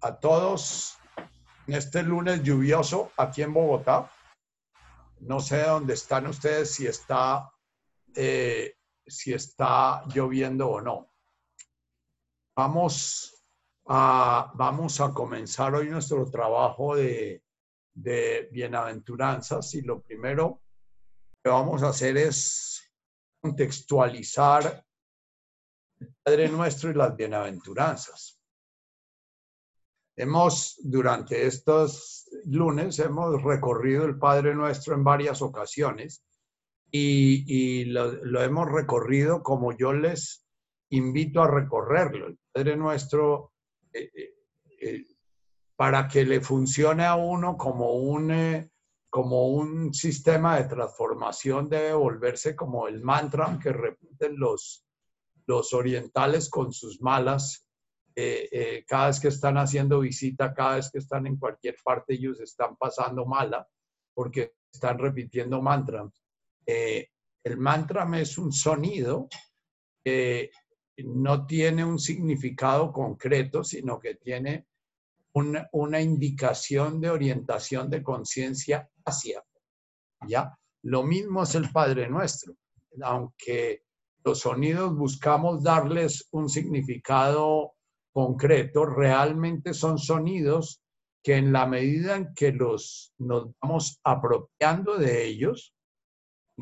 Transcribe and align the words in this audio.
a 0.00 0.18
todos 0.18 0.96
en 1.66 1.74
este 1.74 2.02
lunes 2.02 2.42
lluvioso 2.42 3.12
aquí 3.16 3.42
en 3.42 3.52
Bogotá. 3.52 4.10
No 5.20 5.40
sé 5.40 5.62
dónde 5.62 5.94
están 5.94 6.26
ustedes, 6.26 6.74
si 6.74 6.86
está, 6.86 7.50
eh, 8.14 8.74
si 9.06 9.32
está 9.32 10.04
lloviendo 10.06 10.68
o 10.68 10.80
no. 10.80 11.12
Vamos 12.56 13.44
a, 13.86 14.50
vamos 14.54 15.00
a 15.00 15.12
comenzar 15.12 15.74
hoy 15.74 15.88
nuestro 15.88 16.28
trabajo 16.30 16.96
de, 16.96 17.44
de 17.94 18.48
bienaventuranzas 18.50 19.74
y 19.74 19.82
lo 19.82 20.00
primero 20.00 20.62
que 21.42 21.50
vamos 21.50 21.82
a 21.82 21.88
hacer 21.88 22.16
es 22.16 22.92
contextualizar 23.40 24.84
el 26.00 26.14
Padre 26.22 26.48
Nuestro 26.48 26.90
y 26.90 26.94
las 26.94 27.16
bienaventuranzas. 27.16 28.39
Hemos, 30.20 30.78
durante 30.82 31.46
estos 31.46 32.28
lunes, 32.44 32.98
hemos 32.98 33.42
recorrido 33.42 34.04
el 34.04 34.18
Padre 34.18 34.54
Nuestro 34.54 34.94
en 34.94 35.02
varias 35.02 35.40
ocasiones 35.40 36.22
y, 36.90 37.86
lo, 37.86 38.42
hemos 38.42 38.70
recorrido 38.70 39.42
como 39.42 39.72
yo 39.72 39.94
les 39.94 40.46
invito 40.90 41.40
a 41.40 41.50
recorrerlo. 41.50 42.26
El 42.26 42.38
Padre 42.52 42.76
Nuestro, 42.76 43.54
eh, 43.94 44.10
eh, 44.14 44.34
eh, 44.82 45.04
para 45.74 46.06
que 46.06 46.26
le 46.26 46.42
funcione 46.42 47.06
a 47.06 47.14
uno 47.14 47.56
como 47.56 47.94
un, 47.94 48.70
como 49.08 49.48
un 49.48 49.94
sistema 49.94 50.58
de 50.58 50.68
transformación, 50.68 51.70
debe 51.70 51.94
volverse 51.94 52.54
como 52.54 52.88
el 52.88 53.02
mantra 53.02 53.58
que 53.58 53.72
repiten 53.72 54.38
los, 54.38 54.84
los 55.46 55.72
orientales 55.72 56.50
con 56.50 56.74
sus 56.74 57.00
malas 57.00 57.69
eh, 58.22 58.48
eh, 58.52 58.84
cada 58.86 59.06
vez 59.06 59.18
que 59.18 59.28
están 59.28 59.56
haciendo 59.56 60.00
visita, 60.00 60.52
cada 60.52 60.76
vez 60.76 60.90
que 60.90 60.98
están 60.98 61.26
en 61.26 61.38
cualquier 61.38 61.76
parte, 61.82 62.12
ellos 62.12 62.38
están 62.40 62.76
pasando 62.76 63.24
mala 63.24 63.66
porque 64.12 64.52
están 64.70 64.98
repitiendo 64.98 65.62
mantras. 65.62 66.22
Eh, 66.66 67.08
el 67.42 67.56
mantra 67.56 68.06
es 68.20 68.36
un 68.36 68.52
sonido 68.52 69.26
que 70.04 70.50
no 70.98 71.46
tiene 71.46 71.82
un 71.82 71.98
significado 71.98 72.92
concreto, 72.92 73.64
sino 73.64 73.98
que 73.98 74.16
tiene 74.16 74.66
una, 75.32 75.66
una 75.72 75.98
indicación 76.02 77.00
de 77.00 77.08
orientación 77.08 77.88
de 77.88 78.02
conciencia 78.02 78.86
hacia. 79.06 79.42
¿Ya? 80.28 80.54
Lo 80.82 81.04
mismo 81.04 81.44
es 81.44 81.54
el 81.54 81.72
Padre 81.72 82.06
Nuestro, 82.06 82.54
aunque 83.00 83.84
los 84.22 84.40
sonidos 84.40 84.94
buscamos 84.94 85.62
darles 85.62 86.28
un 86.32 86.50
significado 86.50 87.76
concreto 88.12 88.86
realmente 88.86 89.74
son 89.74 89.98
sonidos 89.98 90.82
que 91.22 91.36
en 91.36 91.52
la 91.52 91.66
medida 91.66 92.16
en 92.16 92.34
que 92.34 92.52
los, 92.52 93.12
nos 93.18 93.50
vamos 93.60 94.00
apropiando 94.04 94.96
de 94.96 95.26
ellos, 95.26 95.74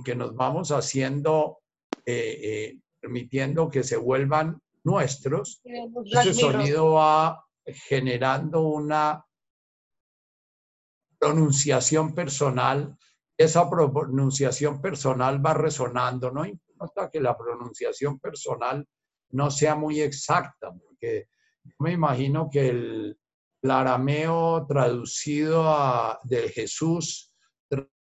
que 0.04 0.14
nos 0.14 0.34
vamos 0.34 0.70
haciendo, 0.70 1.58
eh, 2.04 2.40
eh, 2.42 2.78
permitiendo 3.00 3.68
que 3.68 3.84
se 3.84 3.96
vuelvan 3.96 4.60
nuestros, 4.84 5.60
ese 5.64 6.34
sonido 6.34 6.94
va 6.94 7.44
generando 7.64 8.62
una 8.62 9.24
pronunciación 11.18 12.14
personal. 12.14 12.96
Esa 13.36 13.68
pronunciación 13.70 14.80
personal 14.80 15.44
va 15.44 15.54
resonando, 15.54 16.30
no 16.30 16.44
importa 16.44 17.08
que 17.10 17.20
la 17.20 17.36
pronunciación 17.36 18.18
personal 18.18 18.84
no 19.30 19.50
sea 19.50 19.76
muy 19.76 20.00
exacta, 20.00 20.72
porque 20.72 21.28
me 21.78 21.92
imagino 21.92 22.48
que 22.50 22.68
el, 22.68 23.18
arameo 23.62 24.66
traducido 24.66 26.16
de 26.22 26.48
Jesús, 26.48 27.32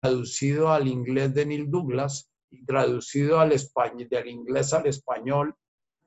traducido 0.00 0.72
al 0.72 0.86
inglés 0.86 1.34
de 1.34 1.44
Neil 1.44 1.68
Douglas 1.68 2.30
y 2.50 2.64
traducido 2.64 3.40
al 3.40 3.52
español, 3.52 4.08
del 4.08 4.28
inglés 4.28 4.72
al 4.72 4.86
español, 4.86 5.54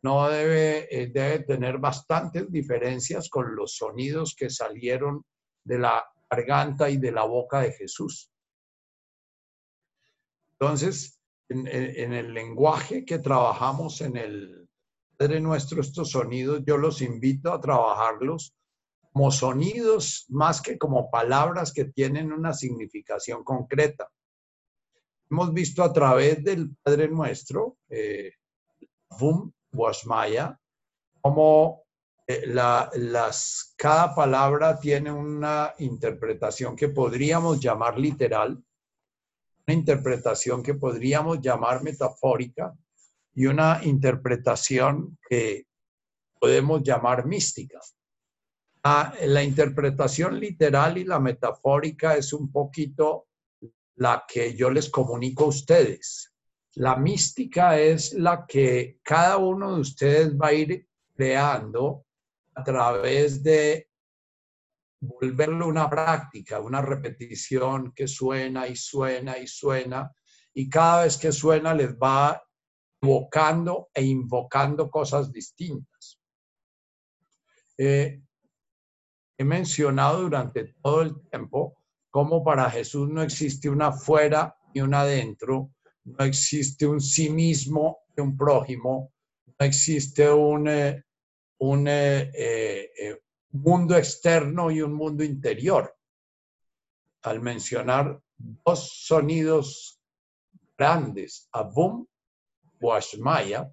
no 0.01 0.29
debe, 0.29 0.87
eh, 0.89 1.07
debe 1.07 1.39
tener 1.39 1.77
bastantes 1.77 2.49
diferencias 2.51 3.29
con 3.29 3.53
los 3.55 3.75
sonidos 3.75 4.33
que 4.33 4.49
salieron 4.49 5.25
de 5.65 5.79
la 5.79 6.03
garganta 6.29 6.89
y 6.89 6.97
de 6.97 7.11
la 7.11 7.25
boca 7.25 7.61
de 7.61 7.73
Jesús. 7.73 8.31
Entonces, 10.53 11.19
en 11.49 12.13
el 12.13 12.33
lenguaje 12.33 13.03
que 13.03 13.19
trabajamos 13.19 13.99
en 14.01 14.15
el, 14.15 14.62
Padre 15.17 15.39
nuestro, 15.39 15.81
estos 15.81 16.11
sonidos, 16.11 16.61
yo 16.65 16.77
los 16.77 17.01
invito 17.01 17.51
a 17.51 17.61
trabajarlos 17.61 18.53
como 19.11 19.31
sonidos 19.31 20.25
más 20.29 20.61
que 20.61 20.77
como 20.77 21.11
palabras 21.11 21.71
que 21.71 21.85
tienen 21.85 22.33
una 22.33 22.53
significación 22.53 23.43
concreta. 23.43 24.09
Hemos 25.29 25.53
visto 25.53 25.83
a 25.83 25.93
través 25.93 26.43
del 26.43 26.75
Padre 26.81 27.07
Nuestro, 27.09 27.77
eh, 27.89 28.33
Vum 29.19 29.51
Washmaya, 29.71 30.59
como 31.21 31.83
eh, 32.27 32.47
las, 32.47 33.73
cada 33.75 34.15
palabra 34.15 34.79
tiene 34.79 35.11
una 35.11 35.73
interpretación 35.79 36.75
que 36.75 36.89
podríamos 36.89 37.59
llamar 37.59 37.99
literal, 37.99 38.63
una 39.67 39.73
interpretación 39.73 40.63
que 40.63 40.73
podríamos 40.73 41.41
llamar 41.41 41.83
metafórica, 41.83 42.73
y 43.35 43.45
una 43.45 43.79
interpretación 43.83 45.17
que 45.27 45.67
podemos 46.39 46.83
llamar 46.83 47.25
mística. 47.25 47.79
Ah, 48.83 49.13
la 49.25 49.43
interpretación 49.43 50.39
literal 50.39 50.97
y 50.97 51.05
la 51.05 51.19
metafórica 51.19 52.15
es 52.15 52.33
un 52.33 52.51
poquito 52.51 53.27
la 53.95 54.25
que 54.27 54.55
yo 54.55 54.69
les 54.69 54.89
comunico 54.89 55.45
a 55.45 55.47
ustedes. 55.47 56.33
La 56.75 56.95
mística 56.95 57.79
es 57.79 58.13
la 58.13 58.45
que 58.45 58.99
cada 59.03 59.37
uno 59.37 59.75
de 59.75 59.81
ustedes 59.81 60.35
va 60.35 60.47
a 60.47 60.53
ir 60.53 60.87
creando 61.15 62.05
a 62.55 62.63
través 62.63 63.43
de 63.43 63.87
volverlo 64.99 65.67
una 65.67 65.89
práctica, 65.89 66.59
una 66.59 66.81
repetición 66.81 67.93
que 67.93 68.07
suena 68.07 68.67
y 68.67 68.75
suena 68.75 69.37
y 69.37 69.47
suena, 69.47 70.11
y 70.53 70.69
cada 70.69 71.03
vez 71.03 71.17
que 71.17 71.31
suena 71.31 71.73
les 71.73 71.95
va 71.95 72.41
evocando 73.03 73.89
e 73.93 74.03
invocando 74.05 74.89
cosas 74.89 75.31
distintas. 75.31 76.19
Eh, 77.77 78.21
he 79.37 79.43
mencionado 79.43 80.21
durante 80.21 80.73
todo 80.81 81.01
el 81.01 81.29
tiempo 81.29 81.75
cómo 82.09 82.43
para 82.43 82.69
Jesús 82.69 83.09
no 83.09 83.21
existe 83.21 83.69
una 83.69 83.91
fuera 83.91 84.55
y 84.73 84.79
una 84.79 85.01
adentro, 85.01 85.71
no 86.05 86.23
existe 86.23 86.87
un 86.87 87.01
sí 87.01 87.29
mismo 87.29 87.99
y 88.15 88.21
un 88.21 88.37
prójimo, 88.37 89.11
no 89.47 89.65
existe 89.65 90.29
un, 90.31 90.67
eh, 90.69 91.03
un 91.57 91.85
eh, 91.87 93.19
mundo 93.51 93.97
externo 93.97 94.71
y 94.71 94.81
un 94.81 94.93
mundo 94.93 95.23
interior. 95.23 95.93
Al 97.23 97.41
mencionar 97.41 98.21
dos 98.37 99.05
sonidos 99.05 99.99
grandes, 100.77 101.49
abum 101.51 102.05
Washmaya, 102.83 103.71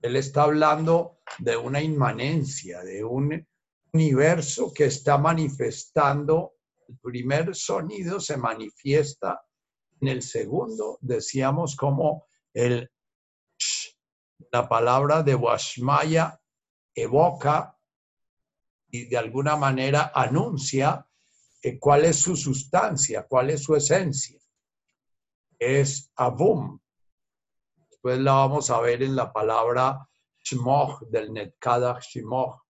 él 0.00 0.16
está 0.16 0.44
hablando 0.44 1.20
de 1.38 1.56
una 1.56 1.82
inmanencia, 1.82 2.80
de 2.80 3.04
un 3.04 3.46
universo 3.92 4.72
que 4.72 4.86
está 4.86 5.18
manifestando. 5.18 6.54
El 6.88 6.98
primer 6.98 7.54
sonido 7.54 8.18
se 8.18 8.36
manifiesta 8.36 9.42
en 10.00 10.08
el 10.08 10.22
segundo, 10.22 10.98
decíamos 11.02 11.76
como 11.76 12.26
el 12.54 12.90
la 14.52 14.68
palabra 14.68 15.22
de 15.22 15.34
Washmaya 15.34 16.40
evoca 16.94 17.76
y 18.88 19.04
de 19.04 19.16
alguna 19.16 19.56
manera 19.56 20.10
anuncia 20.14 21.06
cuál 21.78 22.06
es 22.06 22.16
su 22.16 22.34
sustancia, 22.36 23.26
cuál 23.28 23.50
es 23.50 23.62
su 23.62 23.76
esencia. 23.76 24.40
Es 25.58 26.10
Abum, 26.16 26.80
Después 28.02 28.18
la 28.20 28.32
vamos 28.32 28.70
a 28.70 28.80
ver 28.80 29.02
en 29.02 29.14
la 29.14 29.30
palabra 29.30 30.08
Shmoch, 30.42 31.02
del 31.10 31.34
Netkadach 31.34 32.02
Shmoch. 32.02 32.62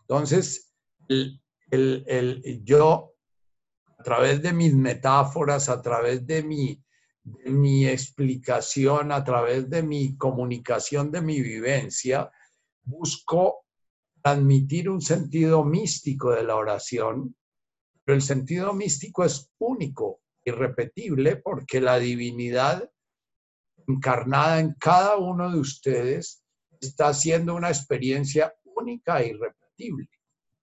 Entonces, 0.00 0.74
el, 1.08 1.40
yo, 2.64 3.14
a 3.98 4.02
través 4.02 4.42
de 4.42 4.52
mis 4.52 4.74
metáforas, 4.74 5.68
a 5.68 5.80
través 5.80 6.26
de 6.26 6.42
mi, 6.42 6.82
mi 7.44 7.86
explicación, 7.86 9.12
a 9.12 9.22
través 9.22 9.70
de 9.70 9.84
mi 9.84 10.16
comunicación, 10.16 11.12
de 11.12 11.20
mi 11.20 11.40
vivencia, 11.40 12.32
busco 12.82 13.64
transmitir 14.22 14.90
un 14.90 15.00
sentido 15.00 15.64
místico 15.64 16.32
de 16.32 16.42
la 16.42 16.56
oración, 16.56 17.36
pero 18.04 18.16
el 18.16 18.22
sentido 18.22 18.74
místico 18.74 19.24
es 19.24 19.52
único, 19.58 20.20
irrepetible, 20.44 21.36
porque 21.36 21.80
la 21.80 22.00
divinidad 22.00 22.90
encarnada 23.88 24.60
en 24.60 24.74
cada 24.74 25.16
uno 25.16 25.50
de 25.50 25.58
ustedes 25.58 26.42
está 26.80 27.08
haciendo 27.08 27.54
una 27.54 27.68
experiencia 27.68 28.54
única 28.64 29.20
e 29.20 29.28
irrepetible. 29.28 30.08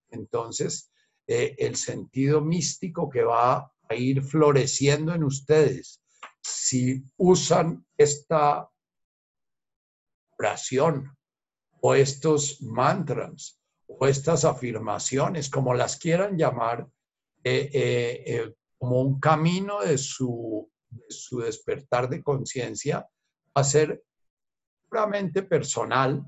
Entonces, 0.09 0.91
eh, 1.27 1.55
el 1.57 1.75
sentido 1.75 2.41
místico 2.41 3.09
que 3.09 3.23
va 3.23 3.71
a 3.89 3.95
ir 3.95 4.23
floreciendo 4.23 5.13
en 5.13 5.23
ustedes, 5.23 6.01
si 6.41 7.03
usan 7.17 7.85
esta 7.97 8.69
oración 10.37 11.15
o 11.81 11.93
estos 11.93 12.61
mantras 12.61 13.59
o 13.87 14.07
estas 14.07 14.45
afirmaciones, 14.45 15.49
como 15.49 15.73
las 15.73 15.97
quieran 15.97 16.37
llamar, 16.37 16.87
eh, 17.43 17.69
eh, 17.73 18.55
como 18.77 19.01
un 19.01 19.19
camino 19.19 19.81
de 19.81 19.97
su, 19.97 20.70
su 21.09 21.39
despertar 21.39 22.09
de 22.09 22.23
conciencia, 22.23 22.99
va 22.99 23.61
a 23.61 23.63
ser 23.63 24.03
puramente 24.89 25.43
personal. 25.43 26.23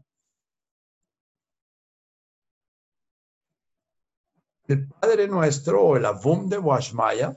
El 4.67 4.87
Padre 4.87 5.27
Nuestro 5.27 5.81
o 5.83 5.97
el 5.97 6.05
Avum 6.05 6.47
de 6.47 6.57
Washmaya, 6.57 7.35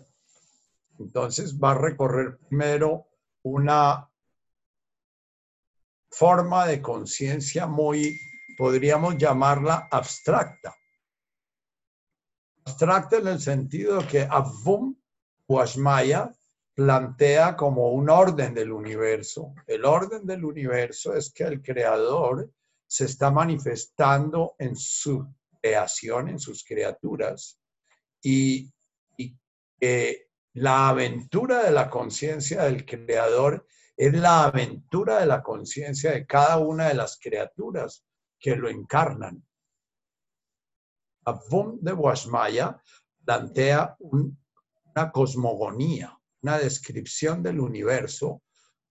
entonces 0.99 1.59
va 1.59 1.73
a 1.73 1.79
recorrer 1.79 2.39
primero 2.39 3.09
una 3.43 4.09
forma 6.11 6.67
de 6.67 6.81
conciencia 6.81 7.67
muy, 7.67 8.19
podríamos 8.57 9.17
llamarla 9.19 9.89
abstracta. 9.91 10.75
Abstracta 12.65 13.19
en 13.19 13.29
el 13.29 13.41
sentido 13.41 14.07
que 14.07 14.23
Avum 14.23 14.97
Washmaya 15.49 16.33
plantea 16.77 17.57
como 17.57 17.89
un 17.89 18.11
orden 18.11 18.53
del 18.53 18.71
universo. 18.71 19.55
El 19.67 19.87
orden 19.87 20.27
del 20.27 20.45
universo 20.45 21.15
es 21.15 21.33
que 21.33 21.45
el 21.45 21.63
creador 21.63 22.51
se 22.87 23.07
está 23.07 23.31
manifestando 23.31 24.55
en 24.59 24.77
su 24.77 25.27
creación, 25.59 26.29
en 26.29 26.39
sus 26.39 26.63
criaturas, 26.63 27.59
y, 28.23 28.71
que 29.79 30.29
la 30.55 30.89
aventura 30.89 31.63
de 31.63 31.71
la 31.71 31.91
conciencia 31.91 32.65
del 32.65 32.87
creador 32.87 33.67
es 33.95 34.13
la 34.15 34.45
aventura 34.45 35.21
de 35.21 35.27
la 35.27 35.43
conciencia 35.43 36.13
de 36.13 36.27
cada 36.27 36.59
una 36.59 36.89
de 36.89 36.95
las 36.95 37.19
criaturas 37.19 38.05
que 38.39 38.57
lo 38.57 38.69
encarnan. 38.71 39.43
Avum 41.27 41.79
de 41.81 41.93
Washmaya 41.93 42.81
plantea 43.23 43.97
una 43.99 45.13
cosmogonía, 45.13 46.16
una 46.43 46.59
descripción 46.59 47.43
del 47.43 47.61
universo 47.61 48.43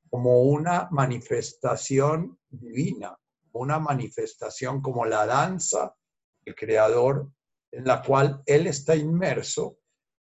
como 0.10 0.44
una 0.44 0.88
manifestación 0.92 2.40
divina, 2.50 3.18
una 3.54 3.80
manifestación 3.80 4.82
como 4.82 5.06
la 5.06 5.26
danza 5.26 5.96
del 6.44 6.56
creador 6.56 7.30
en 7.72 7.86
la 7.86 8.02
cual 8.02 8.42
él 8.46 8.68
está 8.68 8.96
inmerso 8.96 9.80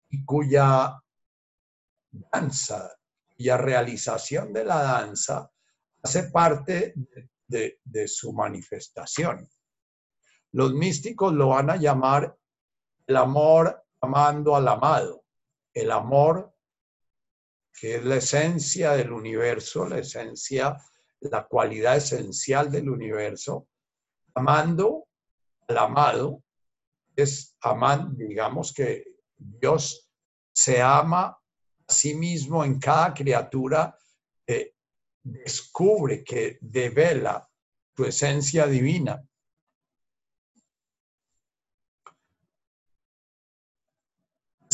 y 0.08 0.24
cuya 0.24 0.98
danza, 2.10 2.90
cuya 3.36 3.56
realización 3.56 4.52
de 4.52 4.64
la 4.64 4.82
danza 4.82 5.50
hace 6.02 6.24
parte 6.30 6.94
de, 7.46 7.80
de 7.84 8.08
su 8.08 8.32
manifestación. 8.32 9.48
Los 10.52 10.72
místicos 10.72 11.32
lo 11.32 11.48
van 11.48 11.70
a 11.70 11.76
llamar 11.76 12.36
el 13.06 13.16
amor 13.16 13.84
amando 14.00 14.56
al 14.56 14.68
amado, 14.68 15.24
el 15.72 15.90
amor 15.90 16.53
que 17.78 17.96
es 17.96 18.04
la 18.04 18.16
esencia 18.16 18.92
del 18.92 19.12
universo, 19.12 19.86
la 19.86 19.98
esencia, 19.98 20.76
la 21.20 21.44
cualidad 21.46 21.96
esencial 21.96 22.70
del 22.70 22.88
universo, 22.88 23.68
amando 24.34 25.08
al 25.68 25.78
amado, 25.78 26.42
es 27.16 27.56
amar, 27.60 28.14
digamos 28.16 28.72
que 28.72 29.04
Dios 29.36 30.08
se 30.52 30.80
ama 30.80 31.24
a 31.86 31.92
sí 31.92 32.14
mismo 32.14 32.64
en 32.64 32.78
cada 32.78 33.12
criatura, 33.12 33.96
que 34.46 34.74
descubre, 35.22 36.22
que 36.22 36.58
devela 36.60 37.48
su 37.96 38.04
esencia 38.04 38.66
divina. 38.66 39.22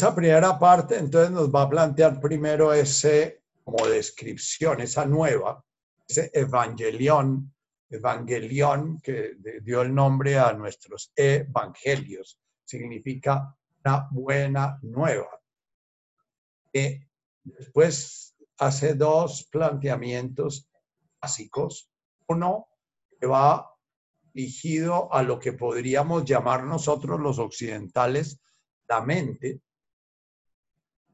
Esa 0.01 0.15
primera 0.15 0.59
parte 0.59 0.97
entonces 0.97 1.31
nos 1.31 1.55
va 1.55 1.61
a 1.61 1.69
plantear 1.69 2.19
primero 2.19 2.73
ese 2.73 3.43
como 3.63 3.87
descripción, 3.87 4.81
esa 4.81 5.05
nueva, 5.05 5.63
ese 6.09 6.31
evangelión, 6.33 7.55
evangelión 7.91 8.99
que 9.03 9.37
dio 9.63 9.83
el 9.83 9.95
nombre 9.95 10.39
a 10.39 10.55
nuestros 10.55 11.13
evangelios, 11.15 12.41
significa 12.65 13.55
una 13.85 14.09
buena 14.11 14.79
nueva. 14.81 15.39
Y 16.73 16.99
después 17.43 18.35
hace 18.57 18.95
dos 18.95 19.51
planteamientos 19.53 20.67
básicos. 21.21 21.91
Uno 22.27 22.69
que 23.21 23.27
va 23.27 23.71
dirigido 24.33 25.13
a 25.13 25.23
lo 25.23 25.39
que 25.39 25.53
podríamos 25.53 26.25
llamar 26.25 26.65
nosotros 26.65 27.21
los 27.21 27.39
occidentales 27.39 28.41
la 28.89 29.03
mente, 29.03 29.61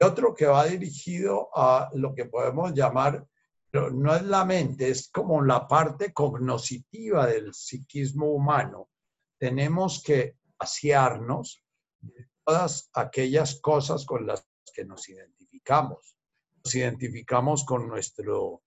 otro 0.00 0.34
que 0.34 0.46
va 0.46 0.66
dirigido 0.66 1.48
a 1.54 1.90
lo 1.94 2.14
que 2.14 2.26
podemos 2.26 2.72
llamar, 2.74 3.26
no 3.72 4.14
es 4.14 4.22
la 4.22 4.44
mente, 4.44 4.88
es 4.88 5.08
como 5.08 5.42
la 5.42 5.66
parte 5.68 6.12
cognoscitiva 6.12 7.26
del 7.26 7.52
psiquismo 7.52 8.30
humano. 8.30 8.88
Tenemos 9.38 10.02
que 10.02 10.36
vaciarnos 10.58 11.62
de 12.00 12.28
todas 12.44 12.90
aquellas 12.94 13.60
cosas 13.60 14.06
con 14.06 14.26
las 14.26 14.46
que 14.72 14.84
nos 14.84 15.08
identificamos. 15.08 16.16
Nos 16.64 16.74
identificamos 16.74 17.64
con 17.64 17.86
nuestro, 17.88 18.62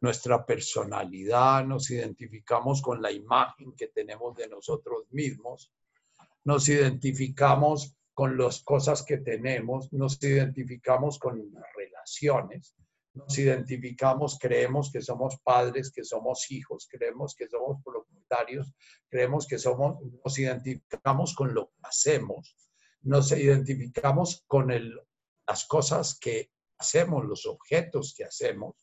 nuestra 0.00 0.44
personalidad, 0.44 1.64
nos 1.64 1.90
identificamos 1.90 2.82
con 2.82 3.00
la 3.00 3.10
imagen 3.10 3.72
que 3.74 3.88
tenemos 3.88 4.36
de 4.36 4.48
nosotros 4.48 5.04
mismos, 5.10 5.72
nos 6.44 6.68
identificamos 6.68 7.96
con 8.14 8.36
las 8.36 8.62
cosas 8.62 9.02
que 9.02 9.18
tenemos, 9.18 9.92
nos 9.92 10.22
identificamos 10.22 11.18
con 11.18 11.52
relaciones, 11.76 12.76
nos 13.14 13.38
identificamos, 13.38 14.38
creemos 14.38 14.90
que 14.92 15.02
somos 15.02 15.38
padres, 15.42 15.90
que 15.90 16.04
somos 16.04 16.50
hijos, 16.50 16.86
creemos 16.90 17.34
que 17.34 17.48
somos 17.48 17.82
propietarios, 17.84 18.72
creemos 19.08 19.46
que 19.46 19.58
somos, 19.58 19.98
nos 20.24 20.38
identificamos 20.38 21.34
con 21.34 21.54
lo 21.54 21.68
que 21.68 21.78
hacemos, 21.82 22.56
nos 23.02 23.32
identificamos 23.32 24.44
con 24.46 24.70
el, 24.70 25.00
las 25.46 25.66
cosas 25.66 26.18
que 26.18 26.50
hacemos, 26.78 27.24
los 27.24 27.46
objetos 27.46 28.14
que 28.16 28.24
hacemos, 28.24 28.76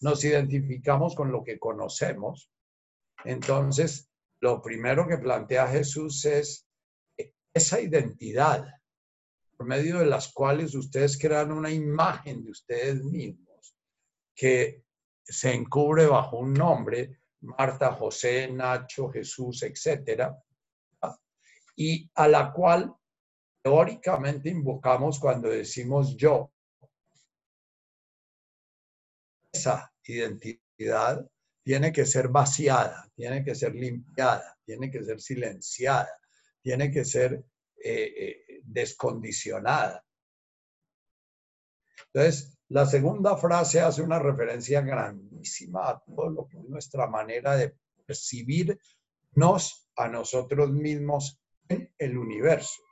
nos 0.00 0.24
identificamos 0.24 1.14
con 1.14 1.32
lo 1.32 1.42
que 1.42 1.58
conocemos. 1.58 2.50
Entonces, 3.24 4.10
lo 4.40 4.60
primero 4.62 5.06
que 5.06 5.18
plantea 5.18 5.68
Jesús 5.68 6.24
es 6.24 6.65
esa 7.56 7.80
identidad 7.80 8.66
por 9.56 9.66
medio 9.66 10.00
de 10.00 10.06
las 10.06 10.30
cuales 10.30 10.74
ustedes 10.74 11.18
crean 11.18 11.50
una 11.52 11.70
imagen 11.70 12.44
de 12.44 12.50
ustedes 12.50 13.02
mismos 13.02 13.74
que 14.34 14.84
se 15.24 15.54
encubre 15.54 16.04
bajo 16.04 16.38
un 16.38 16.52
nombre, 16.52 17.22
Marta, 17.40 17.92
José, 17.92 18.52
Nacho, 18.52 19.08
Jesús, 19.08 19.62
etcétera, 19.62 20.36
y 21.76 22.10
a 22.14 22.28
la 22.28 22.52
cual 22.52 22.94
teóricamente 23.62 24.50
invocamos 24.50 25.18
cuando 25.18 25.48
decimos 25.48 26.14
yo. 26.14 26.52
Esa 29.50 29.90
identidad 30.04 31.26
tiene 31.62 31.90
que 31.90 32.04
ser 32.04 32.28
vaciada, 32.28 33.10
tiene 33.14 33.42
que 33.42 33.54
ser 33.54 33.74
limpiada, 33.74 34.58
tiene 34.66 34.90
que 34.90 35.02
ser 35.02 35.22
silenciada, 35.22 36.20
tiene 36.66 36.90
que 36.90 37.04
ser 37.04 37.44
eh, 37.76 38.12
eh, 38.18 38.60
descondicionada. 38.64 40.04
Entonces, 42.06 42.58
la 42.70 42.84
segunda 42.86 43.36
frase 43.36 43.80
hace 43.80 44.02
una 44.02 44.18
referencia 44.18 44.80
grandísima 44.80 45.88
a 45.88 46.02
todo 46.04 46.28
lo 46.28 46.48
que 46.48 46.58
es 46.58 46.64
nuestra 46.64 47.06
manera 47.06 47.54
de 47.54 47.76
percibirnos 48.04 49.88
a 49.94 50.08
nosotros 50.08 50.72
mismos 50.72 51.40
en 51.68 51.88
el 51.98 52.18
universo. 52.18 52.82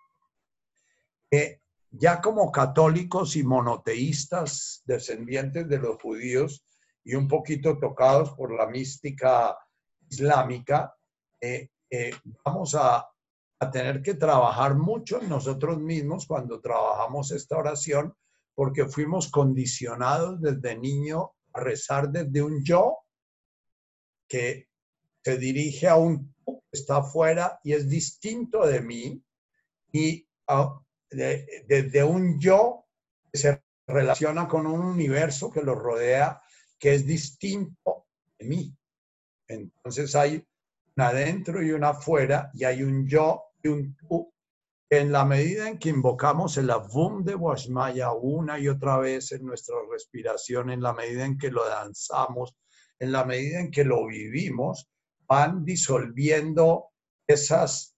Ya 1.91 2.21
como 2.21 2.53
católicos 2.53 3.35
y 3.35 3.43
monoteístas, 3.43 4.85
descendientes 4.87 5.69
de 5.69 5.79
los 5.79 6.01
judíos 6.01 6.65
y 7.03 7.17
un 7.17 7.27
poquito 7.27 7.77
tocados 7.81 8.31
por 8.35 8.55
la 8.55 8.69
mística 8.69 9.59
islámica, 10.09 10.95
eh, 11.41 11.71
vamos 12.45 12.77
a 12.77 13.09
a 13.65 13.71
tener 13.71 14.03
que 14.03 14.15
trabajar 14.15 14.77
mucho 14.77 15.21
en 15.21 15.29
nosotros 15.29 15.79
mismos 15.79 16.27
cuando 16.27 16.61
trabajamos 16.61 17.31
esta 17.33 17.57
oración, 17.57 18.15
porque 18.55 18.87
fuimos 18.87 19.31
condicionados 19.31 20.41
desde 20.41 20.79
niño 20.79 21.33
a 21.53 21.61
rezar 21.61 22.11
desde 22.11 22.43
un 22.43 22.65
yo 22.65 22.99
que 24.29 24.69
se 25.23 25.39
dirige 25.39 25.89
a 25.89 25.97
un 25.97 26.35
que 26.45 26.61
está 26.73 26.99
afuera 26.99 27.59
y 27.63 27.73
es 27.73 27.89
distinto 27.89 28.67
de 28.67 28.81
mí 28.81 29.23
y 29.93 30.27
desde 31.11 31.83
de, 31.91 32.05
un 32.05 32.39
yo 32.41 32.85
que 33.33 33.39
se 33.39 33.63
relaciona 33.87 34.49
con 34.49 34.67
un 34.67 34.81
universo 34.81 35.51
que 35.51 35.63
lo 35.63 35.75
rodea 35.75 36.41
que 36.79 36.95
es 36.95 37.07
distinto 37.07 38.07
de 38.39 38.47
mí. 38.47 38.77
Entonces 39.49 40.15
hay 40.15 40.45
un 40.97 41.03
adentro 41.03 41.63
y 41.63 41.71
un 41.71 41.85
afuera 41.85 42.51
y 42.53 42.65
hay 42.65 42.83
un 42.83 43.07
yo 43.09 43.54
En 43.65 45.11
la 45.11 45.25
medida 45.25 45.69
en 45.69 45.79
que 45.79 45.89
invocamos 45.89 46.57
el 46.59 46.71
Avum 46.71 47.25
de 47.25 47.35
Washmaya 47.35 48.13
una 48.13 48.59
y 48.59 48.69
otra 48.69 48.99
vez 48.99 49.33
en 49.33 49.45
nuestra 49.47 49.77
respiración, 49.91 50.71
en 50.71 50.83
la 50.83 50.93
medida 50.93 51.25
en 51.25 51.39
que 51.39 51.51
lo 51.51 51.67
danzamos, 51.67 52.55
en 52.99 53.11
la 53.11 53.25
medida 53.25 53.61
en 53.61 53.71
que 53.71 53.85
lo 53.85 54.07
vivimos, 54.07 54.89
van 55.27 55.65
disolviendo 55.65 56.91
esas, 57.27 57.97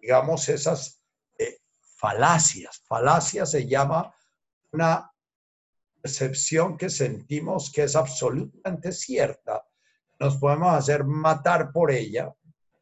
digamos, 0.00 0.48
esas 0.48 1.02
eh, 1.38 1.60
falacias. 1.80 2.82
Falacia 2.86 3.46
se 3.46 3.66
llama 3.66 4.14
una 4.72 5.10
percepción 6.02 6.76
que 6.76 6.90
sentimos 6.90 7.72
que 7.72 7.84
es 7.84 7.96
absolutamente 7.96 8.92
cierta. 8.92 9.66
Nos 10.20 10.36
podemos 10.36 10.74
hacer 10.74 11.04
matar 11.04 11.72
por 11.72 11.90
ella, 11.90 12.32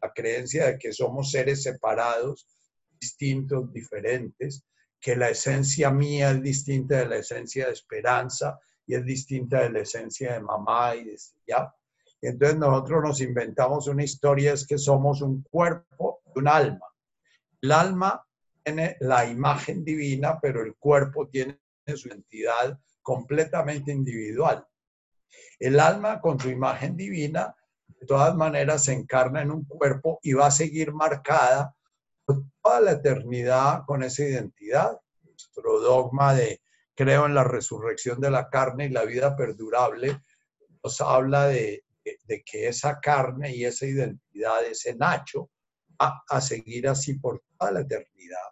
la 0.03 0.13
creencia 0.13 0.67
de 0.67 0.79
que 0.79 0.93
somos 0.93 1.31
seres 1.31 1.63
separados, 1.63 2.49
distintos, 3.01 3.73
diferentes, 3.73 4.65
que 5.01 5.17
la 5.17 5.31
esencia 5.31 5.91
mía 5.91 6.31
es 6.31 6.43
distinta 6.43 6.99
de 6.99 7.07
la 7.07 7.17
esencia 7.17 7.67
de 7.67 7.73
esperanza 7.73 8.59
y 8.87 8.95
es 8.95 9.05
distinta 9.05 9.63
de 9.63 9.71
la 9.71 9.81
esencia 9.81 10.35
de 10.35 10.41
mamá 10.41 10.95
y 10.97 11.05
de 11.05 11.17
ya. 11.47 11.73
entonces 12.21 12.59
nosotros 12.59 13.03
nos 13.03 13.21
inventamos 13.21 13.89
una 13.89 14.05
historia, 14.05 14.53
es 14.53 14.67
que 14.67 14.79
somos 14.79 15.23
un 15.23 15.43
cuerpo 15.43 16.23
y 16.35 16.39
un 16.39 16.49
alma. 16.49 16.87
El 17.61 17.73
alma 17.73 18.25
tiene 18.63 18.97
la 19.01 19.27
imagen 19.27 19.85
divina, 19.85 20.39
pero 20.41 20.63
el 20.63 20.77
cuerpo 20.77 21.29
tiene 21.29 21.61
su 21.95 22.09
entidad 22.11 22.79
completamente 23.03 23.93
individual. 23.93 24.65
El 25.59 25.81
alma 25.81 26.21
con 26.21 26.39
su 26.39 26.49
imagen 26.51 26.97
divina, 26.97 27.55
de 28.03 28.09
todas 28.09 28.35
maneras, 28.35 28.83
se 28.83 28.93
encarna 28.93 29.43
en 29.43 29.53
un 29.53 29.65
cuerpo 29.65 30.19
y 30.23 30.33
va 30.33 30.47
a 30.47 30.51
seguir 30.51 30.93
marcada 30.93 31.73
por 32.25 32.43
toda 32.61 32.81
la 32.81 32.93
eternidad 32.93 33.85
con 33.87 34.03
esa 34.03 34.25
identidad. 34.25 34.99
Nuestro 35.23 35.79
dogma 35.79 36.35
de 36.35 36.61
creo 36.97 37.27
en 37.27 37.35
la 37.35 37.45
resurrección 37.45 38.21
de 38.21 38.33
la 38.33 38.51
carne 38.51 38.87
y 38.87 38.89
la 38.89 39.05
vida 39.05 39.37
perdurable 39.37 40.21
nos 40.83 41.01
habla 41.01 41.47
de, 41.47 41.85
que 42.45 42.67
esa 42.67 42.99
carne 42.99 43.55
y 43.55 43.65
esa 43.65 43.87
identidad, 43.87 44.65
ese 44.65 44.97
Nacho, 44.97 45.51
va 46.01 46.25
a 46.29 46.41
seguir 46.41 46.89
así 46.89 47.15
por 47.21 47.41
toda 47.57 47.71
la 47.71 47.81
eternidad. 47.83 48.49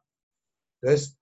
Entonces, 0.81 1.19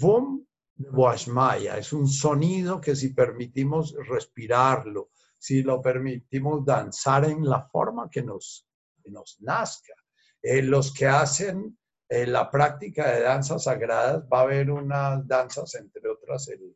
boom 0.00 0.46
Washmaya. 0.78 1.76
Es 1.76 1.92
un 1.92 2.08
sonido 2.08 2.80
que 2.80 2.96
si 2.96 3.10
permitimos 3.10 3.94
respirarlo, 4.08 5.10
si 5.38 5.62
lo 5.62 5.80
permitimos 5.80 6.64
danzar 6.64 7.24
en 7.24 7.44
la 7.44 7.62
forma 7.68 8.10
que 8.10 8.22
nos, 8.22 8.66
nos 9.04 9.40
nazca. 9.40 9.94
Eh, 10.42 10.62
los 10.62 10.92
que 10.92 11.06
hacen 11.06 11.78
eh, 12.08 12.26
la 12.26 12.50
práctica 12.50 13.12
de 13.12 13.22
danzas 13.22 13.64
sagradas, 13.64 14.24
va 14.32 14.40
a 14.40 14.42
haber 14.42 14.70
unas 14.70 15.26
danzas, 15.26 15.74
entre 15.74 16.08
otras, 16.08 16.48
el 16.48 16.74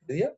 día. 0.00 0.34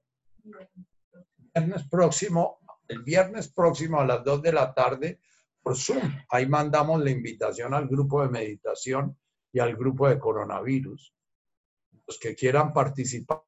Viernes 1.54 1.88
próximo, 1.88 2.58
el 2.88 3.02
viernes 3.02 3.48
próximo 3.52 4.00
a 4.00 4.06
las 4.06 4.24
2 4.24 4.42
de 4.42 4.52
la 4.52 4.72
tarde 4.72 5.20
por 5.62 5.76
Zoom. 5.76 6.00
Ahí 6.30 6.46
mandamos 6.46 7.02
la 7.02 7.10
invitación 7.10 7.74
al 7.74 7.86
grupo 7.86 8.22
de 8.22 8.28
meditación 8.28 9.18
y 9.52 9.60
al 9.60 9.76
grupo 9.76 10.08
de 10.08 10.18
coronavirus 10.18 11.14
los 12.06 12.18
que 12.18 12.34
quieran 12.34 12.72
participar. 12.72 13.42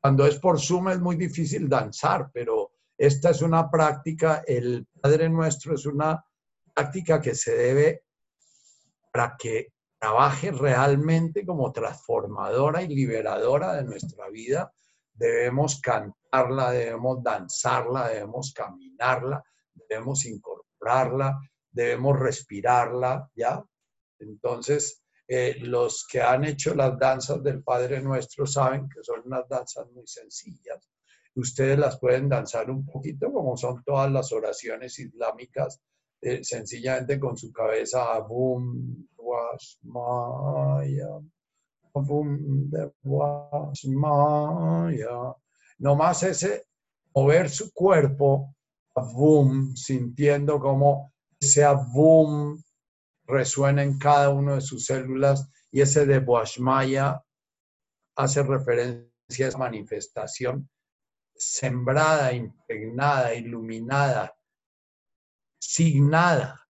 Cuando 0.00 0.26
es 0.26 0.38
por 0.38 0.60
Zoom 0.60 0.90
es 0.90 1.00
muy 1.00 1.16
difícil 1.16 1.68
danzar, 1.68 2.30
pero 2.32 2.61
esta 3.02 3.30
es 3.30 3.42
una 3.42 3.68
práctica, 3.68 4.44
el 4.46 4.86
Padre 5.00 5.28
Nuestro 5.28 5.74
es 5.74 5.86
una 5.86 6.24
práctica 6.72 7.20
que 7.20 7.34
se 7.34 7.52
debe 7.52 8.04
para 9.12 9.36
que 9.36 9.72
trabaje 9.98 10.52
realmente 10.52 11.44
como 11.44 11.72
transformadora 11.72 12.80
y 12.80 12.94
liberadora 12.94 13.74
de 13.74 13.82
nuestra 13.82 14.28
vida. 14.30 14.72
Debemos 15.12 15.80
cantarla, 15.80 16.70
debemos 16.70 17.20
danzarla, 17.24 18.06
debemos 18.06 18.52
caminarla, 18.54 19.42
debemos 19.74 20.24
incorporarla, 20.24 21.40
debemos 21.72 22.20
respirarla, 22.20 23.28
¿ya? 23.34 23.64
Entonces, 24.20 25.02
eh, 25.26 25.56
los 25.58 26.06
que 26.06 26.22
han 26.22 26.44
hecho 26.44 26.72
las 26.76 26.96
danzas 26.96 27.42
del 27.42 27.64
Padre 27.64 28.00
Nuestro 28.00 28.46
saben 28.46 28.88
que 28.88 29.02
son 29.02 29.22
unas 29.24 29.48
danzas 29.48 29.90
muy 29.90 30.06
sencillas. 30.06 30.88
Ustedes 31.34 31.78
las 31.78 31.98
pueden 31.98 32.28
danzar 32.28 32.70
un 32.70 32.84
poquito 32.84 33.32
como 33.32 33.56
son 33.56 33.82
todas 33.84 34.10
las 34.10 34.32
oraciones 34.32 34.98
islámicas, 34.98 35.80
eh, 36.20 36.44
sencillamente 36.44 37.18
con 37.18 37.36
su 37.36 37.50
cabeza 37.52 38.18
boom, 38.20 39.08
wash, 39.16 39.76
maya, 39.82 41.08
boom, 41.94 42.70
wash, 43.02 43.86
maya. 43.86 45.34
Nomás 45.78 46.22
ese 46.22 46.66
mover 47.14 47.48
su 47.48 47.72
cuerpo, 47.72 48.54
boom, 48.94 49.74
sintiendo 49.74 50.60
como 50.60 51.12
ese 51.40 51.64
boom 51.94 52.62
resuena 53.26 53.82
en 53.82 53.98
cada 53.98 54.30
una 54.30 54.56
de 54.56 54.60
sus 54.60 54.86
células 54.86 55.48
y 55.70 55.80
ese 55.80 56.06
de 56.06 56.20
Boashmaya 56.20 57.22
hace 58.16 58.42
referencia 58.42 59.46
a 59.46 59.48
esa 59.48 59.58
manifestación 59.58 60.68
sembrada, 61.42 62.32
impregnada, 62.32 63.34
iluminada, 63.34 64.34
signada, 65.58 66.68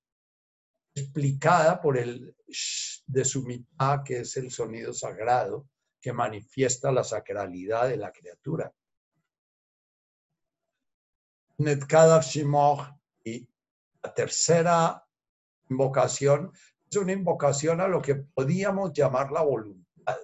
explicada 0.94 1.80
por 1.80 1.98
el 1.98 2.34
de 3.06 3.24
su 3.24 3.42
mitad, 3.42 4.02
que 4.04 4.20
es 4.20 4.36
el 4.36 4.50
sonido 4.50 4.92
sagrado 4.92 5.68
que 6.00 6.12
manifiesta 6.12 6.90
la 6.90 7.04
sacralidad 7.04 7.88
de 7.88 7.96
la 7.96 8.12
criatura. 8.12 8.72
Y 13.24 13.48
la 14.02 14.14
tercera 14.14 15.06
invocación 15.68 16.52
es 16.90 16.96
una 16.96 17.12
invocación 17.12 17.80
a 17.80 17.88
lo 17.88 18.02
que 18.02 18.16
podíamos 18.16 18.92
llamar 18.92 19.30
la 19.30 19.42
voluntad. 19.42 20.16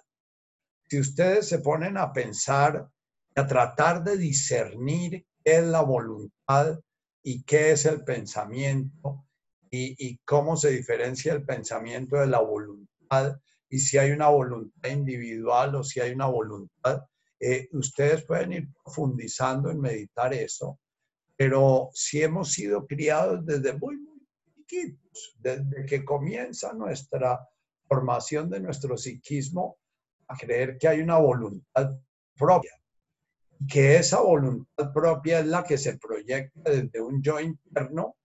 Si 0.88 0.98
ustedes 0.98 1.48
se 1.48 1.60
ponen 1.60 1.96
a 1.96 2.12
pensar, 2.12 2.90
a 3.34 3.46
tratar 3.46 4.02
de 4.02 4.16
discernir 4.16 5.26
qué 5.44 5.56
es 5.58 5.64
la 5.64 5.82
voluntad 5.82 6.78
y 7.22 7.42
qué 7.44 7.72
es 7.72 7.86
el 7.86 8.04
pensamiento 8.04 9.24
y, 9.70 10.18
cómo 10.24 10.56
se 10.56 10.70
diferencia 10.70 11.32
el 11.32 11.44
pensamiento 11.44 12.16
de 12.16 12.26
la 12.26 12.40
voluntad 12.40 13.38
y 13.68 13.78
si 13.78 13.98
hay 13.98 14.12
una 14.12 14.28
voluntad 14.28 14.90
individual 14.90 15.74
o 15.74 15.84
si 15.84 16.00
hay 16.00 16.12
una 16.12 16.26
voluntad, 16.26 17.04
eh, 17.38 17.68
ustedes 17.72 18.24
pueden 18.24 18.52
ir 18.52 18.68
profundizando 18.82 19.70
en 19.70 19.80
meditar 19.80 20.32
eso, 20.32 20.80
pero 21.36 21.90
si 21.92 22.22
hemos 22.22 22.52
sido 22.52 22.86
criados 22.86 23.44
desde 23.44 23.74
muy, 23.74 23.96
desde 25.38 25.86
que 25.86 26.04
comienza 26.04 26.72
nuestra 26.72 27.46
formación 27.86 28.50
de 28.50 28.60
nuestro 28.60 28.96
psiquismo, 28.96 29.78
a 30.28 30.36
creer 30.36 30.76
que 30.76 30.88
hay 30.88 31.00
una 31.00 31.18
voluntad 31.18 31.98
propia, 32.36 32.72
que 33.66 33.96
esa 33.96 34.20
voluntad 34.20 34.92
propia 34.92 35.40
es 35.40 35.46
la 35.46 35.64
que 35.64 35.78
se 35.78 35.98
proyecta 35.98 36.70
desde 36.70 37.00
un 37.00 37.22
yo 37.22 37.40
interno 37.40 38.16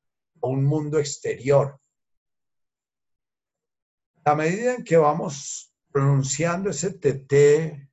a 0.42 0.48
un 0.48 0.63
mundo 0.63 1.00
exterior. 1.00 1.80
A 4.25 4.36
medida 4.36 4.75
en 4.75 4.84
que 4.84 4.98
vamos 4.98 5.74
pronunciando 5.92 6.70
ese 6.70 6.92
TT, 6.94 7.90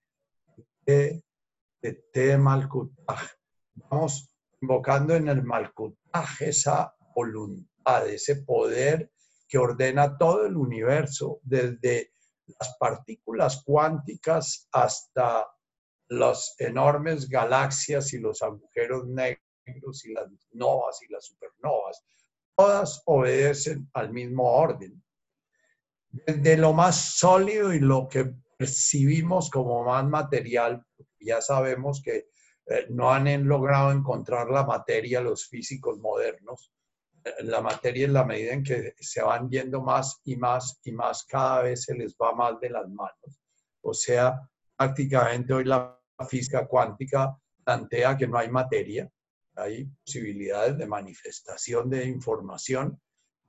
TT 0.85 2.39
Malkutaj, 2.39 3.31
vamos 3.75 4.35
invocando 4.61 5.15
en 5.15 5.29
el 5.29 5.43
Malkutaj 5.43 6.43
esa 6.43 6.95
voluntad 7.15 7.71
ese 8.07 8.37
poder 8.43 9.11
que 9.49 9.59
ordena 9.59 10.17
todo 10.17 10.47
el 10.47 10.57
universo, 10.57 11.41
desde 11.43 12.13
las 12.59 12.77
partículas 12.79 13.63
cuánticas 13.65 14.69
hasta 14.71 15.47
las 16.11 16.57
enormes 16.59 17.29
galaxias 17.29 18.13
y 18.13 18.19
los 18.19 18.43
agujeros 18.43 19.07
negros 19.07 20.05
y 20.05 20.13
las 20.13 20.27
novas 20.53 21.01
y 21.03 21.13
las 21.13 21.27
supernovas. 21.27 22.05
Todas 22.57 23.03
obedecen 23.07 23.89
al 23.95 24.13
mismo 24.13 24.45
orden. 24.45 25.03
Desde 26.11 26.57
lo 26.57 26.73
más 26.73 27.17
sólido 27.17 27.73
y 27.73 27.79
lo 27.79 28.09
que 28.09 28.35
percibimos 28.59 29.51
como 29.51 29.85
más 29.85 30.05
material, 30.05 30.85
ya 31.21 31.41
sabemos 31.41 32.03
que 32.03 32.29
eh, 32.67 32.87
no 32.91 33.13
han 33.13 33.47
logrado 33.47 33.93
encontrar 33.93 34.51
la 34.51 34.65
materia 34.65 35.21
los 35.21 35.47
físicos 35.47 35.99
modernos, 36.01 36.73
la 37.43 37.61
materia 37.61 38.07
en 38.07 38.15
la 38.15 38.25
medida 38.25 38.53
en 38.53 38.65
que 38.65 38.95
se 38.99 39.23
van 39.23 39.49
yendo 39.49 39.81
más 39.81 40.21
y 40.25 40.37
más 40.37 40.81
y 40.83 40.91
más, 40.91 41.25
cada 41.25 41.63
vez 41.63 41.85
se 41.85 41.95
les 41.95 42.17
va 42.17 42.35
más 42.35 42.59
de 42.61 42.71
las 42.71 42.89
manos. 42.89 43.41
O 43.83 43.95
sea, 43.95 44.41
prácticamente 44.77 45.53
hoy 45.53 45.65
la 45.65 46.00
física 46.27 46.67
cuántica 46.67 47.37
plantea 47.65 48.17
que 48.17 48.27
no 48.27 48.39
hay 48.39 48.51
materia, 48.51 49.11
hay 49.57 49.85
posibilidades 50.05 50.79
de 50.79 50.87
manifestación 50.87 51.91
de 51.91 52.07
información, 52.07 53.01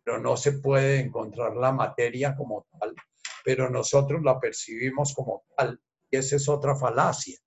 pero 0.03 0.19
no 0.19 0.35
se 0.35 0.53
puede 0.53 0.99
encontrar 0.99 1.55
la 1.55 1.71
materia 1.71 2.35
como 2.35 2.67
tal, 2.79 2.95
pero 3.43 3.69
nosotros 3.69 4.21
la 4.23 4.39
percibimos 4.39 5.13
como 5.13 5.43
tal. 5.55 5.79
Y 6.09 6.17
esa 6.17 6.35
es 6.35 6.49
otra 6.49 6.75
falacia. 6.75 7.37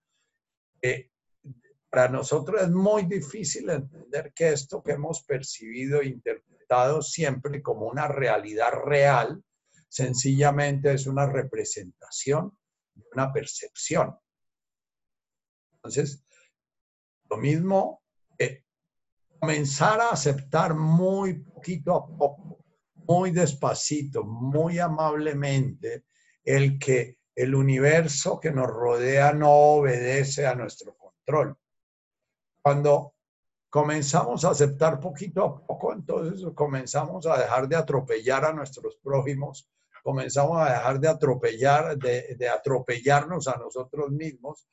para 1.90 2.08
nosotros 2.08 2.62
es 2.62 2.70
muy 2.70 3.04
difícil 3.04 3.70
entender 3.70 4.32
que 4.34 4.50
esto 4.50 4.82
que 4.82 4.92
hemos 4.92 5.22
percibido 5.22 6.00
e 6.00 6.08
interpretado 6.08 7.02
siempre 7.02 7.62
como 7.62 7.86
una 7.86 8.08
realidad 8.08 8.72
real, 8.84 9.42
sencillamente 9.88 10.92
es 10.92 11.06
una 11.06 11.26
representación 11.26 12.56
de 12.94 13.04
una 13.12 13.32
percepción. 13.32 14.16
Entonces, 15.84 16.24
lo 17.28 17.36
mismo, 17.36 18.02
eh, 18.38 18.64
comenzar 19.38 20.00
a 20.00 20.10
aceptar 20.10 20.74
muy 20.74 21.34
poquito 21.34 21.94
a 21.94 22.06
poco, 22.06 22.64
muy 23.06 23.32
despacito, 23.32 24.24
muy 24.24 24.78
amablemente, 24.78 26.06
el 26.42 26.78
que 26.78 27.18
el 27.34 27.54
universo 27.54 28.40
que 28.40 28.50
nos 28.50 28.66
rodea 28.66 29.34
no 29.34 29.50
obedece 29.50 30.46
a 30.46 30.54
nuestro 30.54 30.96
control. 30.96 31.54
Cuando 32.62 33.12
comenzamos 33.68 34.42
a 34.46 34.50
aceptar 34.50 34.98
poquito 35.00 35.44
a 35.44 35.66
poco, 35.66 35.92
entonces 35.92 36.46
comenzamos 36.54 37.26
a 37.26 37.36
dejar 37.36 37.68
de 37.68 37.76
atropellar 37.76 38.46
a 38.46 38.54
nuestros 38.54 38.96
prójimos, 39.02 39.68
comenzamos 40.02 40.62
a 40.62 40.72
dejar 40.72 40.98
de 40.98 41.08
atropellar, 41.08 41.98
de, 41.98 42.36
de 42.36 42.48
atropellarnos 42.48 43.48
a 43.48 43.58
nosotros 43.58 44.10
mismos, 44.10 44.66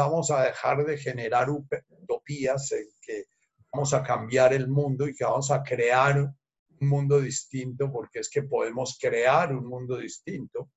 vamos 0.00 0.30
a 0.30 0.42
dejar 0.44 0.84
de 0.84 0.98
generar 0.98 1.48
utopías 1.50 2.72
en 2.72 2.86
que 3.00 3.26
vamos 3.72 3.94
a 3.94 4.02
cambiar 4.02 4.52
el 4.52 4.68
mundo 4.68 5.06
y 5.06 5.14
que 5.14 5.24
vamos 5.24 5.50
a 5.50 5.62
crear 5.62 6.18
un 6.18 6.88
mundo 6.88 7.20
distinto, 7.20 7.90
porque 7.92 8.20
es 8.20 8.28
que 8.28 8.42
podemos 8.42 8.98
crear 9.00 9.54
un 9.54 9.66
mundo 9.66 9.96
distinto. 9.96 10.70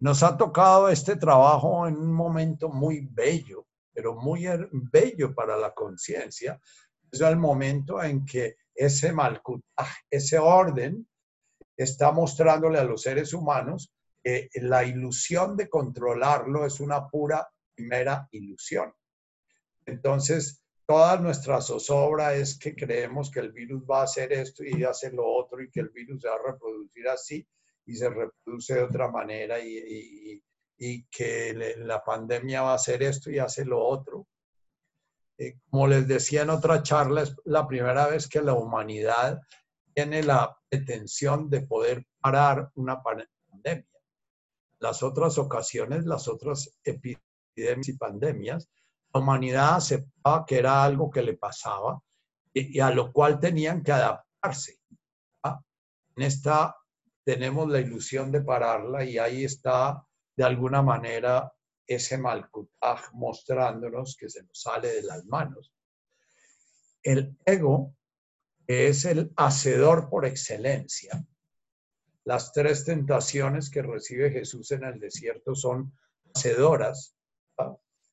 Nos 0.00 0.22
ha 0.22 0.36
tocado 0.36 0.88
este 0.88 1.16
trabajo 1.16 1.86
en 1.86 1.96
un 1.96 2.12
momento 2.12 2.68
muy 2.68 3.08
bello, 3.10 3.66
pero 3.92 4.14
muy 4.14 4.46
bello 4.92 5.34
para 5.34 5.56
la 5.56 5.72
conciencia. 5.72 6.60
Es 7.10 7.20
el 7.20 7.36
momento 7.36 8.02
en 8.02 8.26
que 8.26 8.56
ese 8.74 9.12
malcutaj, 9.12 9.88
ese 10.10 10.38
orden, 10.38 11.08
está 11.76 12.12
mostrándole 12.12 12.78
a 12.78 12.84
los 12.84 13.02
seres 13.02 13.32
humanos 13.32 13.92
que 14.22 14.48
la 14.54 14.84
ilusión 14.84 15.56
de 15.56 15.68
controlarlo 15.68 16.66
es 16.66 16.80
una 16.80 17.06
pura 17.08 17.48
primera 17.76 18.28
ilusión. 18.32 18.92
Entonces, 19.84 20.62
toda 20.86 21.18
nuestra 21.18 21.60
zozobra 21.60 22.34
es 22.34 22.58
que 22.58 22.74
creemos 22.74 23.30
que 23.30 23.40
el 23.40 23.52
virus 23.52 23.82
va 23.88 24.00
a 24.00 24.04
hacer 24.04 24.32
esto 24.32 24.64
y 24.64 24.84
hacer 24.84 25.14
lo 25.14 25.26
otro 25.26 25.60
y 25.62 25.70
que 25.70 25.80
el 25.80 25.90
virus 25.90 26.22
se 26.22 26.28
va 26.28 26.34
a 26.36 26.52
reproducir 26.52 27.08
así 27.08 27.46
y 27.84 27.94
se 27.94 28.08
reproduce 28.08 28.74
de 28.74 28.82
otra 28.82 29.10
manera 29.10 29.58
y, 29.60 30.42
que 31.10 31.74
la 31.78 32.04
pandemia 32.04 32.62
va 32.62 32.72
a 32.72 32.74
hacer 32.74 33.02
esto 33.02 33.30
y 33.30 33.38
hace 33.38 33.64
lo 33.64 33.82
otro. 33.82 34.26
Eh, 35.38 35.58
como 35.70 35.86
les 35.86 36.06
decía 36.06 36.42
en 36.42 36.50
otra 36.50 36.82
charla, 36.82 37.22
es 37.22 37.34
la 37.44 37.66
primera 37.66 38.06
vez 38.08 38.28
que 38.28 38.42
la 38.42 38.52
humanidad 38.52 39.40
tiene 39.94 40.22
la 40.22 40.54
pretensión 40.68 41.48
de 41.48 41.62
poder 41.62 42.06
parar 42.20 42.70
una 42.74 43.02
pandemia. 43.02 43.86
Las 44.78 45.02
otras 45.02 45.38
ocasiones, 45.38 46.04
las 46.04 46.28
otras 46.28 46.76
epidemias, 46.84 47.25
epidemias 47.56 47.88
y 47.88 47.96
pandemias, 47.96 48.68
la 49.12 49.20
humanidad 49.20 49.76
aceptaba 49.76 50.44
que 50.44 50.58
era 50.58 50.84
algo 50.84 51.10
que 51.10 51.22
le 51.22 51.34
pasaba 51.34 52.00
y, 52.52 52.78
a 52.80 52.90
lo 52.90 53.12
cual 53.12 53.40
tenían 53.40 53.82
que 53.82 53.92
adaptarse. 53.92 54.78
En 55.44 56.22
esta 56.22 56.74
tenemos 57.24 57.68
la 57.68 57.80
ilusión 57.80 58.30
de 58.32 58.40
pararla 58.40 59.04
y 59.04 59.18
ahí 59.18 59.44
está 59.44 60.02
de 60.34 60.44
alguna 60.44 60.80
manera 60.82 61.52
ese 61.86 62.18
malcutaj 62.18 63.12
mostrándonos 63.12 64.16
que 64.16 64.30
se 64.30 64.42
nos 64.42 64.60
sale 64.60 64.88
de 64.88 65.02
las 65.02 65.24
manos. 65.26 65.72
El 67.02 67.36
ego 67.44 67.94
es 68.66 69.04
el 69.04 69.32
hacedor 69.36 70.08
por 70.08 70.24
excelencia. 70.24 71.24
Las 72.24 72.52
tres 72.52 72.84
tentaciones 72.84 73.70
que 73.70 73.82
recibe 73.82 74.30
Jesús 74.30 74.72
en 74.72 74.84
el 74.84 74.98
desierto 74.98 75.54
son 75.54 75.92
hacedoras 76.34 77.15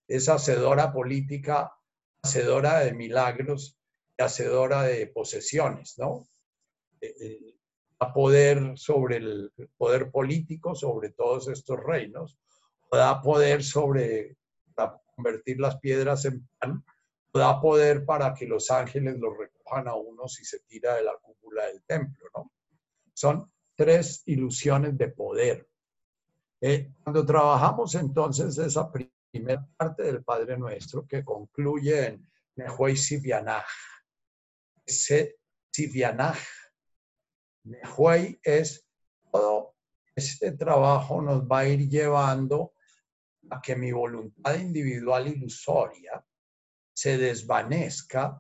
es 0.08 0.30
hacedora 0.30 0.92
política, 0.92 1.74
hacedora 2.22 2.80
de 2.80 2.94
milagros 2.94 3.78
y 4.18 4.24
hacedora 4.24 4.84
de 4.84 5.08
posesiones, 5.08 5.98
¿no? 5.98 6.28
Eh, 7.02 7.16
eh, 7.20 7.56
da 8.00 8.14
poder 8.14 8.78
sobre 8.78 9.18
el 9.18 9.52
poder 9.78 10.12
político, 10.12 10.76
sobre 10.76 11.12
todos 11.12 11.48
estos 11.48 11.80
reinos, 11.80 12.38
da 12.92 13.22
poder 13.22 13.64
sobre 13.64 14.38
convertir 15.16 15.60
las 15.60 15.78
piedras 15.78 16.26
en 16.26 16.48
pan, 16.60 16.84
da 17.34 17.62
poder 17.62 18.06
para 18.06 18.34
que 18.34 18.48
los 18.48 18.72
ángeles 18.72 19.18
lo 19.20 19.34
recojan 19.34 19.88
a 19.88 19.96
uno 19.96 20.28
si 20.28 20.44
se 20.44 20.60
tira 20.62 20.96
de 20.96 21.04
la 21.04 21.16
cúpula 21.22 21.68
del 21.68 21.84
templo, 21.84 22.30
¿no? 22.36 22.52
Son 23.14 23.52
tres 23.76 24.24
ilusiones 24.26 24.98
de 24.98 25.08
poder. 25.10 25.68
Eh, 26.62 26.92
cuando 27.04 27.26
trabajamos 27.26 27.94
entonces 27.96 28.58
esa 28.58 28.92
primera 28.92 29.13
parte 29.78 30.04
del 30.04 30.24
Padre 30.24 30.58
Nuestro 30.58 31.08
que 31.08 31.24
concluye 31.24 32.08
en 32.08 32.30
Nehuay 32.56 32.96
Sivianaj. 32.96 33.66
Ese 34.86 35.38
Sivianaj, 35.72 36.38
Nehuay 37.64 38.40
es 38.44 38.86
todo 39.32 39.74
este 40.16 40.52
trabajo 40.52 41.22
nos 41.22 41.44
va 41.44 41.60
a 41.60 41.68
ir 41.68 41.90
llevando 41.90 42.74
a 43.50 43.62
que 43.62 43.76
mi 43.76 43.92
voluntad 43.92 44.56
individual 44.56 45.28
ilusoria 45.28 46.24
se 46.94 47.18
desvanezca 47.18 48.40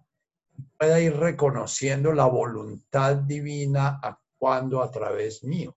pueda 0.77 0.99
ir 0.99 1.15
reconociendo 1.15 2.13
la 2.13 2.25
voluntad 2.25 3.15
divina 3.15 3.99
actuando 4.01 4.83
a 4.83 4.91
través 4.91 5.43
mío. 5.43 5.75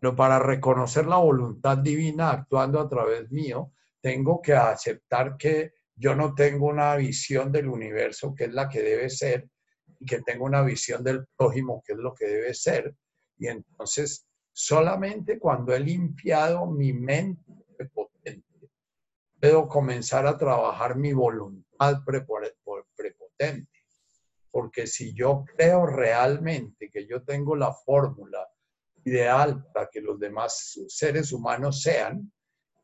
Pero 0.00 0.16
para 0.16 0.38
reconocer 0.38 1.06
la 1.06 1.18
voluntad 1.18 1.78
divina 1.78 2.30
actuando 2.30 2.80
a 2.80 2.88
través 2.88 3.30
mío, 3.30 3.72
tengo 4.00 4.40
que 4.40 4.54
aceptar 4.54 5.36
que 5.36 5.74
yo 5.94 6.14
no 6.14 6.34
tengo 6.34 6.66
una 6.66 6.96
visión 6.96 7.52
del 7.52 7.68
universo 7.68 8.34
que 8.34 8.44
es 8.44 8.52
la 8.54 8.66
que 8.68 8.80
debe 8.80 9.10
ser 9.10 9.48
y 9.98 10.06
que 10.06 10.22
tengo 10.22 10.46
una 10.46 10.62
visión 10.62 11.04
del 11.04 11.26
prójimo 11.36 11.82
que 11.86 11.92
es 11.92 11.98
lo 11.98 12.14
que 12.14 12.26
debe 12.26 12.54
ser. 12.54 12.94
Y 13.36 13.48
entonces, 13.48 14.26
solamente 14.50 15.38
cuando 15.38 15.74
he 15.74 15.80
limpiado 15.80 16.66
mi 16.66 16.94
mente 16.94 17.52
prepotente, 17.76 18.70
puedo 19.38 19.68
comenzar 19.68 20.26
a 20.26 20.38
trabajar 20.38 20.96
mi 20.96 21.12
voluntad 21.12 22.02
prepotente. 22.04 23.68
Porque 24.50 24.86
si 24.86 25.12
yo 25.12 25.44
creo 25.56 25.84
realmente 25.84 26.90
que 26.90 27.06
yo 27.06 27.22
tengo 27.22 27.54
la 27.54 27.72
fórmula 27.72 28.49
ideal 29.04 29.66
para 29.72 29.88
que 29.88 30.00
los 30.00 30.18
demás 30.18 30.78
seres 30.88 31.32
humanos 31.32 31.82
sean, 31.82 32.30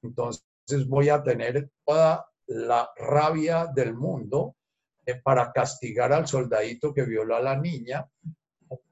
entonces 0.03 0.45
voy 0.87 1.09
a 1.09 1.23
tener 1.23 1.71
toda 1.85 2.27
la 2.47 2.91
rabia 2.97 3.67
del 3.67 3.95
mundo 3.95 4.57
eh, 5.05 5.21
para 5.23 5.53
castigar 5.53 6.13
al 6.13 6.27
soldadito 6.27 6.93
que 6.93 7.05
violó 7.05 7.37
a 7.37 7.41
la 7.41 7.57
niña, 7.57 8.09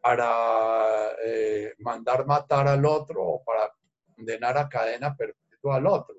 para 0.00 1.12
eh, 1.24 1.74
mandar 1.78 2.26
matar 2.26 2.68
al 2.68 2.84
otro, 2.84 3.22
o 3.22 3.44
para 3.44 3.72
condenar 4.14 4.56
a 4.58 4.68
cadena 4.68 5.16
perpetua 5.16 5.76
al 5.76 5.86
otro. 5.86 6.16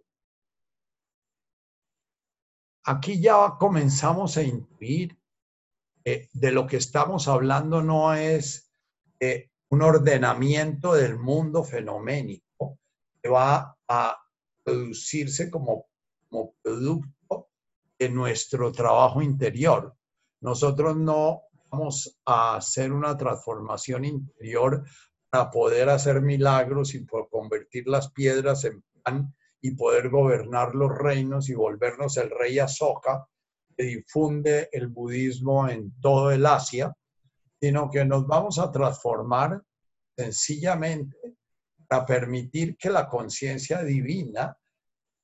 Aquí 2.83 3.21
ya 3.21 3.55
comenzamos 3.57 4.37
a 4.37 4.43
intuir 4.43 5.17
eh, 6.03 6.29
de 6.33 6.51
lo 6.51 6.67
que 6.67 6.77
estamos 6.77 7.27
hablando 7.27 7.81
no 7.81 8.13
es 8.13 8.71
un 9.69 9.81
ordenamiento 9.81 10.93
del 10.93 11.17
mundo 11.17 11.63
fenoménico 11.63 12.79
que 13.21 13.29
va 13.29 13.75
a 13.87 14.17
producirse 14.63 15.49
como, 15.49 15.87
como 16.29 16.53
producto 16.61 17.49
de 17.97 18.09
nuestro 18.09 18.71
trabajo 18.71 19.21
interior. 19.21 19.95
Nosotros 20.41 20.97
no 20.97 21.43
vamos 21.71 22.17
a 22.25 22.57
hacer 22.57 22.91
una 22.91 23.17
transformación 23.17 24.05
interior 24.05 24.83
para 25.29 25.49
poder 25.49 25.89
hacer 25.89 26.21
milagros 26.21 26.93
y 26.93 26.99
por 26.99 27.29
convertir 27.29 27.87
las 27.87 28.11
piedras 28.11 28.63
en 28.65 28.83
pan 29.03 29.33
y 29.61 29.71
poder 29.71 30.09
gobernar 30.09 30.75
los 30.75 30.95
reinos 30.95 31.49
y 31.49 31.55
volvernos 31.55 32.17
el 32.17 32.29
rey 32.29 32.59
Azoka 32.59 33.27
que 33.75 33.83
difunde 33.83 34.69
el 34.71 34.87
budismo 34.87 35.67
en 35.67 35.93
todo 35.99 36.31
el 36.31 36.45
Asia, 36.45 36.95
sino 37.59 37.89
que 37.89 38.05
nos 38.05 38.27
vamos 38.27 38.59
a 38.59 38.71
transformar 38.71 39.61
sencillamente 40.15 41.35
para 41.87 42.05
permitir 42.05 42.77
que 42.77 42.89
la 42.89 43.07
conciencia 43.07 43.83
divina 43.83 44.57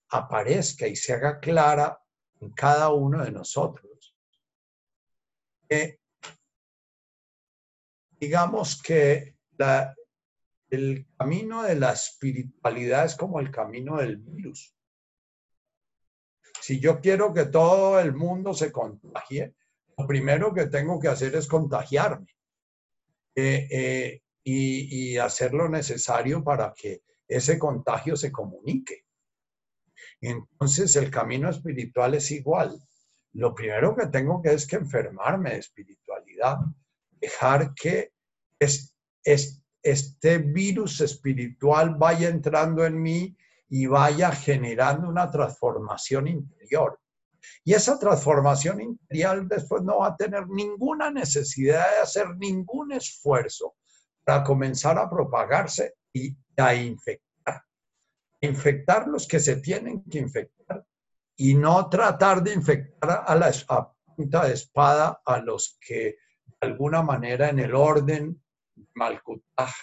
aparezca 0.10 0.88
y 0.88 0.96
se 0.96 1.14
haga 1.14 1.40
clara 1.40 2.00
en 2.40 2.52
cada 2.52 2.90
uno 2.90 3.24
de 3.24 3.32
nosotros. 3.32 4.16
digamos 8.20 8.82
que 8.82 9.38
el 10.70 11.08
camino 11.18 11.64
de 11.64 11.76
la 11.76 11.94
espiritualidad 11.94 13.06
es 13.06 13.16
como 13.16 13.40
el 13.40 13.52
camino 13.52 13.98
del 13.98 14.18
virus. 14.18 14.76
Si 16.62 16.80
yo 16.80 17.00
quiero 17.00 17.34
que 17.34 17.46
todo 17.46 18.00
el 18.00 18.14
mundo 18.14 18.54
se 18.54 18.72
contagie, 18.72 19.56
lo 20.02 20.08
primero 20.08 20.52
que 20.52 20.66
tengo 20.66 21.00
que 21.00 21.10
hacer 21.10 21.36
es 21.36 21.48
contagiarme 21.48 22.36
eh, 23.36 23.68
eh, 23.70 24.22
y, 24.44 25.18
hacer 25.18 25.54
lo 25.54 25.70
necesario 25.70 26.44
para 26.44 26.74
que 26.76 27.04
ese 27.28 27.60
contagio 27.60 28.16
se 28.16 28.32
comunique. 28.32 29.06
Entonces 30.20 30.96
el 30.96 31.12
camino 31.12 31.50
espiritual 31.50 32.16
es 32.16 32.32
igual. 32.32 32.80
Lo 33.34 33.54
primero 33.54 33.96
que 33.96 34.08
tengo 34.08 34.42
que 34.42 34.54
es 34.54 34.66
que 34.66 34.78
enfermarme 34.78 35.52
de 35.52 35.58
espiritualidad, 35.58 36.58
dejar 37.12 37.74
que 37.76 38.14
es, 38.58 38.96
este 39.24 40.38
virus 40.40 41.02
espiritual 41.02 41.96
vaya 41.96 42.28
entrando 42.28 42.84
en 42.86 43.00
mí 43.00 43.38
y 43.70 43.86
vaya 43.86 44.32
generando 44.32 45.08
una 45.08 45.30
transformación 45.30 46.28
interior. 46.28 47.00
Y 47.64 47.74
esa 47.74 47.98
transformación 47.98 48.82
interior 48.82 49.48
después 49.48 49.84
no 49.84 50.00
va 50.00 50.08
a 50.08 50.16
tener 50.16 50.48
ninguna 50.48 51.12
necesidad 51.12 51.90
de 51.92 51.98
hacer 51.98 52.36
ningún 52.38 52.92
esfuerzo 52.92 53.76
para 54.24 54.44
comenzar 54.44 54.98
a 54.98 55.10
propagarse 55.10 55.96
y 56.14 56.36
a 56.58 56.76
infectar. 56.76 57.64
Infectar 58.42 59.08
los 59.08 59.28
que 59.28 59.40
se 59.40 59.58
tienen 59.58 60.04
que 60.04 60.20
infectar 60.20 60.86
y 61.36 61.56
no 61.56 61.90
tratar 61.90 62.44
de 62.44 62.54
infectar 62.54 63.24
a 63.26 63.36
la 63.36 63.52
punta 64.16 64.46
de 64.46 64.54
espada 64.54 65.22
a 65.26 65.40
los 65.40 65.78
que 65.80 66.18
de 66.46 66.68
alguna 66.68 67.02
manera 67.02 67.50
en 67.50 67.60
el 67.60 67.74
orden 67.74 68.42
Malkutaj 68.94 69.74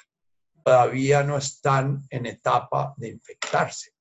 todavía 0.64 1.22
no 1.22 1.38
están 1.38 2.06
en 2.10 2.26
etapa 2.26 2.94
de 2.96 3.08
infectarse. 3.08 3.92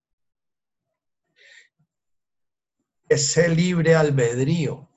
Ese 3.09 3.47
libre 3.49 3.95
albedrío 3.95 4.89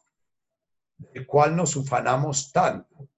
del 0.98 1.26
cual 1.26 1.56
nos 1.56 1.76
ufanamos 1.76 2.52
tanto. 2.52 3.08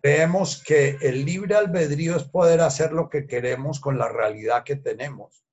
Creemos 0.00 0.62
que 0.62 0.98
el 1.00 1.24
libre 1.24 1.56
albedrío 1.56 2.16
es 2.16 2.24
poder 2.24 2.60
hacer 2.60 2.92
lo 2.92 3.10
que 3.10 3.26
queremos 3.26 3.80
con 3.80 3.98
la 3.98 4.08
realidad 4.08 4.62
que 4.64 4.76
tenemos. 4.76 5.44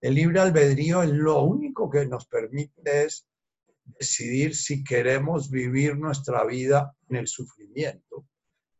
El 0.00 0.14
libre 0.14 0.38
albedrío 0.38 1.02
es 1.02 1.10
lo 1.10 1.42
único 1.42 1.90
que 1.90 2.06
nos 2.06 2.26
permite 2.26 3.04
es 3.04 3.26
decidir 3.98 4.54
si 4.54 4.84
queremos 4.84 5.50
vivir 5.50 5.96
nuestra 5.96 6.44
vida 6.44 6.94
en 7.08 7.16
el 7.16 7.26
sufrimiento 7.26 8.24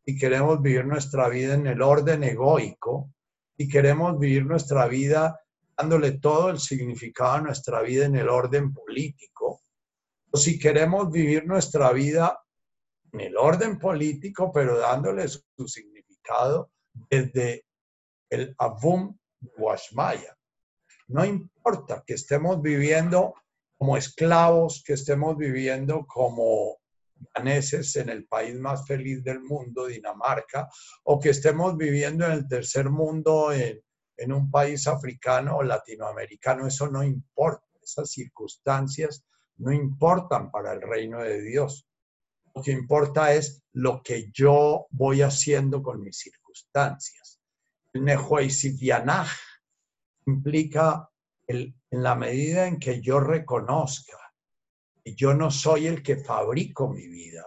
y 0.05 0.17
queremos 0.17 0.63
vivir 0.63 0.85
nuestra 0.85 1.29
vida 1.29 1.55
en 1.55 1.67
el 1.67 1.83
orden 1.83 2.23
egoico 2.23 3.13
y 3.57 3.69
queremos 3.69 4.19
vivir 4.19 4.47
nuestra 4.47 4.87
vida 4.87 5.41
dándole 5.79 6.19
todo 6.19 6.51
el 6.51 6.59
significado 6.59 7.35
a 7.35 7.41
nuestra 7.41 7.81
vida 7.83 8.07
en 8.07 8.17
el 8.17 8.29
orden 8.29 8.75
político, 8.75 9.63
o 10.31 10.37
si 10.37 10.59
queremos 10.59 11.11
vivir 11.11 11.47
nuestra 11.47 11.93
vida 11.93 12.39
en 13.13 13.21
el 13.21 13.37
orden 13.37 13.79
político, 13.79 14.51
pero 14.53 14.77
dándole 14.77 15.29
su, 15.29 15.41
significado 15.67 16.73
desde 16.93 17.65
el 18.29 18.55
Avum 18.59 19.17
Washmaya. 19.57 20.37
No 21.07 21.25
importa 21.25 22.03
que 22.05 22.15
estemos 22.15 22.61
viviendo 22.61 23.35
como 23.79 23.97
esclavos, 23.97 24.83
que 24.85 24.95
estemos 24.95 25.37
viviendo 25.37 26.05
como 26.07 26.79
daneses 27.35 27.95
en 27.97 28.09
el 28.11 28.27
país 28.27 28.57
más 28.57 28.87
feliz 28.87 29.23
del 29.23 29.41
mundo, 29.41 29.87
Dinamarca, 29.87 30.69
o 31.05 31.19
que 31.21 31.31
estemos 31.31 31.77
viviendo 31.77 32.27
en 32.27 32.33
el 32.33 32.49
tercer 32.49 32.91
mundo 32.91 33.53
en, 33.53 33.81
en 34.19 34.33
un 34.33 34.51
país 34.51 34.87
africano 34.87 35.57
o 35.57 35.63
latinoamericano, 35.63 36.67
eso 36.67 36.89
no 36.89 37.03
importa, 37.03 37.67
esas 37.83 38.11
circunstancias 38.11 39.25
no 39.57 39.73
importan 39.73 40.51
para 40.51 40.73
el 40.73 40.83
reino 40.83 41.23
de 41.23 41.41
Dios. 41.41 41.89
Lo 42.55 42.63
que 42.63 42.73
importa 42.73 43.33
es 43.33 43.63
lo 43.73 44.03
que 44.03 44.31
yo 44.33 44.87
voy 44.91 45.23
haciendo 45.23 45.83
con 45.83 46.03
mis 46.03 46.19
circunstancias. 46.19 47.41
El 47.93 48.05
Nehuaisidianaj 48.05 49.31
implica 50.27 51.09
el, 51.47 51.75
en 51.91 52.03
la 52.03 52.15
medida 52.15 52.67
en 52.67 52.79
que 52.79 53.01
yo 53.01 53.21
reconozca 53.21 54.19
yo 55.15 55.35
no 55.35 55.51
soy 55.51 55.87
el 55.87 56.03
que 56.03 56.17
fabrico 56.17 56.89
mi 56.89 57.07
vida, 57.09 57.47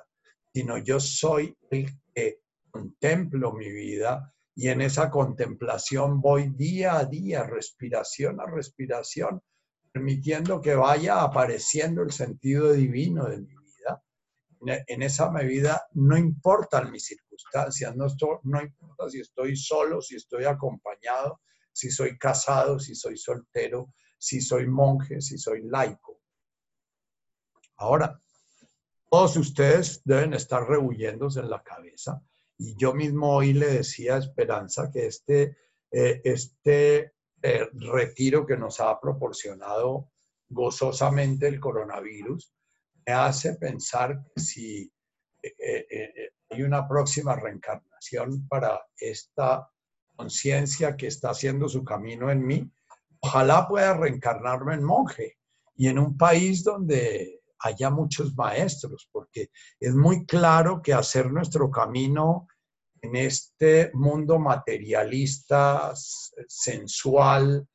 sino 0.54 0.78
yo 0.78 1.00
soy 1.00 1.56
el 1.70 1.88
que 2.14 2.42
contemplo 2.70 3.54
mi 3.54 3.70
vida 3.72 4.34
y 4.56 4.68
en 4.68 4.82
esa 4.82 5.10
contemplación 5.10 6.22
voy 6.22 6.50
día 6.50 6.98
a 6.98 7.06
día, 7.06 7.44
respiración 7.44 8.40
a 8.42 8.46
respiración, 8.46 9.42
permitiendo 9.92 10.62
que 10.62 10.76
vaya 10.76 11.22
apareciendo 11.22 12.02
el 12.02 12.12
sentido 12.12 12.72
divino 12.74 13.26
de 13.26 13.38
mi 13.38 13.56
vida. 13.56 14.04
En 14.88 15.02
esa 15.02 15.32
medida 15.32 15.88
no 15.94 16.18
importan 16.18 16.92
mis 16.92 17.06
circunstancias, 17.06 17.96
no, 17.96 18.08
no 18.44 18.62
importa 18.62 19.10
si 19.10 19.22
estoy 19.22 19.56
solo, 19.56 20.02
si 20.02 20.16
estoy 20.16 20.46
acompañado, 20.46 21.42
si 21.72 21.90
soy 21.90 22.18
casado, 22.18 22.80
si 22.80 22.96
soy 22.96 23.18
soltero, 23.18 23.94
si 24.18 24.42
soy 24.42 24.68
monje, 24.68 25.22
si 25.22 25.38
soy 25.38 25.64
laico. 25.64 26.22
Ahora, 27.78 28.20
todos 29.10 29.36
ustedes 29.38 30.02
deben 30.06 30.34
estar 30.34 30.68
rehuyéndose 30.68 31.40
en 31.40 31.50
la 31.50 31.64
cabeza. 31.64 32.22
Y 32.58 32.76
yo 32.76 32.94
mismo 32.94 33.36
hoy 33.36 33.54
le 33.54 33.68
decía 33.68 34.16
a 34.16 34.20
Esperanza 34.20 34.90
que 34.92 35.08
este, 35.08 35.58
eh, 35.92 36.22
este 36.24 37.14
eh, 37.42 37.70
retiro 37.74 38.46
que 38.46 38.58
nos 38.58 38.80
ha 38.80 39.00
proporcionado 39.00 40.12
gozosamente 40.50 41.48
el 41.48 41.60
coronavirus 41.60 42.54
me 43.06 43.14
hace 43.14 43.56
pensar 43.56 44.24
que 44.36 44.42
si 44.42 44.94
eh, 45.42 46.32
hay 46.50 46.62
una 46.62 46.88
próxima 46.88 47.36
reencarnación 47.36 48.48
para 48.48 48.80
esta 48.96 49.68
conciencia 50.16 50.96
que 50.96 51.08
está 51.08 51.32
haciendo 51.32 51.68
su 51.68 51.84
camino 51.84 52.30
en 52.30 52.46
mí, 52.46 52.72
ojalá 53.22 53.68
pueda 53.68 53.96
reencarnarme 53.96 54.76
en 54.76 54.84
monje 54.84 55.38
y 55.76 55.88
en 55.88 55.98
un 55.98 56.16
país 56.18 56.64
donde 56.64 57.41
haya 57.64 57.90
muchos 57.90 58.36
maestros, 58.36 59.08
porque 59.12 59.50
es 59.80 59.94
muy 59.94 60.26
claro 60.26 60.82
que 60.82 60.94
hacer 60.94 61.32
nuestro 61.32 61.70
camino 61.70 62.48
en 63.02 63.16
este 63.16 63.92
mundo 63.94 64.40
materialista, 64.40 65.92
sensual, 66.48 67.68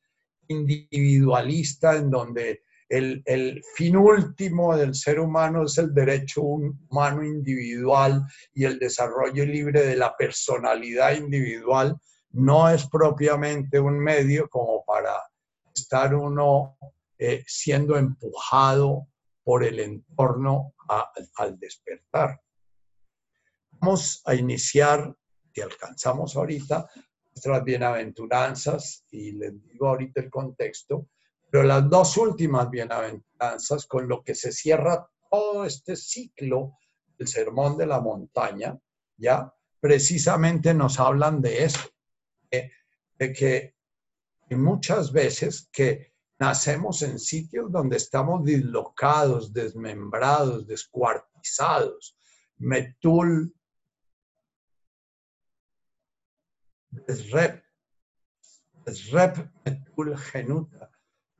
individualista, 0.47 1.95
en 1.95 2.09
donde 2.09 2.61
el, 2.89 3.61
fin 3.75 3.97
último 3.97 4.75
del 4.77 4.95
ser 4.95 5.19
humano 5.19 5.65
es 5.65 5.77
el 5.77 5.93
derecho 5.93 6.41
humano 6.41 7.23
individual 7.23 8.23
y 8.53 8.63
el 8.63 8.79
desarrollo 8.79 9.45
libre 9.45 9.85
de 9.85 9.97
la 9.97 10.15
personalidad 10.15 11.15
individual, 11.15 11.97
no 12.31 12.69
es 12.69 12.87
propiamente 12.87 13.79
un 13.79 13.99
medio 13.99 14.47
como 14.49 14.83
para 14.85 15.13
estar 15.75 16.15
uno 16.15 16.77
eh, 17.17 17.43
siendo 17.45 17.97
empujado 17.97 19.07
por 19.47 19.63
el 19.63 19.79
entorno 19.79 20.73
al 21.37 21.57
despertar. 21.57 22.41
Vamos 23.79 24.21
a 24.25 24.35
iniciar, 24.35 25.15
si 25.53 25.61
alcanzamos 25.61 26.35
ahorita, 26.35 26.85
nuestras 27.33 27.63
bienaventuranzas, 27.63 29.05
y 29.09 29.31
les 29.31 29.53
digo 29.63 29.87
ahorita 29.87 30.19
el 30.19 30.29
contexto, 30.29 31.07
pero 31.49 31.63
las 31.63 31.89
dos 31.89 32.17
últimas 32.17 32.69
bienaventuranzas 32.69 33.85
con 33.85 34.09
lo 34.09 34.21
que 34.21 34.35
se 34.35 34.51
cierra 34.51 35.07
todo 35.31 35.63
este 35.63 35.95
ciclo 35.95 36.73
del 37.17 37.29
sermón 37.29 37.77
de 37.77 37.85
la 37.87 38.01
montaña, 38.01 38.77
ya 39.15 39.49
precisamente 39.79 40.73
nos 40.73 40.99
hablan 40.99 41.41
de 41.41 41.63
eso, 41.63 41.89
de 42.51 43.31
que 43.31 43.75
muchas 44.49 45.13
veces 45.13 45.69
que 45.71 46.16
Nacemos 46.39 47.01
en 47.01 47.17
sitios 47.17 47.71
donde 47.71 47.97
estamos 47.97 48.43
dislocados, 48.43 49.51
desmembrados, 49.51 50.67
descuartizados. 50.67 52.15
Metul, 52.57 53.53
Desrep, 56.91 57.63
Desrep, 58.85 59.51
Metul, 59.65 60.17
Genuta. 60.17 60.91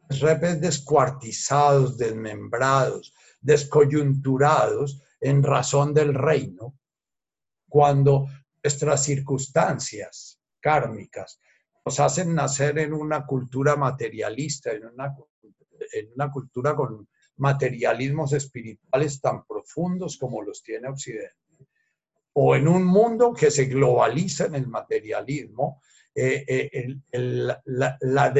Desrep 0.10 0.43
es 0.43 0.62
descuartizados, 0.62 1.97
desmembrados. 1.97 3.13
descoyunturados 3.41 5.01
en 5.19 5.43
razón 5.43 5.93
del 5.93 6.13
reino, 6.13 6.77
cuando 7.69 8.27
nuestras 8.63 9.03
circunstancias 9.03 10.39
kármicas 10.60 11.39
nos 11.88 12.02
hacen 12.02 12.36
nacer 12.36 12.80
en 12.80 12.91
una 12.91 13.26
cultura 13.26 13.78
materialista, 13.78 14.73
en 14.73 14.88
una, 14.88 15.15
en 15.93 16.12
una 16.15 16.30
cultura 16.30 16.76
con 16.76 17.08
materialismos 17.38 18.34
espirituales 18.34 19.21
tan 19.21 19.45
profundos 19.45 20.17
como 20.17 20.41
los 20.41 20.62
tiene 20.62 20.89
Occidente, 20.89 21.38
o 22.34 22.58
en 22.58 22.67
un 22.67 22.84
mundo 22.84 23.34
que 23.34 23.50
se 23.50 23.67
globaliza 23.67 24.47
en 24.47 24.56
el 24.56 24.67
materialismo, 24.67 25.82
eh, 26.13 26.43
eh, 26.50 26.93
la, 27.13 27.62
la, 27.63 27.97
la, 28.02 28.34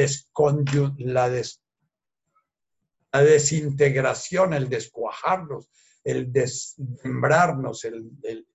la 3.12 3.22
desintegración, 3.22 4.52
el 4.52 4.68
descuajarnos, 4.68 5.70
el 6.04 6.30
desmembrarnos, 6.30 7.86
el, 7.86 8.10
el, 8.24 8.46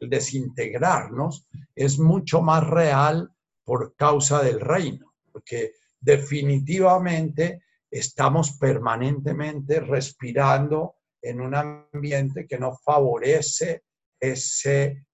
desintegrarnos, 0.00 1.46
es 1.76 2.00
mucho 2.00 2.42
más 2.42 2.66
real 2.66 3.32
por 3.68 3.94
causa 3.96 4.42
del 4.42 4.60
reino, 4.60 5.14
porque 5.30 5.74
definitivamente 6.00 7.64
estamos 7.90 8.52
permanentemente 8.52 9.80
respirando 9.80 10.96
en 11.20 11.42
un 11.42 11.54
ambiente 11.54 12.46
que 12.46 12.58
no 12.58 12.78
favorece 12.78 13.84
ese 14.18 15.04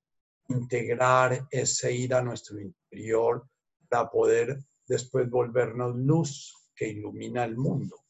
integrar, 0.51 1.49
ese 1.51 1.93
ir 1.95 2.15
a 2.15 2.23
nuestro 2.23 2.61
interior 2.61 3.45
para 3.89 4.09
poder 4.09 4.61
después 4.87 5.29
volvernos 5.29 5.97
luz 5.97 6.55
que 6.77 6.87
ilumina 6.91 7.43
el 7.43 7.57
mundo. 7.57 8.05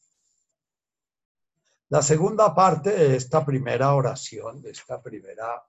La 1.89 2.03
segunda 2.03 2.53
parte 2.53 2.91
de 2.91 3.15
esta 3.15 3.43
primera 3.43 3.95
oración, 3.95 4.61
de 4.61 4.69
esta 4.69 5.01
primera, 5.01 5.63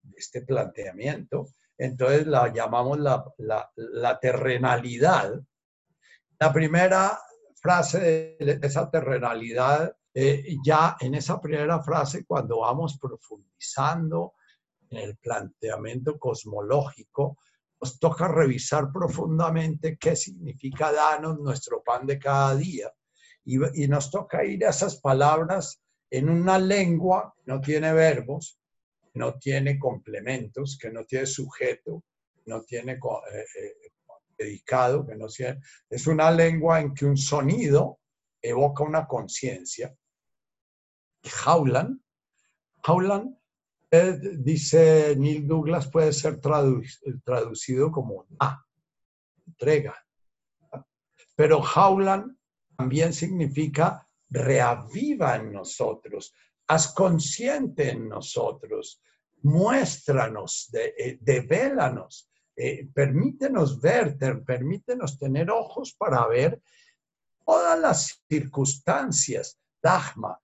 de 0.00 0.16
este 0.16 0.40
planteamiento, 0.40 1.48
entonces 1.78 2.26
la 2.26 2.52
llamamos 2.52 2.98
la, 2.98 4.18
terrenalidad. 4.20 5.34
La 6.38 6.52
primera 6.52 7.18
frase 7.56 8.36
de 8.38 8.58
esa 8.62 8.90
terrenalidad, 8.90 9.96
eh, 10.12 10.56
ya 10.64 10.96
en 11.00 11.14
esa 11.14 11.40
primera 11.40 11.82
frase, 11.82 12.24
cuando 12.24 12.60
vamos 12.60 12.98
profundizando 13.00 14.34
en 14.90 14.98
el 14.98 15.16
planteamiento 15.16 16.18
cosmológico, 16.18 17.38
nos 17.80 17.98
toca 17.98 18.28
revisar 18.28 18.90
profundamente 18.92 19.98
qué 19.98 20.16
significa 20.16 20.92
darnos 20.92 21.38
nuestro 21.38 21.82
pan 21.82 22.06
de 22.06 22.18
cada 22.18 22.54
día 22.54 22.92
y, 23.44 23.58
nos 23.88 24.10
toca 24.10 24.44
ir 24.44 24.64
a 24.64 24.70
esas 24.70 24.96
palabras 25.00 25.80
en 26.10 26.28
una 26.28 26.58
lengua 26.58 27.34
que 27.36 27.52
no 27.52 27.60
tiene 27.60 27.92
verbos, 27.92 28.58
no 29.14 29.38
tiene 29.38 29.78
complementos, 29.78 30.76
que 30.80 30.90
no 30.90 31.04
tiene 31.04 31.26
sujeto, 31.26 32.04
no 32.46 32.62
tiene 32.62 32.92
eh, 32.92 33.46
eh, 33.60 33.92
dedicado, 34.36 35.06
que 35.06 35.16
no 35.16 35.28
tiene, 35.28 35.60
es 35.88 36.06
una 36.06 36.30
lengua 36.30 36.80
en 36.80 36.94
que 36.94 37.06
un 37.06 37.16
sonido 37.16 38.00
evoca 38.42 38.84
una 38.84 39.06
conciencia. 39.06 39.94
Howland, 41.46 42.00
Howland 42.86 43.38
eh, 43.90 44.18
dice 44.38 45.14
Neil 45.16 45.46
Douglas, 45.46 45.88
puede 45.90 46.12
ser 46.12 46.40
traducido 46.40 47.90
como 47.90 48.26
entrega. 49.46 49.94
Pero 51.36 51.60
Howland 51.60 52.36
también 52.76 53.12
significa 53.12 54.06
reaviva 54.28 55.36
en 55.36 55.52
nosotros, 55.52 56.34
haz 56.66 56.92
consciente 56.94 57.90
en 57.90 58.08
nosotros, 58.08 59.00
muéstranos, 59.42 60.68
de, 60.70 61.18
devélanos, 61.20 62.30
eh, 62.56 62.88
permítenos 62.94 63.80
ver, 63.80 64.16
permítenos 64.46 65.18
tener 65.18 65.50
ojos 65.50 65.94
para 65.98 66.26
ver 66.28 66.60
todas 67.44 67.78
las 67.78 68.22
circunstancias, 68.28 69.58
Dagma, 69.82 70.40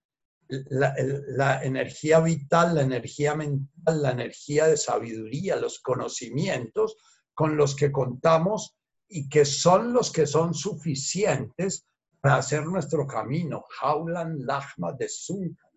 la, 0.69 1.65
energía 1.65 2.21
vital, 2.21 2.75
la 2.75 2.83
energía 2.83 3.35
mental, 3.35 4.03
la 4.03 4.11
energía 4.11 4.67
de 4.67 4.77
sabiduría, 4.77 5.57
los 5.57 5.81
conocimientos 5.81 6.97
con 7.33 7.57
los 7.57 7.75
que 7.75 7.91
contamos 7.91 8.77
y 9.09 9.29
que 9.29 9.45
son 9.45 9.93
los 9.93 10.13
que 10.13 10.27
son 10.27 10.53
suficientes 10.53 11.87
para 12.21 12.37
hacer 12.37 12.67
nuestro 12.67 13.07
camino. 13.07 13.65
Jaulan 13.81 14.45
Lachma 14.45 14.93
de 14.93 15.09
Sunkanan. 15.09 15.70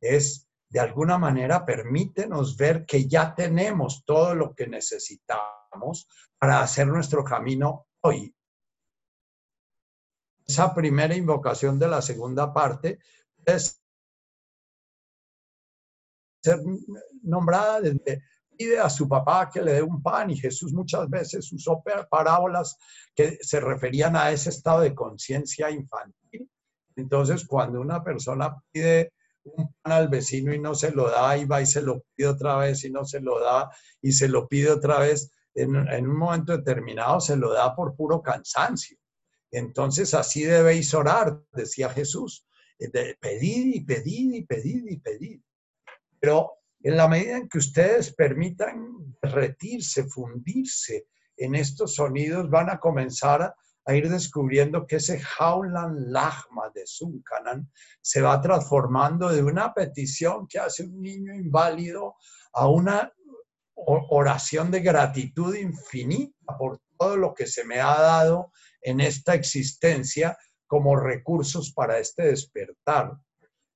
Es, 0.00 0.48
de 0.68 0.80
alguna 0.80 1.18
manera, 1.18 1.64
permítenos 1.64 2.56
ver 2.56 2.84
que 2.84 3.08
ya 3.08 3.34
tenemos 3.34 4.04
todo 4.04 4.34
lo 4.34 4.54
que 4.54 4.66
necesitamos 4.66 6.08
para 6.38 6.60
hacer 6.60 6.86
nuestro 6.86 7.24
camino 7.24 7.86
hoy. 8.00 8.34
Esa 10.46 10.74
primera 10.74 11.14
invocación 11.14 11.78
de 11.78 11.88
la 11.88 12.02
segunda 12.02 12.52
parte 12.52 12.98
es 13.44 13.82
ser 16.42 16.60
nombrada 17.22 17.80
desde 17.80 18.22
pide 18.56 18.78
a 18.78 18.88
su 18.88 19.08
papá 19.08 19.50
que 19.50 19.62
le 19.62 19.74
dé 19.74 19.82
un 19.82 20.02
pan 20.02 20.30
y 20.30 20.36
Jesús 20.36 20.72
muchas 20.72 21.08
veces 21.08 21.52
usó 21.52 21.82
parábolas 22.10 22.78
que 23.14 23.38
se 23.40 23.60
referían 23.60 24.16
a 24.16 24.30
ese 24.30 24.50
estado 24.50 24.80
de 24.80 24.94
conciencia 24.94 25.70
infantil. 25.70 26.50
Entonces, 26.96 27.46
cuando 27.46 27.80
una 27.80 28.02
persona 28.02 28.56
pide 28.72 29.12
al 29.84 30.08
vecino 30.08 30.52
y 30.52 30.58
no 30.58 30.74
se 30.74 30.90
lo 30.90 31.10
da, 31.10 31.36
y 31.36 31.44
va 31.44 31.62
y 31.62 31.66
se 31.66 31.82
lo 31.82 32.02
pide 32.14 32.28
otra 32.28 32.56
vez 32.56 32.84
y 32.84 32.90
no 32.90 33.04
se 33.04 33.20
lo 33.20 33.40
da, 33.40 33.70
y 34.02 34.12
se 34.12 34.28
lo 34.28 34.48
pide 34.48 34.70
otra 34.70 34.98
vez, 34.98 35.30
en, 35.54 35.76
un 35.76 36.16
momento 36.16 36.56
determinado 36.56 37.20
se 37.20 37.36
lo 37.36 37.52
da 37.52 37.74
por 37.74 37.96
puro 37.96 38.20
cansancio. 38.22 38.98
Entonces, 39.50 40.12
así 40.12 40.44
debéis 40.44 40.92
orar, 40.92 41.42
decía 41.52 41.88
Jesús. 41.88 42.46
Pedid 42.78 43.74
y 43.74 43.80
pedid 43.80 44.34
y 44.34 44.42
pedid 44.42 44.84
y 44.86 44.98
pedid. 44.98 45.40
Pero 46.20 46.58
en 46.82 46.96
la 46.96 47.08
medida 47.08 47.38
en 47.38 47.48
que 47.48 47.58
ustedes 47.58 48.14
permitan 48.14 49.16
derretirse, 49.22 50.04
fundirse 50.04 51.06
en 51.36 51.54
estos 51.54 51.94
sonidos, 51.94 52.50
van 52.50 52.68
a 52.68 52.78
comenzar 52.78 53.42
a, 53.42 53.56
ir 53.94 54.08
descubriendo 54.08 54.86
que 54.86 54.96
ese 54.96 55.20
jaulan 55.20 56.12
lagma 56.12 56.70
de 56.74 56.86
Sunkanan 56.86 57.70
se 58.00 58.20
va 58.20 58.40
transformando 58.40 59.28
de 59.28 59.42
una 59.42 59.72
petición 59.72 60.48
que 60.48 60.58
hace 60.58 60.84
un 60.84 61.00
niño 61.00 61.34
inválido 61.34 62.16
a 62.52 62.68
una 62.68 63.12
oración 63.74 64.70
de 64.70 64.80
gratitud 64.80 65.54
infinita 65.54 66.56
por 66.58 66.80
todo 66.98 67.16
lo 67.16 67.34
que 67.34 67.46
se 67.46 67.64
me 67.64 67.80
ha 67.80 68.00
dado 68.00 68.52
en 68.80 69.00
esta 69.00 69.34
existencia 69.34 70.36
como 70.66 70.96
recursos 70.96 71.72
para 71.72 71.98
este 71.98 72.24
despertar. 72.24 73.12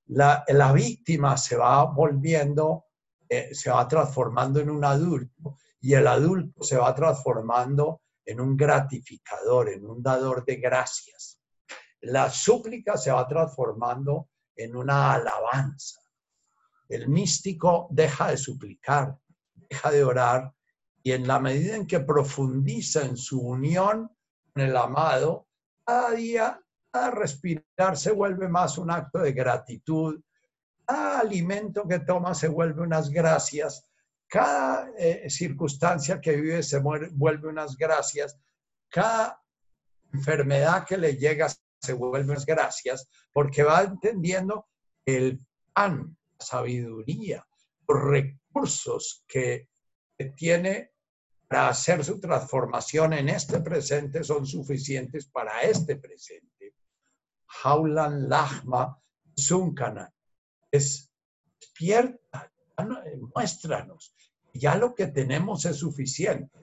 La, 0.06 0.42
la 0.48 0.72
víctima 0.72 1.36
se 1.36 1.56
va 1.56 1.84
volviendo 1.84 2.86
eh, 3.32 3.54
se 3.54 3.70
va 3.70 3.86
transformando 3.86 4.58
en 4.58 4.68
un 4.70 4.84
adulto 4.84 5.56
y 5.80 5.94
el 5.94 6.08
adulto 6.08 6.64
se 6.64 6.76
va 6.76 6.92
transformando 6.96 8.00
en 8.30 8.40
un 8.40 8.56
gratificador, 8.56 9.70
en 9.70 9.84
un 9.84 10.02
dador 10.02 10.44
de 10.44 10.56
gracias. 10.56 11.40
La 12.02 12.30
súplica 12.30 12.96
se 12.96 13.10
va 13.10 13.26
transformando 13.26 14.28
en 14.56 14.76
una 14.76 15.14
alabanza. 15.14 16.00
El 16.88 17.08
místico 17.08 17.88
deja 17.90 18.30
de 18.30 18.36
suplicar, 18.36 19.16
deja 19.54 19.90
de 19.90 20.04
orar 20.04 20.52
y 21.02 21.12
en 21.12 21.26
la 21.26 21.40
medida 21.40 21.76
en 21.76 21.86
que 21.86 22.00
profundiza 22.00 23.02
en 23.02 23.16
su 23.16 23.40
unión 23.40 24.10
con 24.52 24.62
el 24.62 24.76
amado, 24.76 25.48
cada 25.84 26.12
día, 26.12 26.60
a 26.92 27.10
respirar 27.10 27.96
se 27.96 28.12
vuelve 28.12 28.48
más 28.48 28.78
un 28.78 28.90
acto 28.90 29.18
de 29.18 29.32
gratitud, 29.32 30.20
cada 30.84 31.20
alimento 31.20 31.86
que 31.86 32.00
toma 32.00 32.34
se 32.34 32.48
vuelve 32.48 32.82
unas 32.82 33.10
gracias, 33.10 33.89
cada 34.30 34.92
eh, 34.96 35.28
circunstancia 35.28 36.20
que 36.20 36.36
vive 36.36 36.62
se 36.62 36.78
vuelve 36.78 37.48
unas 37.48 37.76
gracias, 37.76 38.38
cada 38.88 39.42
enfermedad 40.12 40.86
que 40.86 40.96
le 40.96 41.16
llega 41.16 41.48
se 41.80 41.92
vuelve 41.94 42.30
unas 42.30 42.46
gracias, 42.46 43.08
porque 43.32 43.64
va 43.64 43.82
entendiendo 43.82 44.68
el 45.04 45.40
pan, 45.72 46.16
la 46.38 46.44
sabiduría, 46.44 47.46
los 47.88 48.02
recursos 48.02 49.24
que, 49.26 49.68
tiene 50.36 50.90
para 51.48 51.70
hacer 51.70 52.04
su 52.04 52.20
transformación 52.20 53.14
en 53.14 53.30
este 53.30 53.60
presente 53.60 54.22
son 54.22 54.44
suficientes 54.44 55.24
para 55.30 55.62
este 55.62 55.96
presente. 55.96 56.74
Haulan 57.62 58.28
Lachma 58.28 59.02
Sunkana 59.34 60.12
es 60.70 61.10
despierta, 61.58 62.52
muéstranos. 63.34 64.14
Ya 64.52 64.74
lo 64.76 64.94
que 64.94 65.06
tenemos 65.06 65.64
es 65.64 65.76
suficiente. 65.76 66.58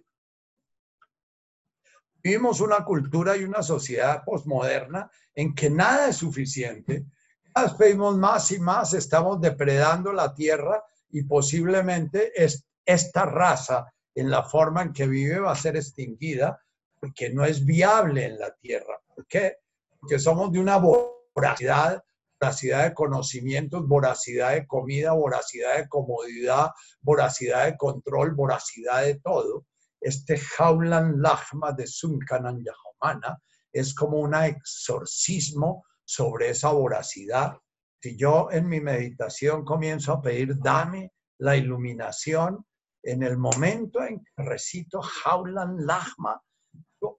Vivimos 2.21 2.59
una 2.61 2.83
cultura 2.83 3.37
y 3.37 3.43
una 3.43 3.63
sociedad 3.63 4.23
posmoderna 4.25 5.09
en 5.33 5.55
que 5.55 5.69
nada 5.69 6.09
es 6.09 6.17
suficiente. 6.17 7.05
cada 7.53 7.73
vez 7.77 7.95
más 7.95 8.51
y 8.51 8.59
más, 8.59 8.93
estamos 8.93 9.39
depredando 9.39 10.11
la 10.11 10.33
tierra 10.33 10.83
y 11.09 11.23
posiblemente 11.23 12.31
es, 12.35 12.65
esta 12.85 13.25
raza 13.25 13.85
en 14.13 14.29
la 14.29 14.43
forma 14.43 14.81
en 14.81 14.93
que 14.93 15.07
vive 15.07 15.39
va 15.39 15.51
a 15.51 15.55
ser 15.55 15.75
extinguida 15.75 16.59
porque 16.99 17.29
no 17.29 17.45
es 17.45 17.63
viable 17.63 18.25
en 18.25 18.39
la 18.39 18.51
tierra. 18.55 18.99
¿Por 19.13 19.25
qué? 19.27 19.57
Porque 19.99 20.19
somos 20.19 20.51
de 20.51 20.59
una 20.59 20.77
voracidad, 20.77 22.03
voracidad 22.39 22.83
de 22.83 22.93
conocimientos, 22.93 23.87
voracidad 23.87 24.53
de 24.53 24.67
comida, 24.67 25.13
voracidad 25.13 25.77
de 25.77 25.87
comodidad, 25.87 26.69
voracidad 27.01 27.65
de 27.65 27.77
control, 27.77 28.35
voracidad 28.35 29.03
de 29.03 29.19
todo. 29.19 29.65
Este 29.99 30.37
Jaulan 30.37 31.21
Lachma 31.21 31.71
de 31.71 31.87
Sunkanan 31.87 32.63
Yahomana 32.63 33.41
es 33.71 33.93
como 33.93 34.19
un 34.19 34.35
exorcismo 34.35 35.85
sobre 36.05 36.49
esa 36.49 36.71
voracidad. 36.71 37.57
Si 38.01 38.15
yo 38.15 38.49
en 38.51 38.67
mi 38.67 38.79
meditación 38.79 39.65
comienzo 39.65 40.13
a 40.13 40.21
pedir, 40.21 40.57
dame 40.59 41.11
la 41.39 41.55
iluminación, 41.55 42.63
en 43.03 43.23
el 43.23 43.37
momento 43.37 44.03
en 44.03 44.19
que 44.19 44.43
recito 44.43 45.01
Jaulan 45.01 45.85
Lachma, 45.85 46.39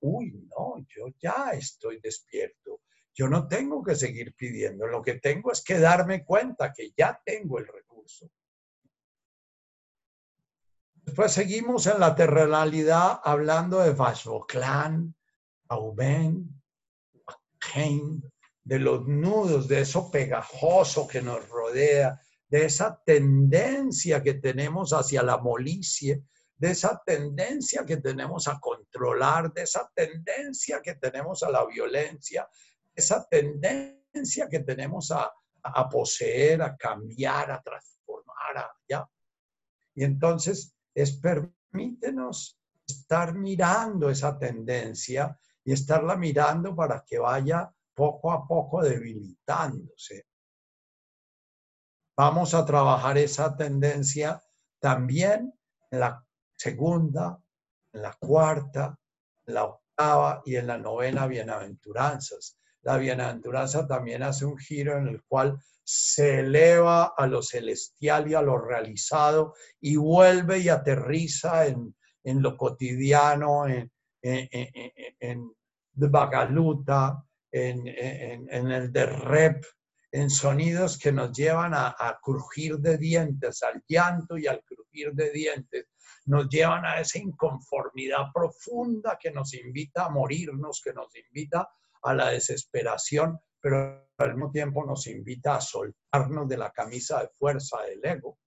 uy, 0.01 0.33
no, 0.51 0.77
yo 0.89 1.07
ya 1.21 1.51
estoy 1.53 2.01
despierto. 2.01 2.81
Yo 3.19 3.29
no 3.29 3.49
tengo 3.49 3.83
que 3.83 3.97
seguir 3.97 4.33
pidiendo. 4.37 4.87
Lo 4.87 5.03
que 5.03 5.15
tengo 5.15 5.51
es 5.51 5.65
que 5.65 5.81
darme 5.81 6.25
cuenta 6.25 6.73
que 6.73 6.93
ya 6.97 7.21
tengo 7.25 7.59
el 7.59 7.67
recurso. 7.67 8.31
Después 10.95 11.33
seguimos 11.33 11.89
en 11.89 11.99
la 11.99 12.15
terrenalidad 12.15 13.19
hablando 13.25 13.81
de 13.81 13.91
Vashvoklan, 13.91 15.17
Auben, 15.69 16.63
de 18.63 18.79
los 18.79 19.09
nudos, 19.09 19.67
de 19.67 19.81
eso 19.81 20.13
pegajoso 20.13 21.09
que 21.09 21.21
nos 21.21 21.49
rodea, 21.49 22.21
de 22.49 22.67
esa 22.67 23.03
tendencia 23.05 24.23
que 24.23 24.35
tenemos 24.35 24.93
hacia 24.93 25.25
la 25.25 25.39
molicie, 25.39 26.23
de 26.57 26.71
esa 26.71 27.03
tendencia 27.05 27.85
que 27.85 27.97
tenemos 27.97 28.47
a 28.47 28.61
controlar, 28.61 29.53
de 29.53 29.63
esa 29.63 29.91
tendencia 29.93 30.81
que 30.81 30.95
tenemos 30.95 31.43
a 31.43 31.51
la 31.51 31.67
violencia, 31.67 32.49
esa 32.99 33.27
tendencia 33.29 34.49
que 34.49 34.61
tenemos 34.61 35.13
a, 35.13 35.33
poseer, 35.89 36.63
a 36.63 36.77
cambiar, 36.77 37.51
a 37.51 37.63
transformar, 37.63 38.71
¿ya? 38.89 39.09
Y 39.95 40.05
entonces 40.05 40.75
es 40.95 41.13
permítenos 41.13 42.59
estar 42.87 43.35
mirando 43.35 44.11
esa 44.11 44.39
tendencia 44.39 45.39
y 45.65 45.73
estarla 45.73 46.17
mirando 46.17 46.75
para 46.75 47.05
que 47.07 47.19
vaya 47.19 47.73
poco 47.95 48.33
a 48.33 48.47
poco 48.47 48.83
debilitándose. 48.83 50.27
Vamos 52.17 52.55
a 52.55 52.65
trabajar 52.65 53.19
esa 53.19 53.57
tendencia 53.57 54.43
también 54.81 55.53
en 55.91 56.01
la 56.01 56.25
segunda, 56.57 57.41
en 57.93 58.03
la 58.03 58.15
cuarta, 58.15 58.99
en 59.47 59.55
la 59.55 59.65
octava 59.65 60.43
y 60.45 60.57
en 60.57 60.67
la 60.67 60.79
novena 60.79 61.27
bienaventuranzas. 61.27 62.59
La 62.83 62.97
bienaventuranza 62.97 63.87
también 63.87 64.23
hace 64.23 64.45
un 64.45 64.57
giro 64.57 64.97
en 64.99 65.09
el 65.09 65.23
cual 65.25 65.59
se 65.83 66.41
eleva 66.41 67.15
a 67.17 67.27
lo 67.27 67.43
celestial 67.43 68.31
y 68.31 68.35
a 68.35 68.43
lo 68.43 68.59
realizado 68.59 69.55
y 69.81 69.97
vuelve 69.97 70.59
y 70.59 70.69
aterriza 70.69 71.67
en, 71.67 71.95
lo 72.25 72.57
cotidiano, 72.57 73.67
en, 73.67 73.91
en, 74.23 74.49
en, 75.19 75.53
Bagaluta, 75.95 77.25
en, 77.51 77.89
el 77.89 78.93
de 78.93 79.07
Rep, 79.07 79.65
en 80.13 80.31
sonidos 80.31 80.99
que 80.99 81.11
nos 81.11 81.37
llevan 81.37 81.75
a, 81.75 81.97
a 81.99 82.21
crujir 82.23 82.79
de 82.79 82.99
dientes, 82.99 83.63
al 83.63 83.83
llanto 83.89 84.37
y 84.37 84.47
al 84.47 84.63
crujir 84.63 85.13
de 85.13 85.31
dientes, 85.31 85.87
nos 86.27 86.49
llevan 86.49 86.85
a 86.85 87.01
esa 87.01 87.19
inconformidad 87.19 88.27
profunda 88.33 89.19
que 89.19 89.31
nos 89.31 89.55
invita 89.55 90.05
a 90.05 90.11
morirnos, 90.11 90.83
que 90.85 90.93
nos 90.93 91.09
invita 91.17 91.69
a 92.03 92.15
la 92.15 92.31
desesperación, 92.31 93.39
pero 93.61 94.09
al 94.19 94.35
mismo 94.35 94.51
tiempo 94.51 94.85
nos 94.85 95.07
invita 95.07 95.57
a 95.57 95.61
soltarnos 95.61 96.49
de 96.49 96.57
la 96.57 96.71
camisa 96.71 97.21
de 97.21 97.29
fuerza 97.29 97.83
del 97.83 98.05
ego. 98.05 98.39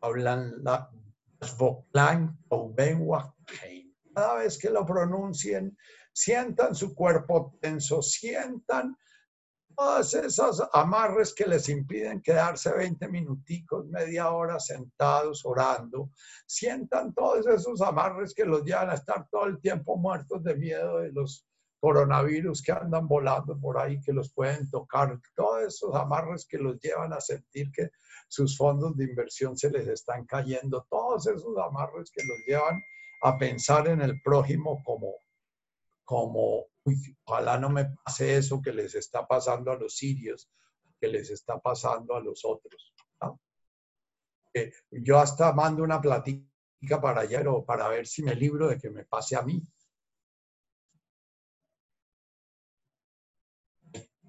Hablan 0.00 0.62
la 0.62 0.90
cada 4.14 4.34
vez 4.36 4.58
que 4.58 4.70
lo 4.70 4.86
pronuncien, 4.86 5.76
sientan 6.12 6.74
su 6.74 6.94
cuerpo 6.94 7.56
tenso, 7.60 8.00
sientan 8.02 8.96
todas 9.76 10.14
esas 10.14 10.62
amarres 10.72 11.34
que 11.34 11.46
les 11.46 11.68
impiden 11.68 12.22
quedarse 12.22 12.72
20 12.72 13.08
minuticos, 13.08 13.86
media 13.86 14.30
hora 14.30 14.58
sentados 14.58 15.44
orando, 15.44 16.10
sientan 16.46 17.12
todos 17.14 17.46
esos 17.46 17.80
amarres 17.80 18.34
que 18.34 18.44
los 18.44 18.64
llevan 18.64 18.90
a 18.90 18.94
estar 18.94 19.28
todo 19.30 19.46
el 19.46 19.60
tiempo 19.60 19.96
muertos 19.96 20.42
de 20.42 20.54
miedo 20.56 20.98
de 20.98 21.12
los 21.12 21.46
coronavirus 21.80 22.62
que 22.62 22.72
andan 22.72 23.06
volando 23.06 23.60
por 23.60 23.78
ahí, 23.78 24.00
que 24.00 24.12
los 24.12 24.32
pueden 24.32 24.70
tocar, 24.70 25.20
todos 25.34 25.64
esos 25.64 25.94
amarres 25.94 26.46
que 26.46 26.56
los 26.56 26.80
llevan 26.80 27.12
a 27.12 27.20
sentir 27.20 27.70
que 27.72 27.90
sus 28.26 28.56
fondos 28.56 28.96
de 28.96 29.04
inversión 29.04 29.56
se 29.56 29.70
les 29.70 29.86
están 29.88 30.24
cayendo, 30.24 30.86
todos 30.88 31.26
esos 31.26 31.56
amarres 31.58 32.10
que 32.10 32.22
los 32.24 32.38
llevan 32.46 32.82
a 33.22 33.36
pensar 33.36 33.86
en 33.88 34.00
el 34.00 34.20
prójimo 34.22 34.82
como, 34.82 35.14
como 36.04 36.64
ojalá 37.24 37.58
no 37.58 37.70
me 37.70 37.86
pase 38.04 38.36
eso 38.36 38.60
que 38.60 38.72
les 38.72 38.94
está 38.94 39.26
pasando 39.26 39.70
a 39.72 39.76
los 39.76 39.96
sirios, 39.96 40.50
que 41.00 41.08
les 41.08 41.30
está 41.30 41.58
pasando 41.58 42.14
a 42.14 42.20
los 42.20 42.44
otros. 42.44 42.92
yo 44.90 45.18
hasta 45.18 45.52
mando 45.52 45.82
una 45.82 46.00
platica 46.00 47.00
para 47.00 47.22
allá, 47.22 47.42
para 47.66 47.88
ver 47.88 48.06
si 48.06 48.22
me 48.22 48.34
libro 48.34 48.68
de 48.68 48.78
que 48.78 48.90
me 48.90 49.04
pase 49.04 49.36
a 49.36 49.42
mí. 49.42 49.66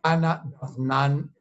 Ana 0.01 0.43
Nan 0.77 1.35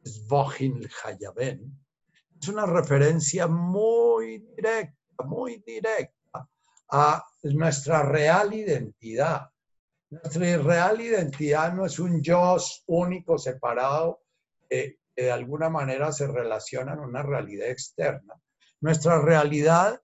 es 2.41 2.47
una 2.49 2.65
referencia 2.65 3.47
muy 3.47 4.39
directa, 4.39 5.23
muy 5.25 5.57
directa 5.65 6.47
a 6.89 7.25
nuestra 7.43 8.03
real 8.03 8.53
identidad 8.53 9.49
nuestra 10.23 10.57
real 10.57 11.01
identidad 11.01 11.73
no 11.73 11.85
es 11.85 11.99
un 11.99 12.21
yo 12.21 12.57
único, 12.87 13.37
separado, 13.37 14.23
que 14.69 14.99
de 15.15 15.31
alguna 15.31 15.69
manera 15.69 16.11
se 16.11 16.27
relaciona 16.27 16.93
en 16.93 16.99
una 16.99 17.23
realidad 17.23 17.69
externa. 17.69 18.33
Nuestra 18.81 19.21
realidad 19.21 20.01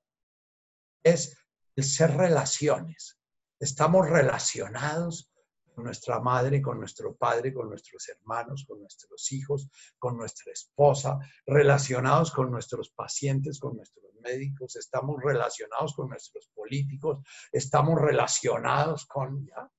es 1.03 1.37
el 1.75 1.83
ser 1.83 2.15
relaciones. 2.15 3.19
Estamos 3.59 4.09
relacionados 4.09 5.31
con 5.73 5.85
nuestra 5.85 6.19
madre, 6.19 6.61
con 6.61 6.79
nuestro 6.79 7.15
padre, 7.15 7.53
con 7.53 7.69
nuestros 7.69 8.07
hermanos, 8.09 8.65
con 8.67 8.79
nuestros 8.79 9.31
hijos, 9.31 9.69
con 9.97 10.17
nuestra 10.17 10.51
esposa, 10.51 11.19
relacionados 11.45 12.31
con 12.31 12.51
nuestros 12.51 12.89
pacientes, 12.89 13.59
con 13.59 13.77
nuestros 13.77 14.11
médicos, 14.21 14.75
estamos 14.75 15.21
relacionados 15.23 15.95
con 15.95 16.09
nuestros 16.09 16.49
políticos, 16.53 17.19
estamos 17.51 17.99
relacionados 17.99 19.05
con... 19.05 19.45
¿ya? 19.45 19.69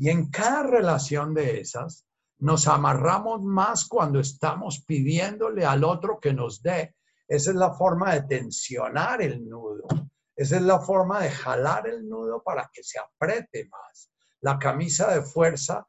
Y 0.00 0.08
en 0.08 0.30
cada 0.30 0.62
relación 0.62 1.34
de 1.34 1.60
esas, 1.60 2.06
nos 2.38 2.66
amarramos 2.68 3.42
más 3.42 3.84
cuando 3.84 4.18
estamos 4.18 4.82
pidiéndole 4.86 5.66
al 5.66 5.84
otro 5.84 6.18
que 6.18 6.32
nos 6.32 6.62
dé. 6.62 6.96
Esa 7.28 7.50
es 7.50 7.56
la 7.56 7.74
forma 7.74 8.14
de 8.14 8.22
tensionar 8.22 9.20
el 9.20 9.46
nudo. 9.46 9.86
Esa 10.34 10.56
es 10.56 10.62
la 10.62 10.80
forma 10.80 11.20
de 11.20 11.30
jalar 11.30 11.86
el 11.86 12.08
nudo 12.08 12.42
para 12.42 12.70
que 12.72 12.82
se 12.82 12.98
apriete 12.98 13.68
más. 13.68 14.10
La 14.40 14.58
camisa 14.58 15.12
de 15.12 15.20
fuerza 15.20 15.86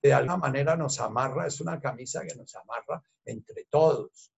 de 0.00 0.14
alguna 0.14 0.38
manera 0.38 0.74
nos 0.74 0.98
amarra, 0.98 1.46
es 1.46 1.60
una 1.60 1.78
camisa 1.78 2.22
que 2.22 2.34
nos 2.34 2.54
amarra 2.54 3.02
entre 3.26 3.66
todos. 3.68 4.32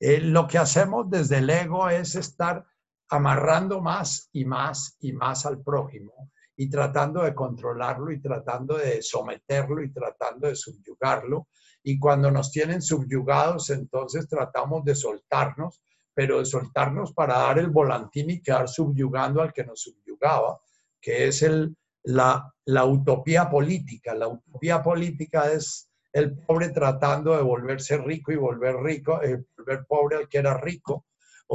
Eh, 0.00 0.18
lo 0.18 0.48
que 0.48 0.58
hacemos 0.58 1.08
desde 1.08 1.38
el 1.38 1.48
ego 1.50 1.88
es 1.88 2.16
estar 2.16 2.66
amarrando 3.10 3.80
más 3.80 4.28
y 4.32 4.44
más 4.44 4.96
y 4.98 5.12
más 5.12 5.46
al 5.46 5.62
prójimo 5.62 6.32
y 6.56 6.70
tratando 6.70 7.22
de 7.22 7.34
controlarlo 7.34 8.12
y 8.12 8.20
tratando 8.20 8.76
de 8.76 9.02
someterlo 9.02 9.82
y 9.82 9.92
tratando 9.92 10.48
de 10.48 10.56
subyugarlo. 10.56 11.48
Y 11.82 11.98
cuando 11.98 12.30
nos 12.30 12.50
tienen 12.50 12.80
subyugados, 12.80 13.70
entonces 13.70 14.28
tratamos 14.28 14.84
de 14.84 14.94
soltarnos, 14.94 15.82
pero 16.14 16.38
de 16.38 16.44
soltarnos 16.44 17.12
para 17.12 17.38
dar 17.38 17.58
el 17.58 17.68
volantín 17.68 18.30
y 18.30 18.40
quedar 18.40 18.68
subyugando 18.68 19.42
al 19.42 19.52
que 19.52 19.64
nos 19.64 19.82
subyugaba, 19.82 20.60
que 21.00 21.26
es 21.28 21.42
el, 21.42 21.76
la, 22.04 22.52
la 22.66 22.84
utopía 22.84 23.50
política. 23.50 24.14
La 24.14 24.28
utopía 24.28 24.82
política 24.82 25.52
es 25.52 25.90
el 26.12 26.38
pobre 26.38 26.68
tratando 26.68 27.36
de 27.36 27.42
volverse 27.42 27.98
rico 27.98 28.30
y 28.30 28.36
volver 28.36 28.76
rico, 28.76 29.20
eh, 29.22 29.44
volver 29.58 29.84
pobre 29.86 30.16
al 30.16 30.28
que 30.28 30.38
era 30.38 30.56
rico, 30.56 31.06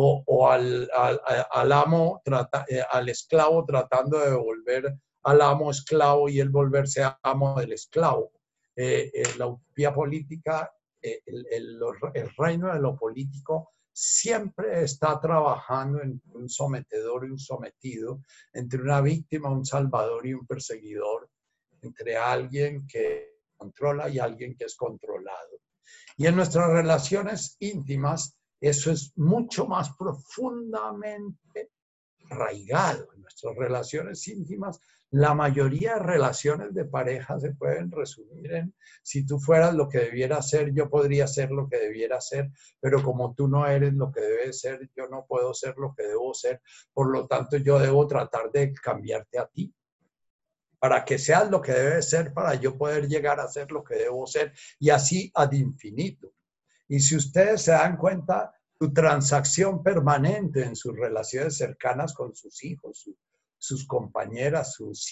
o, 0.02 0.50
al, 0.50 0.89
amo, 1.72 2.22
eh, 2.68 2.82
al 2.89 3.10
esclavo 3.10 3.66
tratando 3.66 4.20
de 4.20 4.34
volver 4.34 4.95
al 5.24 5.41
amo 5.41 5.72
esclavo 5.72 6.30
y 6.30 6.39
él 6.39 6.50
volverse 6.50 7.04
amo 7.24 7.60
del 7.60 7.74
esclavo. 7.74 8.32
eh, 8.76 9.12
eh, 9.14 9.24
la 9.38 9.47
utopía 9.47 9.93
política, 9.93 10.72
el, 11.02 11.45
el, 11.52 12.30
reino 12.38 12.74
de 12.74 12.80
lo 12.80 12.95
político 12.95 13.74
siempre 13.91 14.84
está 14.84 15.20
trabajando 15.20 16.02
entre 16.02 16.32
un 16.32 16.47
sometedor 16.47 17.26
y 17.26 17.32
un 17.32 17.39
sometido, 17.39 18.22
entre 18.54 18.82
una 18.82 19.02
víctima, 19.02 19.50
un 19.50 19.66
salvador 19.66 20.26
y 20.26 20.34
un 20.34 20.47
perseguidor, 20.47 21.30
entre 21.82 22.16
alguien 22.16 22.88
que 22.88 23.39
controla 23.58 24.08
y 24.08 24.20
alguien 24.20 24.56
que 24.56 24.66
es 24.66 24.76
controlado. 24.76 25.60
Y 26.16 26.28
en 26.28 26.36
nuestras 26.38 26.70
relaciones 26.70 27.58
íntimas, 27.60 28.38
eso 28.62 28.91
es 28.91 29.14
mucho 29.18 29.66
más 29.68 29.95
profundamente 29.95 31.72
arraigado. 32.30 33.07
En 33.16 33.22
nuestras 33.22 33.55
relaciones 33.55 34.28
íntimas, 34.28 34.80
la 35.12 35.34
mayoría 35.34 35.95
de 35.95 35.99
relaciones 35.99 36.74
de 36.74 36.86
pareja 36.86 37.39
se 37.39 37.51
pueden 37.53 37.91
resumir 37.91 38.53
en, 38.53 38.76
si 39.01 39.26
tú 39.26 39.39
fueras 39.39 39.74
lo 39.74 39.89
que 39.89 39.99
debiera 39.99 40.41
ser, 40.41 40.72
yo 40.74 40.89
podría 40.89 41.26
ser 41.26 41.51
lo 41.51 41.68
que 41.68 41.78
debiera 41.78 42.22
ser, 42.22 42.51
pero 42.80 43.01
como 43.01 43.34
tú 43.34 43.47
no 43.47 43.66
eres 43.66 43.93
lo 43.93 44.12
que 44.12 44.22
debes 44.22 44.60
ser, 44.60 44.89
yo 44.95 45.07
no 45.07 45.26
puedo 45.28 45.53
ser 45.53 45.76
lo 45.78 45.95
que 45.95 46.03
debo 46.03 46.34
ser, 46.34 46.62
por 46.93 47.12
lo 47.12 47.26
tanto 47.26 47.57
yo 47.57 47.80
debo 47.80 48.05
tratar 48.05 48.51
de 48.51 48.72
cambiarte 48.74 49.39
a 49.39 49.47
ti 49.47 49.74
para 50.80 51.03
que 51.03 51.18
seas 51.18 51.49
lo 51.49 51.62
que 51.62 51.74
debes 51.74 52.10
ser, 52.10 52.34
para 52.34 52.55
yo 52.55 52.78
poder 52.78 53.07
llegar 53.07 53.39
a 53.39 53.47
ser 53.47 53.72
lo 53.72 53.84
que 53.84 53.95
debo 53.95 54.26
ser, 54.26 54.53
y 54.80 54.89
así 54.89 55.30
ad 55.36 55.51
infinito. 55.51 56.34
Y 56.89 56.99
si 56.99 57.15
ustedes 57.15 57.61
se 57.61 57.71
dan 57.71 57.95
cuenta, 57.95 58.51
su 58.79 58.91
transacción 58.91 59.83
permanente 59.83 60.63
en 60.63 60.75
sus 60.75 60.97
relaciones 60.97 61.55
cercanas 61.57 62.13
con 62.13 62.35
sus 62.35 62.63
hijos, 62.63 63.09
sus 63.57 63.85
compañeras, 63.85 64.73
sus, 64.73 65.11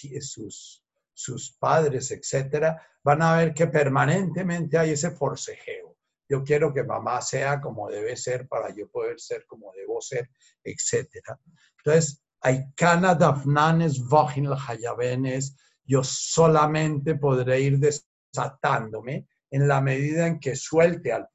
sus, 1.14 1.56
padres, 1.58 2.10
etcétera, 2.10 2.82
van 3.04 3.22
a 3.22 3.36
ver 3.36 3.54
que 3.54 3.68
permanentemente 3.68 4.76
hay 4.76 4.90
ese 4.90 5.12
forcejeo. 5.12 5.96
Yo 6.28 6.42
quiero 6.42 6.74
que 6.74 6.82
mamá 6.82 7.20
sea 7.20 7.60
como 7.60 7.88
debe 7.88 8.16
ser 8.16 8.48
para 8.48 8.74
yo 8.74 8.88
poder 8.88 9.20
ser 9.20 9.46
como 9.46 9.72
debo 9.72 10.00
ser, 10.00 10.30
etcétera. 10.64 11.38
Entonces, 11.78 12.22
hay 12.40 12.72
cana 12.74 13.14
dafnanes 13.14 14.00
vogin 14.00 14.48
hayabenes, 14.48 15.56
yo 15.84 16.02
solamente 16.02 17.14
podré 17.14 17.60
ir 17.60 17.78
desatándome 17.78 19.26
en 19.50 19.68
la 19.68 19.80
medida 19.80 20.26
en 20.26 20.38
que 20.38 20.54
suelte 20.54 21.12
al 21.12 21.28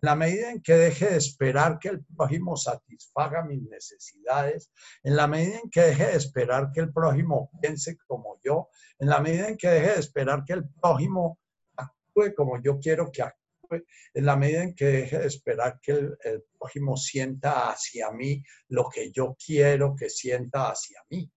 la 0.00 0.14
medida 0.14 0.50
en 0.50 0.62
que 0.62 0.74
deje 0.74 1.10
de 1.10 1.16
esperar 1.16 1.78
que 1.78 1.88
el 1.88 2.04
prójimo 2.04 2.56
satisfaga 2.56 3.44
mis 3.44 3.62
necesidades, 3.62 4.70
en 5.02 5.16
la 5.16 5.26
medida 5.26 5.58
en 5.58 5.70
que 5.70 5.80
deje 5.82 6.06
de 6.06 6.16
esperar 6.16 6.70
que 6.72 6.80
el 6.80 6.92
prójimo 6.92 7.50
piense 7.60 7.96
como 8.06 8.38
yo, 8.42 8.68
en 8.98 9.08
la 9.08 9.20
medida 9.20 9.48
en 9.48 9.56
que 9.56 9.68
deje 9.68 9.92
de 9.92 10.00
esperar 10.00 10.44
que 10.44 10.54
el 10.54 10.68
prójimo 10.68 11.38
actúe 11.76 12.34
como 12.36 12.60
yo 12.62 12.78
quiero 12.78 13.10
que 13.10 13.22
actúe, 13.22 13.84
en 14.14 14.26
la 14.26 14.36
medida 14.36 14.62
en 14.62 14.74
que 14.74 14.84
deje 14.84 15.18
de 15.18 15.26
esperar 15.26 15.80
que 15.80 15.92
el, 15.92 16.18
el 16.24 16.44
prójimo 16.58 16.96
sienta 16.96 17.70
hacia 17.70 18.10
mí 18.10 18.42
lo 18.68 18.88
que 18.88 19.10
yo 19.10 19.36
quiero 19.44 19.96
que 19.96 20.08
sienta 20.10 20.70
hacia 20.70 21.02
mí. 21.10 21.30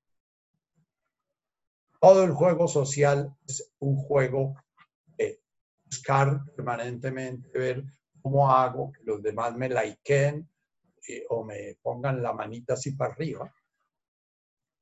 Todo 1.99 2.23
el 2.23 2.31
juego 2.31 2.67
social 2.67 3.35
es 3.45 3.73
un 3.79 3.97
juego 3.97 4.55
de 5.17 5.41
buscar 5.85 6.45
permanentemente 6.55 7.57
ver 7.57 7.83
¿Cómo 8.21 8.51
hago 8.51 8.91
que 8.91 9.03
los 9.03 9.21
demás 9.21 9.55
me 9.55 9.69
likeen 9.69 10.49
eh, 11.07 11.25
o 11.29 11.43
me 11.43 11.77
pongan 11.81 12.21
la 12.21 12.33
manita 12.33 12.73
así 12.73 12.91
para 12.91 13.13
arriba? 13.13 13.53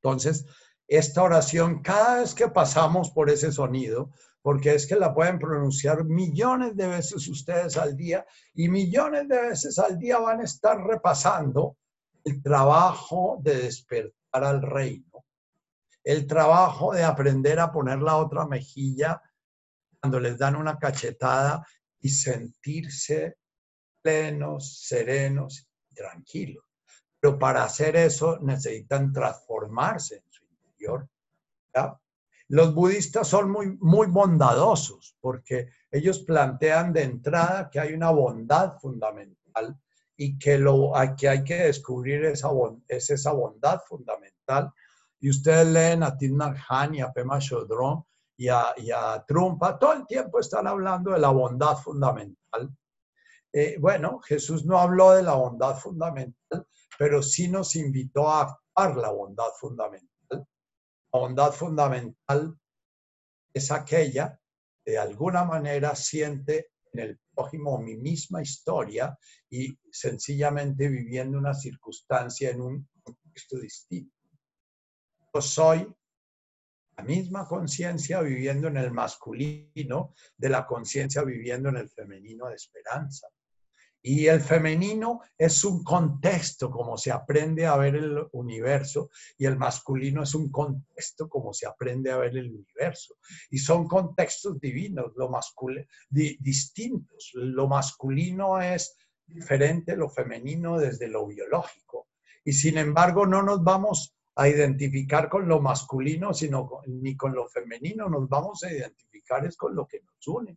Entonces, 0.02 0.46
esta 0.86 1.22
oración, 1.22 1.82
cada 1.82 2.20
vez 2.20 2.34
que 2.34 2.48
pasamos 2.48 3.10
por 3.10 3.28
ese 3.28 3.52
sonido, 3.52 4.10
porque 4.40 4.74
es 4.74 4.86
que 4.86 4.96
la 4.96 5.14
pueden 5.14 5.38
pronunciar 5.38 6.04
millones 6.04 6.76
de 6.76 6.88
veces 6.88 7.28
ustedes 7.28 7.76
al 7.76 7.96
día 7.96 8.24
y 8.54 8.68
millones 8.68 9.28
de 9.28 9.48
veces 9.48 9.78
al 9.78 9.98
día 9.98 10.18
van 10.18 10.40
a 10.40 10.44
estar 10.44 10.80
repasando 10.82 11.76
el 12.24 12.42
trabajo 12.42 13.38
de 13.42 13.56
despertar 13.56 14.44
al 14.44 14.62
reino, 14.62 15.24
el 16.04 16.26
trabajo 16.26 16.92
de 16.94 17.04
aprender 17.04 17.58
a 17.60 17.72
poner 17.72 17.98
la 18.00 18.16
otra 18.16 18.46
mejilla 18.46 19.20
cuando 20.00 20.20
les 20.20 20.38
dan 20.38 20.56
una 20.56 20.78
cachetada 20.78 21.66
y 22.00 22.08
sentirse 22.08 23.36
plenos, 24.02 24.78
serenos 24.86 25.68
tranquilos. 25.94 26.64
Pero 27.20 27.38
para 27.38 27.64
hacer 27.64 27.96
eso 27.96 28.38
necesitan 28.40 29.12
transformarse 29.12 30.16
en 30.16 30.30
su 30.30 30.44
interior. 30.46 31.08
Los 32.48 32.74
budistas 32.74 33.28
son 33.28 33.50
muy, 33.50 33.76
muy 33.80 34.06
bondadosos 34.06 35.16
porque 35.20 35.68
ellos 35.90 36.20
plantean 36.20 36.92
de 36.92 37.02
entrada 37.02 37.68
que 37.70 37.80
hay 37.80 37.92
una 37.92 38.10
bondad 38.10 38.78
fundamental 38.78 39.78
y 40.16 40.38
que 40.38 40.58
lo 40.58 40.92
que 41.16 41.28
hay 41.28 41.44
que 41.44 41.56
descubrir 41.64 42.24
esa, 42.24 42.48
es 42.88 43.10
esa 43.10 43.32
bondad 43.32 43.80
fundamental. 43.86 44.72
Y 45.20 45.30
ustedes 45.30 45.66
leen 45.66 46.02
a 46.02 46.16
Thich 46.16 46.32
Han 46.68 46.94
y 46.94 47.00
a 47.00 47.12
Pema 47.12 47.38
Chodron 47.38 48.04
y 48.38 48.48
a, 48.48 49.24
Trumpa, 49.26 49.78
todo 49.78 49.94
el 49.94 50.06
tiempo 50.06 50.38
están 50.38 50.68
hablando 50.68 51.10
de 51.10 51.18
la 51.18 51.30
bondad 51.30 51.76
fundamental. 51.76 52.72
Eh, 53.52 53.76
bueno, 53.80 54.20
Jesús 54.20 54.64
no 54.64 54.78
habló 54.78 55.12
de 55.12 55.24
la 55.24 55.34
bondad 55.34 55.76
fundamental, 55.76 56.66
pero 56.96 57.20
sí 57.20 57.48
nos 57.48 57.74
invitó 57.74 58.30
a 58.30 58.42
actuar 58.42 58.96
la 58.96 59.10
bondad 59.10 59.50
fundamental. 59.58 60.08
La 60.30 61.20
bondad 61.20 61.50
fundamental 61.50 62.56
es 63.52 63.72
aquella 63.72 64.40
que 64.84 64.92
de 64.92 64.98
alguna 64.98 65.42
manera 65.42 65.96
siente 65.96 66.70
en 66.92 67.00
el 67.00 67.20
prójimo 67.34 67.76
mi 67.78 67.96
misma 67.96 68.40
historia 68.40 69.18
y 69.50 69.76
sencillamente 69.90 70.88
viviendo 70.88 71.38
una 71.38 71.54
circunstancia 71.54 72.50
en 72.50 72.60
un 72.60 72.88
contexto 73.02 73.58
distinto. 73.58 74.14
Yo 75.34 75.42
soy 75.42 75.92
misma 77.02 77.46
conciencia 77.46 78.20
viviendo 78.20 78.68
en 78.68 78.76
el 78.76 78.90
masculino 78.90 80.14
de 80.36 80.48
la 80.48 80.66
conciencia 80.66 81.22
viviendo 81.22 81.68
en 81.68 81.76
el 81.76 81.88
femenino 81.88 82.48
de 82.48 82.54
esperanza. 82.54 83.28
Y 84.00 84.26
el 84.26 84.40
femenino 84.40 85.20
es 85.36 85.64
un 85.64 85.82
contexto 85.82 86.70
como 86.70 86.96
se 86.96 87.10
aprende 87.10 87.66
a 87.66 87.76
ver 87.76 87.96
el 87.96 88.26
universo 88.32 89.10
y 89.36 89.44
el 89.44 89.58
masculino 89.58 90.22
es 90.22 90.34
un 90.34 90.50
contexto 90.50 91.28
como 91.28 91.52
se 91.52 91.66
aprende 91.66 92.12
a 92.12 92.18
ver 92.18 92.36
el 92.36 92.50
universo. 92.50 93.16
Y 93.50 93.58
son 93.58 93.88
contextos 93.88 94.60
divinos, 94.60 95.12
lo 95.16 95.28
masculino, 95.28 95.84
distintos. 96.10 97.30
Lo 97.34 97.66
masculino 97.66 98.60
es 98.62 98.96
diferente, 99.26 99.96
lo 99.96 100.08
femenino 100.08 100.78
desde 100.78 101.08
lo 101.08 101.26
biológico. 101.26 102.08
Y 102.44 102.52
sin 102.52 102.78
embargo 102.78 103.26
no 103.26 103.42
nos 103.42 103.62
vamos 103.62 104.16
a 104.38 104.48
identificar 104.48 105.28
con 105.28 105.48
lo 105.48 105.60
masculino, 105.60 106.32
sino 106.32 106.70
ni 106.86 107.16
con 107.16 107.34
lo 107.34 107.48
femenino, 107.48 108.08
nos 108.08 108.28
vamos 108.28 108.62
a 108.62 108.72
identificar 108.72 109.44
es 109.44 109.56
con 109.56 109.74
lo 109.74 109.84
que 109.84 110.00
nos 110.00 110.28
une, 110.28 110.56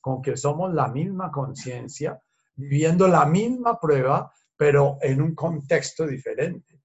con 0.00 0.22
que 0.22 0.34
somos 0.34 0.72
la 0.72 0.88
misma 0.88 1.30
conciencia, 1.30 2.18
viviendo 2.56 3.06
la 3.06 3.26
misma 3.26 3.78
prueba, 3.78 4.32
pero 4.56 4.96
en 5.02 5.20
un 5.20 5.34
contexto 5.34 6.06
diferente. 6.06 6.80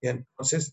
Y 0.00 0.06
entonces, 0.06 0.72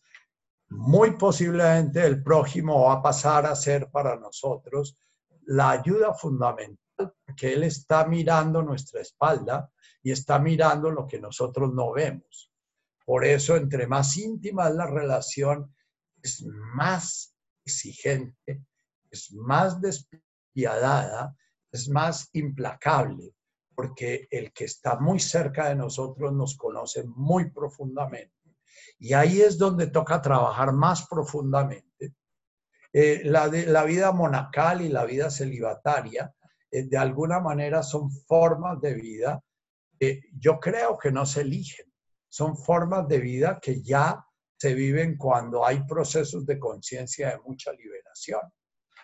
muy 0.70 1.18
posiblemente 1.18 2.06
el 2.06 2.22
prójimo 2.22 2.84
va 2.84 2.94
a 2.94 3.02
pasar 3.02 3.48
a 3.48 3.56
ser 3.56 3.90
para 3.90 4.16
nosotros 4.16 4.96
la 5.48 5.72
ayuda 5.72 6.14
fundamental, 6.14 7.16
porque 7.26 7.54
él 7.54 7.64
está 7.64 8.06
mirando 8.06 8.62
nuestra 8.62 9.02
espalda 9.02 9.72
y 10.04 10.12
está 10.12 10.38
mirando 10.38 10.92
lo 10.92 11.08
que 11.08 11.20
nosotros 11.20 11.74
no 11.74 11.94
vemos. 11.94 12.49
Por 13.10 13.26
eso, 13.26 13.58
entre 13.58 13.88
más 13.88 14.18
íntima 14.18 14.70
es 14.70 14.76
la 14.76 14.86
relación, 14.86 15.74
es 16.22 16.46
más 16.46 17.36
exigente, 17.66 18.62
es 19.10 19.32
más 19.32 19.82
despiadada, 19.82 21.36
es 21.72 21.90
más 21.90 22.30
implacable, 22.34 23.34
porque 23.74 24.28
el 24.30 24.54
que 24.54 24.66
está 24.66 25.00
muy 25.00 25.20
cerca 25.20 25.70
de 25.70 25.76
nosotros 25.76 26.32
nos 26.34 26.56
conoce 26.56 27.04
muy 27.04 27.50
profundamente. 27.50 28.56
Y 29.00 29.14
ahí 29.14 29.42
es 29.42 29.58
donde 29.58 29.88
toca 29.88 30.22
trabajar 30.22 30.72
más 30.72 31.08
profundamente. 31.08 32.14
Eh, 32.94 33.24
la, 33.24 33.48
vida 33.86 34.12
monacal 34.12 34.82
y 34.82 34.90
la 34.90 35.06
vida 35.06 35.32
celibataria, 35.32 36.32
eh, 36.70 36.84
de 36.84 36.98
alguna 36.98 37.40
manera, 37.40 37.82
son 37.82 38.12
formas 38.12 38.80
de 38.80 38.94
vida 38.94 39.44
que 40.00 40.22
yo 40.38 40.60
creo 40.60 40.96
que 40.96 41.12
no 41.12 41.26
se 41.26 41.42
eligen 41.42 41.89
son 42.30 42.56
formas 42.56 43.08
de 43.08 43.20
vida 43.20 43.60
que 43.62 43.82
ya 43.82 44.24
se 44.58 44.74
viven 44.74 45.18
cuando 45.18 45.66
hay 45.66 45.84
procesos 45.84 46.46
de 46.46 46.60
conciencia 46.60 47.30
de 47.30 47.40
mucha 47.40 47.72
liberación. 47.74 48.42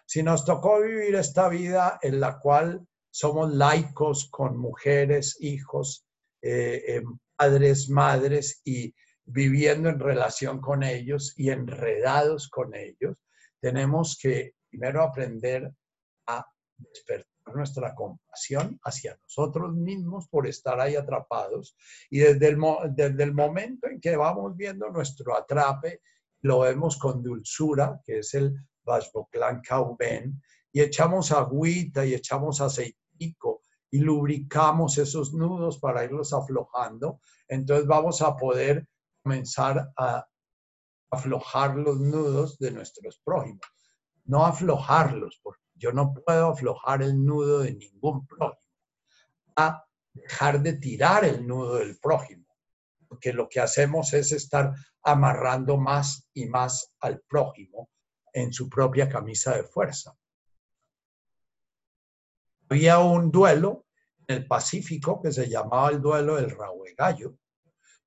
Si 0.06 0.22
nos 0.22 0.46
tocó 0.46 0.82
vivir 0.82 1.16
esta 1.16 1.50
vida 1.50 2.00
en 2.02 2.20
la 2.20 2.40
cual 2.40 2.86
somos 3.10 3.54
laicos 3.54 4.30
con 4.30 4.58
mujeres, 4.58 5.38
hijos, 5.40 6.06
eh, 6.42 6.84
eh, 6.88 7.04
padres, 7.36 7.90
madres 7.90 8.62
y 8.64 8.94
viviendo 9.24 9.90
en 9.90 10.00
relación 10.00 10.62
con 10.62 10.84
ellos 10.84 11.34
y 11.38 11.50
enredados 11.50 12.50
con 12.50 12.76
ellos, 12.76 13.18
tenemos 13.60 14.18
que 14.22 14.54
primero 14.70 15.02
aprender 15.02 15.72
a 16.28 16.46
despertar 16.78 17.35
nuestra 17.54 17.94
compasión 17.94 18.80
hacia 18.84 19.18
nosotros 19.22 19.74
mismos 19.76 20.28
por 20.28 20.48
estar 20.48 20.80
ahí 20.80 20.96
atrapados. 20.96 21.76
Y 22.10 22.20
desde 22.20 22.50
el, 22.50 22.60
desde 22.92 23.24
el 23.24 23.34
momento 23.34 23.88
en 23.88 24.00
que 24.00 24.16
vamos 24.16 24.56
viendo 24.56 24.90
nuestro 24.90 25.36
atrape, 25.36 26.02
lo 26.42 26.60
vemos 26.60 26.98
con 26.98 27.22
dulzura, 27.24 28.02
que 28.04 28.20
es 28.20 28.34
el 28.34 28.56
Vashboklan 28.84 29.62
Kauben, 29.62 30.42
y 30.72 30.82
echamos 30.82 31.32
agüita 31.32 32.06
y 32.06 32.14
echamos 32.14 32.62
aceitico 32.62 33.62
y 33.92 34.00
lubricamos 34.00 34.98
esos 34.98 35.34
nudos 35.34 35.80
para 35.80 36.04
irlos 36.04 36.34
aflojando, 36.34 37.22
entonces 37.48 37.88
vamos 37.88 38.22
a 38.22 38.36
poder 38.36 38.86
comenzar 39.24 39.92
a 39.96 40.28
aflojar 41.10 41.76
los 41.78 42.00
nudos 42.00 42.60
de 42.60 42.72
nuestros 42.72 43.20
prójimos. 43.24 43.66
No 44.26 44.46
aflojarlos, 44.46 45.40
porque 45.42 45.65
yo 45.76 45.92
no 45.92 46.14
puedo 46.14 46.48
aflojar 46.48 47.02
el 47.02 47.24
nudo 47.24 47.60
de 47.60 47.74
ningún 47.74 48.26
prójimo. 48.26 48.74
A 49.58 49.86
dejar 50.14 50.62
de 50.62 50.74
tirar 50.74 51.26
el 51.26 51.46
nudo 51.46 51.76
del 51.76 51.98
prójimo, 52.00 52.46
porque 53.08 53.34
lo 53.34 53.50
que 53.50 53.60
hacemos 53.60 54.14
es 54.14 54.32
estar 54.32 54.74
amarrando 55.04 55.78
más 55.78 56.28
y 56.34 56.46
más 56.46 56.94
al 57.00 57.22
prójimo 57.22 57.90
en 58.34 58.52
su 58.52 58.70
propia 58.70 59.08
camisa 59.08 59.56
de 59.56 59.64
fuerza. 59.64 60.16
Había 62.70 63.00
un 63.00 63.32
duelo 63.32 63.86
en 64.28 64.38
el 64.38 64.48
Pacífico 64.48 65.22
que 65.22 65.32
se 65.32 65.48
llamaba 65.48 65.90
el 65.90 66.02
duelo 66.02 66.36
del 66.36 66.50
Rahuegallo, 66.50 67.38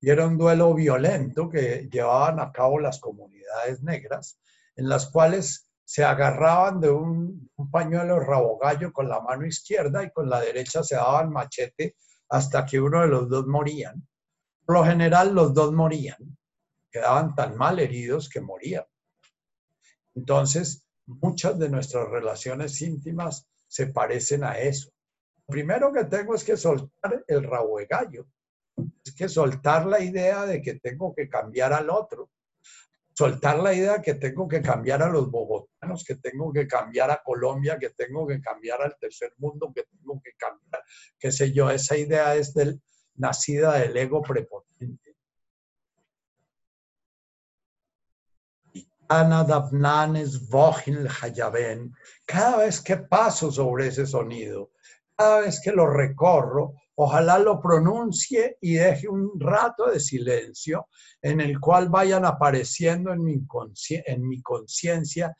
y 0.00 0.10
era 0.10 0.26
un 0.26 0.38
duelo 0.38 0.74
violento 0.74 1.48
que 1.48 1.88
llevaban 1.90 2.40
a 2.40 2.52
cabo 2.52 2.78
las 2.78 3.00
comunidades 3.00 3.82
negras, 3.82 4.40
en 4.76 4.88
las 4.88 5.10
cuales 5.10 5.67
se 5.88 6.04
agarraban 6.04 6.82
de 6.82 6.90
un, 6.90 7.50
pañuelo 7.72 8.20
rabogallo 8.20 8.92
con 8.92 9.08
la 9.08 9.20
mano 9.20 9.46
izquierda 9.46 10.04
y 10.04 10.10
con 10.10 10.28
la 10.28 10.38
derecha 10.38 10.82
se 10.82 10.96
daban 10.96 11.32
machete 11.32 11.96
hasta 12.28 12.66
que 12.66 12.78
uno 12.78 13.00
de 13.00 13.08
los 13.08 13.26
dos 13.30 13.46
morían. 13.46 14.06
Por 14.66 14.76
lo 14.76 14.84
general 14.84 15.34
los 15.34 15.54
dos 15.54 15.72
morían, 15.72 16.36
quedaban 16.90 17.34
tan 17.34 17.56
mal 17.56 17.78
heridos 17.78 18.28
que 18.28 18.42
morían. 18.42 18.84
Entonces, 20.14 20.86
muchas 21.06 21.58
de 21.58 21.70
nuestras 21.70 22.06
relaciones 22.10 22.82
íntimas 22.82 23.48
se 23.66 23.86
parecen 23.86 24.44
a 24.44 24.58
eso. 24.58 24.90
Lo 25.46 25.52
primero 25.52 25.90
que 25.90 26.04
tengo 26.04 26.34
es 26.34 26.44
que 26.44 26.58
soltar 26.58 27.24
el 27.26 27.44
rabo 27.44 27.78
de 27.78 27.86
gallo, 27.86 28.28
es 29.02 29.14
que 29.14 29.26
soltar 29.26 29.86
la 29.86 30.00
idea 30.00 30.44
de 30.44 30.60
que 30.60 30.74
tengo 30.74 31.14
que 31.14 31.30
cambiar 31.30 31.72
al 31.72 31.88
otro, 31.88 32.28
soltar 33.18 33.58
la 33.58 33.74
idea 33.74 34.00
que 34.00 34.14
tengo 34.14 34.46
que 34.46 34.62
cambiar 34.62 35.02
a 35.02 35.08
los 35.08 35.28
bogotanos, 35.28 36.04
que 36.04 36.14
tengo 36.14 36.52
que 36.52 36.68
cambiar 36.68 37.10
a 37.10 37.20
Colombia, 37.20 37.76
que 37.76 37.90
tengo 37.90 38.24
que 38.28 38.40
cambiar 38.40 38.80
al 38.80 38.96
tercer 38.96 39.32
mundo, 39.38 39.72
que 39.74 39.82
tengo 39.82 40.20
que 40.22 40.34
cambiar, 40.36 40.84
qué 41.18 41.32
sé 41.32 41.52
yo, 41.52 41.68
esa 41.68 41.96
idea 41.96 42.36
es 42.36 42.54
del, 42.54 42.80
nacida 43.16 43.74
del 43.78 43.96
ego 43.96 44.22
prepotente. 44.22 45.16
Cada 52.24 52.58
vez 52.58 52.80
que 52.80 52.98
paso 52.98 53.50
sobre 53.50 53.88
ese 53.88 54.06
sonido, 54.06 54.70
cada 55.16 55.40
vez 55.40 55.60
que 55.60 55.72
lo 55.72 55.88
recorro, 55.88 56.74
ojalá 57.00 57.38
lo 57.38 57.60
pronuncie 57.60 58.58
y 58.60 58.74
deje 58.74 59.08
un 59.08 59.38
rato 59.38 59.86
de 59.86 60.00
silencio 60.00 60.88
en 61.22 61.40
el 61.40 61.60
cual 61.60 61.88
vayan 61.88 62.24
apareciendo 62.24 63.12
en 63.12 63.22
mi, 63.22 63.40
en 63.88 64.28
mi 64.28 64.42
conciencia 64.42 65.36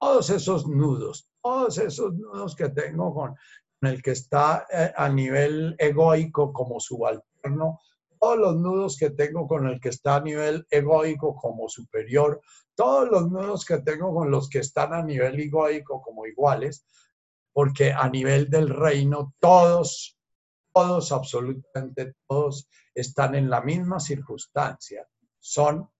todos 0.00 0.30
esos 0.30 0.66
nudos, 0.66 1.28
todos 1.40 1.78
esos 1.78 2.12
nudos 2.14 2.56
que 2.56 2.70
tengo 2.70 3.14
con, 3.14 3.36
el 3.82 4.02
que 4.02 4.10
está 4.10 4.66
eh, 4.72 4.92
a 4.96 5.08
nivel 5.08 5.76
egoico 5.78 6.52
como 6.52 6.80
subalterno, 6.80 7.78
todos 8.18 8.38
los 8.38 8.56
nudos 8.56 8.96
que 8.96 9.10
tengo 9.10 9.46
con 9.46 9.68
el 9.68 9.78
que 9.78 9.90
está 9.90 10.16
a 10.16 10.20
nivel 10.20 10.66
egoico 10.70 11.36
como 11.36 11.68
superior, 11.68 12.40
todos 12.74 13.08
los 13.08 13.30
nudos 13.30 13.64
que 13.64 13.78
tengo 13.78 14.12
con 14.12 14.28
los 14.28 14.48
que 14.48 14.58
están 14.58 14.92
a 14.92 15.04
nivel 15.04 15.38
egoico 15.38 16.02
como 16.02 16.26
iguales, 16.26 16.84
porque 17.52 17.92
a 17.92 18.08
nivel 18.08 18.50
del 18.50 18.68
reino 18.70 19.34
todos, 19.38 20.15
todos, 20.76 21.10
absolutamente 21.10 22.16
todos, 22.28 22.68
están 22.94 23.34
en 23.34 23.48
la 23.48 23.62
misma 23.62 23.98
circunstancia. 23.98 25.08
Son 25.40 25.90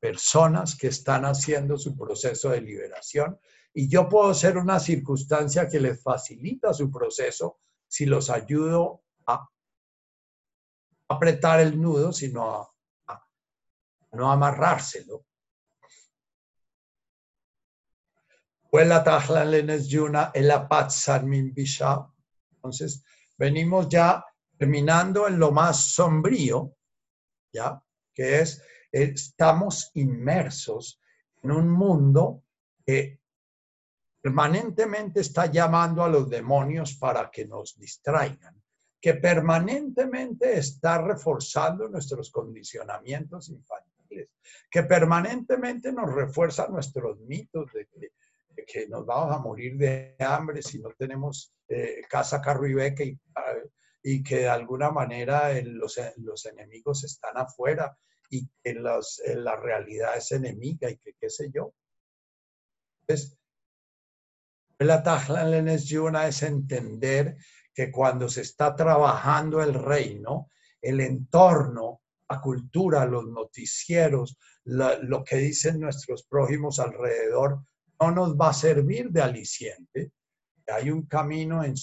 personas 0.00 0.76
que 0.76 0.88
están 0.88 1.24
haciendo 1.24 1.78
su 1.78 1.96
proceso 1.96 2.48
de 2.50 2.60
liberación 2.60 3.38
y 3.72 3.88
yo 3.88 4.08
puedo 4.08 4.34
ser 4.34 4.58
una 4.58 4.80
circunstancia 4.80 5.68
que 5.68 5.78
les 5.78 6.02
facilita 6.02 6.74
su 6.74 6.90
proceso 6.90 7.60
si 7.86 8.06
los 8.06 8.28
ayudo 8.28 9.04
a 9.24 9.48
apretar 11.08 11.60
el 11.60 11.80
nudo, 11.80 12.12
sino 12.12 12.72
a, 13.06 13.24
no 14.10 14.32
amarrárselo. 14.32 15.24
Entonces, 22.56 23.04
venimos 23.36 23.88
ya 23.88 24.24
terminando 24.56 25.26
en 25.26 25.38
lo 25.38 25.50
más 25.50 25.92
sombrío, 25.92 26.74
¿ya? 27.52 27.82
Que 28.14 28.40
es, 28.40 28.62
estamos 28.90 29.90
inmersos 29.94 31.00
en 31.42 31.50
un 31.50 31.70
mundo 31.70 32.44
que 32.86 33.20
permanentemente 34.20 35.20
está 35.20 35.46
llamando 35.46 36.02
a 36.02 36.08
los 36.08 36.30
demonios 36.30 36.94
para 36.94 37.30
que 37.30 37.46
nos 37.46 37.78
distraigan, 37.78 38.62
que 39.00 39.14
permanentemente 39.14 40.56
está 40.56 41.02
reforzando 41.02 41.88
nuestros 41.88 42.30
condicionamientos 42.30 43.50
infantiles, 43.50 44.30
que 44.70 44.82
permanentemente 44.84 45.92
nos 45.92 46.10
refuerza 46.14 46.68
nuestros 46.68 47.20
mitos 47.20 47.70
de 47.72 47.86
que 47.86 48.12
que 48.66 48.88
nos 48.88 49.04
vamos 49.06 49.34
a 49.34 49.38
morir 49.38 49.76
de 49.76 50.16
hambre 50.20 50.62
si 50.62 50.78
no 50.80 50.90
tenemos 50.96 51.54
eh, 51.68 52.02
casa, 52.08 52.40
carro 52.40 52.66
y 52.66 52.74
beca 52.74 53.04
y, 53.04 53.18
y, 54.02 54.22
que 54.22 54.40
de 54.40 54.48
alguna 54.48 54.90
manera 54.90 55.50
los, 55.62 55.98
los, 56.16 56.46
enemigos 56.46 57.04
están 57.04 57.36
afuera 57.36 57.96
y 58.30 58.48
que 58.62 58.74
los, 58.74 59.22
la 59.36 59.56
realidad 59.56 60.16
es 60.16 60.32
enemiga 60.32 60.90
y 60.90 60.98
que 60.98 61.14
qué 61.18 61.30
sé 61.30 61.50
yo. 61.52 61.74
Entonces, 63.00 63.36
la 64.78 65.02
Tajla 65.02 66.26
es 66.28 66.42
entender 66.42 67.36
que 67.72 67.90
cuando 67.90 68.28
se 68.28 68.42
está 68.42 68.74
trabajando 68.74 69.62
el 69.62 69.74
reino, 69.74 70.48
el 70.80 71.00
entorno, 71.00 72.02
la 72.28 72.40
cultura, 72.40 73.04
los 73.04 73.26
noticieros, 73.26 74.38
lo 74.64 75.24
que 75.24 75.36
dicen 75.36 75.80
nuestros 75.80 76.24
prójimos 76.24 76.78
alrededor, 76.78 77.64
no 78.10 78.26
nos 78.26 78.36
va 78.36 78.50
a 78.50 78.54
servir 78.54 79.10
de 79.10 79.22
aliciente. 79.22 80.12
Hay 80.66 80.90
un 80.90 81.06
camino 81.06 81.62
en, 81.62 81.74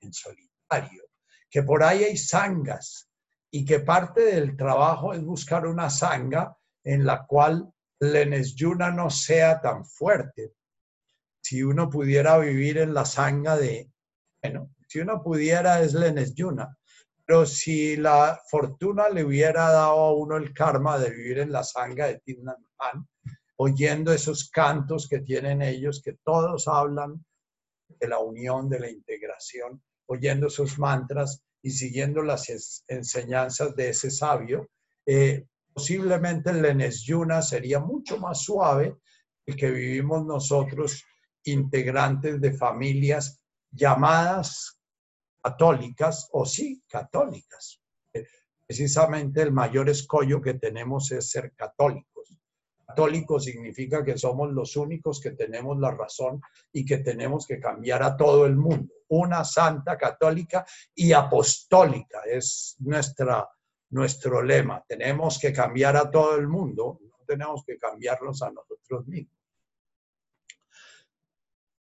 en 0.00 0.12
solitario, 0.12 1.04
que 1.50 1.62
por 1.62 1.82
ahí 1.82 2.04
hay 2.04 2.16
sangas 2.16 3.08
y 3.50 3.64
que 3.64 3.80
parte 3.80 4.22
del 4.22 4.56
trabajo 4.56 5.14
es 5.14 5.22
buscar 5.22 5.66
una 5.66 5.90
sanga 5.90 6.56
en 6.82 7.06
la 7.06 7.24
cual 7.26 7.70
el 8.00 8.54
yuna 8.54 8.90
no 8.90 9.10
sea 9.10 9.60
tan 9.60 9.84
fuerte. 9.84 10.52
Si 11.42 11.62
uno 11.62 11.88
pudiera 11.88 12.38
vivir 12.38 12.78
en 12.78 12.94
la 12.94 13.04
sanga 13.04 13.56
de, 13.56 13.90
bueno, 14.42 14.74
si 14.88 15.00
uno 15.00 15.22
pudiera 15.22 15.80
es 15.82 16.34
yuna, 16.34 16.76
pero 17.26 17.46
si 17.46 17.96
la 17.96 18.40
fortuna 18.50 19.08
le 19.08 19.24
hubiera 19.24 19.70
dado 19.70 20.00
a 20.00 20.14
uno 20.14 20.36
el 20.36 20.52
karma 20.52 20.98
de 20.98 21.10
vivir 21.10 21.38
en 21.38 21.52
la 21.52 21.62
sanga 21.62 22.06
de 22.06 22.20
Tinnan 22.20 22.66
oyendo 23.64 24.12
esos 24.12 24.50
cantos 24.50 25.08
que 25.08 25.20
tienen 25.20 25.62
ellos, 25.62 26.02
que 26.04 26.18
todos 26.22 26.68
hablan 26.68 27.24
de 27.98 28.08
la 28.08 28.18
unión, 28.18 28.68
de 28.68 28.78
la 28.78 28.90
integración, 28.90 29.82
oyendo 30.06 30.48
esos 30.48 30.78
mantras 30.78 31.42
y 31.62 31.70
siguiendo 31.70 32.22
las 32.22 32.82
enseñanzas 32.88 33.74
de 33.74 33.88
ese 33.88 34.10
sabio, 34.10 34.68
eh, 35.06 35.46
posiblemente 35.72 36.50
el 36.50 36.60
Lenes 36.60 37.04
Yuna 37.04 37.40
sería 37.40 37.80
mucho 37.80 38.18
más 38.18 38.42
suave 38.42 38.98
el 39.46 39.56
que 39.56 39.70
vivimos 39.70 40.26
nosotros, 40.26 41.02
integrantes 41.44 42.42
de 42.42 42.52
familias 42.52 43.40
llamadas 43.70 44.78
católicas 45.42 46.28
o 46.32 46.44
sí 46.44 46.82
católicas. 46.86 47.80
Eh, 48.12 48.26
precisamente 48.66 49.40
el 49.40 49.52
mayor 49.52 49.88
escollo 49.88 50.42
que 50.42 50.54
tenemos 50.54 51.10
es 51.12 51.30
ser 51.30 51.54
católicos 51.54 52.13
católico 52.86 53.40
significa 53.40 54.04
que 54.04 54.18
somos 54.18 54.52
los 54.52 54.76
únicos 54.76 55.20
que 55.20 55.32
tenemos 55.32 55.78
la 55.78 55.90
razón 55.90 56.40
y 56.72 56.84
que 56.84 56.98
tenemos 56.98 57.46
que 57.46 57.60
cambiar 57.60 58.02
a 58.02 58.16
todo 58.16 58.46
el 58.46 58.56
mundo. 58.56 58.92
Una 59.08 59.44
santa 59.44 59.96
católica 59.96 60.64
y 60.94 61.12
apostólica 61.12 62.20
es 62.26 62.76
nuestra, 62.80 63.48
nuestro 63.90 64.42
lema. 64.42 64.84
Tenemos 64.86 65.38
que 65.38 65.52
cambiar 65.52 65.96
a 65.96 66.10
todo 66.10 66.36
el 66.36 66.48
mundo, 66.48 67.00
no 67.02 67.24
tenemos 67.26 67.64
que 67.64 67.78
cambiarlos 67.78 68.42
a 68.42 68.50
nosotros 68.50 69.06
mismos. 69.06 69.34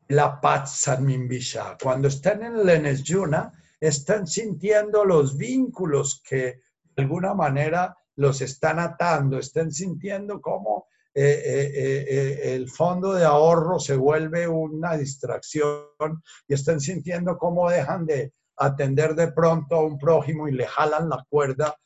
la 0.09 0.41
Patsamimbisha. 0.41 1.77
Cuando 1.83 2.09
están 2.09 2.43
en 2.43 2.57
el 2.57 2.69
Enesyuna, 2.69 3.53
están 3.79 4.27
sintiendo 4.27 5.05
los 5.05 5.37
vínculos 5.37 6.23
que 6.27 6.61
de 6.97 7.03
alguna 7.03 7.35
manera 7.35 7.97
los 8.19 8.41
están 8.41 8.81
atando, 8.81 9.39
están 9.39 9.71
sintiendo 9.71 10.41
cómo 10.41 10.89
eh, 11.15 11.43
eh, 11.45 12.05
eh, 12.09 12.55
el 12.55 12.69
fondo 12.69 13.13
de 13.13 13.25
ahorro 13.25 13.79
se 13.79 13.97
vuelve 13.97 14.47
una 14.47 14.97
distracción 14.97 16.23
y 16.47 16.55
están 16.55 16.81
sintiendo 16.81 17.39
cómo 17.39 17.71
dejan 17.71 18.07
de 18.07 18.33
atender 18.57 19.15
de 19.15 19.33
pronto 19.33 19.77
a 19.77 19.85
un 19.85 19.99
prójimo 19.99 20.49
y 20.49 20.53
le 20.53 20.67
jalan 20.67 21.09
la 21.09 21.25
cuerda 21.29 21.77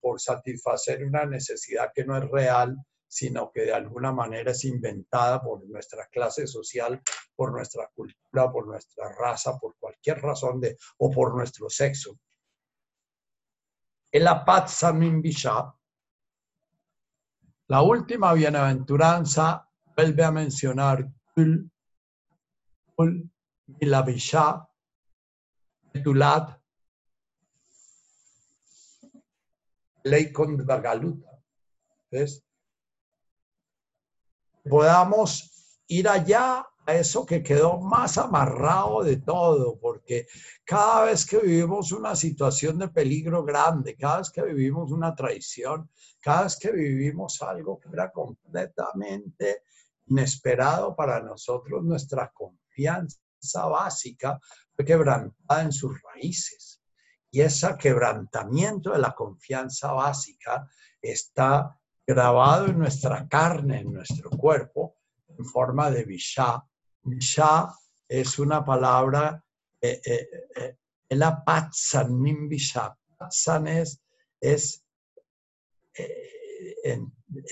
por 0.00 0.20
satisfacer 0.20 1.04
una 1.04 1.26
necesidad 1.26 1.90
que 1.94 2.04
no 2.04 2.16
es 2.16 2.24
real 2.30 2.76
sino 3.08 3.50
que 3.52 3.62
de 3.62 3.72
alguna 3.72 4.12
manera 4.12 4.50
es 4.50 4.64
inventada 4.64 5.40
por 5.40 5.64
nuestra 5.66 6.06
clase 6.06 6.46
social, 6.46 7.00
por 7.34 7.52
nuestra 7.52 7.88
cultura, 7.94 8.50
por 8.52 8.66
nuestra 8.66 9.12
raza, 9.12 9.56
por 9.58 9.76
cualquier 9.78 10.20
razón 10.20 10.60
de, 10.60 10.76
o 10.98 11.10
por 11.10 11.34
nuestro 11.34 11.70
sexo. 11.70 12.18
El 14.12 14.24
la 17.68 17.82
última 17.82 18.32
bienaventuranza, 18.32 19.68
vuelve 19.96 20.24
a 20.24 20.30
mencionar 20.30 21.08
Kul, 21.34 21.70
Kul, 22.94 23.30
Milavisha, 23.66 24.66
Tulat, 26.02 26.60
Leikon 30.04 30.64
Bagaluta. 30.64 31.30
¿Ves? 32.10 32.46
podamos 34.68 35.50
ir 35.86 36.08
allá 36.08 36.66
eso 36.94 37.26
que 37.26 37.42
quedó 37.42 37.78
más 37.80 38.18
amarrado 38.18 39.02
de 39.02 39.16
todo, 39.16 39.78
porque 39.78 40.26
cada 40.64 41.06
vez 41.06 41.26
que 41.26 41.38
vivimos 41.38 41.92
una 41.92 42.14
situación 42.14 42.78
de 42.78 42.88
peligro 42.88 43.44
grande, 43.44 43.96
cada 43.96 44.18
vez 44.18 44.30
que 44.30 44.42
vivimos 44.42 44.92
una 44.92 45.14
traición, 45.14 45.90
cada 46.20 46.44
vez 46.44 46.56
que 46.58 46.70
vivimos 46.70 47.42
algo 47.42 47.78
que 47.78 47.88
era 47.92 48.10
completamente 48.10 49.62
inesperado 50.06 50.94
para 50.94 51.20
nosotros, 51.20 51.82
nuestra 51.82 52.32
confianza 52.32 53.66
básica 53.66 54.38
fue 54.74 54.84
quebrantada 54.84 55.62
en 55.62 55.72
sus 55.72 56.00
raíces. 56.02 56.80
Y 57.30 57.40
ese 57.40 57.76
quebrantamiento 57.76 58.92
de 58.92 58.98
la 58.98 59.12
confianza 59.12 59.92
básica 59.92 60.68
está 61.02 61.78
grabado 62.06 62.66
en 62.66 62.78
nuestra 62.78 63.26
carne, 63.28 63.80
en 63.80 63.92
nuestro 63.92 64.30
cuerpo, 64.30 64.96
en 65.28 65.44
forma 65.44 65.90
de 65.90 66.04
Vishá. 66.04 66.64
Vishá 67.06 67.72
es 68.08 68.38
una 68.38 68.64
palabra, 68.64 69.42
eh, 69.80 70.00
eh, 70.04 70.28
eh, 70.56 70.76
la 71.10 71.44
patsan 71.44 72.20
es, 74.40 74.82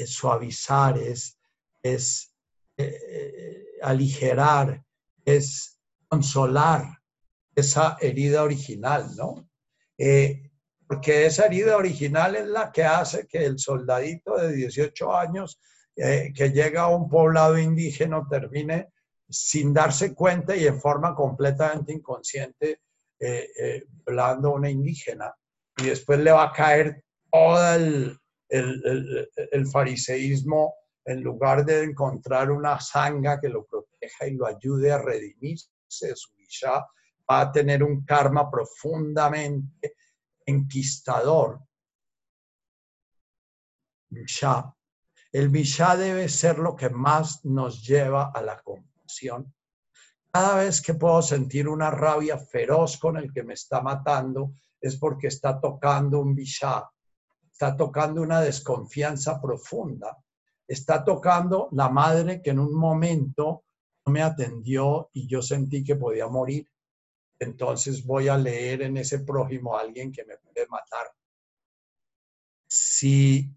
suavizar, 0.06 0.98
es, 0.98 1.38
es 1.82 2.34
aligerar, 3.82 4.84
es 5.24 5.80
consolar 6.08 7.00
esa 7.54 7.96
herida 8.00 8.42
original, 8.42 9.14
¿no? 9.16 9.48
porque 10.86 11.26
esa 11.26 11.46
herida 11.46 11.76
original 11.76 12.34
es 12.34 12.46
la 12.46 12.72
que 12.72 12.82
hace 12.82 13.26
que 13.26 13.44
el 13.44 13.58
soldadito 13.58 14.36
de 14.36 14.52
18 14.52 15.16
años 15.16 15.60
que 15.94 16.50
llega 16.52 16.82
a 16.82 16.88
un 16.88 17.08
poblado 17.08 17.56
indígena 17.56 18.26
termine 18.28 18.92
sin 19.28 19.72
darse 19.72 20.14
cuenta 20.14 20.54
y 20.56 20.66
en 20.66 20.80
forma 20.80 21.14
completamente 21.14 21.92
inconsciente 21.92 22.80
eh, 23.18 23.50
eh, 23.58 23.84
violando 23.88 24.48
a 24.48 24.54
una 24.54 24.70
indígena. 24.70 25.34
Y 25.76 25.86
después 25.86 26.18
le 26.20 26.30
va 26.30 26.44
a 26.44 26.52
caer 26.52 27.04
todo 27.30 27.74
el, 27.74 28.18
el, 28.48 29.66
fariseísmo 29.66 30.74
en 31.04 31.22
lugar 31.22 31.64
de 31.64 31.84
encontrar 31.84 32.50
una 32.50 32.78
sanga 32.80 33.40
que 33.40 33.48
lo 33.48 33.64
proteja 33.66 34.26
y 34.26 34.34
lo 34.34 34.46
ayude 34.46 34.92
a 34.92 34.98
redimirse 34.98 35.68
de 36.00 36.16
su 36.16 36.32
villa, 36.34 36.86
va 37.30 37.40
a 37.40 37.52
tener 37.52 37.82
un 37.82 38.04
karma 38.04 38.50
profundamente 38.50 39.96
enquistador. 40.46 41.60
El 45.32 45.48
Vishá 45.48 45.96
debe 45.96 46.28
ser 46.28 46.58
lo 46.58 46.76
que 46.76 46.88
más 46.90 47.44
nos 47.44 47.84
lleva 47.84 48.30
a 48.32 48.40
la 48.40 48.60
compasión. 48.62 48.93
Cada 50.30 50.56
vez 50.56 50.82
que 50.82 50.94
puedo 50.94 51.22
sentir 51.22 51.68
una 51.68 51.90
rabia 51.90 52.38
feroz 52.38 52.98
con 52.98 53.16
el 53.16 53.32
que 53.32 53.42
me 53.42 53.54
está 53.54 53.80
matando, 53.80 54.52
es 54.80 54.96
porque 54.96 55.28
está 55.28 55.60
tocando 55.60 56.20
un 56.20 56.34
Vishá, 56.34 56.90
está 57.50 57.76
tocando 57.76 58.22
una 58.22 58.40
desconfianza 58.40 59.40
profunda, 59.40 60.16
está 60.66 61.04
tocando 61.04 61.68
la 61.72 61.88
madre 61.88 62.42
que 62.42 62.50
en 62.50 62.58
un 62.58 62.74
momento 62.74 63.64
me 64.06 64.22
atendió 64.22 65.10
y 65.12 65.26
yo 65.26 65.40
sentí 65.40 65.82
que 65.84 65.96
podía 65.96 66.28
morir 66.28 66.68
entonces 67.38 68.04
voy 68.04 68.28
a 68.28 68.36
leer 68.36 68.82
en 68.82 68.96
ese 68.96 69.20
prójimo 69.20 69.76
a 69.76 69.80
alguien 69.80 70.12
que 70.12 70.24
me 70.24 70.36
puede 70.38 70.66
matar. 70.68 71.12
Si 72.66 73.50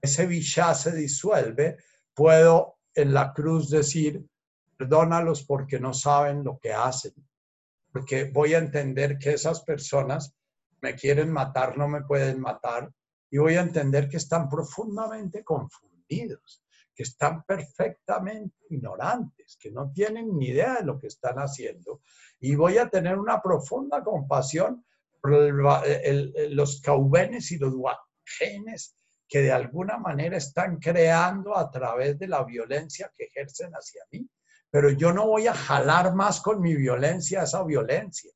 ese 0.00 0.26
vishá 0.26 0.74
se 0.74 0.94
disuelve, 0.94 1.78
puedo 2.14 2.78
en 2.94 3.12
la 3.12 3.32
cruz 3.32 3.70
decir, 3.70 4.24
perdónalos 4.76 5.44
porque 5.44 5.80
no 5.80 5.94
saben 5.94 6.44
lo 6.44 6.58
que 6.58 6.72
hacen, 6.72 7.14
porque 7.92 8.30
voy 8.32 8.54
a 8.54 8.58
entender 8.58 9.18
que 9.18 9.32
esas 9.32 9.62
personas 9.62 10.34
me 10.80 10.94
quieren 10.94 11.32
matar, 11.32 11.76
no 11.78 11.88
me 11.88 12.02
pueden 12.02 12.40
matar, 12.40 12.92
y 13.30 13.38
voy 13.38 13.56
a 13.56 13.62
entender 13.62 14.08
que 14.08 14.18
están 14.18 14.48
profundamente 14.48 15.42
confundidos, 15.42 16.62
que 16.94 17.02
están 17.02 17.44
perfectamente 17.44 18.56
ignorantes, 18.70 19.56
que 19.60 19.70
no 19.70 19.90
tienen 19.92 20.36
ni 20.36 20.48
idea 20.48 20.74
de 20.74 20.84
lo 20.84 20.98
que 20.98 21.08
están 21.08 21.36
haciendo 21.36 22.00
y 22.40 22.54
voy 22.54 22.78
a 22.78 22.88
tener 22.88 23.18
una 23.18 23.40
profunda 23.42 24.02
compasión 24.02 24.84
por 25.20 25.32
los 25.32 26.80
caubenes 26.80 27.50
y 27.52 27.58
los 27.58 27.74
guajenes 27.74 28.94
que 29.28 29.42
de 29.42 29.52
alguna 29.52 29.98
manera 29.98 30.36
están 30.36 30.78
creando 30.78 31.56
a 31.56 31.70
través 31.70 32.18
de 32.18 32.28
la 32.28 32.44
violencia 32.44 33.10
que 33.16 33.24
ejercen 33.24 33.72
hacia 33.72 34.04
mí. 34.12 34.28
Pero 34.76 34.90
yo 34.90 35.10
no 35.10 35.26
voy 35.26 35.46
a 35.46 35.54
jalar 35.54 36.14
más 36.14 36.42
con 36.42 36.60
mi 36.60 36.76
violencia 36.76 37.44
esa 37.44 37.64
violencia. 37.64 38.30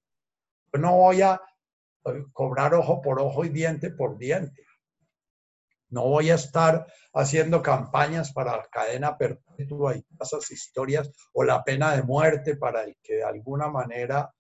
Yo 0.73 0.81
no 0.81 0.97
voy 0.97 1.21
a 1.21 1.39
eh, 2.07 2.25
cobrar 2.33 2.73
ojo 2.73 3.03
por 3.03 3.21
ojo 3.21 3.45
y 3.45 3.51
diente 3.51 3.91
por 3.91 4.17
diente. 4.17 4.65
No 5.91 6.05
voy 6.05 6.31
a 6.31 6.37
estar 6.37 6.87
haciendo 7.13 7.61
campañas 7.61 8.33
para 8.33 8.67
cadena 8.73 9.19
perpetua 9.19 9.97
y 9.97 10.07
esas 10.19 10.51
historias 10.51 11.11
o 11.35 11.45
la 11.45 11.63
pena 11.63 11.95
de 11.95 12.05
muerte 12.05 12.57
para 12.57 12.85
el 12.85 12.97
que 13.03 13.17
de 13.17 13.25
alguna 13.25 13.69
manera, 13.69 14.35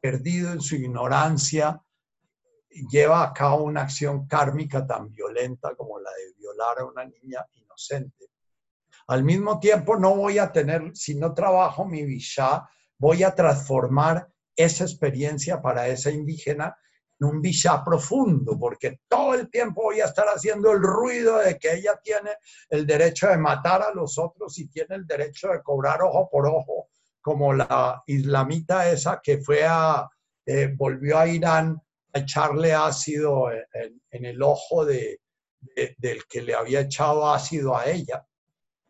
perdido 0.00 0.50
en 0.50 0.60
su 0.60 0.74
ignorancia, 0.74 1.80
lleva 2.90 3.22
a 3.22 3.32
cabo 3.32 3.62
una 3.62 3.82
acción 3.82 4.26
kármica 4.26 4.84
tan 4.84 5.12
violenta 5.12 5.76
como 5.76 6.00
la 6.00 6.10
de 6.10 6.32
violar 6.40 6.80
a 6.80 6.86
una 6.86 7.04
niña 7.04 7.46
inocente. 7.54 8.30
Al 9.08 9.24
mismo 9.24 9.60
tiempo, 9.60 9.96
no 9.96 10.16
voy 10.16 10.38
a 10.38 10.50
tener, 10.50 10.90
si 10.94 11.14
no 11.14 11.32
trabajo 11.32 11.84
mi 11.84 12.04
visha, 12.04 12.68
voy 12.98 13.22
a 13.22 13.34
transformar 13.34 14.28
esa 14.56 14.84
experiencia 14.84 15.60
para 15.60 15.86
esa 15.88 16.10
indígena 16.10 16.76
un 17.20 17.40
visa 17.40 17.82
profundo, 17.84 18.58
porque 18.58 19.00
todo 19.08 19.34
el 19.34 19.50
tiempo 19.50 19.84
voy 19.84 20.00
a 20.00 20.06
estar 20.06 20.26
haciendo 20.26 20.72
el 20.72 20.82
ruido 20.82 21.38
de 21.38 21.58
que 21.58 21.74
ella 21.74 21.98
tiene 22.02 22.32
el 22.68 22.86
derecho 22.86 23.28
de 23.28 23.38
matar 23.38 23.82
a 23.82 23.92
los 23.94 24.18
otros 24.18 24.58
y 24.58 24.68
tiene 24.68 24.96
el 24.96 25.06
derecho 25.06 25.48
de 25.48 25.62
cobrar 25.62 26.02
ojo 26.02 26.28
por 26.30 26.46
ojo, 26.46 26.88
como 27.20 27.54
la 27.54 28.02
islamita 28.06 28.90
esa 28.90 29.20
que 29.22 29.38
fue 29.38 29.64
a, 29.64 30.08
eh, 30.44 30.72
volvió 30.76 31.18
a 31.18 31.26
Irán 31.26 31.80
a 32.12 32.18
echarle 32.18 32.74
ácido 32.74 33.50
en, 33.50 34.24
el 34.24 34.42
ojo 34.42 34.84
de, 34.84 35.20
del 35.98 36.26
que 36.28 36.42
le 36.42 36.54
había 36.54 36.80
echado 36.80 37.30
ácido 37.30 37.76
a 37.76 37.86
ella. 37.86 38.26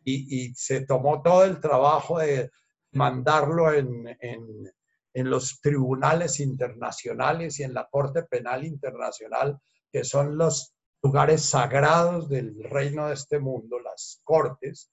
Y, 0.09 0.53
se 0.55 0.85
tomó 0.85 1.21
todo 1.21 1.43
el 1.43 1.59
trabajo 1.59 2.19
de 2.19 2.49
mandarlo 2.91 3.73
en 3.73 4.17
en 5.17 5.31
los 5.31 5.61
tribunales 5.61 6.39
internacionales 6.39 7.59
y 7.59 7.63
en 7.63 7.73
la 7.73 7.87
Corte 7.89 8.21
Penal 8.21 8.63
Internacional, 8.63 9.59
que 9.91 10.03
son 10.03 10.37
los 10.37 10.75
lugares 11.01 11.41
sagrados 11.41 12.29
del 12.29 12.63
reino 12.63 13.07
de 13.07 13.15
este 13.15 13.39
mundo, 13.39 13.79
las 13.79 14.21
cortes, 14.23 14.91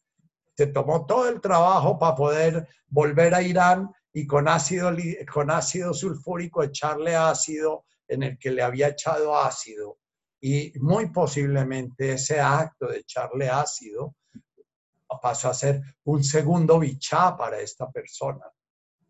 se 0.56 0.68
tomó 0.68 1.04
todo 1.04 1.28
el 1.28 1.42
trabajo 1.42 1.98
para 1.98 2.14
poder 2.14 2.66
volver 2.86 3.34
a 3.34 3.42
Irán 3.42 3.90
y 4.14 4.26
con 4.26 4.48
ácido, 4.48 4.90
con 5.30 5.50
ácido 5.50 5.92
sulfúrico 5.92 6.62
echarle 6.62 7.14
ácido 7.14 7.84
en 8.08 8.22
el 8.22 8.38
que 8.38 8.50
le 8.50 8.62
había 8.62 8.88
echado 8.88 9.36
ácido. 9.36 9.98
Y 10.40 10.72
muy 10.80 11.10
posiblemente 11.10 12.12
ese 12.12 12.40
acto 12.40 12.86
de 12.86 13.00
echarle 13.00 13.50
ácido 13.50 14.14
pasó 15.20 15.50
a 15.50 15.54
ser 15.54 15.80
un 16.04 16.22
segundo 16.22 16.78
bichá 16.78 17.36
para 17.36 17.58
esta 17.58 17.90
persona. 17.90 18.44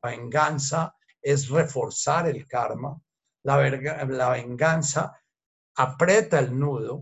La 0.02 0.10
venganza 0.10 0.94
es 1.20 1.48
reforzar 1.48 2.28
el 2.28 2.46
karma. 2.46 3.00
La, 3.42 3.58
la 4.06 4.30
venganza 4.30 5.18
aprieta 5.76 6.38
el 6.38 6.58
nudo. 6.58 7.00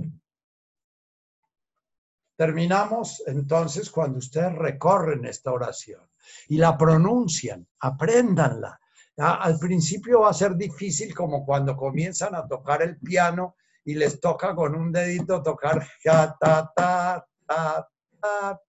Terminamos 2.36 3.22
entonces 3.26 3.90
cuando 3.90 4.18
ustedes 4.18 4.54
recorren 4.54 5.24
esta 5.26 5.52
oración 5.52 6.08
y 6.48 6.56
la 6.56 6.76
pronuncian, 6.76 7.66
apréndanla. 7.80 8.78
Al 9.18 9.58
principio 9.58 10.20
va 10.20 10.30
a 10.30 10.34
ser 10.34 10.56
difícil 10.56 11.14
como 11.14 11.44
cuando 11.44 11.76
comienzan 11.76 12.34
a 12.34 12.46
tocar 12.46 12.82
el 12.82 12.98
piano 12.98 13.56
y 13.84 13.94
les 13.94 14.20
toca 14.20 14.54
con 14.54 14.74
un 14.74 14.90
dedito 14.90 15.42
tocar 15.42 15.86
ta, 16.02 16.36
ta, 16.38 16.72
ta, 16.74 17.28
ta, 17.46 17.88
ta, 18.20 18.60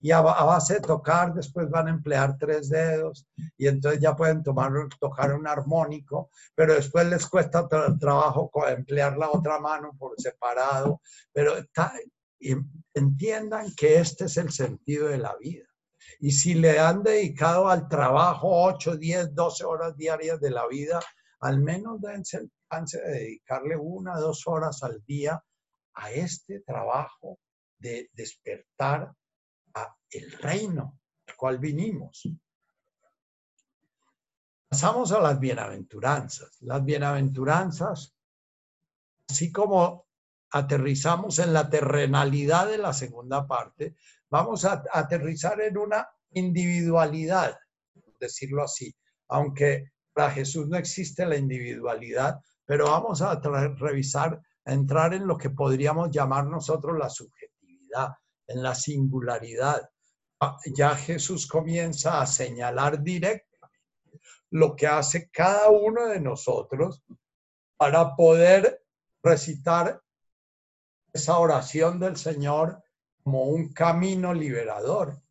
y 0.00 0.10
a, 0.10 0.20
base 0.20 0.74
de 0.74 0.80
tocar 0.80 1.32
después 1.32 1.70
van 1.70 1.86
a 1.86 1.90
emplear 1.90 2.36
tres 2.36 2.68
dedos 2.68 3.26
y 3.56 3.68
entonces 3.68 4.00
ya 4.00 4.16
pueden 4.16 4.42
tomar, 4.42 4.72
tocar 4.98 5.32
un 5.32 5.46
armónico, 5.46 6.30
pero 6.56 6.74
después 6.74 7.06
les 7.06 7.26
cuesta 7.26 7.68
trabajo 7.68 8.50
emplear 8.66 9.16
la 9.16 9.30
otra 9.30 9.60
mano 9.60 9.92
por 9.96 10.20
separado, 10.20 11.00
pero 11.32 11.54
entiendan 12.94 13.72
que 13.76 13.98
este 13.98 14.24
es 14.24 14.36
el 14.36 14.50
sentido 14.50 15.06
de 15.06 15.18
la 15.18 15.36
vida. 15.36 15.66
Y 16.18 16.32
si 16.32 16.54
le 16.54 16.80
han 16.80 17.04
dedicado 17.04 17.68
al 17.68 17.88
trabajo 17.88 18.48
8, 18.64 18.96
10, 18.96 19.34
12 19.34 19.64
horas 19.64 19.96
diarias 19.96 20.40
de 20.40 20.50
la 20.50 20.66
vida, 20.66 21.00
al 21.40 21.60
menos 21.60 22.00
dense 22.00 22.38
el 22.38 22.50
chance 22.68 23.00
de 23.00 23.10
dedicarle 23.12 23.76
una, 23.76 24.16
dos 24.16 24.46
horas 24.46 24.82
al 24.82 25.00
día 25.06 25.40
a 25.94 26.10
este 26.10 26.60
trabajo 26.60 27.38
de 27.78 28.10
despertar 28.14 29.12
a 29.74 29.96
el 30.10 30.32
reino 30.32 31.00
al 31.26 31.36
cual 31.36 31.58
vinimos. 31.58 32.28
Pasamos 34.68 35.12
a 35.12 35.20
las 35.20 35.38
bienaventuranzas. 35.38 36.56
Las 36.62 36.84
bienaventuranzas, 36.84 38.14
así 39.28 39.52
como 39.52 40.06
aterrizamos 40.50 41.38
en 41.38 41.52
la 41.52 41.68
terrenalidad 41.68 42.68
de 42.68 42.78
la 42.78 42.92
segunda 42.92 43.46
parte, 43.46 43.96
vamos 44.30 44.64
a 44.64 44.82
aterrizar 44.92 45.60
en 45.60 45.78
una 45.78 46.08
individualidad, 46.30 47.58
decirlo 48.18 48.62
así, 48.62 48.94
aunque 49.28 49.92
para 50.12 50.30
Jesús 50.30 50.68
no 50.68 50.76
existe 50.76 51.26
la 51.26 51.36
individualidad, 51.36 52.40
pero 52.64 52.86
vamos 52.86 53.22
a 53.22 53.40
revisar, 53.40 54.40
a 54.64 54.72
entrar 54.72 55.14
en 55.14 55.26
lo 55.26 55.36
que 55.36 55.50
podríamos 55.50 56.10
llamar 56.10 56.46
nosotros 56.46 56.96
la 56.98 57.10
subjetividad, 57.10 58.12
en 58.52 58.62
la 58.62 58.74
singularidad. 58.74 59.90
Ah, 60.40 60.58
ya 60.74 60.94
Jesús 60.96 61.46
comienza 61.46 62.20
a 62.20 62.26
señalar 62.26 63.02
directamente 63.02 63.52
lo 64.50 64.76
que 64.76 64.86
hace 64.86 65.30
cada 65.30 65.70
uno 65.70 66.06
de 66.06 66.20
nosotros 66.20 67.02
para 67.76 68.14
poder 68.14 68.84
recitar 69.22 70.02
esa 71.12 71.38
oración 71.38 71.98
del 71.98 72.16
Señor 72.16 72.82
como 73.22 73.44
un 73.44 73.72
camino 73.72 74.34
liberador. 74.34 75.22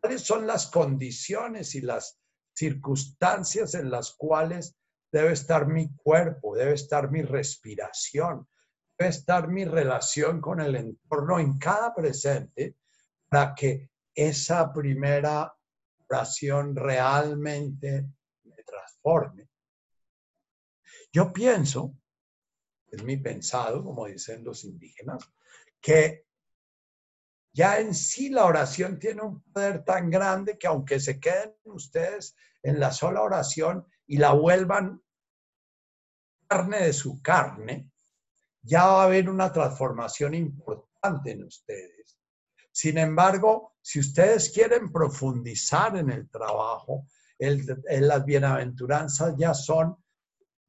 ¿Cuáles 0.00 0.22
son 0.22 0.46
las 0.46 0.66
condiciones 0.66 1.74
y 1.74 1.80
las 1.82 2.18
circunstancias 2.54 3.74
en 3.74 3.90
las 3.90 4.12
cuales 4.12 4.76
debe 5.10 5.32
estar 5.32 5.66
mi 5.66 5.94
cuerpo, 5.94 6.56
debe 6.56 6.74
estar 6.74 7.10
mi 7.10 7.22
respiración, 7.22 8.48
estar 9.08 9.48
mi 9.48 9.64
relación 9.64 10.40
con 10.40 10.60
el 10.60 10.76
entorno 10.76 11.38
en 11.38 11.58
cada 11.58 11.94
presente 11.94 12.76
para 13.28 13.54
que 13.54 13.90
esa 14.14 14.72
primera 14.72 15.54
oración 16.08 16.76
realmente 16.76 18.08
me 18.44 18.62
transforme. 18.62 19.48
Yo 21.12 21.32
pienso, 21.32 21.94
es 22.90 23.02
mi 23.02 23.16
pensado, 23.16 23.82
como 23.82 24.06
dicen 24.06 24.44
los 24.44 24.64
indígenas, 24.64 25.30
que 25.80 26.26
ya 27.54 27.78
en 27.80 27.94
sí 27.94 28.30
la 28.30 28.46
oración 28.46 28.98
tiene 28.98 29.22
un 29.22 29.42
poder 29.42 29.84
tan 29.84 30.10
grande 30.10 30.58
que 30.58 30.66
aunque 30.66 31.00
se 31.00 31.20
queden 31.20 31.54
ustedes 31.64 32.34
en 32.62 32.80
la 32.80 32.92
sola 32.92 33.22
oración 33.22 33.86
y 34.06 34.16
la 34.16 34.32
vuelvan 34.32 35.02
carne 36.48 36.84
de 36.84 36.92
su 36.92 37.20
carne, 37.20 37.91
ya 38.62 38.86
va 38.86 39.02
a 39.02 39.04
haber 39.06 39.28
una 39.28 39.52
transformación 39.52 40.34
importante 40.34 41.32
en 41.32 41.44
ustedes. 41.44 42.18
Sin 42.70 42.96
embargo, 42.98 43.74
si 43.82 44.00
ustedes 44.00 44.50
quieren 44.50 44.90
profundizar 44.90 45.96
en 45.96 46.10
el 46.10 46.30
trabajo, 46.30 47.06
en 47.38 48.08
las 48.08 48.24
bienaventuranzas 48.24 49.34
ya 49.36 49.52
son 49.52 49.96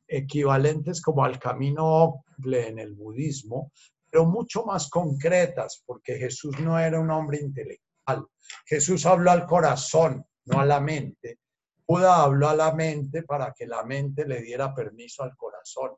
equivalentes 0.08 1.02
como 1.02 1.24
al 1.24 1.40
camino 1.40 2.26
en 2.44 2.80
el 2.80 2.94
budismo, 2.94 3.72
pero 4.10 4.26
mucho 4.26 4.66
más 4.66 4.90
concretas, 4.90 5.84
porque 5.86 6.18
Jesús 6.18 6.60
no 6.60 6.78
era 6.80 7.00
un 7.00 7.10
hombre 7.10 7.40
intelectual. 7.40 8.28
Jesús 8.66 9.06
habló 9.06 9.32
al 9.32 9.46
corazón, 9.46 10.26
no 10.46 10.60
a 10.60 10.66
la 10.66 10.80
mente. 10.80 11.40
Buda 11.88 12.24
habló 12.24 12.50
a 12.50 12.56
la 12.56 12.74
mente 12.74 13.24
para 13.24 13.54
que 13.54 13.66
la 13.66 13.84
mente 13.84 14.26
le 14.28 14.42
diera 14.42 14.74
permiso 14.74 15.24
al 15.24 15.36
corazón. 15.36 15.92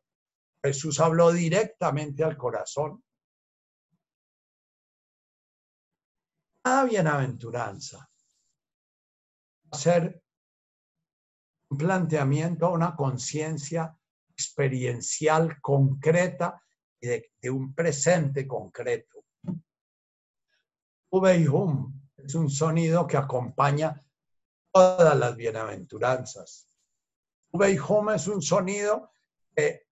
Jesús 0.65 0.99
habló 0.99 1.31
directamente 1.31 2.23
al 2.23 2.37
corazón. 2.37 3.03
Cada 6.61 6.85
bienaventuranza 6.85 8.09
hacer 9.71 10.21
un 11.69 11.77
planteamiento, 11.77 12.71
una 12.71 12.95
conciencia 12.95 13.95
experiencial 14.29 15.59
concreta 15.61 16.61
de, 17.01 17.31
un 17.49 17.73
presente 17.73 18.47
concreto. 18.47 19.25
Hum 21.11 22.01
es 22.17 22.35
un 22.35 22.49
sonido 22.49 23.05
que 23.05 23.17
acompaña 23.17 24.01
todas 24.71 25.17
las 25.17 25.35
bienaventuranzas. 25.35 26.67
Hum 27.51 28.09
es 28.09 28.27
un 28.27 28.41
sonido 28.41 29.11
que 29.55 29.84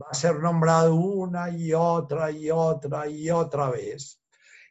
va 0.00 0.08
a 0.10 0.14
ser 0.14 0.36
nombrado 0.40 0.94
una 0.94 1.50
y 1.50 1.72
otra 1.72 2.30
y 2.30 2.50
otra 2.50 3.08
y 3.08 3.30
otra 3.30 3.70
vez. 3.70 4.20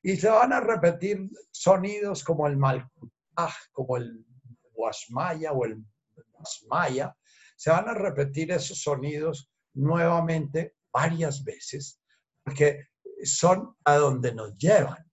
Y 0.02 0.18
se 0.18 0.30
van 0.30 0.52
a 0.52 0.60
repetir 0.60 1.30
sonidos 1.52 2.24
como 2.24 2.48
el 2.48 2.58
Malkutaj, 2.58 3.54
como 3.72 3.98
el 3.98 4.26
Guasmaya 4.74 5.54
o 5.54 5.66
el 5.66 5.84
Guasmaya. 6.32 7.16
Se 7.56 7.70
van 7.70 7.88
a 7.88 7.94
repetir 7.94 8.52
esos 8.52 8.82
sonidos 8.82 9.50
nuevamente 9.74 10.76
varias 10.92 11.44
veces, 11.44 12.02
porque 12.44 12.88
son 13.24 13.76
a 13.86 13.96
donde 13.96 14.34
nos 14.34 14.58
llevan. 14.58 15.10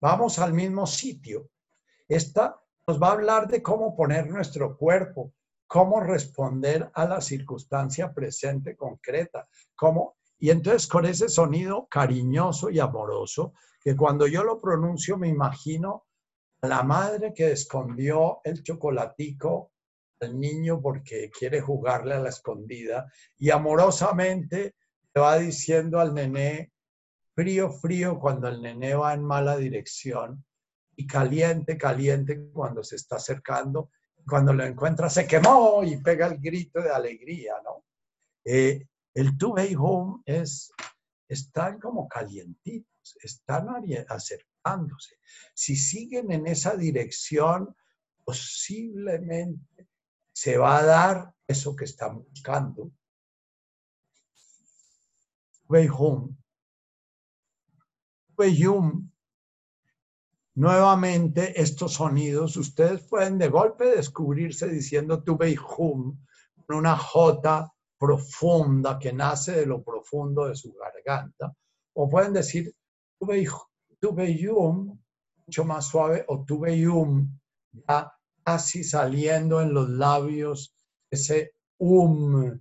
Vamos 0.00 0.38
al 0.38 0.52
mismo 0.52 0.86
sitio. 0.86 1.50
Esta 2.06 2.60
nos 2.86 3.02
va 3.02 3.08
a 3.08 3.12
hablar 3.12 3.48
de 3.48 3.62
cómo 3.62 3.96
poner 3.96 4.28
nuestro 4.28 4.76
cuerpo, 4.76 5.32
cómo 5.66 6.00
responder 6.00 6.90
a 6.94 7.06
la 7.06 7.20
circunstancia 7.20 8.12
presente 8.12 8.76
concreta, 8.76 9.48
cómo 9.74 10.16
y 10.38 10.50
entonces 10.50 10.86
con 10.86 11.06
ese 11.06 11.28
sonido 11.28 11.86
cariñoso 11.90 12.70
y 12.70 12.78
amoroso, 12.78 13.54
que 13.80 13.96
cuando 13.96 14.26
yo 14.26 14.44
lo 14.44 14.60
pronuncio 14.60 15.16
me 15.16 15.28
imagino 15.28 16.04
a 16.60 16.68
la 16.68 16.82
madre 16.82 17.32
que 17.32 17.52
escondió 17.52 18.40
el 18.44 18.62
chocolatico 18.62 19.72
al 20.20 20.38
niño 20.38 20.80
porque 20.80 21.30
quiere 21.30 21.60
jugarle 21.60 22.14
a 22.14 22.20
la 22.20 22.30
escondida 22.30 23.10
y 23.38 23.50
amorosamente 23.50 24.74
le 25.14 25.20
va 25.20 25.38
diciendo 25.38 26.00
al 26.00 26.14
nené 26.14 26.72
frío, 27.34 27.70
frío 27.70 28.18
cuando 28.18 28.48
el 28.48 28.62
nené 28.62 28.94
va 28.94 29.14
en 29.14 29.22
mala 29.22 29.56
dirección 29.56 30.44
y 30.96 31.06
caliente, 31.06 31.76
caliente 31.76 32.48
cuando 32.52 32.82
se 32.82 32.96
está 32.96 33.16
acercando. 33.16 33.90
Cuando 34.28 34.52
lo 34.52 34.64
encuentra 34.64 35.08
se 35.08 35.26
quemó 35.26 35.84
y 35.84 35.98
pega 35.98 36.26
el 36.26 36.38
grito 36.38 36.80
de 36.80 36.90
alegría, 36.90 37.54
¿no? 37.64 37.84
Eh, 38.44 38.86
el 39.14 39.38
two 39.38 39.54
way 39.54 39.74
home 39.78 40.22
es, 40.24 40.72
están 41.28 41.78
como 41.78 42.08
calientitos, 42.08 43.16
están 43.22 43.68
acercándose. 44.08 45.18
Si 45.54 45.76
siguen 45.76 46.32
en 46.32 46.46
esa 46.46 46.76
dirección, 46.76 47.74
posiblemente 48.24 49.88
se 50.32 50.58
va 50.58 50.78
a 50.78 50.84
dar 50.84 51.34
eso 51.46 51.74
que 51.74 51.84
están 51.84 52.18
buscando. 52.18 52.90
Way 58.36 58.66
home. 58.66 59.08
Nuevamente, 60.56 61.60
estos 61.60 61.92
sonidos, 61.92 62.56
ustedes 62.56 63.02
pueden 63.02 63.36
de 63.36 63.48
golpe 63.48 63.84
descubrirse 63.84 64.66
diciendo 64.66 65.22
tu 65.22 65.36
con 65.36 66.76
una 66.78 66.96
J 66.96 67.70
profunda 67.98 68.98
que 68.98 69.12
nace 69.12 69.52
de 69.52 69.66
lo 69.66 69.82
profundo 69.82 70.46
de 70.46 70.56
su 70.56 70.72
garganta, 70.72 71.54
o 71.92 72.08
pueden 72.08 72.32
decir 72.32 72.74
tu 73.18 73.26
tubeyum, 74.00 74.98
mucho 75.46 75.64
más 75.66 75.88
suave, 75.88 76.24
o 76.26 76.42
tubeyum, 76.46 77.38
ya 77.72 78.10
casi 78.42 78.82
saliendo 78.82 79.60
en 79.60 79.74
los 79.74 79.90
labios, 79.90 80.74
ese 81.10 81.52
um, 81.76 82.58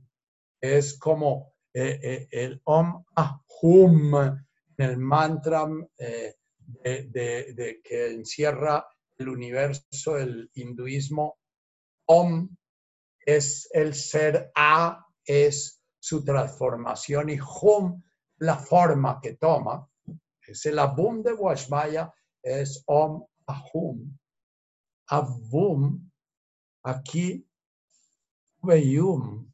es 0.59 0.99
como 0.99 1.53
eh, 1.73 1.97
eh, 2.03 2.27
el 2.29 2.61
om 2.65 3.05
ahum, 3.15 4.15
en 4.15 4.89
el 4.89 4.97
mantra 4.97 5.65
eh, 5.97 6.35
de, 6.83 7.81
que 7.83 8.11
encierra 8.11 8.87
el 9.17 9.29
universo, 9.29 10.17
el 10.17 10.49
hinduismo, 10.53 11.37
om 12.07 12.49
es 13.25 13.67
el 13.73 13.93
ser 13.95 14.51
A, 14.55 15.05
es 15.25 15.81
su 15.99 16.23
transformación 16.23 17.29
y 17.29 17.39
hum, 17.39 18.03
la 18.37 18.57
forma 18.57 19.19
que 19.21 19.35
toma. 19.35 19.87
Es 20.47 20.65
el 20.65 20.77
abum 20.77 21.23
de 21.23 21.33
Washmaya, 21.33 22.13
es 22.43 22.83
om 22.85 23.25
ahum. 23.47 24.17
Avum, 25.07 26.11
aquí, 26.83 27.47
veyum, 28.61 29.51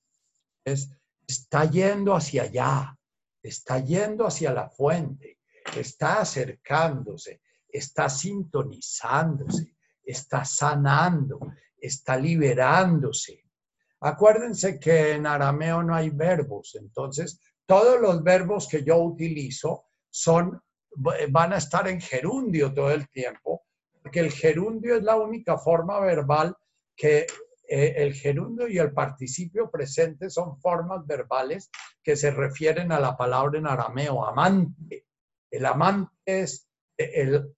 es, 0.65 0.89
está 1.27 1.65
yendo 1.65 2.13
hacia 2.13 2.43
allá, 2.43 2.97
está 3.41 3.79
yendo 3.79 4.25
hacia 4.25 4.53
la 4.53 4.69
fuente, 4.69 5.37
está 5.75 6.21
acercándose, 6.21 7.41
está 7.67 8.09
sintonizándose, 8.09 9.75
está 10.03 10.43
sanando, 10.45 11.39
está 11.77 12.17
liberándose. 12.17 13.45
Acuérdense 14.01 14.79
que 14.79 15.13
en 15.13 15.27
arameo 15.27 15.83
no 15.83 15.95
hay 15.95 16.09
verbos, 16.09 16.75
entonces 16.75 17.39
todos 17.65 18.01
los 18.01 18.23
verbos 18.23 18.67
que 18.67 18.83
yo 18.83 18.97
utilizo 18.97 19.85
son, 20.09 20.61
van 20.95 21.53
a 21.53 21.57
estar 21.57 21.87
en 21.87 22.01
gerundio 22.01 22.73
todo 22.73 22.91
el 22.91 23.07
tiempo, 23.09 23.63
porque 24.01 24.19
el 24.19 24.31
gerundio 24.31 24.95
es 24.95 25.03
la 25.03 25.15
única 25.15 25.57
forma 25.57 25.99
verbal 25.99 26.55
que 26.95 27.27
eh, 27.69 27.93
el 27.95 28.13
gerundio 28.13 28.67
y 28.67 28.77
el 28.79 28.91
participio 28.91 29.71
presente 29.71 30.29
son 30.29 30.59
formas 30.59 31.05
verbales 31.07 31.69
que 32.03 32.17
se 32.17 32.31
refieren 32.31 32.91
a 32.91 32.99
la 32.99 33.15
palabra 33.15 33.59
en 33.59 33.67
arameo, 33.67 34.25
amante. 34.25 35.05
El 35.51 35.65
amante 35.65 36.13
es 36.25 36.67
el, 36.97 37.53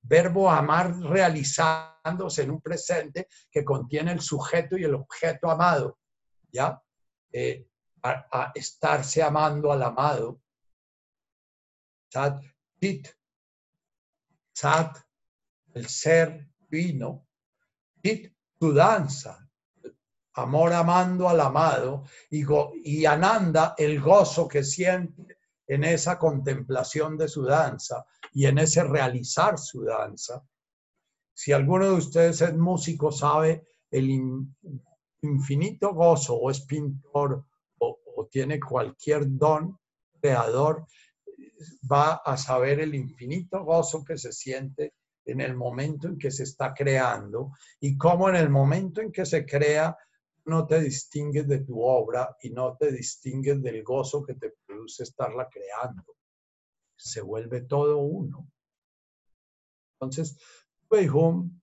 verbo 0.00 0.48
amar 0.48 0.96
realizándose 1.00 2.42
en 2.42 2.52
un 2.52 2.60
presente 2.60 3.26
que 3.50 3.64
contiene 3.64 4.12
el 4.12 4.20
sujeto 4.20 4.78
y 4.78 4.84
el 4.84 4.94
objeto 4.94 5.50
amado, 5.50 5.98
¿ya? 6.52 6.80
Eh, 7.32 7.66
a, 8.02 8.52
estarse 8.54 9.22
amando 9.22 9.72
al 9.72 9.82
amado. 9.82 10.40
Sat, 12.08 12.40
sat, 14.52 14.98
el 15.74 15.88
ser 15.88 16.48
vino, 16.68 17.26
tit, 18.00 18.32
su 18.58 18.72
danza, 18.72 19.46
amor 20.34 20.72
amando 20.72 21.28
al 21.28 21.40
amado, 21.40 22.04
y, 22.30 22.44
y 22.84 23.04
Ananda, 23.04 23.74
el 23.76 24.00
gozo 24.00 24.46
que 24.46 24.62
siente 24.62 25.35
en 25.66 25.84
esa 25.84 26.18
contemplación 26.18 27.16
de 27.16 27.28
su 27.28 27.42
danza 27.42 28.04
y 28.32 28.46
en 28.46 28.58
ese 28.58 28.84
realizar 28.84 29.58
su 29.58 29.82
danza. 29.82 30.42
Si 31.34 31.52
alguno 31.52 31.86
de 31.86 31.92
ustedes 31.92 32.40
es 32.40 32.54
músico, 32.54 33.12
sabe 33.12 33.66
el 33.90 34.10
infinito 35.22 35.92
gozo 35.92 36.34
o 36.34 36.50
es 36.50 36.60
pintor 36.62 37.44
o, 37.78 38.28
tiene 38.30 38.58
cualquier 38.58 39.24
don 39.28 39.78
creador, 40.20 40.86
va 41.90 42.14
a 42.14 42.36
saber 42.36 42.80
el 42.80 42.94
infinito 42.94 43.62
gozo 43.62 44.02
que 44.04 44.18
se 44.18 44.32
siente 44.32 44.94
en 45.24 45.40
el 45.40 45.54
momento 45.54 46.08
en 46.08 46.18
que 46.18 46.30
se 46.30 46.44
está 46.44 46.72
creando 46.72 47.52
y 47.80 47.96
cómo 47.96 48.28
en 48.28 48.36
el 48.36 48.48
momento 48.48 49.00
en 49.00 49.12
que 49.12 49.26
se 49.26 49.44
crea 49.44 49.96
no 50.46 50.66
te 50.66 50.80
distingues 50.80 51.46
de 51.46 51.60
tu 51.60 51.82
obra 51.82 52.36
y 52.40 52.50
no 52.50 52.76
te 52.76 52.92
distingues 52.92 53.62
del 53.62 53.82
gozo 53.82 54.24
que 54.24 54.34
te 54.34 54.54
produce 54.64 55.02
estarla 55.02 55.48
creando. 55.48 56.16
Se 56.96 57.20
vuelve 57.20 57.62
todo 57.62 57.98
uno. 57.98 58.48
Entonces, 59.94 60.38
Hum 61.12 61.60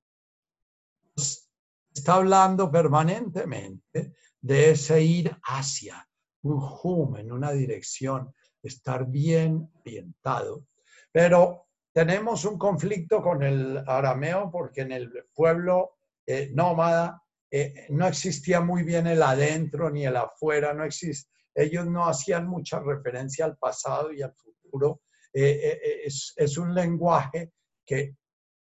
está 1.94 2.16
hablando 2.16 2.72
permanentemente 2.72 4.14
de 4.42 4.72
ese 4.72 5.02
ir 5.02 5.38
hacia 5.44 6.08
un 6.42 6.62
hum 6.84 7.16
en 7.18 7.32
una 7.32 7.52
dirección, 7.52 8.34
estar 8.62 9.06
bien 9.08 9.72
orientado. 9.80 10.66
Pero 11.12 11.68
tenemos 11.94 12.44
un 12.44 12.58
conflicto 12.58 13.22
con 13.22 13.44
el 13.44 13.78
arameo 13.88 14.52
porque 14.52 14.82
en 14.82 14.92
el 14.92 15.26
pueblo 15.34 15.98
eh, 16.26 16.52
nómada 16.54 17.23
eh, 17.56 17.86
no 17.90 18.08
existía 18.08 18.62
muy 18.62 18.82
bien 18.82 19.06
el 19.06 19.22
adentro 19.22 19.92
ni 19.92 20.08
el 20.08 20.16
afuera, 20.16 20.74
no 20.74 20.84
existe. 20.84 21.30
Ellos 21.54 21.86
no 21.86 22.08
hacían 22.08 22.48
mucha 22.48 22.80
referencia 22.80 23.46
al 23.46 23.58
pasado 23.58 24.12
y 24.12 24.24
al 24.24 24.34
futuro. 24.34 25.02
Eh, 25.32 26.02
es, 26.04 26.34
es, 26.36 26.58
un 26.58 26.74
lenguaje 26.74 27.52
que 27.86 28.16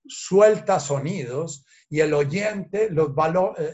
suelta 0.07 0.79
sonidos 0.79 1.65
y 1.91 1.99
el 1.99 2.15
oyente, 2.15 2.89
los 2.89 3.11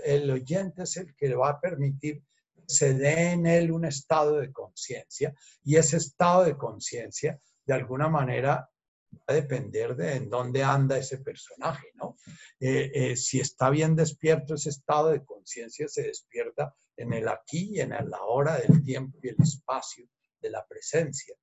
el 0.04 0.30
oyente 0.30 0.84
es 0.84 0.96
el 0.96 1.14
que 1.14 1.34
va 1.34 1.50
a 1.50 1.60
permitir 1.60 2.22
se 2.66 2.94
dé 2.94 3.32
en 3.32 3.46
él 3.46 3.70
un 3.70 3.84
estado 3.84 4.38
de 4.38 4.52
conciencia 4.52 5.34
y 5.62 5.76
ese 5.76 5.98
estado 5.98 6.44
de 6.44 6.56
conciencia 6.56 7.38
de 7.66 7.74
alguna 7.74 8.08
manera 8.08 8.70
va 9.14 9.34
a 9.34 9.34
depender 9.34 9.96
de 9.96 10.16
en 10.16 10.30
dónde 10.30 10.62
anda 10.62 10.98
ese 10.98 11.18
personaje, 11.18 11.88
¿no? 11.94 12.16
Eh, 12.60 12.90
eh, 12.94 13.16
si 13.16 13.40
está 13.40 13.70
bien 13.70 13.96
despierto, 13.96 14.54
ese 14.54 14.70
estado 14.70 15.10
de 15.10 15.24
conciencia 15.24 15.88
se 15.88 16.02
despierta 16.02 16.74
en 16.96 17.12
el 17.12 17.28
aquí 17.28 17.70
y 17.76 17.80
en 17.80 17.90
la 17.90 18.22
hora 18.22 18.58
del 18.58 18.82
tiempo 18.82 19.18
y 19.22 19.28
el 19.28 19.36
espacio 19.40 20.06
de 20.40 20.50
la 20.50 20.66
presencia. 20.66 21.34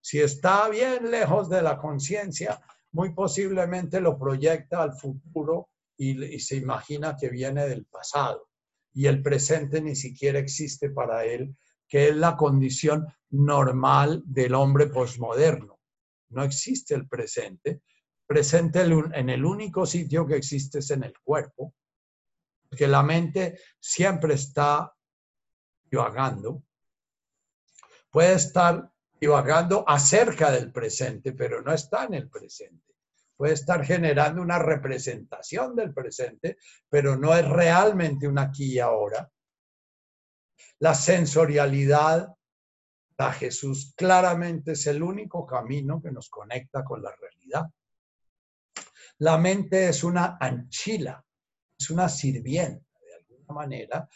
Si 0.00 0.20
está 0.20 0.68
bien 0.68 1.10
lejos 1.10 1.48
de 1.48 1.62
la 1.62 1.78
conciencia, 1.78 2.60
muy 2.92 3.12
posiblemente 3.12 4.00
lo 4.00 4.18
proyecta 4.18 4.82
al 4.82 4.94
futuro 4.94 5.68
y, 5.96 6.24
y 6.24 6.40
se 6.40 6.56
imagina 6.56 7.16
que 7.16 7.28
viene 7.28 7.66
del 7.66 7.84
pasado. 7.84 8.48
Y 8.94 9.06
el 9.06 9.22
presente 9.22 9.80
ni 9.80 9.94
siquiera 9.94 10.38
existe 10.38 10.90
para 10.90 11.24
él, 11.24 11.54
que 11.86 12.08
es 12.08 12.16
la 12.16 12.36
condición 12.36 13.06
normal 13.30 14.22
del 14.24 14.54
hombre 14.54 14.86
posmoderno 14.86 15.77
no 16.30 16.42
existe 16.42 16.94
el 16.94 17.08
presente. 17.08 17.82
Presente 18.26 18.82
en 18.82 19.30
el 19.30 19.44
único 19.44 19.86
sitio 19.86 20.26
que 20.26 20.36
existe 20.36 20.80
es 20.80 20.90
en 20.90 21.04
el 21.04 21.14
cuerpo, 21.20 21.74
porque 22.68 22.86
la 22.86 23.02
mente 23.02 23.58
siempre 23.80 24.34
está 24.34 24.92
divagando. 25.84 26.62
Puede 28.10 28.34
estar 28.34 28.90
divagando 29.18 29.84
acerca 29.88 30.50
del 30.50 30.70
presente, 30.72 31.32
pero 31.32 31.62
no 31.62 31.72
está 31.72 32.04
en 32.04 32.14
el 32.14 32.28
presente. 32.28 32.94
Puede 33.36 33.54
estar 33.54 33.84
generando 33.84 34.42
una 34.42 34.58
representación 34.58 35.74
del 35.76 35.94
presente, 35.94 36.58
pero 36.88 37.16
no 37.16 37.34
es 37.34 37.48
realmente 37.48 38.26
un 38.26 38.38
aquí 38.38 38.74
y 38.74 38.78
ahora. 38.78 39.30
La 40.80 40.94
sensorialidad 40.94 42.34
Jesús 43.32 43.94
claramente 43.96 44.72
es 44.72 44.86
el 44.86 45.02
único 45.02 45.44
camino 45.44 46.00
que 46.00 46.12
nos 46.12 46.30
conecta 46.30 46.84
con 46.84 47.02
la 47.02 47.12
realidad. 47.16 47.66
La 49.18 49.36
mente 49.38 49.88
es 49.88 50.04
una 50.04 50.38
anchila, 50.40 51.24
es 51.76 51.90
una 51.90 52.08
sirvienta, 52.08 52.86
de 53.00 53.14
alguna 53.16 53.54
manera, 53.54 54.08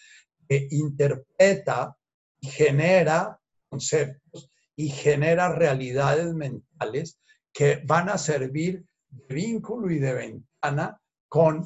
que 0.49 0.69
interpreta 0.71 1.97
y 2.41 2.47
genera 2.47 3.39
conceptos 3.69 4.51
y 4.77 4.89
genera 4.89 5.53
realidades 5.53 6.33
mentales 6.33 7.19
que 7.53 7.83
van 7.85 8.09
a 8.09 8.19
servir 8.19 8.87
de 9.09 9.35
vínculo 9.35 9.91
y 9.91 9.99
de 9.99 10.15
ventana 10.15 11.01
con 11.29 11.65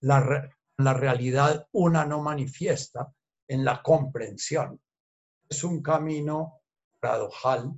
la, 0.00 0.50
la 0.76 0.94
realidad 0.94 1.66
una 1.72 2.04
no 2.04 2.22
manifiesta 2.22 3.10
en 3.48 3.64
la 3.64 3.82
comprensión 3.82 4.78
es 5.50 5.64
un 5.64 5.82
camino 5.82 6.62
paradojal. 7.00 7.74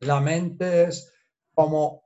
La 0.00 0.20
mente 0.20 0.84
es 0.84 1.12
como 1.54 2.02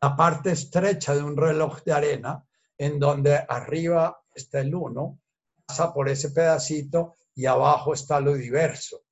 la 0.00 0.16
parte 0.16 0.52
estrecha 0.52 1.14
de 1.14 1.22
un 1.22 1.36
reloj 1.36 1.82
de 1.84 1.92
arena 1.92 2.44
en 2.78 2.98
donde 2.98 3.36
arriba 3.36 4.22
está 4.34 4.60
el 4.60 4.74
uno, 4.74 5.20
pasa 5.66 5.92
por 5.92 6.08
ese 6.08 6.30
pedacito 6.30 7.16
y 7.34 7.44
abajo 7.44 7.92
está 7.92 8.18
lo 8.18 8.34
diverso. 8.34 9.02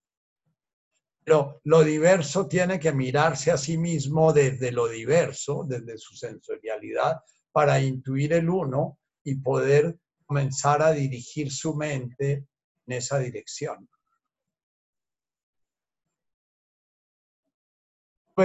Pero 1.23 1.61
lo 1.65 1.85
diverso 1.85 2.49
tiene 2.49 2.81
que 2.81 2.93
mirarse 2.93 3.51
a 3.51 3.59
sí 3.59 3.77
mismo 3.77 4.33
desde 4.33 4.73
lo 4.73 4.89
diverso, 4.89 5.65
desde 5.69 5.99
su 5.99 6.17
sensorialidad, 6.17 7.21
para 7.53 7.81
intuir 7.81 8.33
el 8.33 8.49
uno 8.49 8.99
y 9.23 9.35
poder 9.35 9.99
comenzar 10.25 10.81
a 10.81 10.93
dirigir 10.93 11.53
su 11.53 11.75
mente 11.75 12.47
en 12.87 12.97
esa 12.97 13.19
dirección. 13.19 13.87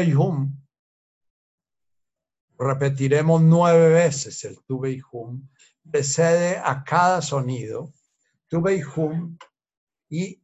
Hum 0.01 0.63
repetiremos 2.57 3.41
nueve 3.41 3.89
veces 3.89 4.43
el 4.43 4.59
tuve 4.65 4.91
y 4.91 5.01
precede 5.89 6.57
a 6.57 6.83
cada 6.83 7.21
sonido, 7.21 7.91
tuve 8.47 8.77
y 8.77 8.83
hum, 8.83 9.37
y 10.09 10.41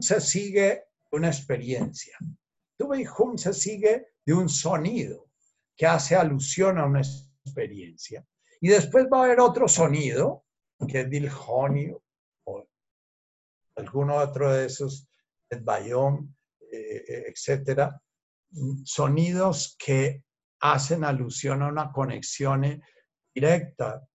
se 0.00 0.20
sigue 0.20 0.84
una 1.12 1.28
experiencia. 1.28 2.16
Hum 2.78 3.38
se 3.38 3.52
sigue 3.52 4.08
de 4.24 4.34
un 4.34 4.48
sonido 4.48 5.30
que 5.76 5.86
hace 5.86 6.16
alusión 6.16 6.78
a 6.78 6.86
una 6.86 7.00
experiencia. 7.00 8.26
Y 8.60 8.68
después 8.68 9.06
va 9.12 9.20
a 9.20 9.24
haber 9.24 9.40
otro 9.40 9.68
sonido, 9.68 10.44
que 10.88 11.02
es 11.02 11.10
diljonio 11.10 12.02
o 12.44 12.66
alguno 13.76 14.16
otro 14.16 14.52
de 14.52 14.66
esos, 14.66 15.08
el 15.50 15.60
bayón, 15.60 16.35
etcétera, 17.28 18.00
sonidos 18.84 19.76
que 19.78 20.24
hacen 20.60 21.04
alusión 21.04 21.62
a 21.62 21.68
una 21.68 21.92
conexión 21.92 22.82
directa. 23.34 24.06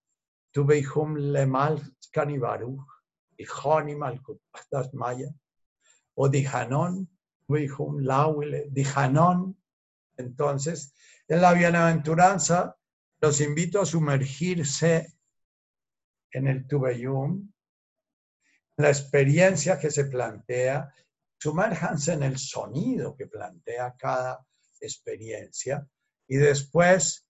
Tu 0.52 0.62
hum 0.96 1.16
lemal 1.16 1.82
canibaru, 2.12 2.86
dijoni 3.38 3.96
malkutas 3.96 4.94
maya, 4.94 5.30
o 6.16 6.28
dijanon, 6.28 7.08
hum 7.48 8.00
lauile, 8.00 8.68
dijanon. 8.70 9.58
Entonces, 10.18 10.94
en 11.28 11.42
la 11.42 11.54
bienaventuranza, 11.54 12.76
los 13.22 13.40
invito 13.40 13.82
a 13.82 13.86
sumergirse 13.86 15.14
en 16.32 16.48
el 16.48 16.68
Tubeyum, 16.68 17.52
la 18.78 18.90
experiencia 18.90 19.80
que 19.80 19.92
se 19.92 20.06
plantea, 20.06 20.94
sumérjanse 21.42 22.14
en 22.14 22.24
el 22.24 22.38
sonido 22.38 23.16
que 23.16 23.26
plantea 23.26 23.96
cada 23.98 24.46
experiencia 24.80 25.88
y 26.28 26.38
después 26.38 27.26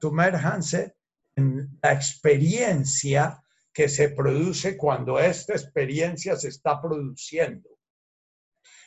sumérjanse 0.00 0.96
en 1.36 1.78
la 1.80 1.92
experiencia 1.92 3.40
que 3.72 3.88
se 3.88 4.08
produce 4.08 4.76
cuando 4.76 5.20
esta 5.20 5.52
experiencia 5.52 6.36
se 6.36 6.48
está 6.48 6.80
produciendo. 6.80 7.70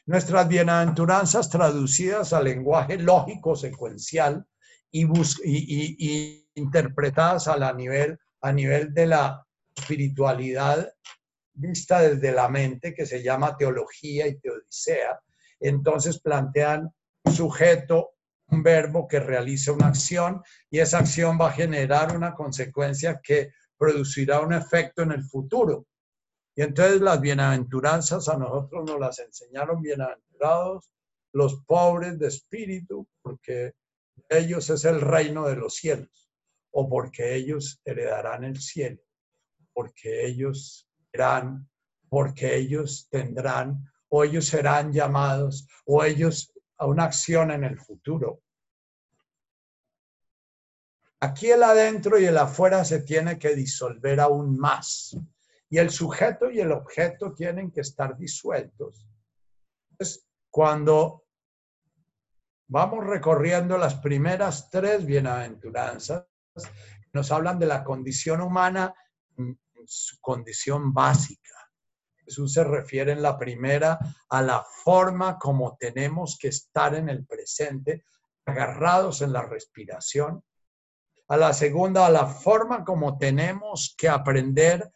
Nuestras 0.05 0.47
bienaventuranzas 0.47 1.49
traducidas 1.49 2.33
al 2.33 2.45
lenguaje 2.45 2.97
lógico 2.97 3.55
secuencial 3.55 4.45
y, 4.91 5.05
y, 5.43 6.49
interpretadas 6.55 7.47
a, 7.47 7.57
la 7.57 7.73
nivel, 7.73 8.17
a 8.41 8.51
nivel 8.51 8.93
de 8.93 9.07
la 9.07 9.45
espiritualidad 9.75 10.93
vista 11.57 12.01
desde 12.01 12.31
la 12.31 12.47
mente, 12.49 12.93
que 12.93 13.05
se 13.05 13.21
llama 13.21 13.57
teología 13.57 14.27
y 14.27 14.39
teodicea, 14.39 15.19
entonces 15.59 16.21
plantean 16.21 16.89
sujeto, 17.31 18.11
un 18.49 18.63
verbo 18.63 19.07
que 19.07 19.19
realiza 19.19 19.73
una 19.73 19.87
acción 19.87 20.41
y 20.69 20.79
esa 20.79 20.99
acción 20.99 21.37
va 21.39 21.49
a 21.49 21.53
generar 21.53 22.15
una 22.15 22.33
consecuencia 22.33 23.19
que 23.21 23.51
producirá 23.77 24.39
un 24.39 24.53
efecto 24.53 25.01
en 25.01 25.11
el 25.11 25.23
futuro. 25.23 25.85
Y 26.55 26.61
entonces 26.61 27.01
las 27.01 27.19
bienaventuranzas 27.19 28.29
a 28.29 28.37
nosotros 28.37 28.85
nos 28.85 28.99
las 28.99 29.19
enseñaron 29.19 29.81
bienaventurados 29.81 30.89
los 31.33 31.61
pobres 31.65 32.17
de 32.17 32.27
espíritu, 32.27 33.07
porque 33.21 33.73
ellos 34.29 34.69
es 34.69 34.85
el 34.85 35.01
reino 35.01 35.47
de 35.47 35.55
los 35.55 35.75
cielos, 35.75 36.31
o 36.71 36.89
porque 36.89 37.35
ellos 37.35 37.79
heredarán 37.85 38.43
el 38.43 38.59
cielo, 38.59 39.01
porque 39.73 40.25
ellos 40.25 40.86
porque 42.09 42.55
ellos 42.55 43.07
tendrán, 43.09 43.83
o 44.09 44.23
ellos 44.23 44.45
serán 44.45 44.91
llamados, 44.91 45.67
o 45.85 46.03
ellos 46.03 46.53
a 46.77 46.85
una 46.85 47.05
acción 47.05 47.51
en 47.51 47.63
el 47.63 47.79
futuro. 47.79 48.41
Aquí 51.19 51.49
el 51.49 51.63
adentro 51.63 52.19
y 52.19 52.25
el 52.25 52.37
afuera 52.37 52.85
se 52.85 53.01
tiene 53.01 53.39
que 53.39 53.55
disolver 53.55 54.19
aún 54.19 54.57
más. 54.57 55.17
Y 55.69 55.79
el 55.79 55.89
sujeto 55.89 56.51
y 56.51 56.59
el 56.59 56.71
objeto 56.71 57.33
tienen 57.33 57.71
que 57.71 57.81
estar 57.81 58.15
disueltos. 58.17 59.07
Cuando 60.49 61.25
vamos 62.67 63.05
recorriendo 63.05 63.77
las 63.77 63.95
primeras 63.95 64.69
tres 64.69 65.05
bienaventuranzas, 65.05 66.25
nos 67.13 67.31
hablan 67.31 67.57
de 67.59 67.65
la 67.65 67.83
condición 67.83 68.41
humana 68.41 68.93
su 69.87 70.19
condición 70.19 70.93
básica. 70.93 71.55
Jesús 72.25 72.53
se 72.53 72.63
refiere 72.63 73.13
en 73.13 73.21
la 73.21 73.37
primera 73.37 73.97
a 74.29 74.41
la 74.41 74.65
forma 74.83 75.37
como 75.37 75.77
tenemos 75.77 76.37
que 76.37 76.49
estar 76.49 76.93
en 76.95 77.07
el 77.07 77.25
presente, 77.25 78.03
agarrados 78.45 79.21
en 79.21 79.31
la 79.31 79.43
respiración. 79.43 80.43
A 81.29 81.37
la 81.37 81.53
segunda, 81.53 82.05
a 82.05 82.09
la 82.09 82.27
forma 82.27 82.83
como 82.83 83.17
tenemos 83.17 83.95
que 83.97 84.09
aprender 84.09 84.91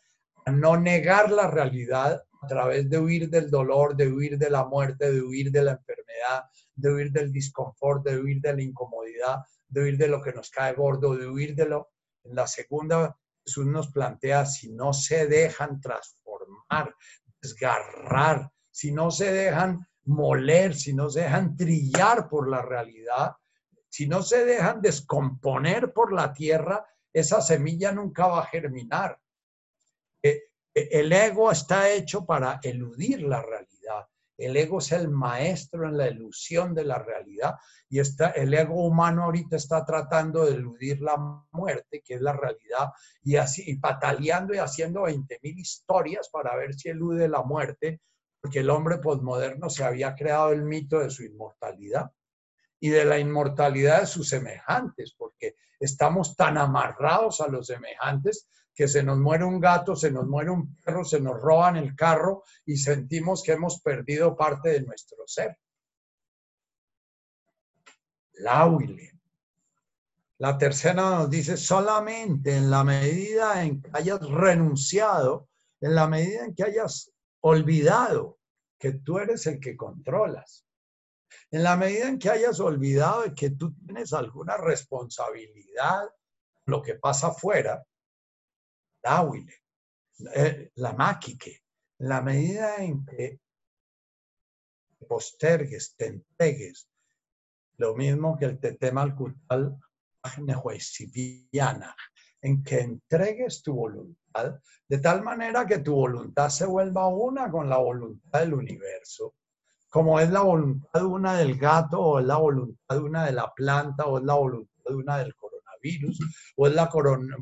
a 0.46 0.52
no 0.52 0.78
negar 0.78 1.32
la 1.32 1.48
realidad 1.48 2.24
a 2.42 2.48
través 2.48 2.90
de 2.90 3.00
huir 3.00 3.30
del 3.30 3.50
dolor, 3.50 3.96
de 3.96 4.12
huir 4.12 4.38
de 4.38 4.50
la 4.50 4.66
muerte, 4.66 5.12
de 5.12 5.22
huir 5.22 5.52
de 5.52 5.64
la 5.64 5.72
enfermedad, 5.72 6.46
de 6.76 6.92
huir 6.92 7.12
del 7.12 7.32
disconfort, 7.32 8.04
de 8.04 8.18
huir 8.18 8.42
de 8.42 8.54
la 8.56 8.62
incomodidad, 8.62 9.38
de 9.68 9.84
huir 9.84 9.98
de 9.98 10.08
lo 10.08 10.22
que 10.22 10.34
nos 10.34 10.50
cae 10.50 10.74
gordo, 10.74 11.16
de 11.16 11.28
huir 11.28 11.56
de 11.56 11.66
lo... 11.66 11.92
En 12.24 12.36
la 12.36 12.46
segunda, 12.46 13.18
Jesús 13.46 13.66
nos 13.66 13.92
plantea, 13.92 14.46
si 14.46 14.72
no 14.72 14.94
se 14.94 15.28
dejan 15.28 15.80
transformar, 15.80 16.96
desgarrar, 17.42 18.52
si 18.70 18.92
no 18.92 19.12
se 19.12 19.32
dejan 19.32 19.86
moler, 20.06 20.76
si 20.76 20.94
no 20.94 21.10
se 21.10 21.22
dejan 21.22 21.56
trillar 21.56 22.30
por 22.30 22.50
la 22.50 22.62
realidad, 22.62 23.34
si 23.90 24.08
no 24.08 24.24
se 24.24 24.46
dejan 24.46 24.82
descomponer 24.82 25.92
por 25.92 26.14
la 26.14 26.34
tierra, 26.34 26.86
esa 27.14 27.42
semilla 27.42 27.92
nunca 27.92 28.28
va 28.28 28.42
a 28.42 28.48
germinar. 28.48 29.20
Eh, 30.24 30.44
eh, 30.74 30.90
el 30.92 31.12
ego 31.12 31.52
está 31.52 31.90
hecho 31.92 32.26
para 32.26 32.60
eludir 32.64 33.22
la 33.24 33.42
realidad. 33.42 33.71
El 34.42 34.58
ego 34.58 34.80
es 34.80 34.92
el 34.92 35.10
maestro 35.10 35.88
en 35.88 35.98
la 35.98 36.08
ilusión 36.08 36.74
de 36.74 36.84
la 36.84 36.98
realidad 36.98 37.56
y 37.88 38.00
está, 38.00 38.32
el 38.32 38.54
ego 38.54 38.86
humano 38.86 39.26
ahorita 39.26 39.56
está 39.56 39.86
tratando 39.86 40.46
de 40.46 40.56
eludir 40.56 41.02
la 41.02 41.18
muerte, 41.52 42.02
que 42.04 42.16
es 42.16 42.22
la 42.22 42.34
realidad, 42.34 42.90
y 43.22 43.36
así, 43.36 43.64
y 43.68 43.76
pataleando 43.78 44.54
y 44.54 44.58
haciendo 44.58 45.04
20 45.04 45.40
mil 45.44 45.60
historias 45.60 46.30
para 46.30 46.56
ver 46.56 46.74
si 46.74 46.90
elude 46.90 47.28
la 47.28 47.44
muerte, 47.44 48.02
porque 48.40 48.60
el 48.60 48.70
hombre 48.70 48.98
posmoderno 48.98 49.70
se 49.70 49.84
había 49.84 50.16
creado 50.16 50.52
el 50.52 50.64
mito 50.64 51.00
de 51.00 51.12
su 51.12 51.24
inmortalidad 51.24 52.12
y 52.80 52.90
de 52.90 53.06
la 53.06 53.20
inmortalidad 53.20 54.02
de 54.02 54.08
sus 54.08 54.30
semejantes, 54.30 55.14
porque 55.16 55.56
estamos 55.80 56.36
tan 56.36 56.58
amarrados 56.58 57.42
a 57.42 57.48
los 57.48 57.68
semejantes 57.68 58.48
que 58.74 58.88
se 58.88 59.04
nos 59.04 59.18
muere 59.18 59.44
un 59.44 59.60
gato, 59.60 59.96
se 59.96 60.12
nos 60.12 60.26
muere 60.26 60.50
un 60.50 60.76
perro, 60.76 61.04
se 61.04 61.20
nos 61.20 61.40
roban 61.40 61.76
el 61.76 61.96
carro 61.96 62.44
y 62.66 62.78
sentimos 62.78 63.44
que 63.44 63.54
hemos 63.54 63.82
perdido 63.82 64.36
parte 64.36 64.70
de 64.70 64.82
nuestro 64.82 65.28
ser. 65.28 65.58
La 68.34 68.66
huile. 68.66 69.12
La 70.38 70.58
tercera 70.58 71.18
nos 71.18 71.30
dice, 71.30 71.58
solamente 71.58 72.56
en 72.56 72.72
la 72.72 72.84
medida 72.84 73.64
en 73.64 73.82
que 73.82 73.92
hayas 73.94 74.22
renunciado, 74.22 75.50
en 75.80 75.94
la 75.94 76.08
medida 76.08 76.46
en 76.46 76.56
que 76.56 76.64
hayas 76.64 77.12
olvidado 77.42 78.40
que 78.80 78.94
tú 78.94 79.20
eres 79.20 79.46
el 79.46 79.60
que 79.60 79.78
controlas, 79.78 80.66
en 81.52 81.64
la 81.64 81.76
medida 81.76 82.08
en 82.08 82.18
que 82.18 82.32
hayas 82.32 82.60
olvidado 82.60 83.24
que 83.36 83.52
tú 83.52 83.76
tienes 83.76 84.14
alguna 84.14 84.58
responsabilidad, 84.58 86.10
lo 86.66 86.82
que 86.82 86.96
pasa 86.96 87.28
afuera, 87.28 87.86
Dawile, 89.02 89.54
eh, 90.36 90.72
la 90.76 90.94
maquique, 90.94 91.64
en 92.00 92.10
la 92.10 92.22
medida 92.22 92.78
en 92.78 93.06
que 93.06 93.40
postergues, 95.08 95.96
te 95.96 96.08
entregues, 96.08 96.88
lo 97.78 97.96
mismo 97.96 98.38
que 98.38 98.46
el 98.46 98.60
tetema 98.60 99.02
al 99.02 99.16
cultal 99.16 99.78
en 102.42 102.64
que 102.64 102.80
entregues 102.80 103.64
tu 103.64 103.74
voluntad 103.74 104.60
de 104.88 104.98
tal 105.00 105.24
manera 105.24 105.66
que 105.66 105.80
tu 105.80 105.96
voluntad 105.96 106.50
se 106.50 106.66
vuelva 106.66 107.08
una 107.08 107.50
con 107.50 107.70
la 107.70 107.78
voluntad 107.78 108.40
del 108.40 108.54
universo, 108.54 109.36
como 109.90 110.20
es 110.20 110.30
la 110.30 110.42
voluntad 110.42 111.06
una 111.06 111.38
del 111.38 111.58
gato 111.58 112.00
o 112.00 112.20
es 112.20 112.26
la 112.26 112.38
voluntad 112.38 112.98
una 112.98 113.26
de 113.26 113.32
la 113.34 113.52
planta 113.54 114.06
o 114.06 114.20
es 114.20 114.24
la 114.24 114.36
voluntad 114.36 114.94
una 114.94 115.18
del 115.18 115.36
coronavirus 115.36 116.20
o 116.56 116.68
es 116.68 116.74
la 116.74 116.90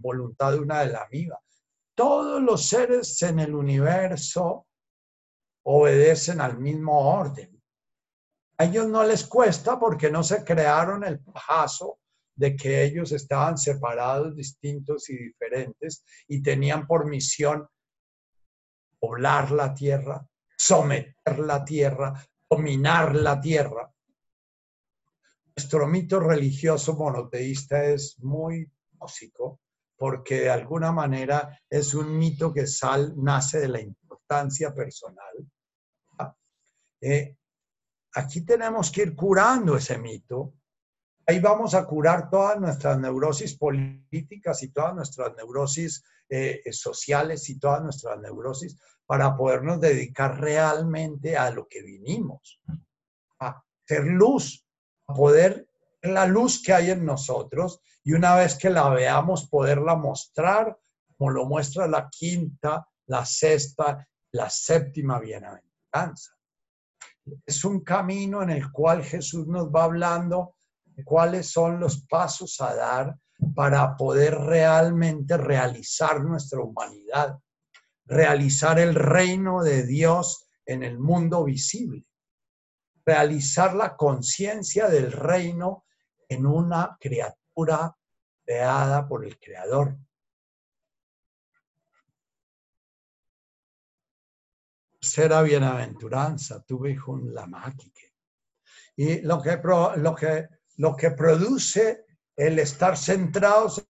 voluntad 0.02 0.56
una 0.56 0.80
de 0.82 0.92
la 0.94 1.04
amiga 1.04 1.40
todos 2.00 2.42
los 2.42 2.66
seres 2.66 3.22
en 3.24 3.40
el 3.40 3.54
universo 3.54 4.68
obedecen 5.66 6.40
al 6.40 6.58
mismo 6.58 6.98
orden. 6.98 7.62
A 8.58 8.64
ellos 8.64 8.88
no 8.88 9.04
les 9.04 9.26
cuesta 9.26 9.78
porque 9.78 10.10
no 10.10 10.24
se 10.24 10.46
crearon 10.46 11.04
el 11.04 11.20
pajazo 11.20 12.00
de 12.34 12.56
que 12.56 12.86
ellos 12.86 13.12
estaban 13.12 13.58
separados, 13.58 14.34
distintos 14.34 15.10
y 15.10 15.18
diferentes 15.18 16.06
y 16.30 16.42
tenían 16.42 16.88
por 16.88 17.06
misión 17.06 17.68
poblar 18.98 19.52
la 19.52 19.74
tierra, 19.74 20.26
someter 20.58 21.40
la 21.40 21.66
tierra, 21.66 22.14
dominar 22.50 23.14
la 23.14 23.42
tierra. 23.42 23.94
nuestro 25.54 25.86
mito 25.86 26.22
religioso 26.22 26.96
monoteísta 26.96 27.84
es 27.84 28.18
muy 28.20 28.72
tóxico 28.98 29.60
porque 30.00 30.40
de 30.40 30.50
alguna 30.50 30.94
manera 30.94 31.60
es 31.70 31.94
un 31.94 32.18
mito 32.18 32.54
que 32.54 32.66
sal, 32.66 33.14
nace 33.18 33.60
de 33.60 33.68
la 33.68 33.82
importancia 33.82 34.74
personal. 34.74 35.36
Eh, 37.02 37.36
aquí 38.14 38.46
tenemos 38.46 38.92
que 38.92 39.02
ir 39.02 39.16
curando 39.16 39.76
ese 39.76 39.98
mito. 39.98 40.54
Ahí 41.28 41.42
vamos 41.42 41.74
a 41.76 41.86
curar 41.86 42.30
todas 42.30 42.58
nuestras 42.62 42.98
neurosis 42.98 43.58
políticas 43.58 44.64
y 44.64 44.70
todas 44.70 44.96
nuestras 44.96 45.36
neurosis 45.36 46.02
eh, 46.30 46.62
sociales 46.72 47.50
y 47.50 47.60
todas 47.60 47.84
nuestras 47.84 48.20
neurosis 48.22 48.80
para 49.06 49.36
podernos 49.36 49.82
dedicar 49.82 50.40
realmente 50.40 51.36
a 51.36 51.52
lo 51.52 51.68
que 51.68 51.84
vinimos, 51.84 52.62
a 53.40 53.62
ser 53.86 54.06
luz, 54.06 54.66
poder 55.06 55.69
la 56.02 56.26
luz 56.26 56.62
que 56.62 56.74
hay 56.74 56.92
en 56.92 57.06
nosotros 57.06 57.82
y 58.04 58.14
una 58.14 58.36
vez 58.36 58.56
que 58.56 58.70
la 58.70 58.90
veamos 58.90 59.50
poderla 59.50 59.96
mostrar 59.96 60.78
como 61.18 61.32
lo 61.32 61.46
muestra 61.46 61.88
la 61.88 62.10
quinta, 62.10 62.88
la 63.08 63.26
sexta, 63.26 64.08
la 64.32 64.50
séptima 64.50 65.20
bienaventuranza. 65.20 66.32
Es 67.46 67.66
un 67.66 67.84
camino 67.84 68.42
en 68.42 68.52
el 68.52 68.72
cual 68.72 69.04
Jesús 69.04 69.46
nos 69.48 69.68
va 69.68 69.84
hablando 69.84 70.56
cuáles 71.04 71.52
son 71.52 71.80
los 71.80 72.06
pasos 72.08 72.60
a 72.62 72.74
dar 72.74 73.18
para 73.56 73.96
poder 73.96 74.36
realmente 74.36 75.38
realizar 75.38 76.22
nuestra 76.22 76.62
humanidad, 76.62 77.38
realizar 78.06 78.80
el 78.80 78.96
reino 78.96 79.64
de 79.64 79.86
Dios 79.86 80.50
en 80.66 80.84
el 80.84 81.00
mundo 81.00 81.44
visible 81.44 82.06
realizar 83.10 83.74
la 83.74 83.96
conciencia 83.96 84.88
del 84.88 85.12
reino 85.12 85.86
en 86.30 86.46
una 86.46 86.96
criatura 87.00 87.96
creada 88.46 89.08
por 89.08 89.26
el 89.26 89.40
Creador. 89.40 89.98
Será 95.02 95.42
bienaventuranza, 95.42 96.62
tuve 96.62 96.98
un 97.08 97.34
lamáquique. 97.34 98.14
Y 98.96 99.22
lo 99.22 99.42
que, 99.42 99.60
lo, 99.98 100.16
que, 100.16 100.48
lo 100.78 100.96
que 100.96 101.12
produce 101.12 102.06
el 102.36 102.60
estar 102.60 102.98
centrados 102.98 103.84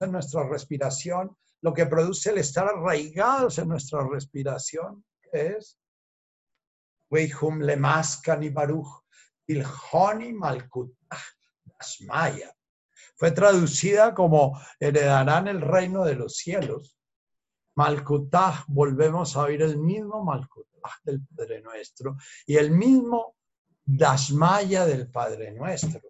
en 0.00 0.12
nuestra 0.12 0.48
respiración, 0.48 1.36
lo 1.60 1.74
que 1.74 1.86
produce 1.86 2.30
el 2.30 2.38
estar 2.38 2.66
arraigados 2.66 3.58
en 3.58 3.68
nuestra 3.68 4.06
respiración, 4.06 5.04
es 5.32 5.78
Weihum 7.10 7.60
Lemaskan 7.60 8.52
Baruch 8.54 9.04
Ilhoni 9.46 10.32
Malkutah 10.32 11.18
Asmaya. 11.84 12.54
Fue 13.16 13.30
traducida 13.30 14.14
como 14.14 14.60
heredarán 14.80 15.48
el 15.48 15.60
reino 15.60 16.04
de 16.04 16.14
los 16.14 16.36
cielos. 16.36 16.96
Malkutah, 17.76 18.64
volvemos 18.68 19.36
a 19.36 19.42
oír 19.42 19.62
el 19.62 19.78
mismo 19.78 20.24
Malkutah 20.24 21.00
del 21.04 21.20
Padre 21.26 21.60
Nuestro 21.60 22.16
y 22.46 22.56
el 22.56 22.70
mismo 22.70 23.36
Dasmaya 23.84 24.86
del 24.86 25.10
Padre 25.10 25.52
Nuestro. 25.52 26.00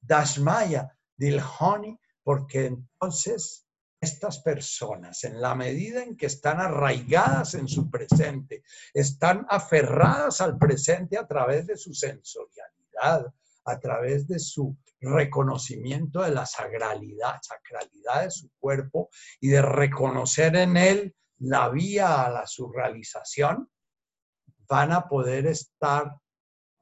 Dasmaya, 0.00 0.96
Dilhoni, 1.16 1.98
porque 2.22 2.66
entonces 2.66 3.66
estas 4.00 4.38
personas, 4.40 5.24
en 5.24 5.40
la 5.40 5.54
medida 5.54 6.02
en 6.02 6.16
que 6.16 6.26
están 6.26 6.60
arraigadas 6.60 7.54
en 7.54 7.68
su 7.68 7.90
presente, 7.90 8.62
están 8.92 9.46
aferradas 9.48 10.40
al 10.40 10.58
presente 10.58 11.16
a 11.16 11.26
través 11.26 11.66
de 11.66 11.76
su 11.76 11.94
sensorialidad, 11.94 13.32
a 13.64 13.78
través 13.78 14.26
de 14.26 14.38
su 14.38 14.76
reconocimiento 15.00 16.22
de 16.22 16.30
la 16.30 16.46
sacralidad, 16.46 17.40
sacralidad 17.42 18.24
de 18.24 18.30
su 18.30 18.50
cuerpo 18.58 19.10
y 19.40 19.48
de 19.48 19.62
reconocer 19.62 20.56
en 20.56 20.76
él 20.76 21.14
la 21.38 21.68
vía 21.68 22.24
a 22.24 22.30
la 22.30 22.46
subrealización, 22.46 23.68
van 24.68 24.92
a 24.92 25.06
poder 25.08 25.46
estar 25.46 26.16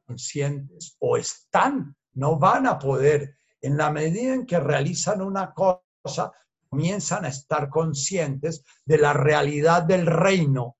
conscientes 0.07 0.97
o 1.01 1.17
están, 1.17 1.97
no 2.15 2.39
van 2.39 2.67
a 2.67 2.79
poder, 2.79 3.37
en 3.61 3.77
la 3.77 3.91
medida 3.91 4.35
en 4.35 4.47
que 4.47 4.61
realizan 4.61 5.23
una 5.23 5.53
cosa, 5.53 6.33
comienzan 6.69 7.25
a 7.25 7.29
estar 7.29 7.69
conscientes 7.69 8.65
de 8.85 8.99
la 8.99 9.13
realidad 9.13 9.83
del 9.83 10.07
reino 10.07 10.77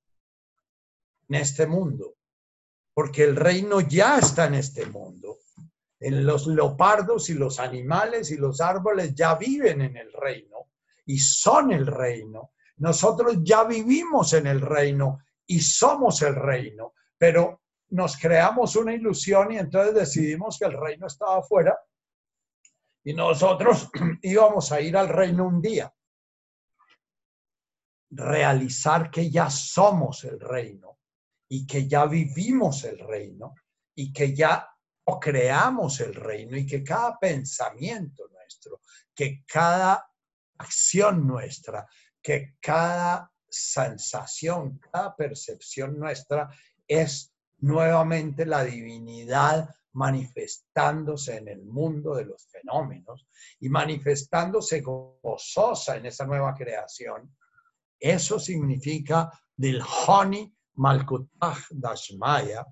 en 1.29 1.37
este 1.37 1.67
mundo, 1.67 2.17
porque 2.95 3.25
el 3.25 3.37
reino 3.37 3.81
ya 3.81 4.19
está 4.19 4.47
en 4.47 4.55
este 4.55 4.87
mundo. 4.87 5.39
Los 6.11 6.47
leopardos 6.47 7.31
y 7.31 7.35
los 7.35 7.61
animales 7.61 8.31
y 8.31 8.37
los 8.37 8.61
árboles 8.61 9.15
ya 9.15 9.37
viven 9.37 9.83
en 9.83 9.97
el 9.97 10.13
reino 10.13 10.71
y 11.07 11.19
son 11.19 11.73
el 11.73 11.87
reino. 11.87 12.53
Nosotros 12.79 13.37
ya 13.43 13.65
vivimos 13.65 14.33
en 14.33 14.49
el 14.49 14.61
reino 14.61 15.21
y 15.47 15.61
somos 15.61 16.23
el 16.23 16.35
reino, 16.35 16.95
pero 17.17 17.63
nos 17.91 18.17
creamos 18.17 18.75
una 18.75 18.95
ilusión 18.95 19.53
y 19.53 19.59
entonces 19.59 19.95
decidimos 19.95 20.59
que 20.59 20.65
el 20.65 20.73
reino 20.73 21.07
estaba 21.07 21.39
afuera 21.39 21.79
y 23.05 23.15
nosotros 23.15 23.91
íbamos 24.23 24.73
a 24.73 24.81
ir 24.81 24.97
al 24.97 25.09
reino 25.09 25.47
un 25.47 25.61
día. 25.61 25.93
Realizar 28.11 29.11
que 29.11 29.31
ya 29.31 29.51
somos 29.51 30.25
el 30.25 30.39
reino 30.41 30.99
y 31.49 31.67
que 31.67 31.87
ya 31.87 32.07
vivimos 32.07 32.85
el 32.85 32.99
reino 32.99 33.55
y 33.95 34.13
que 34.13 34.35
ya 34.35 34.72
creamos 35.21 36.01
el 36.01 36.15
reino 36.15 36.57
y 36.57 36.67
que 36.67 36.83
cada 36.83 37.19
pensamiento 37.19 38.29
nuestro, 38.29 38.81
que 39.15 39.45
cada 39.47 40.09
acción 40.59 41.27
nuestra, 41.27 41.87
que 42.23 42.57
cada 42.61 43.31
sensación, 43.49 44.79
cada 44.79 45.15
percepción 45.15 45.99
nuestra 45.99 46.49
es 46.87 47.35
nuevamente 47.59 48.47
la 48.47 48.65
divinidad 48.65 49.69
manifestándose 49.93 51.37
en 51.37 51.49
el 51.49 51.63
mundo 51.65 52.15
de 52.15 52.25
los 52.25 52.47
fenómenos 52.47 53.27
y 53.61 53.69
manifestándose 53.69 54.81
gozosa 54.81 55.97
en 55.97 56.07
esa 56.07 56.25
nueva 56.25 56.55
creación, 56.55 57.35
eso 57.99 58.39
significa 58.39 59.31
del 59.55 59.83
Honi 59.83 60.53
Malkutah 60.75 61.59
Dashmaya, 61.71 62.67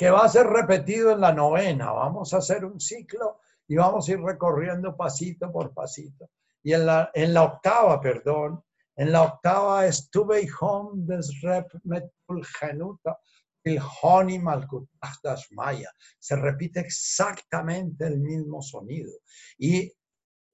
que 0.00 0.08
va 0.08 0.24
a 0.24 0.28
ser 0.30 0.46
repetido 0.46 1.12
en 1.12 1.20
la 1.20 1.30
novena. 1.30 1.92
Vamos 1.92 2.32
a 2.32 2.38
hacer 2.38 2.64
un 2.64 2.80
ciclo 2.80 3.40
y 3.68 3.76
vamos 3.76 4.08
a 4.08 4.12
ir 4.12 4.20
recorriendo 4.22 4.96
pasito 4.96 5.52
por 5.52 5.74
pasito. 5.74 6.30
Y 6.62 6.72
en 6.72 6.86
la, 6.86 7.10
en 7.12 7.34
la 7.34 7.42
octava, 7.42 8.00
perdón, 8.00 8.64
en 8.96 9.12
la 9.12 9.24
octava 9.24 9.84
estuve 9.84 10.48
home 10.58 11.02
desrep 11.04 11.70
metul 11.84 12.42
genuta 12.46 13.18
el 13.62 13.78
Honi 14.00 14.38
Maya. 14.38 15.90
Se 16.18 16.34
repite 16.34 16.80
exactamente 16.80 18.06
el 18.06 18.20
mismo 18.20 18.62
sonido. 18.62 19.12
Y 19.58 19.92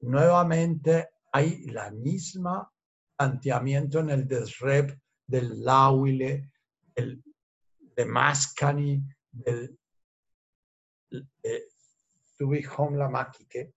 nuevamente 0.01 1.11
hay 1.31 1.67
la 1.67 1.93
misma 1.93 2.69
planteamiento 3.17 4.01
en 4.01 4.11
el 4.11 4.27
desrep 4.27 4.99
del 5.25 5.63
Lauile, 5.63 6.51
el 6.97 7.23
de 7.95 8.05
Mascani, 8.05 9.05
del 9.45 9.79
Tubihom 12.37 12.97
Lamakike. 12.97 13.73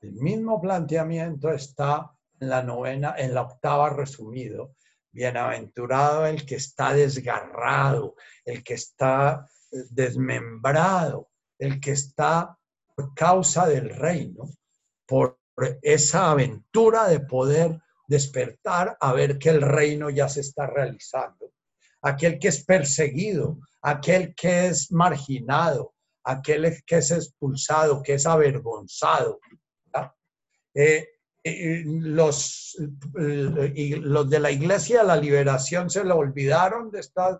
El 0.00 0.12
mismo 0.12 0.60
planteamiento 0.60 1.50
está 1.50 2.10
en 2.40 2.48
la 2.48 2.62
novena, 2.62 3.14
en 3.16 3.34
la 3.34 3.42
octava 3.42 3.90
resumido, 3.90 4.74
Bienaventurado 5.10 6.26
el 6.26 6.44
que 6.44 6.56
está 6.56 6.92
desgarrado, 6.92 8.16
el 8.44 8.62
que 8.62 8.74
está 8.74 9.48
eh, 9.72 9.76
desmembrado, 9.88 11.30
el 11.58 11.80
que 11.80 11.92
está 11.92 12.58
por 12.94 13.14
causa 13.14 13.66
del 13.66 13.88
reino, 13.88 14.44
por 15.06 15.38
esa 15.80 16.32
aventura 16.32 17.08
de 17.08 17.20
poder 17.20 17.80
despertar 18.06 18.98
a 19.00 19.12
ver 19.14 19.38
que 19.38 19.48
el 19.48 19.62
reino 19.62 20.10
ya 20.10 20.28
se 20.28 20.40
está 20.40 20.66
realizando. 20.66 21.50
Aquel 22.06 22.38
que 22.38 22.48
es 22.48 22.64
perseguido, 22.64 23.58
aquel 23.82 24.34
que 24.34 24.68
es 24.68 24.92
marginado, 24.92 25.94
aquel 26.22 26.82
que 26.86 26.98
es 26.98 27.10
expulsado, 27.10 28.02
que 28.02 28.14
es 28.14 28.26
avergonzado. 28.26 29.40
Eh, 30.74 31.06
los, 31.86 32.76
y 33.74 33.94
los 33.94 34.28
de 34.28 34.40
la 34.40 34.50
Iglesia 34.50 35.00
de 35.00 35.06
la 35.06 35.16
Liberación 35.16 35.88
se 35.88 36.04
le 36.04 36.12
olvidaron 36.12 36.90
de 36.90 37.00
estas 37.00 37.38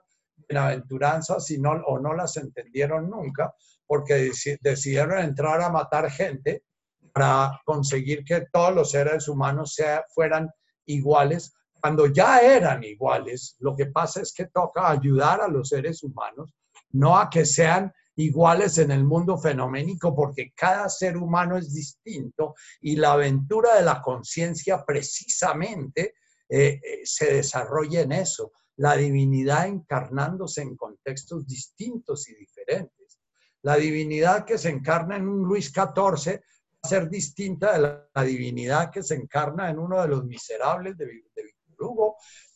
bienaventuranzas 0.49 1.47
o 1.87 1.99
no 1.99 2.15
las 2.15 2.37
entendieron 2.37 3.11
nunca, 3.11 3.55
porque 3.87 4.31
decidieron 4.61 5.19
entrar 5.19 5.61
a 5.61 5.71
matar 5.71 6.11
gente 6.11 6.63
para 7.13 7.61
conseguir 7.65 8.25
que 8.25 8.47
todos 8.53 8.75
los 8.75 8.91
seres 8.91 9.29
humanos 9.29 9.75
sea, 9.75 10.05
fueran 10.15 10.51
iguales, 10.87 11.53
cuando 11.87 12.09
ya 12.09 12.41
eran 12.41 12.83
iguales. 12.83 13.55
Lo 13.61 13.77
que 13.77 13.87
pasa 13.87 14.21
es 14.21 14.35
que 14.35 14.47
toca 14.47 14.91
ayudar 14.91 15.41
a 15.41 15.47
los 15.47 15.69
seres 15.69 16.03
humanos, 16.03 16.53
no 16.91 17.17
a 17.17 17.31
que 17.31 17.47
sean 17.47 17.93
iguales 18.17 18.79
en 18.79 18.91
el 18.91 19.05
mundo 19.05 19.39
fenoménico 19.39 20.13
porque 20.13 20.51
cada 20.53 20.89
ser 20.89 21.17
humano 21.17 21.57
es 21.57 21.73
distinto 21.73 22.57
y 22.81 22.97
la 22.97 23.13
aventura 23.13 23.77
de 23.77 23.83
la 23.83 24.03
conciencia 24.03 24.85
precisamente 24.85 26.15
eh, 26.49 26.81
eh, 26.83 27.03
se 27.05 27.35
desarrolla 27.35 28.01
en 28.01 28.11
eso, 28.11 28.51
la 28.79 28.97
divinidad 28.97 29.69
encarnándose 29.69 30.63
en 30.63 30.75
contextos 30.75 31.47
distintos 31.47 32.29
y 32.29 32.35
diferentes. 32.35 33.21
La 33.63 33.77
divinidad 33.77 34.45
que 34.45 34.59
se 34.59 34.71
encarna 34.71 35.19
en 35.19 35.29
un 35.29 35.47
Luis 35.47 35.67
XIV 35.67 36.35
va 36.35 36.81
a 36.83 36.89
ser 36.89 37.09
distinta 37.09 37.75
de 37.75 37.79
la, 38.13 38.25
divinidad 38.25 38.91
que 38.91 39.05
se 39.05 39.15
encarna 39.15 39.71
en 39.71 39.79
uno 39.79 40.03
de 40.03 40.09
los 40.09 40.25
miserables 40.25 40.99
de, 40.99 41.07
de 41.07 41.56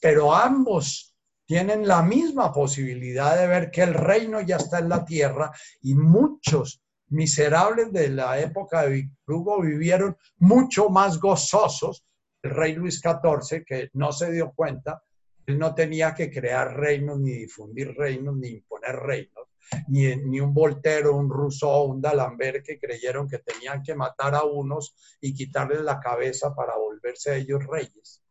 Pero 0.01 0.35
ambos 0.35 1.15
tienen 1.47 1.87
la 1.87 2.03
misma 2.03 2.53
posibilidad 2.53 3.39
de 3.39 3.47
ver 3.47 3.71
que 3.71 3.83
el 3.83 3.95
reino 3.95 4.41
ya 4.41 4.57
está 4.57 4.79
en 4.79 4.89
la 4.89 5.05
tierra 5.05 5.51
y 5.83 5.95
muchos 5.95 6.83
miserables 7.09 7.93
de 7.93 8.09
la 8.09 8.39
época 8.39 8.83
de 8.83 8.91
Víctor 8.91 9.35
Hugo 9.35 9.61
vivieron 9.61 10.17
mucho 10.39 10.89
más 10.91 11.19
gozosos 11.19 12.05
el 12.43 12.51
rey 12.53 12.75
Luis 12.75 13.01
XIV, 13.01 13.65
que 13.65 13.91
no 13.95 14.13
se 14.13 14.33
dio 14.33 14.53
cuenta, 14.55 15.03
él 15.47 15.59
no 15.59 15.75
tenía 15.75 16.15
que 16.15 16.31
crear 16.31 16.77
reinos, 16.77 17.19
ni 17.19 17.33
difundir 17.33 17.95
reinos, 17.95 18.37
ni 18.37 18.49
imponer 18.49 18.97
reinos, 18.97 19.49
ni, 19.89 20.15
ni 20.17 20.41
un 20.41 20.55
Voltero, 20.55 21.17
un 21.17 21.29
Rousseau, 21.29 21.85
un 21.85 22.01
D'Alembert 22.01 22.65
que 22.65 22.79
creyeron 22.79 23.29
que 23.29 23.39
tenían 23.39 23.83
que 23.83 23.95
matar 23.95 24.35
a 24.35 24.45
unos 24.45 24.95
y 25.21 25.35
quitarles 25.35 25.81
la 25.81 25.99
cabeza 25.99 26.55
para 26.55 26.77
volverse 26.77 27.37
ellos 27.37 27.67
reyes. 27.67 28.23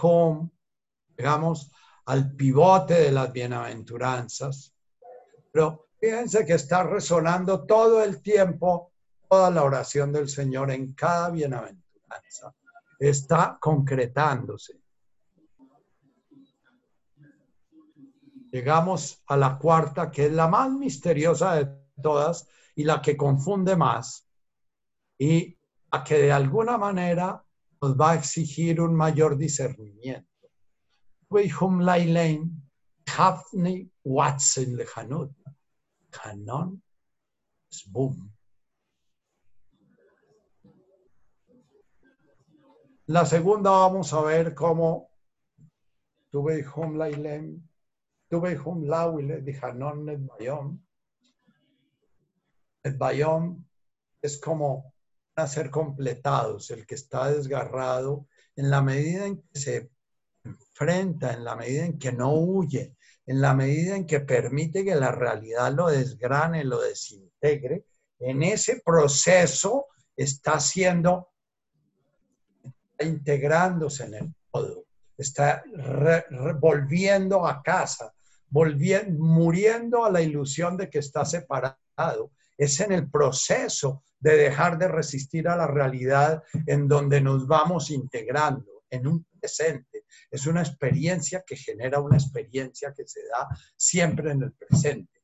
Home, 0.00 0.50
digamos, 1.16 1.70
al 2.06 2.34
pivote 2.34 2.94
de 2.94 3.12
las 3.12 3.32
bienaventuranzas, 3.32 4.74
pero 5.52 5.88
Fíjense 6.00 6.46
que 6.46 6.54
está 6.54 6.84
resonando 6.84 7.66
todo 7.66 8.02
el 8.02 8.22
tiempo 8.22 8.92
toda 9.28 9.50
la 9.50 9.64
oración 9.64 10.12
del 10.12 10.28
Señor 10.28 10.70
en 10.70 10.94
cada 10.94 11.30
bienaventuranza. 11.30 12.54
Está 12.98 13.58
concretándose. 13.60 14.80
Llegamos 18.50 19.22
a 19.26 19.36
la 19.36 19.58
cuarta, 19.58 20.10
que 20.10 20.26
es 20.26 20.32
la 20.32 20.48
más 20.48 20.70
misteriosa 20.70 21.54
de 21.56 21.68
todas 22.00 22.48
y 22.74 22.84
la 22.84 23.02
que 23.02 23.16
confunde 23.16 23.76
más 23.76 24.26
y 25.18 25.58
a 25.90 26.04
que 26.04 26.18
de 26.18 26.32
alguna 26.32 26.78
manera 26.78 27.44
nos 27.80 27.96
va 27.96 28.12
a 28.12 28.14
exigir 28.16 28.80
un 28.80 28.94
mayor 28.94 29.36
discernimiento. 29.36 30.26
Hafni 33.06 33.90
Watson 34.04 34.76
Lejanut. 34.76 35.32
Canon 36.10 36.82
boom. 37.86 38.32
La 43.06 43.24
segunda 43.24 43.70
vamos 43.70 44.12
a 44.12 44.20
ver 44.22 44.54
cómo 44.54 45.10
tuve 46.30 46.64
home 46.66 46.98
lailem, 46.98 47.62
tuve 48.28 48.58
home 48.58 48.86
lawile 48.86 49.40
de 49.40 49.58
Hanon 49.60 50.08
et 50.10 50.26
bayom. 50.26 50.78
El 52.82 52.96
bayom 52.98 53.64
es 54.20 54.38
como 54.38 54.94
ser 55.46 55.70
completados, 55.70 56.70
el 56.70 56.86
que 56.86 56.94
está 56.94 57.30
desgarrado, 57.30 58.26
en 58.56 58.70
la 58.70 58.82
medida 58.82 59.26
en 59.26 59.36
que 59.36 59.58
se 59.58 59.90
enfrenta, 60.44 61.32
en 61.32 61.44
la 61.44 61.54
medida 61.54 61.84
en 61.84 61.98
que 61.98 62.12
no 62.12 62.32
huye, 62.34 62.96
en 63.26 63.40
la 63.40 63.54
medida 63.54 63.94
en 63.94 64.06
que 64.06 64.20
permite 64.20 64.84
que 64.84 64.94
la 64.94 65.12
realidad 65.12 65.72
lo 65.72 65.88
desgrane, 65.88 66.64
lo 66.64 66.80
desintegre, 66.80 67.84
en 68.18 68.42
ese 68.42 68.82
proceso 68.84 69.86
está 70.16 70.56
está 70.56 71.24
integrándose 73.00 74.04
en 74.06 74.14
el 74.14 74.34
todo, 74.50 74.86
está 75.16 75.62
volviendo 76.60 77.46
a 77.46 77.62
casa, 77.62 78.12
volviendo, 78.48 79.22
muriendo 79.22 80.04
a 80.04 80.10
la 80.10 80.20
ilusión 80.20 80.76
de 80.76 80.90
que 80.90 80.98
está 80.98 81.24
separado. 81.24 82.32
Es 82.56 82.80
en 82.80 82.92
el 82.92 83.08
proceso 83.08 84.02
de 84.20 84.36
dejar 84.36 84.78
de 84.78 84.88
resistir 84.88 85.48
a 85.48 85.56
la 85.56 85.66
realidad 85.66 86.42
en 86.66 86.88
donde 86.88 87.20
nos 87.20 87.46
vamos 87.46 87.90
integrando 87.90 88.82
en 88.90 89.06
un 89.06 89.24
presente 89.40 90.04
es 90.30 90.46
una 90.46 90.60
experiencia 90.60 91.44
que 91.46 91.56
genera 91.56 92.00
una 92.00 92.16
experiencia 92.16 92.92
que 92.94 93.06
se 93.06 93.20
da 93.28 93.48
siempre 93.76 94.32
en 94.32 94.42
el 94.42 94.52
presente. 94.52 95.20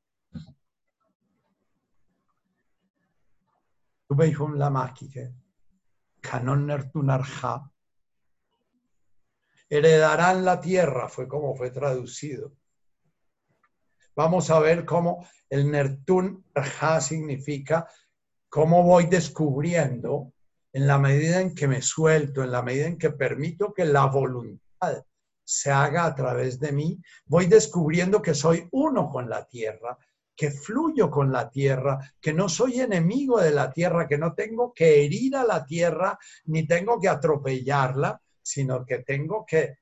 Heredarán 9.69 10.45
la 10.45 10.61
tierra, 10.61 11.09
fue 11.09 11.27
como 11.27 11.57
fue 11.57 11.71
traducido. 11.71 12.53
Vamos 14.15 14.51
a 14.51 14.61
ver 14.61 14.85
cómo 14.85 15.27
el 15.51 15.71
Nertun 15.71 16.45
Arja 16.55 17.01
significa 17.01 17.89
cómo 18.55 18.85
voy 18.85 19.06
descubriendo 19.06 20.32
en 20.72 20.86
la 20.86 20.97
medida 20.97 21.40
en 21.40 21.56
que 21.56 21.66
me 21.66 21.82
suelto, 21.82 22.44
en 22.44 22.52
la 22.52 22.62
medida 22.62 22.86
en 22.86 22.98
que 22.98 23.10
permito 23.10 23.74
que 23.74 23.85
la 23.85 24.06
voluntad 24.06 25.05
se 25.43 25.72
haga 25.72 26.05
a 26.05 26.14
través 26.14 26.60
de 26.60 26.70
mí, 26.70 27.02
voy 27.26 27.47
descubriendo 27.47 28.22
que 28.22 28.32
soy 28.32 28.68
uno 28.70 29.10
con 29.10 29.28
la 29.28 29.44
tierra, 29.44 29.98
que 30.36 30.52
fluyo 30.52 31.10
con 31.10 31.32
la 31.32 31.51
tierra, 31.51 31.98
que 32.20 32.32
no 32.32 32.48
soy 32.48 32.78
enemigo 32.78 33.40
de 33.40 33.51
la 33.51 33.72
tierra, 33.72 34.06
que 34.06 34.18
no 34.18 34.35
tengo 34.35 34.72
que 34.72 35.05
herir 35.05 35.35
a 35.35 35.43
la 35.43 35.66
tierra, 35.66 36.16
ni 36.44 36.64
tengo 36.64 37.01
que 37.01 37.09
atropellarla, 37.09 38.22
sino 38.40 38.86
que 38.86 38.98
tengo 38.98 39.44
que 39.44 39.78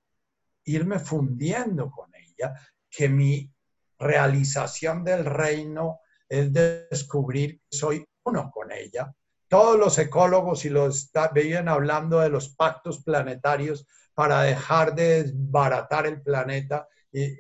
irme 0.65 0.99
fundiendo 0.99 1.91
con 1.91 2.11
ella, 2.15 2.55
que 2.89 3.11
mi 3.11 3.53
realización 3.99 5.05
del 5.05 5.27
reino 5.27 6.01
es 6.27 6.51
descubrir 6.51 7.61
que 7.69 7.77
soy 7.77 8.07
uno 8.25 8.51
con 8.51 8.73
ella. 8.73 9.15
Todos 9.49 9.79
los 9.79 9.99
ecólogos 9.99 10.65
y 10.65 10.71
los 10.71 11.11
veían 11.35 11.69
hablando 11.69 12.21
de 12.21 12.31
los 12.31 12.49
pactos 12.51 13.03
planetarios 13.03 13.87
para 14.15 14.43
dejar 14.43 14.95
de 14.95 15.25
desbaratar 15.25 16.07
el 16.07 16.23
planeta 16.23 16.89
y 17.13 17.37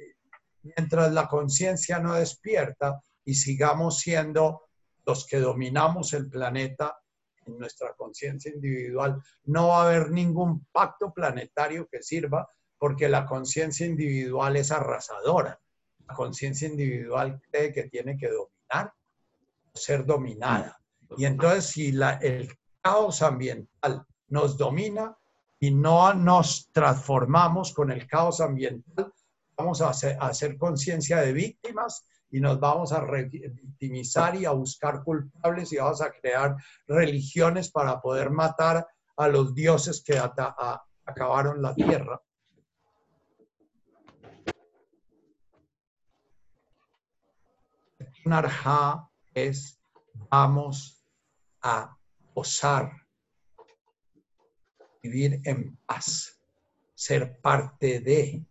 mientras 0.62 1.12
la 1.12 1.26
conciencia 1.28 1.98
no 1.98 2.14
despierta 2.14 3.00
y 3.24 3.34
sigamos 3.34 3.98
siendo 3.98 4.68
los 5.06 5.26
que 5.26 5.38
dominamos 5.38 6.12
el 6.12 6.28
planeta 6.28 6.98
en 7.46 7.59
nuestra 7.59 7.94
conciencia 7.94 8.52
individual, 8.52 9.20
no 9.44 9.68
va 9.68 9.82
a 9.82 9.86
haber 9.86 10.10
ningún 10.10 10.66
pacto 10.70 11.12
planetario 11.12 11.88
que 11.88 12.02
sirva 12.02 12.48
porque 12.78 13.09
la 13.09 13.26
conciencia 13.26 13.86
individual 13.86 14.56
es 14.56 14.70
arrasadora. 14.70 15.59
La 16.06 16.14
conciencia 16.14 16.68
individual 16.68 17.40
cree 17.50 17.72
que 17.72 17.84
tiene 17.84 18.16
que 18.16 18.28
dominar 18.28 18.92
ser 19.74 20.05
dominada. 20.05 20.78
Y 21.16 21.24
entonces 21.24 21.66
si 21.66 21.93
la, 21.93 22.12
el 22.15 22.49
caos 22.81 23.23
ambiental 23.23 24.05
nos 24.28 24.57
domina, 24.57 25.16
y 25.62 25.70
no 25.70 26.12
nos 26.12 26.73
transformamos 26.73 27.73
con 27.73 27.93
el 27.93 28.09
caos 28.09 28.40
ambiental, 28.40 29.12
vamos 29.57 29.81
a 29.81 29.90
hacer, 29.90 30.59
conciencia 30.59 31.19
de 31.19 31.32
víctimas 31.32 32.05
y 32.32 32.40
nos 32.40 32.59
vamos 32.59 32.93
a 32.93 33.01
victimizar 33.05 34.35
y 34.35 34.44
a 34.44 34.51
buscar 34.51 35.05
culpables 35.05 35.73
y 35.73 35.77
vamos 35.77 36.03
a 36.03 36.11
crear 36.11 36.57
religiones 36.89 37.70
para 37.70 38.01
poder 38.01 38.31
matar 38.31 38.85
a 39.16 39.28
los 39.28 39.55
dioses 39.55 40.03
que 40.05 40.19
acabaron 41.07 41.62
la 41.62 41.73
tierra. 41.77 42.20
Narja 48.24 49.09
es 49.34 49.80
vamos 50.30 51.04
a 51.62 51.96
osar 52.34 52.92
vivir 55.02 55.40
en 55.44 55.76
paz, 55.84 56.40
ser 56.94 57.40
parte 57.40 58.00
de. 58.00 58.44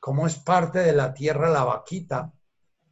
Como 0.00 0.26
es 0.26 0.36
parte 0.36 0.80
de 0.80 0.92
la 0.92 1.14
tierra 1.14 1.48
la 1.48 1.64
vaquita, 1.64 2.32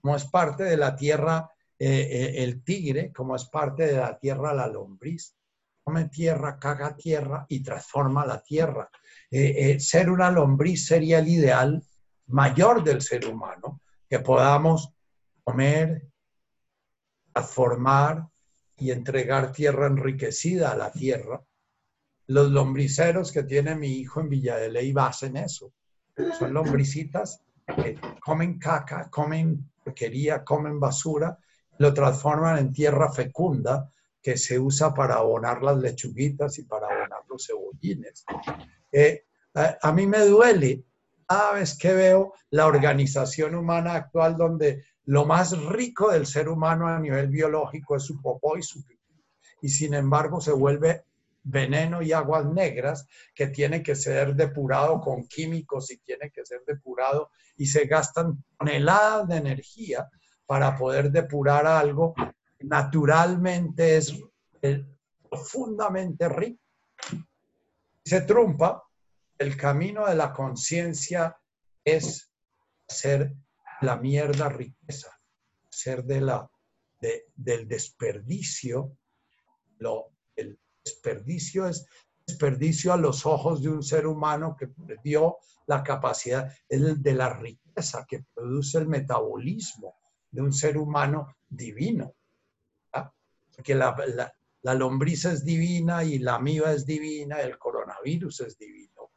como 0.01 0.15
es 0.17 0.25
parte 0.25 0.63
de 0.63 0.77
la 0.77 0.95
tierra 0.95 1.51
eh, 1.79 1.89
eh, 1.89 2.45
el 2.45 2.63
tigre, 2.63 3.13
como 3.13 3.35
es 3.35 3.47
parte 3.47 3.87
de 3.87 3.97
la 3.97 4.19
tierra 4.19 4.55
la 4.55 4.69
lombriz. 4.69 5.37
Come 5.83 6.09
tierra, 6.09 6.59
caga 6.59 6.95
tierra 6.95 7.47
y 7.49 7.63
transforma 7.63 8.25
la 8.25 8.41
tierra. 8.43 8.89
Eh, 9.31 9.81
ser 9.81 10.11
una 10.11 10.31
lombriz 10.31 10.87
sería 10.87 11.19
el 11.19 11.29
ideal 11.29 11.83
mayor 12.27 12.85
del 12.85 13.01
ser 13.01 13.27
humano, 13.27 13.81
que 14.09 14.21
podamos 14.21 14.93
comer, 15.43 16.10
transformar 17.33 18.29
y 18.77 18.91
entregar 18.91 19.53
tierra 19.53 19.87
enriquecida 19.87 20.73
a 20.73 20.77
la 20.77 20.91
tierra 20.91 21.43
los 22.31 22.49
lombriceros 22.49 23.33
que 23.33 23.43
tiene 23.43 23.75
mi 23.75 23.89
hijo 23.89 24.21
en 24.21 24.29
Villa 24.29 24.57
de 24.57 24.71
Ley 24.71 24.95
eso. 25.35 25.73
son 26.39 26.55
lombricitas 26.55 27.43
que 27.67 27.99
comen 28.21 28.57
caca, 28.57 29.11
comen 29.11 29.69
porquería, 29.83 30.45
comen 30.45 30.79
basura, 30.79 31.37
lo 31.79 31.93
transforman 31.93 32.59
en 32.59 32.73
tierra 32.73 33.11
fecunda 33.11 33.91
que 34.23 34.37
se 34.37 34.61
usa 34.61 34.95
para 34.95 35.15
abonar 35.15 35.61
las 35.61 35.79
lechuguitas 35.79 36.57
y 36.59 36.65
para 36.65 36.87
abonar 36.87 37.23
los 37.29 37.45
cebollines. 37.45 38.25
Eh, 38.93 39.25
a, 39.55 39.91
mí 39.91 40.07
me 40.07 40.19
duele 40.19 40.85
cada 41.27 41.55
vez 41.55 41.77
que 41.77 41.93
veo 41.95 42.35
la 42.51 42.67
organización 42.67 43.57
humana 43.57 43.95
actual 43.95 44.37
donde 44.37 44.85
lo 45.07 45.25
más 45.25 45.59
rico 45.67 46.11
del 46.11 46.27
ser 46.27 46.49
humano 46.49 46.87
a 46.87 46.99
nivel 46.99 47.29
biológico 47.29 47.97
es 47.97 48.05
su 48.05 48.21
popó 48.21 48.57
y 48.57 48.63
su 48.63 48.85
pipí. 48.85 49.25
Y 49.63 49.69
sin 49.69 49.95
embargo 49.95 50.41
se 50.41 50.53
vuelve 50.53 51.05
veneno 51.43 52.03
y 52.03 52.13
aguas 52.13 52.47
negras 52.47 53.07
que 53.35 53.49
tiene 53.49 53.83
que 53.83 53.95
ser 53.95 54.35
depurado 54.35 55.01
con 55.01 55.27
químicos 55.27 55.91
y 55.91 55.99
tiene 55.99 56.31
que 56.31 56.45
ser 56.45 56.63
depurado 56.67 57.31
y 57.57 57.67
se 57.67 57.87
gastan 57.87 58.45
toneladas 58.59 59.29
de 59.29 59.37
energía 59.37 60.09
para 60.47 60.77
poder 60.77 61.11
depurar 61.11 61.67
algo 61.67 62.15
naturalmente 62.61 63.97
es 63.97 64.15
profundamente 65.29 66.29
rico. 66.29 66.63
Se 68.05 68.23
trumpa, 68.23 68.83
el 69.39 69.57
camino 69.57 70.07
de 70.07 70.15
la 70.15 70.33
conciencia 70.33 71.37
es 71.85 72.31
hacer 72.89 73.35
la 73.81 73.97
mierda 73.97 74.49
riqueza, 74.49 75.19
hacer 75.69 76.05
de 76.05 76.21
la, 76.21 76.51
del 77.37 77.67
desperdicio 77.67 78.97
lo, 79.79 80.13
el 80.37 80.59
desperdicio 80.85 81.67
es 81.67 81.87
desperdicio 82.27 82.93
a 82.93 82.97
los 82.97 83.27
ojos 83.27 83.63
de 83.63 83.71
un 83.71 83.83
ser 83.83 84.07
humano 84.07 84.55
que 84.59 84.69
perdió 84.69 85.39
la 85.67 85.83
capacidad 85.83 86.53
el 86.69 87.03
de 87.03 87.15
la 87.15 87.33
riqueza 87.33 88.05
que 88.07 88.25
produce 88.35 88.79
el 88.79 88.87
metabolismo 88.87 89.97
de 90.31 90.43
un 90.43 90.53
ser 90.53 90.79
humano 90.79 91.37
divino. 91.49 92.15
Porque 93.55 93.75
la, 93.75 93.95
la, 94.15 94.33
es 95.33 95.45
divina 95.45 96.03
y 96.05 96.19
la 96.19 96.37
amiba 96.37 96.73
es 96.73 96.87
divina, 96.87 97.41
el 97.41 97.59
coronavirus 97.59 98.41
es 98.41 98.59
divino. 98.59 99.11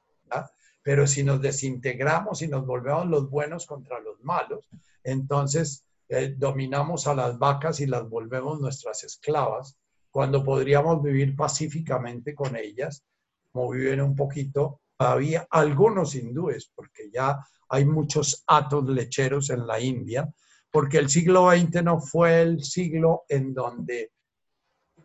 Pero 0.84 1.08
si 1.08 1.24
nos 1.24 1.42
desintegramos 1.42 2.42
y 2.42 2.48
nos 2.48 2.66
volvemos 2.66 3.08
los 3.08 3.30
buenos 3.30 3.66
contra 3.66 4.00
los 4.00 4.22
malos, 4.22 4.68
entonces 5.04 5.86
eh, 6.10 6.36
dominamos 6.38 7.08
a 7.08 7.16
las 7.16 7.40
vacas 7.40 7.80
y 7.80 7.88
las 7.88 8.08
volvemos 8.08 8.60
nuestras 8.60 9.04
esclavas 9.04 9.78
cuando 10.12 10.44
podríamos 10.44 11.02
vivir 11.02 11.36
pacíficamente 11.36 12.36
con 12.36 12.56
ellas, 12.56 13.04
como 13.52 13.72
viven 13.72 14.02
un 14.02 14.16
poquito. 14.16 14.82
Todavía 14.96 15.48
algunos 15.50 16.14
hindúes, 16.14 16.72
porque 16.76 17.10
ya 17.12 17.40
hay 17.70 17.86
muchos 17.86 18.44
atos 18.46 18.88
lecheros 18.88 19.50
en 19.50 19.66
la 19.66 19.80
India, 19.80 20.32
porque 20.70 21.00
el 21.00 21.10
siglo 21.10 21.50
XX 21.50 21.84
no 21.84 22.00
fue 22.00 22.42
el 22.42 22.64
siglo 22.64 23.24
en 23.28 23.54
donde 23.54 24.12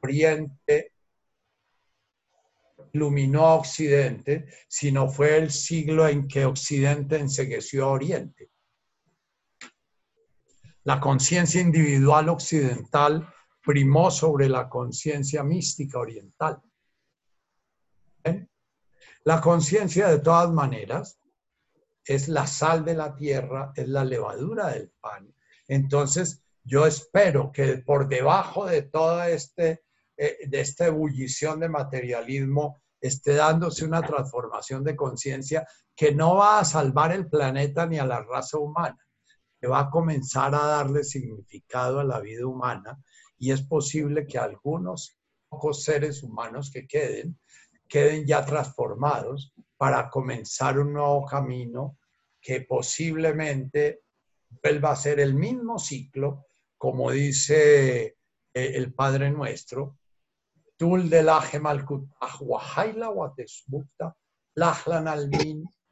Oriente 0.03 0.93
iluminó 2.99 3.47
a 3.47 3.55
Occidente, 3.55 4.47
sino 4.69 5.09
fue 5.09 5.39
el 5.39 5.51
siglo 5.51 6.09
en 6.09 6.27
que 6.27 6.45
Occidente 6.45 7.17
ensegueció 7.17 7.85
a 7.85 7.93
Oriente. 7.93 8.51
La 10.85 11.01
conciencia 11.01 11.61
individual 11.61 12.29
occidental 12.29 13.33
primó 13.63 14.11
sobre 14.11 14.49
la 14.49 14.69
conciencia 14.69 15.43
mística 15.45 15.99
oriental. 15.99 16.61
La 19.25 19.41
conciencia, 19.41 20.09
de 20.09 20.21
todas 20.21 20.51
maneras, 20.51 21.21
es 22.05 22.29
la 22.29 22.47
sal 22.47 22.85
de 22.85 22.95
la 22.95 23.15
tierra, 23.15 23.73
es 23.77 23.87
la 23.89 24.03
levadura 24.05 24.69
del 24.69 24.91
pan. 25.01 25.35
Entonces, 25.67 26.43
yo 26.65 26.87
espero 26.87 27.53
que 27.53 27.79
por 27.79 28.09
debajo 28.09 28.65
de 28.65 28.83
toda 28.83 29.29
este, 29.29 29.85
eh, 30.17 30.39
de 30.47 30.61
esta 30.61 30.87
ebullición 30.87 31.61
de 31.61 31.69
materialismo 31.69 32.81
esté 33.01 33.35
dándose 33.35 33.85
una 33.85 34.03
transformación 34.03 34.85
de 34.85 34.97
conciencia 34.97 35.67
que 35.95 36.15
no 36.15 36.37
va 36.37 36.61
a 36.61 36.65
salvar 36.65 37.13
el 37.13 37.29
planeta 37.29 37.87
ni 37.87 37.99
a 37.99 38.07
la 38.07 38.23
raza 38.23 38.59
humana, 38.59 38.99
que 39.61 39.67
va 39.67 39.81
a 39.81 39.91
comenzar 39.91 40.55
a 40.55 40.65
darle 40.65 41.05
significado 41.05 42.01
a 42.01 42.05
la 42.05 42.21
vida 42.21 42.47
humana 42.47 42.99
y 43.39 43.53
es 43.53 43.63
posible 43.63 44.27
que 44.27 44.39
algunos 44.39 45.17
pocos 45.49 45.85
seres 45.85 46.23
humanos 46.23 46.71
que 46.73 46.87
queden, 46.87 47.39
queden 47.89 48.27
ya 48.27 48.45
transformados 48.45 49.55
para 49.77 50.11
comenzar 50.11 50.79
un 50.79 50.93
nuevo 50.93 51.25
camino 51.25 51.97
que 52.41 52.63
posiblemente 52.63 54.03
vuelva 54.63 54.93
a 54.93 54.97
ser 54.97 55.21
el 55.21 55.35
mismo 55.35 55.79
ciclo, 55.79 56.47
como 56.77 57.11
dice 57.11 58.07
eh, 58.07 58.15
el 58.55 58.93
Padre 58.93 59.31
Nuestro, 59.31 59.98
Tul 60.79 61.11
de 61.11 61.25
la 61.25 61.43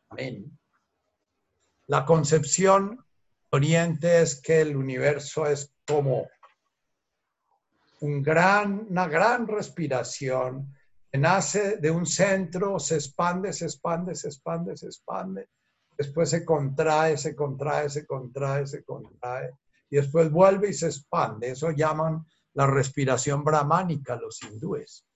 Amén. 0.09 0.59
La 1.89 2.05
concepción 2.05 3.05
oriente 3.51 4.23
es 4.23 4.41
que 4.41 4.61
el 4.61 4.77
universo 4.77 5.45
es 5.47 5.75
como 5.85 6.29
un 8.01 8.23
gran, 8.23 8.87
una 8.89 9.09
gran 9.09 9.49
respiración 9.49 10.73
que 11.11 11.19
nace 11.19 11.79
de 11.79 11.91
un 11.91 12.07
centro, 12.07 12.79
se 12.79 12.95
expande, 12.95 13.53
se 13.53 13.65
expande, 13.65 14.15
se 14.15 14.29
expande, 14.29 14.77
se 14.77 14.87
expande, 14.87 15.49
después 15.99 16.31
se 16.31 16.45
contrae, 16.45 17.17
se 17.17 17.35
contrae, 17.35 17.91
se 17.91 18.07
contrae, 18.07 18.69
se 18.69 18.85
contrae, 18.85 19.51
y 19.91 19.97
después 19.97 20.31
vuelve 20.31 20.69
y 20.69 20.75
se 20.75 20.87
expande. 20.87 21.51
Eso 21.51 21.73
llaman 21.73 22.25
la 22.57 22.67
respiración 22.67 23.45
brahmánica 23.45 24.17
los 24.17 24.43
hindúes. 24.43 25.07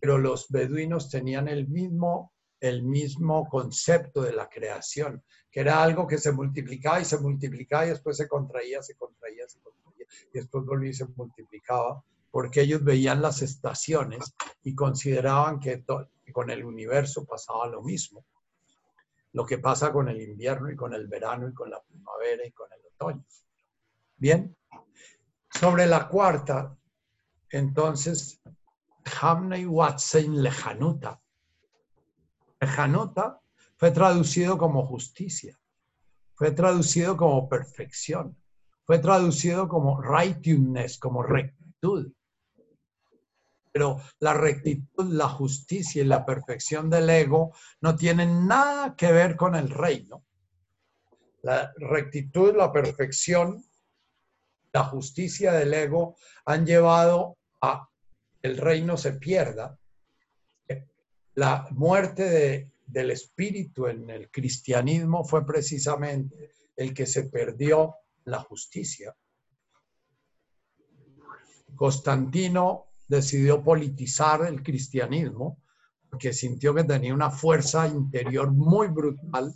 Pero 0.00 0.18
los 0.18 0.48
beduinos 0.48 1.08
tenían 1.08 1.46
el 1.46 1.68
mismo, 1.68 2.32
el 2.58 2.82
mismo 2.82 3.48
concepto 3.48 4.22
de 4.22 4.32
la 4.32 4.48
creación, 4.48 5.22
que 5.52 5.60
era 5.60 5.84
algo 5.84 6.08
que 6.08 6.18
se 6.18 6.32
multiplicaba 6.32 7.00
y 7.00 7.04
se 7.04 7.18
multiplicaba 7.18 7.86
y 7.86 7.90
después 7.90 8.16
se 8.16 8.26
contraía, 8.26 8.82
se 8.82 8.96
contraía, 8.96 9.48
se 9.48 9.60
contraía, 9.60 10.06
y 10.32 10.38
después 10.38 10.64
volvía 10.64 10.90
y 10.90 10.94
se 10.94 11.06
multiplicaba 11.06 12.02
porque 12.28 12.62
ellos 12.62 12.82
veían 12.82 13.22
las 13.22 13.40
estaciones 13.42 14.34
y 14.64 14.74
consideraban 14.74 15.60
que 15.60 15.84
con 16.32 16.50
el 16.50 16.64
universo 16.64 17.24
pasaba 17.24 17.68
lo 17.68 17.82
mismo. 17.82 18.24
Lo 19.32 19.46
que 19.46 19.58
pasa 19.58 19.92
con 19.92 20.08
el 20.08 20.20
invierno 20.20 20.70
y 20.72 20.76
con 20.76 20.92
el 20.92 21.06
verano 21.06 21.48
y 21.48 21.54
con 21.54 21.70
la 21.70 21.80
primavera 21.82 22.44
y 22.44 22.50
con 22.50 22.68
el 22.72 22.80
otoño. 22.94 23.24
Bien, 24.16 24.56
sobre 25.50 25.86
la 25.86 26.08
cuarta, 26.08 26.76
entonces, 27.50 28.40
Hamnei 29.20 29.66
Watson 29.66 30.42
Lejanuta. 30.42 31.20
Lejanuta 32.60 33.40
fue 33.76 33.90
traducido 33.90 34.58
como 34.58 34.86
justicia, 34.86 35.58
fue 36.34 36.52
traducido 36.52 37.16
como 37.16 37.48
perfección, 37.48 38.36
fue 38.84 38.98
traducido 38.98 39.68
como 39.68 40.00
righteousness, 40.00 40.98
como 40.98 41.22
rectitud. 41.22 42.12
Pero 43.72 44.00
la 44.18 44.34
rectitud, 44.34 45.12
la 45.12 45.28
justicia 45.28 46.02
y 46.02 46.06
la 46.06 46.26
perfección 46.26 46.90
del 46.90 47.08
ego 47.08 47.54
no 47.80 47.96
tienen 47.96 48.46
nada 48.46 48.94
que 48.96 49.12
ver 49.12 49.36
con 49.36 49.54
el 49.54 49.70
reino. 49.70 50.24
La 51.42 51.72
rectitud, 51.76 52.54
la 52.54 52.70
perfección, 52.72 53.64
la 54.72 54.84
justicia 54.84 55.52
del 55.52 55.72
ego 55.72 56.16
han 56.44 56.66
llevado 56.66 57.38
a 57.60 57.88
el 58.42 58.56
reino 58.56 58.96
se 58.96 59.12
pierda. 59.14 59.78
La 61.34 61.66
muerte 61.70 62.72
del 62.86 63.10
espíritu 63.10 63.86
en 63.86 64.10
el 64.10 64.30
cristianismo 64.30 65.24
fue 65.24 65.46
precisamente 65.46 66.52
el 66.76 66.92
que 66.92 67.06
se 67.06 67.24
perdió 67.24 67.94
la 68.24 68.40
justicia. 68.40 69.14
Constantino 71.74 72.92
decidió 73.06 73.62
politizar 73.62 74.46
el 74.46 74.62
cristianismo 74.62 75.62
porque 76.10 76.32
sintió 76.32 76.74
que 76.74 76.84
tenía 76.84 77.14
una 77.14 77.30
fuerza 77.30 77.86
interior 77.86 78.50
muy 78.50 78.88
brutal 78.88 79.54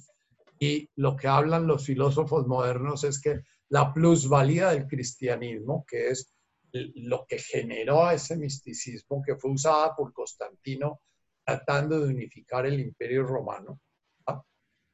y 0.59 0.89
lo 0.97 1.17
que 1.17 1.27
hablan 1.27 1.67
los 1.67 1.85
filósofos 1.85 2.47
modernos 2.47 3.03
es 3.05 3.21
que 3.21 3.43
la 3.69 3.93
plusvalía 3.93 4.71
del 4.71 4.87
cristianismo, 4.87 5.85
que 5.87 6.11
es 6.11 6.34
lo 6.75 7.25
que 7.27 7.39
generó 7.39 8.11
ese 8.11 8.37
misticismo 8.37 9.23
que 9.23 9.37
fue 9.37 9.53
usada 9.53 9.95
por 9.95 10.13
Constantino 10.13 11.01
tratando 11.45 12.01
de 12.01 12.13
unificar 12.13 12.67
el 12.67 12.81
imperio 12.81 13.25
romano, 13.25 13.81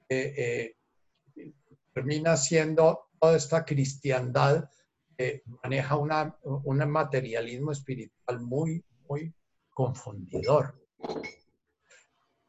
eh, 0.08 0.74
eh, 1.36 1.54
termina 1.94 2.36
siendo 2.36 3.10
toda 3.20 3.36
esta 3.36 3.64
cristiandad 3.64 4.68
maneja 5.62 5.96
un 5.98 6.90
materialismo 6.90 7.72
espiritual 7.72 8.40
muy, 8.40 8.82
muy 9.06 9.34
confundidor. 9.70 10.80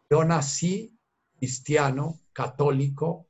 Yo 0.10 0.24
nací 0.24 0.98
cristiano, 1.38 2.20
católico, 2.34 3.28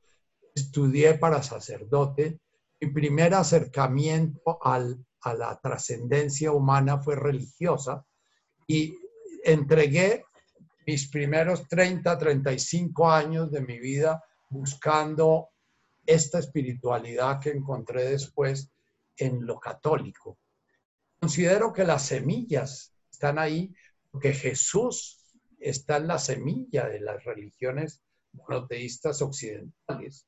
estudié 0.54 1.14
para 1.14 1.42
sacerdote. 1.42 2.40
Mi 2.80 2.90
primer 2.90 3.34
acercamiento 3.34 4.58
al, 4.62 5.04
a 5.22 5.34
la 5.34 5.58
trascendencia 5.60 6.52
humana 6.52 6.98
fue 6.98 7.16
religiosa 7.16 8.04
y 8.66 8.96
entregué 9.44 10.24
mis 10.86 11.08
primeros 11.08 11.68
30, 11.68 12.18
35 12.18 13.10
años 13.10 13.50
de 13.50 13.60
mi 13.60 13.78
vida 13.78 14.22
buscando 14.48 15.50
esta 16.04 16.38
espiritualidad 16.38 17.40
que 17.40 17.50
encontré 17.50 18.10
después 18.10 18.70
en 19.16 19.46
lo 19.46 19.58
católico. 19.60 20.38
Considero 21.20 21.72
que 21.72 21.84
las 21.84 22.06
semillas 22.06 22.92
están 23.10 23.38
ahí 23.38 23.72
porque 24.10 24.34
Jesús 24.34 25.22
está 25.58 25.98
en 25.98 26.08
la 26.08 26.18
semilla 26.18 26.88
de 26.88 27.00
las 27.00 27.22
religiones 27.24 28.02
monoteístas 28.32 29.22
occidentales. 29.22 30.26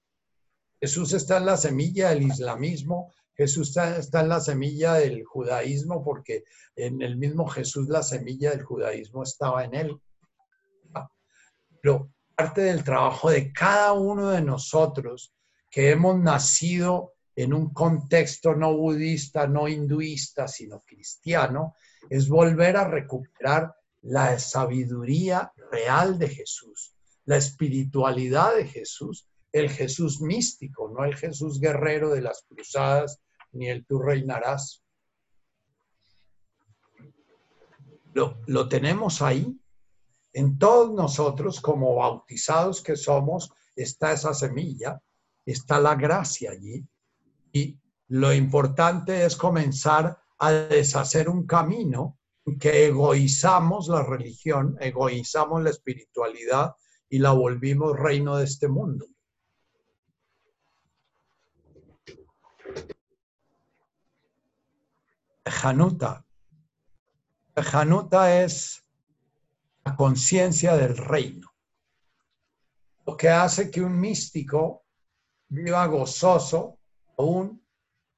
Jesús 0.80 1.12
está 1.12 1.38
en 1.38 1.46
la 1.46 1.56
semilla 1.56 2.10
del 2.10 2.22
islamismo, 2.22 3.12
Jesús 3.36 3.76
está, 3.76 4.20
en 4.20 4.28
la 4.28 4.40
semilla 4.40 4.94
del 4.94 5.24
judaísmo 5.24 6.04
porque 6.04 6.44
en 6.76 7.02
el 7.02 7.16
mismo 7.16 7.46
Jesús 7.46 7.88
la 7.88 8.02
semilla 8.02 8.50
del 8.50 8.62
judaísmo 8.62 9.22
estaba 9.22 9.64
en 9.64 9.74
él. 9.74 10.00
Pero 11.80 12.10
parte 12.34 12.62
del 12.62 12.84
trabajo 12.84 13.30
de 13.30 13.52
cada 13.52 13.92
uno 13.92 14.30
de 14.30 14.40
nosotros 14.40 15.34
que 15.70 15.90
hemos 15.90 16.18
nacido 16.20 17.14
en 17.36 17.52
un 17.52 17.72
contexto 17.72 18.54
no 18.54 18.76
budista, 18.76 19.46
no 19.46 19.66
hinduista, 19.66 20.46
sino 20.46 20.80
cristiano, 20.80 21.74
es 22.08 22.28
volver 22.28 22.76
a 22.76 22.88
recuperar 22.88 23.74
la 24.02 24.38
sabiduría 24.38 25.52
real 25.70 26.18
de 26.18 26.28
Jesús, 26.28 26.94
la 27.24 27.36
espiritualidad 27.36 28.54
de 28.54 28.66
Jesús, 28.66 29.26
el 29.54 29.70
Jesús 29.70 30.20
místico, 30.20 30.90
no 30.90 31.04
el 31.04 31.14
Jesús 31.14 31.60
guerrero 31.60 32.10
de 32.10 32.20
las 32.20 32.44
cruzadas, 32.48 33.20
ni 33.52 33.68
el 33.68 33.86
tú 33.86 34.00
reinarás. 34.00 34.82
Lo, 38.12 38.38
lo 38.46 38.68
tenemos 38.68 39.22
ahí. 39.22 39.56
En 40.32 40.58
todos 40.58 40.92
nosotros, 40.92 41.60
como 41.60 41.94
bautizados 41.94 42.82
que 42.82 42.96
somos, 42.96 43.52
está 43.76 44.12
esa 44.12 44.34
semilla, 44.34 45.00
está 45.46 45.78
la 45.78 45.94
gracia 45.94 46.50
allí. 46.50 46.84
Y 47.52 47.78
lo 48.08 48.34
importante 48.34 49.24
es 49.24 49.36
comenzar 49.36 50.18
a 50.40 50.50
deshacer 50.50 51.28
un 51.28 51.46
camino 51.46 52.18
que 52.58 52.86
egoizamos 52.86 53.86
la 53.86 54.02
religión, 54.02 54.76
egoizamos 54.80 55.62
la 55.62 55.70
espiritualidad 55.70 56.74
y 57.08 57.20
la 57.20 57.30
volvimos 57.30 57.96
reino 57.96 58.36
de 58.36 58.46
este 58.46 58.66
mundo. 58.66 59.06
Januta. 65.50 66.24
Januta 67.54 68.42
es 68.42 68.82
la 69.84 69.94
conciencia 69.94 70.74
del 70.76 70.96
reino. 70.96 71.54
Lo 73.06 73.16
que 73.16 73.28
hace 73.28 73.70
que 73.70 73.82
un 73.82 74.00
místico 74.00 74.84
viva 75.48 75.86
gozoso 75.86 76.78
aún 77.18 77.62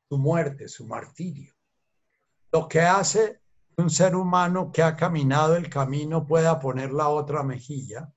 su 0.08 0.16
muerte, 0.18 0.68
su 0.68 0.86
martirio. 0.86 1.52
Lo 2.52 2.68
que 2.68 2.80
hace 2.80 3.40
que 3.74 3.82
un 3.82 3.90
ser 3.90 4.14
humano 4.14 4.70
que 4.70 4.84
ha 4.84 4.94
caminado 4.94 5.56
el 5.56 5.68
camino 5.68 6.24
pueda 6.24 6.60
poner 6.60 6.92
la 6.92 7.08
otra 7.08 7.42
mejilla 7.42 8.08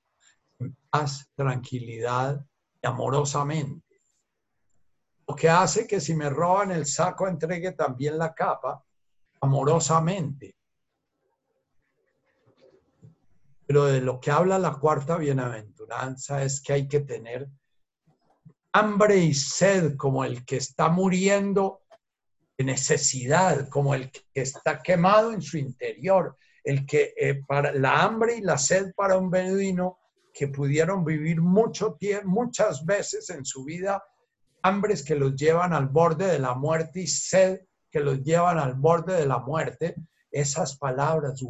en 0.59 0.77
paz, 0.89 1.27
tranquilidad 1.35 2.45
y 2.81 2.87
amorosamente. 2.87 4.01
Lo 5.27 5.35
que 5.35 5.49
hace 5.49 5.87
que 5.87 5.99
si 5.99 6.13
me 6.13 6.29
roban 6.29 6.69
el 6.71 6.85
saco 6.85 7.27
entregue 7.27 7.71
también 7.71 8.17
la 8.17 8.33
capa 8.33 8.85
amorosamente. 9.41 10.55
Pero 13.65 13.85
de 13.85 14.01
lo 14.01 14.19
que 14.19 14.31
habla 14.31 14.57
la 14.57 14.73
cuarta 14.73 15.17
bienaventuranza 15.17 16.43
es 16.43 16.61
que 16.61 16.73
hay 16.73 16.87
que 16.87 17.01
tener 17.01 17.47
hambre 18.71 19.17
y 19.17 19.33
sed 19.33 19.95
como 19.95 20.23
el 20.23 20.45
que 20.45 20.57
está 20.57 20.89
muriendo 20.89 21.83
de 22.57 22.65
necesidad, 22.65 23.69
como 23.69 23.95
el 23.95 24.11
que 24.11 24.23
está 24.33 24.81
quemado 24.81 25.33
en 25.33 25.41
su 25.41 25.57
interior, 25.57 26.35
el 26.63 26.85
que 26.85 27.13
eh, 27.15 27.41
para 27.47 27.71
la 27.73 28.03
hambre 28.03 28.37
y 28.37 28.41
la 28.41 28.57
sed 28.57 28.93
para 28.95 29.17
un 29.17 29.29
beduino 29.29 29.99
que 30.33 30.47
pudieron 30.47 31.03
vivir 31.03 31.41
mucho 31.41 31.93
tiempo, 31.93 32.27
muchas 32.29 32.85
veces 32.85 33.29
en 33.29 33.45
su 33.45 33.63
vida, 33.63 34.03
hambres 34.61 35.03
que 35.03 35.15
los 35.15 35.35
llevan 35.35 35.73
al 35.73 35.87
borde 35.87 36.27
de 36.27 36.39
la 36.39 36.53
muerte 36.53 37.01
y 37.01 37.07
sed 37.07 37.61
que 37.91 37.99
los 37.99 38.21
llevan 38.21 38.59
al 38.59 38.75
borde 38.75 39.15
de 39.15 39.25
la 39.25 39.39
muerte, 39.39 39.95
esas 40.31 40.77
palabras, 40.77 41.41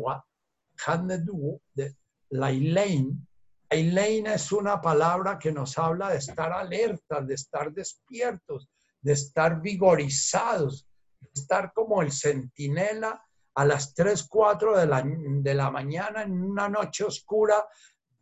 de 1.73 1.95
Lailein, 2.29 3.27
Lailein 3.69 4.27
es 4.27 4.51
una 4.51 4.81
palabra 4.81 5.37
que 5.37 5.51
nos 5.51 5.77
habla 5.77 6.09
de 6.09 6.17
estar 6.17 6.51
alertas, 6.51 7.27
de 7.27 7.35
estar 7.35 7.71
despiertos, 7.71 8.67
de 9.01 9.13
estar 9.13 9.61
vigorizados, 9.61 10.87
de 11.19 11.29
estar 11.33 11.71
como 11.73 12.01
el 12.01 12.11
centinela 12.11 13.23
a 13.53 13.65
las 13.65 13.93
3, 13.93 14.23
4 14.27 14.77
de 14.77 14.87
la, 14.87 15.03
de 15.05 15.53
la 15.53 15.69
mañana 15.69 16.23
en 16.23 16.43
una 16.43 16.67
noche 16.67 17.03
oscura, 17.03 17.63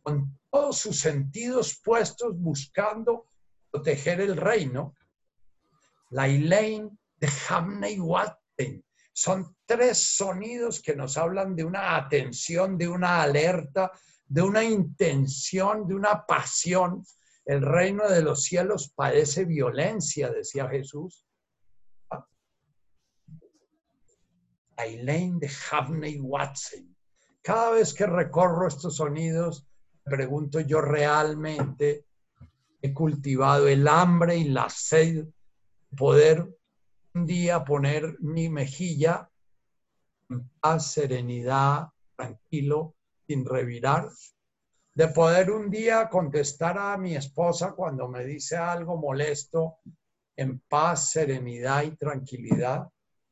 con 0.02 0.38
todos 0.50 0.78
sus 0.78 0.98
sentidos 0.98 1.80
puestos 1.82 2.38
buscando 2.38 3.26
proteger 3.70 4.20
el 4.20 4.36
reino. 4.36 4.94
La 6.10 6.26
Elaine 6.26 6.90
de 7.20 7.28
Hamney 7.48 7.98
Watten. 8.00 8.84
Son 9.12 9.56
tres 9.66 10.16
sonidos 10.16 10.80
que 10.80 10.94
nos 10.94 11.16
hablan 11.16 11.56
de 11.56 11.64
una 11.64 11.96
atención, 11.96 12.78
de 12.78 12.88
una 12.88 13.22
alerta, 13.22 13.90
de 14.26 14.42
una 14.42 14.62
intención, 14.62 15.86
de 15.88 15.94
una 15.94 16.24
pasión. 16.24 17.04
El 17.44 17.62
reino 17.62 18.08
de 18.08 18.22
los 18.22 18.44
cielos 18.44 18.92
padece 18.94 19.44
violencia, 19.44 20.30
decía 20.30 20.68
Jesús. 20.68 21.24
Aileen 24.76 25.40
de 25.40 25.50
Hamney 25.70 26.20
Watson. 26.20 26.94
Cada 27.42 27.72
vez 27.72 27.92
que 27.94 28.06
recorro 28.06 28.68
estos 28.68 28.96
sonidos, 28.96 29.66
pregunto 30.04 30.60
yo 30.60 30.80
realmente 30.80 32.04
he 32.80 32.94
cultivado 32.94 33.66
el 33.66 33.88
hambre 33.88 34.36
y 34.36 34.44
la 34.44 34.68
sed 34.68 35.24
de 35.24 35.32
poder 35.96 36.57
un 37.14 37.26
día 37.26 37.64
poner 37.64 38.16
mi 38.20 38.48
mejilla 38.48 39.28
en 40.30 40.48
paz, 40.60 40.92
serenidad, 40.92 41.88
tranquilo, 42.16 42.94
sin 43.26 43.44
revirar, 43.44 44.08
de 44.94 45.08
poder 45.08 45.50
un 45.50 45.70
día 45.70 46.08
contestar 46.08 46.78
a 46.78 46.96
mi 46.98 47.14
esposa 47.14 47.72
cuando 47.72 48.08
me 48.08 48.24
dice 48.24 48.56
algo 48.56 48.96
molesto 48.96 49.78
en 50.36 50.60
paz, 50.68 51.10
serenidad 51.10 51.84
y 51.84 51.96
tranquilidad, 51.96 52.88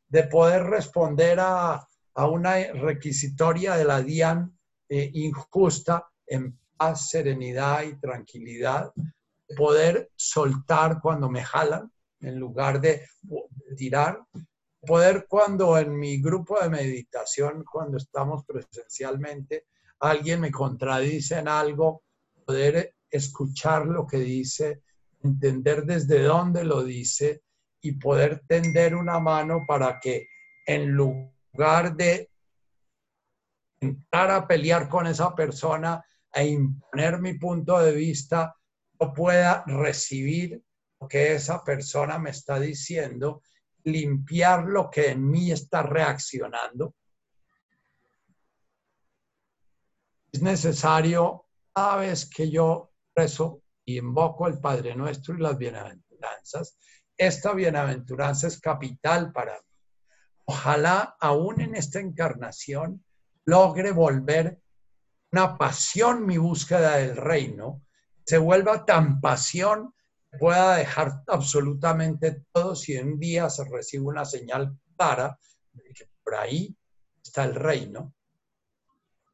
de 0.08 0.24
poder 0.24 0.62
responder 0.64 1.38
a, 1.40 1.86
una 2.14 2.56
requisitoria 2.72 3.76
de 3.76 3.84
la 3.84 4.00
DIAN 4.00 4.56
eh, 4.88 5.10
injusta 5.12 6.08
en 6.26 6.58
paz, 6.76 7.10
serenidad 7.10 7.82
y 7.82 7.98
tranquilidad, 8.00 8.90
de 8.94 9.54
poder 9.54 10.10
soltar 10.16 11.00
cuando 11.02 11.28
me 11.28 11.44
jalan 11.44 11.92
en 12.20 12.38
lugar 12.38 12.80
de 12.80 13.02
tirar. 13.76 14.24
Poder 14.80 15.26
cuando 15.28 15.78
en 15.78 15.96
mi 15.98 16.20
grupo 16.20 16.60
de 16.60 16.68
meditación, 16.68 17.64
cuando 17.64 17.98
estamos 17.98 18.44
presencialmente, 18.44 19.66
alguien 20.00 20.40
me 20.40 20.50
contradice 20.50 21.38
en 21.38 21.48
algo, 21.48 22.02
poder 22.44 22.94
escuchar 23.10 23.86
lo 23.86 24.06
que 24.06 24.18
dice, 24.18 24.82
entender 25.22 25.84
desde 25.84 26.22
dónde 26.22 26.64
lo 26.64 26.82
dice 26.82 27.42
y 27.80 27.92
poder 27.92 28.42
tender 28.46 28.94
una 28.94 29.18
mano 29.20 29.64
para 29.66 29.98
que 30.00 30.28
en 30.66 30.92
lugar 30.92 31.94
de 31.96 32.30
entrar 33.80 34.30
a 34.30 34.46
pelear 34.46 34.88
con 34.88 35.06
esa 35.06 35.34
persona 35.34 36.04
e 36.32 36.46
imponer 36.46 37.20
mi 37.20 37.34
punto 37.34 37.78
de 37.78 37.92
vista, 37.92 38.54
yo 39.00 39.12
pueda 39.12 39.64
recibir 39.66 40.62
lo 41.00 41.08
que 41.08 41.34
esa 41.34 41.62
persona 41.62 42.18
me 42.18 42.30
está 42.30 42.58
diciendo 42.58 43.42
limpiar 43.86 44.64
lo 44.64 44.90
que 44.90 45.10
en 45.10 45.28
mí 45.30 45.52
está 45.52 45.82
reaccionando. 45.82 46.94
Es 50.32 50.42
necesario 50.42 51.46
cada 51.72 51.96
vez 51.96 52.28
que 52.28 52.50
yo 52.50 52.92
rezo 53.14 53.62
y 53.84 53.98
invoco 53.98 54.44
al 54.46 54.60
Padre 54.60 54.94
Nuestro 54.96 55.34
y 55.34 55.40
las 55.40 55.56
bienaventuranzas, 55.56 56.76
esta 57.16 57.52
bienaventuranza 57.54 58.48
es 58.48 58.60
capital 58.60 59.32
para 59.32 59.54
mí. 59.54 59.60
Ojalá 60.46 61.16
aún 61.20 61.60
en 61.60 61.74
esta 61.76 62.00
encarnación 62.00 63.04
logre 63.44 63.92
volver 63.92 64.60
una 65.32 65.56
pasión 65.56 66.26
mi 66.26 66.38
búsqueda 66.38 66.96
del 66.96 67.16
reino, 67.16 67.82
se 68.24 68.38
vuelva 68.38 68.84
tan 68.84 69.20
pasión 69.20 69.94
pueda 70.38 70.76
dejar 70.76 71.22
absolutamente 71.26 72.44
todo 72.52 72.74
si 72.74 72.96
un 72.96 73.18
día 73.18 73.50
se 73.50 73.64
recibe 73.64 74.04
una 74.04 74.24
señal 74.24 74.76
de 74.98 75.92
que 75.94 76.08
por 76.24 76.34
ahí 76.34 76.74
está 77.22 77.44
el 77.44 77.54
reino. 77.54 78.14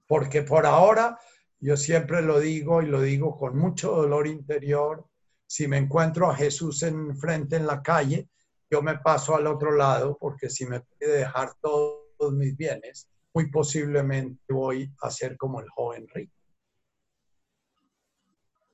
Porque 0.06 0.42
por 0.42 0.66
ahora, 0.66 1.18
yo 1.60 1.76
siempre 1.76 2.22
lo 2.22 2.40
digo 2.40 2.82
y 2.82 2.86
lo 2.86 3.00
digo 3.00 3.36
con 3.36 3.56
mucho 3.56 3.92
dolor 3.92 4.26
interior, 4.26 5.06
si 5.46 5.68
me 5.68 5.78
encuentro 5.78 6.30
a 6.30 6.34
Jesús 6.34 6.82
enfrente 6.82 7.56
en 7.56 7.66
la 7.66 7.82
calle, 7.82 8.28
yo 8.70 8.82
me 8.82 8.98
paso 8.98 9.36
al 9.36 9.46
otro 9.46 9.72
lado 9.72 10.16
porque 10.18 10.48
si 10.48 10.66
me 10.66 10.80
puede 10.80 11.18
dejar 11.18 11.54
todos 11.60 12.32
mis 12.32 12.56
bienes, 12.56 13.08
muy 13.34 13.50
posiblemente 13.50 14.52
voy 14.52 14.92
a 15.02 15.10
ser 15.10 15.36
como 15.36 15.60
el 15.60 15.68
joven 15.68 16.08
rico. 16.08 16.34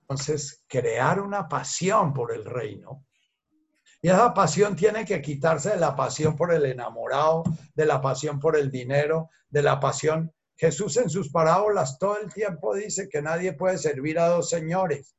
Entonces, 0.09 0.65
crear 0.67 1.21
una 1.21 1.49
pasión 1.49 2.15
por 2.15 2.33
el 2.33 2.45
reino. 2.45 3.05
Y 4.01 4.09
esa 4.09 4.33
pasión 4.33 4.77
tiene 4.77 5.05
que 5.05 5.21
quitarse 5.21 5.71
de 5.71 5.77
la 5.77 5.95
pasión 5.95 6.37
por 6.37 6.53
el 6.53 6.65
enamorado, 6.65 7.43
de 7.75 7.85
la 7.85 8.01
pasión 8.01 8.39
por 8.39 8.57
el 8.57 8.71
dinero, 8.71 9.29
de 9.49 9.63
la 9.63 9.81
pasión. 9.81 10.33
Jesús 10.57 10.97
en 10.97 11.11
sus 11.11 11.31
parábolas 11.31 11.99
todo 11.99 12.19
el 12.21 12.33
tiempo 12.33 12.75
dice 12.75 13.09
que 13.09 13.21
nadie 13.21 13.53
puede 13.53 13.77
servir 13.77 14.19
a 14.19 14.29
dos 14.29 14.49
señores. 14.49 15.15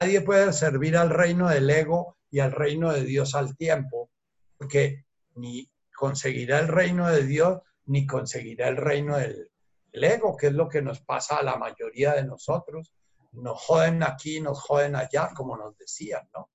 Nadie 0.00 0.20
puede 0.20 0.52
servir 0.52 0.96
al 0.96 1.10
reino 1.10 1.48
del 1.48 1.70
ego 1.70 2.18
y 2.30 2.40
al 2.40 2.52
reino 2.52 2.92
de 2.92 3.04
Dios 3.04 3.34
al 3.34 3.56
tiempo, 3.56 4.10
porque 4.58 5.04
ni 5.36 5.70
conseguirá 5.96 6.58
el 6.58 6.68
reino 6.68 7.08
de 7.10 7.24
Dios 7.24 7.60
ni 7.86 8.06
conseguirá 8.06 8.68
el 8.68 8.76
reino 8.76 9.16
del, 9.16 9.48
ego, 9.92 10.36
que 10.36 10.48
es 10.48 10.52
lo 10.52 10.68
que 10.68 10.82
nos 10.82 11.00
pasa 11.00 11.36
a 11.36 11.44
la 11.44 11.56
mayoría 11.56 12.14
de 12.14 12.24
nosotros. 12.24 12.92
Nos 13.34 13.60
joden 13.60 14.02
aquí, 14.02 14.40
nos 14.40 14.60
joden 14.60 14.96
allá, 14.96 15.30
como 15.34 15.56
nos 15.56 15.76
decían, 15.76 16.28
¿no? 16.34 16.50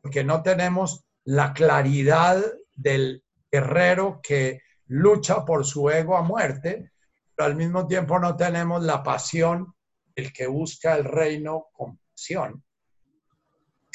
Porque 0.00 0.24
no 0.24 0.42
tenemos 0.42 1.04
la 1.24 1.52
claridad 1.52 2.42
del 2.74 3.22
guerrero 3.50 4.20
que 4.22 4.60
lucha 4.86 5.44
por 5.44 5.64
su 5.64 5.88
ego 5.90 6.16
a 6.16 6.22
muerte, 6.22 6.92
pero 7.34 7.46
al 7.46 7.56
mismo 7.56 7.86
tiempo 7.86 8.18
no 8.18 8.36
tenemos 8.36 8.82
la 8.82 9.02
pasión 9.02 9.74
el 10.14 10.32
que 10.32 10.46
busca 10.46 10.96
el 10.96 11.04
reino 11.04 11.66
con 11.72 11.98
pasión. 11.98 12.62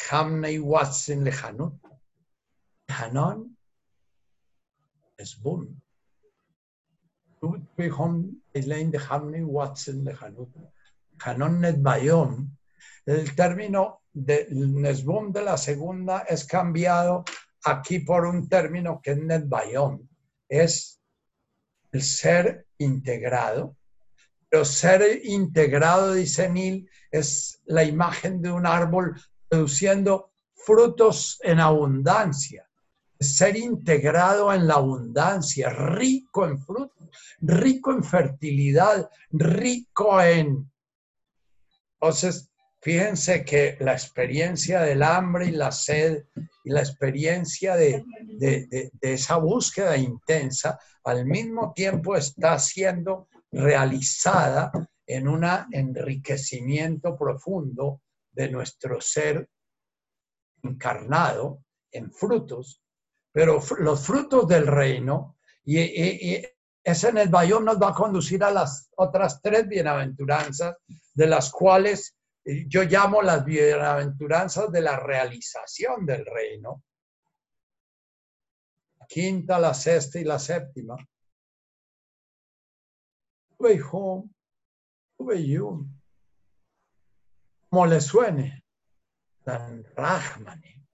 Hamnei 0.09 0.59
Watson 0.59 1.23
Lejanut. 1.23 1.73
Hanon 2.87 3.57
es 5.17 5.39
boom. 5.41 5.81
Hanon 11.23 11.61
Net 11.61 11.77
Bayom. 11.79 12.49
El 13.05 13.35
término 13.35 14.01
de 14.13 14.47
Nesbum 14.51 15.31
de 15.31 15.43
la 15.43 15.57
segunda 15.57 16.19
es 16.27 16.45
cambiado 16.45 17.23
aquí 17.63 17.99
por 17.99 18.25
un 18.25 18.47
término 18.49 19.01
que 19.01 19.11
es 19.11 19.17
Net 19.17 19.43
Bayom. 19.47 20.07
Es 20.47 20.99
el 21.91 22.01
ser 22.01 22.67
integrado. 22.77 23.75
Pero 24.49 24.63
ser 24.63 25.25
integrado, 25.25 26.13
dice 26.13 26.49
Neil, 26.49 26.89
es 27.11 27.61
la 27.65 27.83
imagen 27.83 28.41
de 28.41 28.51
un 28.51 28.65
árbol 28.65 29.19
produciendo 29.49 30.31
frutos 30.53 31.39
en 31.43 31.59
abundancia, 31.59 32.67
ser 33.19 33.55
integrado 33.57 34.53
en 34.53 34.67
la 34.67 34.75
abundancia, 34.75 35.69
rico 35.69 36.45
en 36.45 36.59
frutos, 36.59 37.09
rico 37.39 37.91
en 37.91 38.03
fertilidad, 38.03 39.09
rico 39.31 40.21
en... 40.21 40.69
Entonces, 41.99 42.51
fíjense 42.81 43.43
que 43.43 43.77
la 43.79 43.93
experiencia 43.93 44.81
del 44.81 45.01
hambre 45.01 45.47
y 45.47 45.51
la 45.51 45.71
sed 45.71 46.25
y 46.63 46.69
la 46.69 46.81
experiencia 46.81 47.75
de, 47.75 48.03
esa 49.01 49.37
búsqueda 49.37 49.97
intensa 49.97 50.79
al 51.03 51.25
mismo 51.25 51.73
tiempo 51.73 52.15
está 52.15 52.59
siendo 52.59 53.27
realizada 53.51 54.71
en 55.07 55.27
un 55.27 55.45
enriquecimiento 55.71 57.17
profundo 57.17 58.01
de 58.31 58.51
nuestro 58.51 59.01
ser 59.01 59.49
encarnado 60.61 61.63
en 61.91 62.11
frutos, 62.11 62.83
pero 63.31 63.59
los 63.79 64.05
frutos 64.05 64.47
del 64.47 64.67
reino, 64.67 65.37
y, 65.63 66.43
el 66.87 67.29
Bayón 67.29 67.65
nos 67.65 67.81
va 67.81 67.89
a 67.89 67.93
conducir 67.93 68.41
a 68.43 68.51
las 68.51 68.89
otras 68.95 69.41
tres 69.41 69.67
bienaventuranzas, 69.67 70.77
de 71.13 71.27
las 71.27 71.51
cuales 71.51 72.15
yo 72.45 72.83
llamo 72.83 73.21
las 73.21 73.43
bienaventuranzas 73.43 74.71
de 74.71 74.81
la 74.81 74.97
realización 74.97 76.05
del 76.05 76.25
reino. 76.25 76.83
La 78.99 79.05
quinta, 79.05 79.59
la 79.59 79.73
sexta 79.73 80.17
y 80.19 80.23
la 80.23 80.39
séptima. 80.39 80.95
Como 87.69 87.85
le 87.85 87.99
suene, 87.99 88.63
tan 89.43 89.83
Rahmane. 89.93 90.87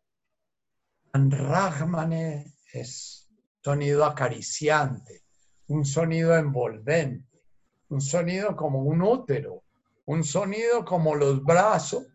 Tan 1.12 1.30
Rahmane 1.30 2.56
es 2.72 3.30
sonido 3.64 4.06
acariciante, 4.06 5.23
un 5.68 5.86
sonido 5.86 6.36
envolvente, 6.36 7.42
un 7.90 8.02
sonido 8.02 8.56
como 8.56 8.84
un 8.84 9.02
útero, 9.02 9.64
un 10.06 10.24
sonido 10.24 10.84
como 10.84 11.16
los 11.16 11.44
brazos, 11.44 12.06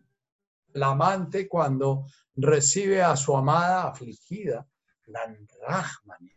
la 0.73 0.87
amante 0.87 1.47
cuando 1.47 2.05
recibe 2.35 3.01
a 3.01 3.15
su 3.15 3.35
amada 3.35 3.87
afligida, 3.87 4.67
Tan 5.11 5.47
Rahmane. 5.67 6.35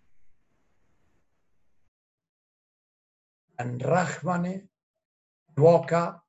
Rahmane 3.79 4.69
evoca 5.57 6.25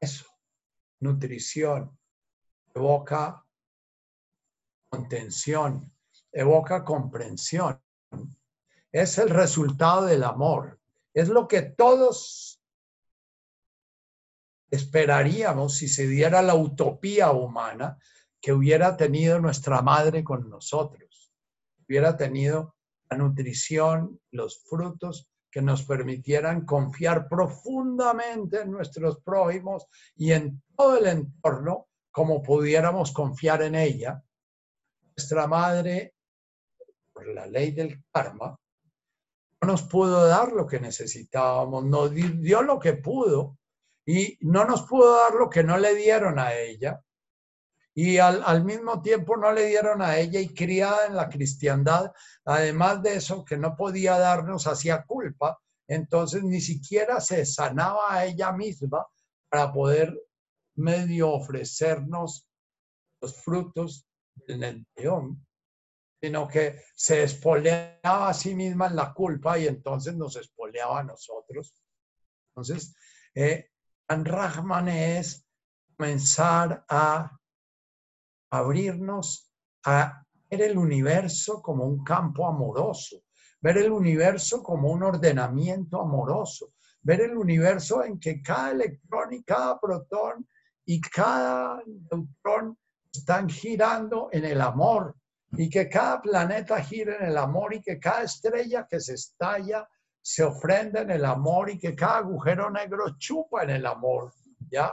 eso, 0.00 0.26
nutrición, 1.00 1.96
evoca 2.74 3.46
contención, 4.88 5.93
evoca 6.34 6.84
comprensión. 6.84 7.80
Es 8.92 9.18
el 9.18 9.30
resultado 9.30 10.04
del 10.04 10.24
amor. 10.24 10.78
Es 11.14 11.28
lo 11.28 11.48
que 11.48 11.62
todos 11.62 12.60
esperaríamos 14.70 15.76
si 15.76 15.88
se 15.88 16.06
diera 16.06 16.42
la 16.42 16.56
utopía 16.56 17.30
humana 17.30 17.96
que 18.40 18.52
hubiera 18.52 18.96
tenido 18.96 19.40
nuestra 19.40 19.80
madre 19.80 20.24
con 20.24 20.50
nosotros. 20.50 21.32
Hubiera 21.88 22.16
tenido 22.16 22.74
la 23.08 23.16
nutrición, 23.16 24.20
los 24.32 24.64
frutos 24.64 25.28
que 25.50 25.62
nos 25.62 25.84
permitieran 25.84 26.66
confiar 26.66 27.28
profundamente 27.28 28.62
en 28.62 28.72
nuestros 28.72 29.20
prójimos 29.20 29.86
y 30.16 30.32
en 30.32 30.60
todo 30.76 30.98
el 30.98 31.06
entorno 31.06 31.88
como 32.10 32.42
pudiéramos 32.42 33.12
confiar 33.12 33.62
en 33.62 33.76
ella. 33.76 34.22
Nuestra 35.16 35.46
madre, 35.46 36.13
por 37.14 37.26
la 37.28 37.46
ley 37.46 37.70
del 37.70 38.04
karma, 38.12 38.58
no 39.62 39.68
nos 39.68 39.82
pudo 39.84 40.26
dar 40.26 40.52
lo 40.52 40.66
que 40.66 40.80
necesitábamos, 40.80 41.84
nos 41.84 42.12
dio 42.12 42.62
lo 42.62 42.78
que 42.78 42.94
pudo 42.94 43.56
y 44.04 44.36
no 44.40 44.64
nos 44.64 44.82
pudo 44.82 45.16
dar 45.16 45.34
lo 45.34 45.48
que 45.48 45.62
no 45.62 45.78
le 45.78 45.94
dieron 45.94 46.38
a 46.38 46.54
ella. 46.54 47.00
Y 47.96 48.18
al, 48.18 48.64
mismo 48.64 49.00
tiempo 49.00 49.36
no 49.36 49.52
le 49.52 49.66
dieron 49.66 50.02
a 50.02 50.18
ella 50.18 50.40
y 50.40 50.52
criada 50.52 51.06
en 51.06 51.14
la 51.14 51.28
cristiandad, 51.28 52.12
además 52.44 53.00
de 53.02 53.14
eso 53.14 53.44
que 53.44 53.56
no 53.56 53.76
podía 53.76 54.18
darnos 54.18 54.66
hacía 54.66 55.04
culpa, 55.04 55.60
entonces 55.86 56.42
ni 56.42 56.60
siquiera 56.60 57.20
se 57.20 57.46
sanaba 57.46 58.12
a 58.12 58.26
ella 58.26 58.50
misma 58.50 59.06
para 59.48 59.72
poder 59.72 60.20
medio 60.74 61.30
ofrecernos 61.30 62.48
los 63.20 63.40
frutos 63.42 64.08
del 64.48 64.84
león, 64.96 65.46
sino 66.24 66.48
que 66.48 66.80
se 66.94 67.22
espoleaba 67.22 68.30
a 68.30 68.32
sí 68.32 68.54
misma 68.54 68.88
la 68.88 69.12
culpa 69.12 69.58
y 69.58 69.66
entonces 69.66 70.14
nos 70.16 70.36
espoleaba 70.36 71.00
a 71.00 71.04
nosotros. 71.04 71.74
Entonces, 72.48 72.96
eh, 73.34 73.72
Rahman 74.08 74.88
es 74.88 75.46
comenzar 75.94 76.82
a 76.88 77.30
abrirnos 78.50 79.52
a 79.84 80.24
ver 80.48 80.62
el 80.62 80.78
universo 80.78 81.60
como 81.60 81.84
un 81.84 82.02
campo 82.02 82.48
amoroso, 82.48 83.24
ver 83.60 83.76
el 83.76 83.92
universo 83.92 84.62
como 84.62 84.92
un 84.92 85.02
ordenamiento 85.02 86.00
amoroso, 86.00 86.72
ver 87.02 87.20
el 87.20 87.36
universo 87.36 88.02
en 88.02 88.18
que 88.18 88.40
cada 88.40 88.70
electrón 88.70 89.34
y 89.34 89.42
cada 89.42 89.78
protón 89.78 90.48
y 90.86 91.02
cada 91.02 91.82
neutrón 91.86 92.78
están 93.12 93.46
girando 93.50 94.30
en 94.32 94.46
el 94.46 94.62
amor 94.62 95.14
y 95.56 95.68
que 95.70 95.88
cada 95.88 96.20
planeta 96.20 96.82
gira 96.82 97.16
en 97.16 97.26
el 97.26 97.36
amor 97.36 97.74
y 97.74 97.80
que 97.80 97.98
cada 97.98 98.22
estrella 98.22 98.86
que 98.88 99.00
se 99.00 99.14
estalla 99.14 99.88
se 100.20 100.42
ofrenda 100.42 101.02
en 101.02 101.10
el 101.10 101.24
amor 101.24 101.70
y 101.70 101.78
que 101.78 101.94
cada 101.94 102.18
agujero 102.18 102.70
negro 102.70 103.16
chupa 103.18 103.62
en 103.62 103.70
el 103.70 103.86
amor, 103.86 104.32
¿ya? 104.70 104.92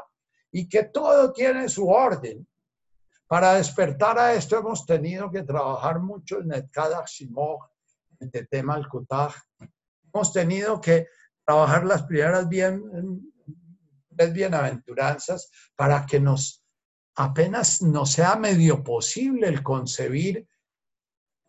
y 0.51 0.67
que 0.67 0.83
todo 0.83 1.31
tiene 1.31 1.69
su 1.69 1.87
orden. 1.87 2.47
Para 3.27 3.53
despertar 3.53 4.19
a 4.19 4.33
esto 4.33 4.57
hemos 4.57 4.85
tenido 4.85 5.31
que 5.31 5.43
trabajar 5.43 5.99
mucho 5.99 6.39
en 6.39 6.51
el 6.51 6.69
Shimog, 7.07 7.69
en 8.19 8.29
el 8.33 8.47
tema 8.49 8.75
al 8.75 8.89
Kutaj. 8.89 9.33
Hemos 10.13 10.33
tenido 10.33 10.81
que 10.81 11.07
trabajar 11.45 11.85
las 11.85 12.03
primeras 12.03 12.49
bien, 12.49 13.31
bienaventuranzas 14.09 15.49
para 15.75 16.05
que 16.05 16.19
nos 16.19 16.60
apenas 17.15 17.81
no 17.81 18.05
sea 18.05 18.35
medio 18.35 18.83
posible 18.83 19.47
el 19.47 19.63
concebir 19.63 20.47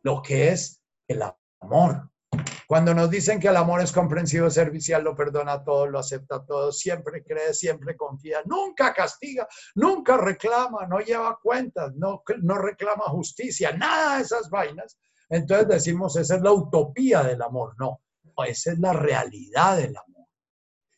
lo 0.03 0.23
que 0.23 0.51
es 0.51 0.81
el 1.09 1.23
amor. 1.61 2.11
Cuando 2.67 2.95
nos 2.95 3.11
dicen 3.11 3.39
que 3.39 3.49
el 3.49 3.57
amor 3.57 3.83
es 3.83 3.93
comprensivo, 3.93 4.49
servicial, 4.49 5.05
lo 5.05 5.15
perdona 5.15 5.63
todo, 5.63 5.87
lo 5.87 5.99
acepta 5.99 6.45
todo, 6.45 6.73
siempre 6.73 7.23
cree, 7.23 7.53
siempre 7.53 7.97
confía, 7.97 8.43
nunca 8.47 8.95
castiga, 8.95 9.47
nunca 9.75 10.17
reclama, 10.17 10.87
no 10.87 11.01
lleva 11.01 11.39
cuentas, 11.43 11.93
no, 11.95 12.23
no 12.41 12.57
reclama 12.57 13.05
justicia, 13.05 13.73
nada 13.73 14.17
de 14.17 14.23
esas 14.23 14.49
vainas. 14.49 14.99
Entonces 15.29 15.69
decimos, 15.69 16.17
esa 16.17 16.37
es 16.37 16.43
la 16.43 16.53
utopía 16.53 17.23
del 17.23 17.43
amor. 17.43 17.75
No, 17.79 18.01
esa 18.47 18.73
es 18.73 18.79
la 18.79 18.93
realidad 18.93 19.77
del 19.77 19.97
amor. 19.97 20.29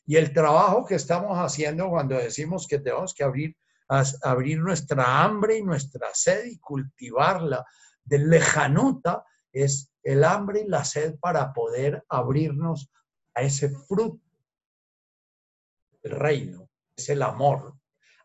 Y 0.05 0.17
el 0.17 0.33
trabajo 0.33 0.85
que 0.85 0.95
estamos 0.95 1.37
haciendo 1.37 1.89
cuando 1.89 2.15
decimos 2.15 2.67
que 2.67 2.79
tenemos 2.79 3.13
que 3.13 3.23
abrir, 3.23 3.57
abrir 3.87 4.59
nuestra 4.59 5.23
hambre 5.23 5.57
y 5.57 5.63
nuestra 5.63 6.09
sed 6.13 6.45
y 6.45 6.57
cultivarla 6.59 7.65
de 8.03 8.19
lejanuta 8.19 9.25
es 9.51 9.91
el 10.03 10.23
hambre 10.23 10.61
y 10.61 10.67
la 10.67 10.83
sed 10.83 11.17
para 11.19 11.53
poder 11.53 12.03
abrirnos 12.09 12.91
a 13.33 13.41
ese 13.41 13.69
fruto 13.69 14.21
del 16.03 16.11
reino, 16.11 16.69
es 16.95 17.09
el 17.09 17.21
amor. 17.21 17.75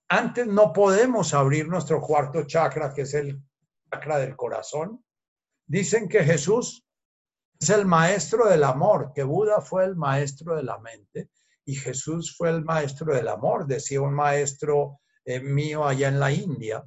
Antes 0.09 0.47
no 0.47 0.73
podemos 0.73 1.35
abrir 1.35 1.69
nuestro 1.69 2.01
cuarto 2.01 2.43
chakra, 2.45 2.93
que 2.93 3.03
es 3.03 3.15
el 3.15 3.41
chakra 3.91 4.19
del 4.19 4.37
corazón. 4.37 5.05
Dicen 5.67 6.09
que 6.09 6.25
Jesús 6.25 6.85
es 7.59 7.71
el 7.71 7.87
maestro 7.87 8.49
del 8.49 8.65
amor, 8.65 9.13
que 9.15 9.23
Buda 9.23 9.61
fue 9.61 9.85
el 9.85 9.97
maestro 9.97 10.57
de 10.57 10.63
la 10.63 10.79
mente 10.79 11.31
y 11.65 11.75
Jesús 11.77 12.35
fue 12.37 12.51
el 12.51 12.65
maestro 12.65 13.15
del 13.15 13.29
amor, 13.29 13.67
decía 13.67 14.01
un 14.01 14.15
maestro 14.15 15.01
eh, 15.31 15.41
mío 15.41 15.87
allá 15.87 16.09
en 16.09 16.21
la 16.21 16.33
India. 16.33 16.85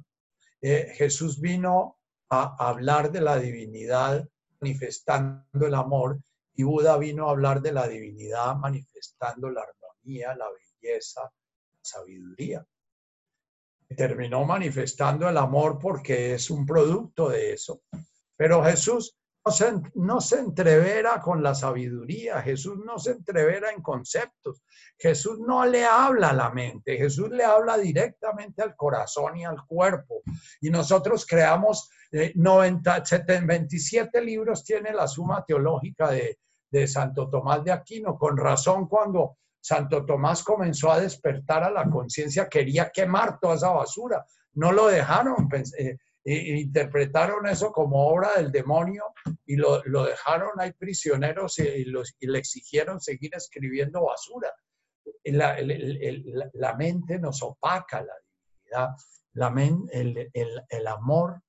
Eh, 0.60 0.92
Jesús 0.96 1.40
vino 1.40 1.98
a 2.30 2.68
hablar 2.68 3.10
de 3.12 3.20
la 3.20 3.38
divinidad 3.38 4.26
manifestando 4.60 5.66
el 5.66 5.74
amor 5.74 6.20
y 6.54 6.62
Buda 6.62 6.96
vino 6.96 7.28
a 7.28 7.32
hablar 7.32 7.60
de 7.60 7.72
la 7.72 7.86
divinidad 7.88 8.56
manifestando 8.56 9.50
la 9.50 9.62
armonía, 9.62 10.34
la 10.34 10.46
belleza, 10.50 11.22
la 11.22 11.80
sabiduría. 11.82 12.66
Terminó 13.96 14.44
manifestando 14.44 15.28
el 15.28 15.36
amor 15.36 15.78
porque 15.78 16.34
es 16.34 16.50
un 16.50 16.64
producto 16.64 17.28
de 17.28 17.52
eso. 17.52 17.82
Pero 18.36 18.64
Jesús 18.64 19.16
se, 19.50 19.74
no 19.94 20.20
se 20.20 20.38
entrevera 20.38 21.20
con 21.20 21.42
la 21.42 21.54
sabiduría, 21.54 22.40
Jesús 22.42 22.78
no 22.84 22.98
se 22.98 23.12
entrevera 23.12 23.70
en 23.70 23.82
conceptos, 23.82 24.62
Jesús 24.98 25.38
no 25.38 25.66
le 25.66 25.84
habla 25.84 26.30
a 26.30 26.34
la 26.34 26.50
mente, 26.50 26.96
Jesús 26.96 27.30
le 27.30 27.44
habla 27.44 27.76
directamente 27.76 28.62
al 28.62 28.74
corazón 28.74 29.36
y 29.36 29.44
al 29.44 29.64
cuerpo. 29.66 30.22
Y 30.60 30.70
nosotros 30.70 31.26
creamos 31.26 31.90
90, 32.34 33.02
27 33.44 34.20
libros 34.20 34.64
tiene 34.64 34.92
la 34.92 35.06
suma 35.06 35.44
teológica 35.44 36.10
de, 36.10 36.38
de 36.70 36.86
Santo 36.86 37.28
Tomás 37.28 37.62
de 37.64 37.72
Aquino. 37.72 38.16
Con 38.16 38.36
razón, 38.36 38.88
cuando 38.88 39.38
Santo 39.60 40.04
Tomás 40.04 40.42
comenzó 40.42 40.92
a 40.92 41.00
despertar 41.00 41.64
a 41.64 41.70
la 41.70 41.88
conciencia, 41.88 42.48
quería 42.48 42.90
quemar 42.90 43.38
toda 43.40 43.54
esa 43.54 43.70
basura. 43.70 44.24
No 44.54 44.72
lo 44.72 44.88
dejaron, 44.88 45.48
eh, 45.78 45.96
interpretaron 46.24 47.46
eso 47.46 47.70
como 47.70 48.08
obra 48.08 48.30
del 48.36 48.50
demonio 48.50 49.12
y 49.44 49.56
lo, 49.56 49.82
lo 49.84 50.04
dejaron 50.04 50.52
ahí 50.58 50.72
prisioneros 50.72 51.58
y, 51.58 51.84
los, 51.84 52.14
y, 52.18 52.26
le 52.26 52.38
exigieron 52.38 53.00
seguir 53.00 53.34
escribiendo 53.34 54.04
basura. 54.04 54.50
La, 55.24 55.56
la 56.54 56.74
mente 56.76 57.18
nos 57.18 57.42
opaca 57.42 58.02
la 58.02 58.14
divinidad, 58.22 58.88
la 59.34 59.52
el, 59.92 60.64
el, 60.68 60.86
amor 60.86 61.42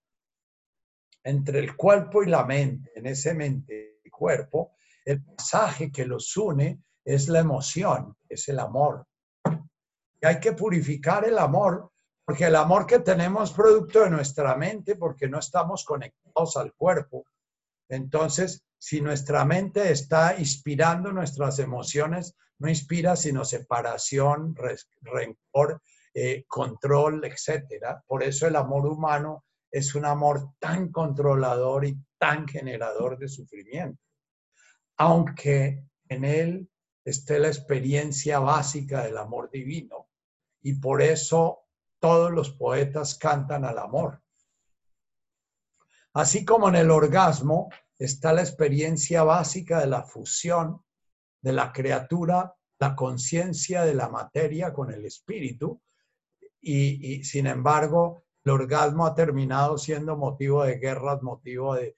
entre 1.23 1.59
el 1.59 1.75
cuerpo 1.75 2.23
y 2.23 2.27
la 2.27 2.43
mente, 2.43 2.91
en 2.95 3.05
ese 3.05 3.33
mente 3.33 3.99
y 4.03 4.09
cuerpo, 4.09 4.75
el 5.05 5.23
pasaje 5.23 5.91
que 5.91 6.05
los 6.05 6.35
une 6.35 6.81
es 7.03 7.29
la 7.29 7.39
emoción, 7.39 8.17
es 8.27 8.47
el 8.49 8.59
amor. 8.59 9.07
Y 10.21 10.25
hay 10.25 10.39
que 10.39 10.53
purificar 10.53 11.25
el 11.25 11.37
amor, 11.37 11.91
porque 12.25 12.45
el 12.45 12.55
amor 12.55 12.87
que 12.87 12.99
tenemos 12.99 13.53
producto 13.53 14.01
de 14.01 14.09
nuestra 14.09 14.55
mente, 14.55 14.95
porque 14.95 15.27
no 15.27 15.39
estamos 15.39 15.85
conectados 15.85 16.57
al 16.57 16.73
cuerpo. 16.73 17.25
Entonces, 17.87 18.65
si 18.77 18.99
nuestra 18.99 19.45
mente 19.45 19.91
está 19.91 20.37
inspirando 20.37 21.11
nuestras 21.11 21.59
emociones, 21.59 22.35
no 22.57 22.67
inspira 22.67 23.15
sino 23.15 23.45
separación, 23.45 24.55
rencor, 25.01 25.81
eh, 26.13 26.45
control, 26.47 27.23
etc. 27.25 27.99
Por 28.07 28.23
eso 28.23 28.47
el 28.47 28.55
amor 28.55 28.87
humano 28.87 29.43
es 29.69 29.93
un 29.93 30.05
amor 30.05 30.51
tan 30.57 30.91
controlador 30.91 31.85
y 31.85 31.97
tan 32.17 32.47
generador 32.47 33.19
de 33.19 33.27
sufrimiento. 33.27 34.01
Aunque 34.97 35.83
en 36.07 36.23
él 36.25 36.69
esté 37.03 37.37
la 37.37 37.49
experiencia 37.49 38.39
básica 38.39 39.03
del 39.03 39.17
amor 39.17 39.51
divino. 39.51 40.09
Y 40.61 40.73
por 40.79 41.01
eso 41.01 41.64
todos 41.99 42.31
los 42.31 42.51
poetas 42.51 43.15
cantan 43.15 43.65
al 43.65 43.77
amor. 43.77 44.21
Así 46.13 46.45
como 46.45 46.69
en 46.69 46.75
el 46.75 46.91
orgasmo 46.91 47.69
está 47.97 48.33
la 48.33 48.41
experiencia 48.41 49.23
básica 49.23 49.79
de 49.79 49.87
la 49.87 50.03
fusión 50.03 50.83
de 51.41 51.53
la 51.53 51.71
criatura, 51.71 52.55
la 52.79 52.95
conciencia 52.95 53.83
de 53.83 53.93
la 53.93 54.09
materia 54.09 54.73
con 54.73 54.91
el 54.91 55.05
espíritu, 55.05 55.81
y, 56.61 57.23
sin 57.23 57.45
embargo 57.47 58.23
el 58.43 58.51
orgasmo 58.51 59.05
ha 59.05 59.13
terminado 59.13 59.77
siendo 59.77 60.17
motivo 60.17 60.63
de 60.63 60.77
guerras, 60.77 61.21
motivo 61.21 61.75
de, 61.75 61.95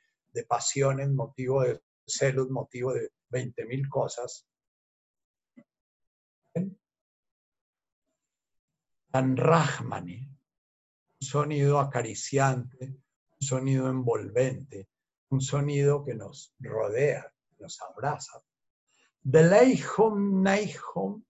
pasiones, 0.47 1.09
motivo 1.09 1.63
de 1.63 1.81
celos, 2.05 2.49
motivo 2.49 2.93
de 2.93 3.11
20 3.29 3.65
mil 3.65 3.89
cosas. 3.89 4.47
Un 11.19 11.27
sonido 11.27 11.79
acariciante, 11.79 12.85
un 12.85 13.47
sonido 13.47 13.89
envolvente, 13.89 14.89
un 15.29 15.41
sonido 15.41 16.05
que 16.05 16.13
nos 16.13 16.53
rodea, 16.59 17.33
nos 17.59 17.81
abraza. 17.81 18.41
Beleihum 19.23 20.41
Neihum 20.43 21.23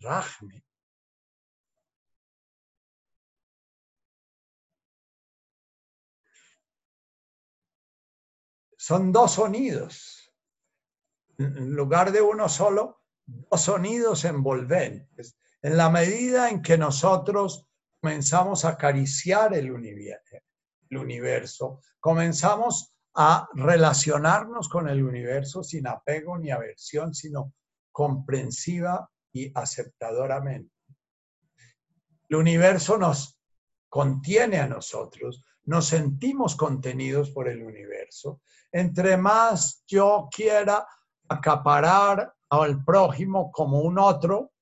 Rahmi. 0.00 0.66
son 8.86 9.10
dos 9.10 9.32
sonidos. 9.32 10.32
En 11.38 11.74
lugar 11.74 12.12
de 12.12 12.22
uno 12.22 12.48
solo, 12.48 13.02
dos 13.26 13.60
sonidos 13.60 14.24
envolventes. 14.24 15.36
En 15.62 15.76
la 15.76 15.90
medida 15.90 16.48
en 16.50 16.62
que 16.62 16.78
nosotros 16.78 17.66
comenzamos 18.00 18.64
a 18.64 18.70
acariciar 18.70 19.54
el 19.54 19.70
universo, 20.90 21.80
comenzamos 21.98 22.94
a 23.14 23.48
relacionarnos 23.54 24.68
con 24.68 24.88
el 24.88 25.02
universo 25.02 25.62
sin 25.64 25.86
apego 25.86 26.38
ni 26.38 26.50
aversión, 26.50 27.14
sino 27.14 27.54
comprensiva 27.90 29.10
y 29.32 29.50
aceptadoramente. 29.54 30.72
El 32.28 32.36
universo 32.36 32.98
nos 32.98 33.38
contiene 33.88 34.58
a 34.58 34.66
nosotros, 34.66 35.42
nos 35.64 35.86
sentimos 35.86 36.54
contenidos 36.54 37.30
por 37.30 37.48
el 37.48 37.62
universo 37.62 38.40
entre 38.76 39.16
más 39.16 39.82
yo 39.86 40.28
quiera 40.30 40.86
acaparar 41.28 42.30
al 42.50 42.84
prójimo 42.84 43.50
como 43.50 43.80
un 43.80 43.98
otro, 43.98 44.52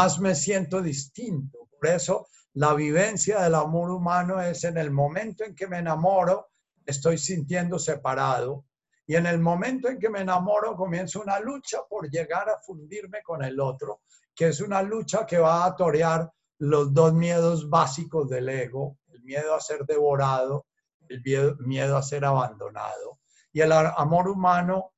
más 0.00 0.18
me 0.18 0.34
siento 0.34 0.80
distinto. 0.80 1.68
Por 1.78 1.90
eso 1.90 2.26
la 2.54 2.72
vivencia 2.72 3.42
del 3.42 3.54
amor 3.54 3.90
humano 3.90 4.40
es 4.40 4.64
en 4.64 4.78
el 4.78 4.90
momento 4.90 5.44
en 5.44 5.54
que 5.54 5.66
me 5.66 5.78
enamoro, 5.78 6.48
estoy 6.86 7.18
sintiendo 7.18 7.78
separado. 7.78 8.64
Y 9.06 9.16
en 9.16 9.26
el 9.26 9.38
momento 9.40 9.88
en 9.88 9.98
que 9.98 10.08
me 10.08 10.20
enamoro 10.20 10.74
comienza 10.74 11.18
una 11.18 11.38
lucha 11.38 11.80
por 11.86 12.08
llegar 12.08 12.48
a 12.48 12.58
fundirme 12.60 13.20
con 13.22 13.44
el 13.44 13.60
otro, 13.60 14.00
que 14.34 14.48
es 14.48 14.62
una 14.62 14.80
lucha 14.80 15.26
que 15.26 15.36
va 15.36 15.66
a 15.66 15.76
torear 15.76 16.32
los 16.60 16.94
dos 16.94 17.12
miedos 17.12 17.68
básicos 17.68 18.30
del 18.30 18.48
ego, 18.48 18.96
el 19.12 19.22
miedo 19.22 19.54
a 19.54 19.60
ser 19.60 19.84
devorado, 19.84 20.64
el 21.10 21.22
miedo 21.58 21.98
a 21.98 22.02
ser 22.02 22.24
abandonado. 22.24 23.18
Y 23.52 23.60
el 23.60 23.72
amor 23.72 24.28
humano, 24.28 24.94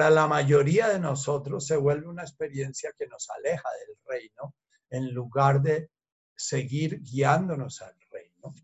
para 0.00 0.08
la 0.08 0.26
mayoría 0.26 0.88
de 0.88 0.98
nosotros, 0.98 1.66
se 1.66 1.76
vuelve 1.76 2.08
una 2.08 2.22
experiencia 2.22 2.90
que 2.98 3.06
nos 3.06 3.28
aleja 3.28 3.68
del 3.86 3.98
reino 4.06 4.54
en 4.88 5.12
lugar 5.12 5.60
de 5.60 5.90
seguir 6.34 7.02
guiándonos 7.02 7.82
al 7.82 7.94
reino. 8.10 8.54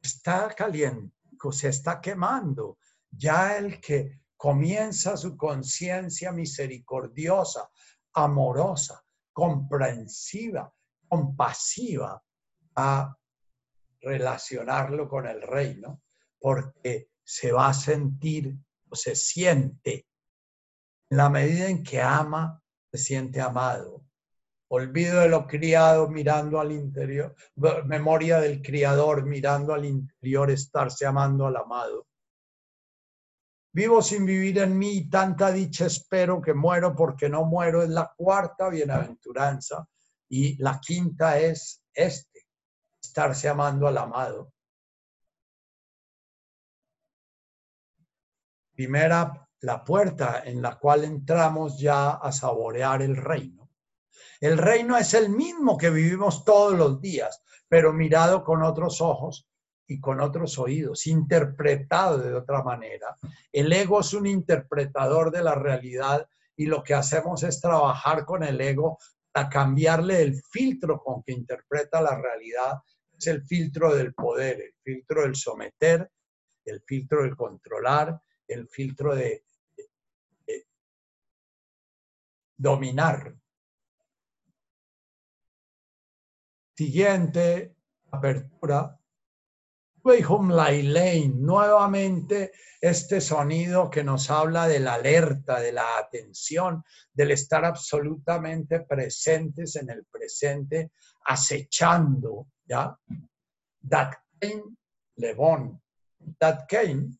Está 0.00 0.54
caliente, 0.54 1.14
se 1.52 1.68
está 1.68 2.00
quemando. 2.00 2.78
Ya 3.10 3.58
el 3.58 3.78
que 3.78 4.22
comienza 4.34 5.18
su 5.18 5.36
conciencia 5.36 6.32
misericordiosa, 6.32 7.68
amorosa, 8.14 9.04
comprensiva, 9.34 10.72
compasiva, 11.06 12.24
a 12.74 13.14
relacionarlo 14.00 15.10
con 15.10 15.26
el 15.26 15.42
reino, 15.42 16.00
porque 16.40 17.10
se 17.22 17.52
va 17.52 17.68
a 17.68 17.74
sentir 17.74 18.56
o 18.88 18.96
se 18.96 19.14
siente, 19.14 20.06
en 21.10 21.16
la 21.16 21.28
medida 21.28 21.68
en 21.68 21.82
que 21.82 22.00
ama, 22.00 22.60
se 22.90 22.98
siente 22.98 23.40
amado. 23.40 24.04
Olvido 24.68 25.20
de 25.20 25.28
lo 25.28 25.46
criado 25.46 26.08
mirando 26.08 26.60
al 26.60 26.72
interior, 26.72 27.34
memoria 27.84 28.40
del 28.40 28.62
criador 28.62 29.26
mirando 29.26 29.74
al 29.74 29.84
interior, 29.84 30.50
estarse 30.50 31.06
amando 31.06 31.46
al 31.46 31.56
amado. 31.56 32.06
Vivo 33.72 34.02
sin 34.02 34.26
vivir 34.26 34.58
en 34.58 34.76
mí, 34.76 35.08
tanta 35.08 35.52
dicha 35.52 35.86
espero 35.86 36.40
que 36.40 36.54
muero 36.54 36.94
porque 36.94 37.28
no 37.28 37.44
muero, 37.44 37.82
es 37.82 37.88
la 37.88 38.12
cuarta 38.16 38.68
bienaventuranza. 38.68 39.86
Y 40.28 40.56
la 40.62 40.80
quinta 40.80 41.38
es 41.38 41.82
este, 41.92 42.46
estarse 43.02 43.48
amando 43.48 43.86
al 43.86 43.98
amado. 43.98 44.52
Primera, 48.80 49.46
la 49.60 49.84
puerta 49.84 50.42
en 50.42 50.62
la 50.62 50.78
cual 50.78 51.04
entramos 51.04 51.78
ya 51.78 52.12
a 52.12 52.32
saborear 52.32 53.02
el 53.02 53.14
reino. 53.14 53.68
El 54.40 54.56
reino 54.56 54.96
es 54.96 55.12
el 55.12 55.28
mismo 55.28 55.76
que 55.76 55.90
vivimos 55.90 56.46
todos 56.46 56.72
los 56.78 56.98
días, 56.98 57.42
pero 57.68 57.92
mirado 57.92 58.42
con 58.42 58.62
otros 58.62 59.02
ojos 59.02 59.46
y 59.86 60.00
con 60.00 60.22
otros 60.22 60.58
oídos, 60.58 61.06
interpretado 61.06 62.16
de 62.16 62.32
otra 62.32 62.62
manera. 62.62 63.18
El 63.52 63.70
ego 63.70 64.00
es 64.00 64.14
un 64.14 64.26
interpretador 64.26 65.30
de 65.30 65.42
la 65.42 65.56
realidad 65.56 66.26
y 66.56 66.64
lo 66.64 66.82
que 66.82 66.94
hacemos 66.94 67.42
es 67.42 67.60
trabajar 67.60 68.24
con 68.24 68.42
el 68.42 68.58
ego 68.62 68.96
a 69.34 69.50
cambiarle 69.50 70.22
el 70.22 70.40
filtro 70.50 71.02
con 71.02 71.22
que 71.22 71.32
interpreta 71.32 72.00
la 72.00 72.18
realidad. 72.18 72.78
Es 73.12 73.26
el 73.26 73.42
filtro 73.42 73.94
del 73.94 74.14
poder, 74.14 74.58
el 74.58 74.74
filtro 74.82 75.20
del 75.20 75.34
someter, 75.34 76.10
el 76.64 76.80
filtro 76.80 77.24
del 77.24 77.36
controlar, 77.36 78.18
el 78.50 78.68
filtro 78.68 79.14
de, 79.14 79.44
dominar. 82.56 83.34
Siguiente 86.76 87.74
apertura 88.10 89.00
nuevamente 91.28 92.52
este 92.80 93.20
sonido 93.20 93.90
que 93.90 94.02
nos 94.02 94.30
habla 94.30 94.66
de 94.66 94.80
la 94.80 94.94
alerta, 94.94 95.60
de 95.60 95.72
la 95.72 95.98
atención, 95.98 96.82
del 97.12 97.32
estar 97.32 97.64
absolutamente 97.64 98.80
presentes 98.80 99.76
en 99.76 99.90
el 99.90 100.06
presente, 100.06 100.92
acechando, 101.26 102.48
¿ya? 102.64 102.96
Datkein 103.80 104.76
Levon. 105.16 105.80
Datkein 106.18 107.19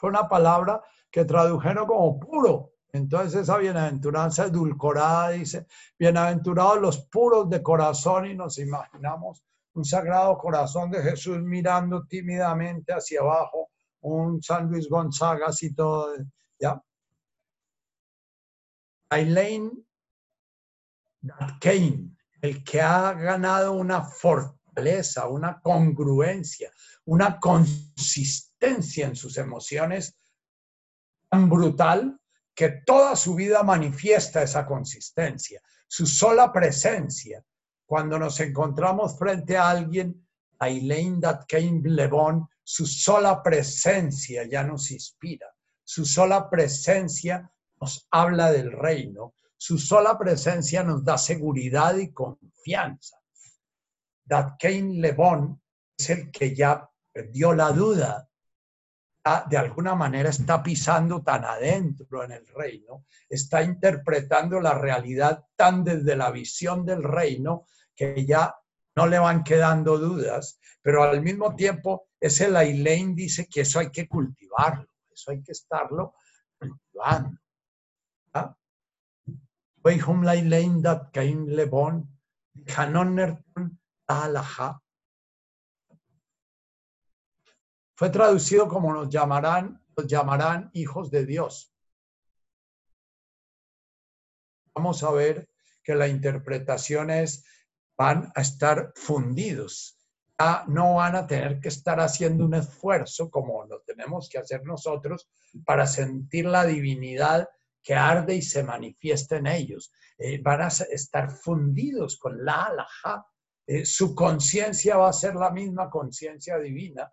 fue 0.00 0.08
una 0.08 0.26
palabra 0.26 0.82
que 1.10 1.26
tradujeron 1.26 1.86
como 1.86 2.18
puro. 2.18 2.72
Entonces 2.92 3.42
esa 3.42 3.58
bienaventuranza 3.58 4.46
edulcorada 4.46 5.30
dice, 5.30 5.66
bienaventurados 5.98 6.80
los 6.80 7.06
puros 7.06 7.50
de 7.50 7.62
corazón 7.62 8.26
y 8.26 8.34
nos 8.34 8.58
imaginamos 8.58 9.44
un 9.74 9.84
sagrado 9.84 10.38
corazón 10.38 10.90
de 10.90 11.02
Jesús 11.02 11.38
mirando 11.42 12.06
tímidamente 12.06 12.94
hacia 12.94 13.20
abajo, 13.20 13.68
un 14.00 14.42
San 14.42 14.70
Luis 14.70 14.88
Gonzaga 14.88 15.48
así 15.48 15.74
todo, 15.74 16.14
¿ya? 16.58 16.82
Aileen 19.10 19.86
Kane, 21.60 22.16
el 22.40 22.64
que 22.64 22.80
ha 22.80 23.12
ganado 23.12 23.72
una 23.72 24.02
fortaleza, 24.02 25.28
una 25.28 25.60
congruencia, 25.60 26.72
una 27.04 27.38
consistencia 27.38 28.49
en 28.60 29.16
sus 29.16 29.36
emociones 29.38 30.16
tan 31.28 31.48
brutal 31.48 32.18
que 32.54 32.82
toda 32.84 33.16
su 33.16 33.34
vida 33.34 33.62
manifiesta 33.62 34.42
esa 34.42 34.66
consistencia. 34.66 35.62
Su 35.86 36.06
sola 36.06 36.52
presencia 36.52 37.44
cuando 37.86 38.18
nos 38.18 38.38
encontramos 38.40 39.18
frente 39.18 39.56
a 39.56 39.70
alguien, 39.70 40.26
Aileen 40.58 41.20
Datkein 41.20 41.82
Lebon, 41.84 42.48
su 42.62 42.86
sola 42.86 43.42
presencia 43.42 44.44
ya 44.44 44.62
nos 44.62 44.90
inspira, 44.92 45.46
su 45.82 46.04
sola 46.04 46.48
presencia 46.48 47.50
nos 47.80 48.06
habla 48.10 48.52
del 48.52 48.70
reino, 48.70 49.34
su 49.56 49.78
sola 49.78 50.16
presencia 50.18 50.84
nos 50.84 51.04
da 51.04 51.18
seguridad 51.18 51.96
y 51.96 52.12
confianza. 52.12 53.16
Datkein 54.24 55.00
Lebon 55.00 55.60
es 55.98 56.10
el 56.10 56.30
que 56.30 56.54
ya 56.54 56.88
perdió 57.12 57.54
la 57.54 57.72
duda, 57.72 58.29
de 59.48 59.56
alguna 59.56 59.94
manera 59.94 60.30
está 60.30 60.62
pisando 60.62 61.22
tan 61.22 61.44
adentro 61.44 62.24
en 62.24 62.32
el 62.32 62.46
reino, 62.46 63.04
está 63.28 63.62
interpretando 63.62 64.60
la 64.60 64.74
realidad 64.74 65.44
tan 65.56 65.84
desde 65.84 66.16
la 66.16 66.30
visión 66.30 66.84
del 66.84 67.02
reino 67.02 67.66
que 67.94 68.24
ya 68.26 68.54
no 68.96 69.06
le 69.06 69.18
van 69.18 69.44
quedando 69.44 69.98
dudas, 69.98 70.58
pero 70.82 71.02
al 71.02 71.22
mismo 71.22 71.54
tiempo 71.54 72.08
ese 72.18 72.50
Lailein 72.50 73.14
dice 73.14 73.46
que 73.46 73.62
eso 73.62 73.78
hay 73.78 73.90
que 73.90 74.08
cultivarlo, 74.08 74.88
eso 75.12 75.30
hay 75.30 75.42
que 75.42 75.52
estarlo 75.52 76.14
cultivando. 76.58 77.38
¿Ah? 78.34 78.56
Fue 88.00 88.08
traducido 88.08 88.66
como 88.66 88.94
nos 88.94 89.10
llamarán, 89.10 89.78
nos 89.94 90.06
llamarán 90.06 90.70
hijos 90.72 91.10
de 91.10 91.26
Dios. 91.26 91.70
Vamos 94.74 95.02
a 95.02 95.10
ver 95.10 95.50
que 95.82 95.94
la 95.94 96.08
interpretación 96.08 97.10
es 97.10 97.44
van 97.98 98.32
a 98.34 98.40
estar 98.40 98.94
fundidos. 98.96 99.98
Ya 100.38 100.64
no 100.66 100.94
van 100.94 101.14
a 101.14 101.26
tener 101.26 101.60
que 101.60 101.68
estar 101.68 102.00
haciendo 102.00 102.46
un 102.46 102.54
esfuerzo 102.54 103.30
como 103.30 103.66
lo 103.66 103.82
tenemos 103.82 104.30
que 104.30 104.38
hacer 104.38 104.64
nosotros 104.64 105.28
para 105.66 105.86
sentir 105.86 106.46
la 106.46 106.64
divinidad 106.64 107.50
que 107.82 107.94
arde 107.94 108.36
y 108.36 108.40
se 108.40 108.64
manifiesta 108.64 109.36
en 109.36 109.46
ellos. 109.46 109.92
Eh, 110.16 110.40
van 110.40 110.62
a 110.62 110.68
estar 110.68 111.30
fundidos 111.30 112.16
con 112.16 112.42
la 112.46 112.62
alhaja. 112.62 113.26
Eh, 113.66 113.84
su 113.84 114.14
conciencia 114.14 114.96
va 114.96 115.10
a 115.10 115.12
ser 115.12 115.34
la 115.34 115.50
misma 115.50 115.90
conciencia 115.90 116.58
divina, 116.58 117.12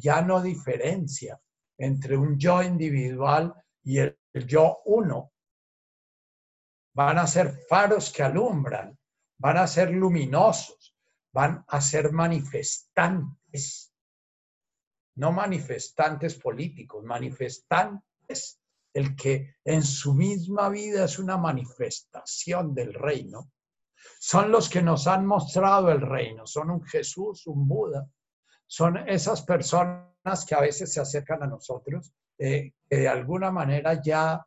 ya 0.00 0.22
no 0.22 0.42
diferencia 0.42 1.40
entre 1.78 2.16
un 2.16 2.38
yo 2.38 2.62
individual 2.62 3.54
y 3.82 3.98
el 3.98 4.16
yo 4.46 4.80
uno. 4.86 5.32
Van 6.94 7.18
a 7.18 7.26
ser 7.26 7.52
faros 7.68 8.12
que 8.12 8.22
alumbran 8.22 8.96
van 9.42 9.56
a 9.56 9.66
ser 9.66 9.90
luminosos, 9.90 10.94
van 11.32 11.64
a 11.66 11.80
ser 11.80 12.12
manifestantes, 12.12 13.92
no 15.16 15.32
manifestantes 15.32 16.36
políticos, 16.36 17.02
manifestantes, 17.02 18.60
el 18.94 19.16
que 19.16 19.56
en 19.64 19.82
su 19.82 20.14
misma 20.14 20.68
vida 20.68 21.06
es 21.06 21.18
una 21.18 21.38
manifestación 21.38 22.72
del 22.72 22.94
reino, 22.94 23.50
son 24.20 24.52
los 24.52 24.68
que 24.70 24.80
nos 24.80 25.08
han 25.08 25.26
mostrado 25.26 25.90
el 25.90 26.02
reino, 26.02 26.46
son 26.46 26.70
un 26.70 26.84
Jesús, 26.84 27.44
un 27.48 27.66
Buda, 27.66 28.08
son 28.72 29.06
esas 29.06 29.42
personas 29.42 30.46
que 30.48 30.54
a 30.54 30.60
veces 30.62 30.90
se 30.90 30.98
acercan 30.98 31.42
a 31.42 31.46
nosotros, 31.46 32.10
eh, 32.38 32.72
que 32.88 32.96
de 32.96 33.06
alguna 33.06 33.50
manera 33.50 34.00
ya 34.00 34.42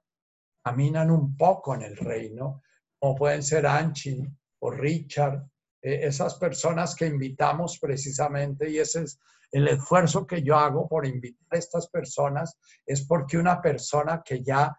caminan 0.63 1.11
un 1.11 1.37
poco 1.37 1.75
en 1.75 1.83
el 1.83 1.95
reino, 1.95 2.63
como 2.97 3.13
pueden 3.13 3.43
ser 3.43 3.67
Anchi, 3.67 4.25
Richard, 4.59 5.45
eh, 5.79 6.07
esas 6.07 6.39
personas 6.39 6.95
que 6.95 7.05
invitamos 7.05 7.77
precisamente, 7.77 8.67
y 8.67 8.79
ese 8.79 9.03
es 9.03 9.19
el 9.51 9.67
esfuerzo 9.67 10.25
que 10.25 10.41
yo 10.41 10.57
hago 10.57 10.87
por 10.87 11.05
invitar 11.05 11.45
a 11.51 11.57
estas 11.59 11.87
personas, 11.87 12.57
es 12.83 13.05
porque 13.05 13.37
una 13.37 13.61
persona 13.61 14.23
que 14.25 14.41
ya 14.41 14.75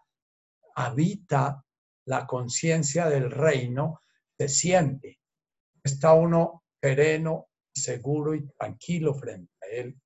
habita 0.75 1.65
la 2.07 2.27
conciencia 2.27 3.09
del 3.09 3.31
reino 3.31 4.01
se 4.37 4.49
siente, 4.49 5.21
está 5.85 6.15
uno 6.15 6.65
sereno, 6.83 7.47
seguro 7.77 8.35
y 8.35 8.47
tranquilo 8.47 9.15
frente 9.15 9.53
a 9.63 9.67
él. 9.67 10.01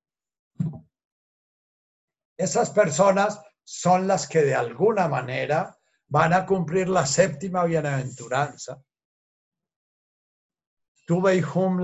Esas 2.36 2.70
personas 2.70 3.40
son 3.62 4.06
las 4.06 4.26
que 4.26 4.42
de 4.42 4.54
alguna 4.54 5.08
manera 5.08 5.76
van 6.08 6.32
a 6.32 6.44
cumplir 6.44 6.88
la 6.88 7.06
séptima 7.06 7.64
bienaventuranza. 7.64 8.82
Tuve 11.06 11.42
hum 11.42 11.80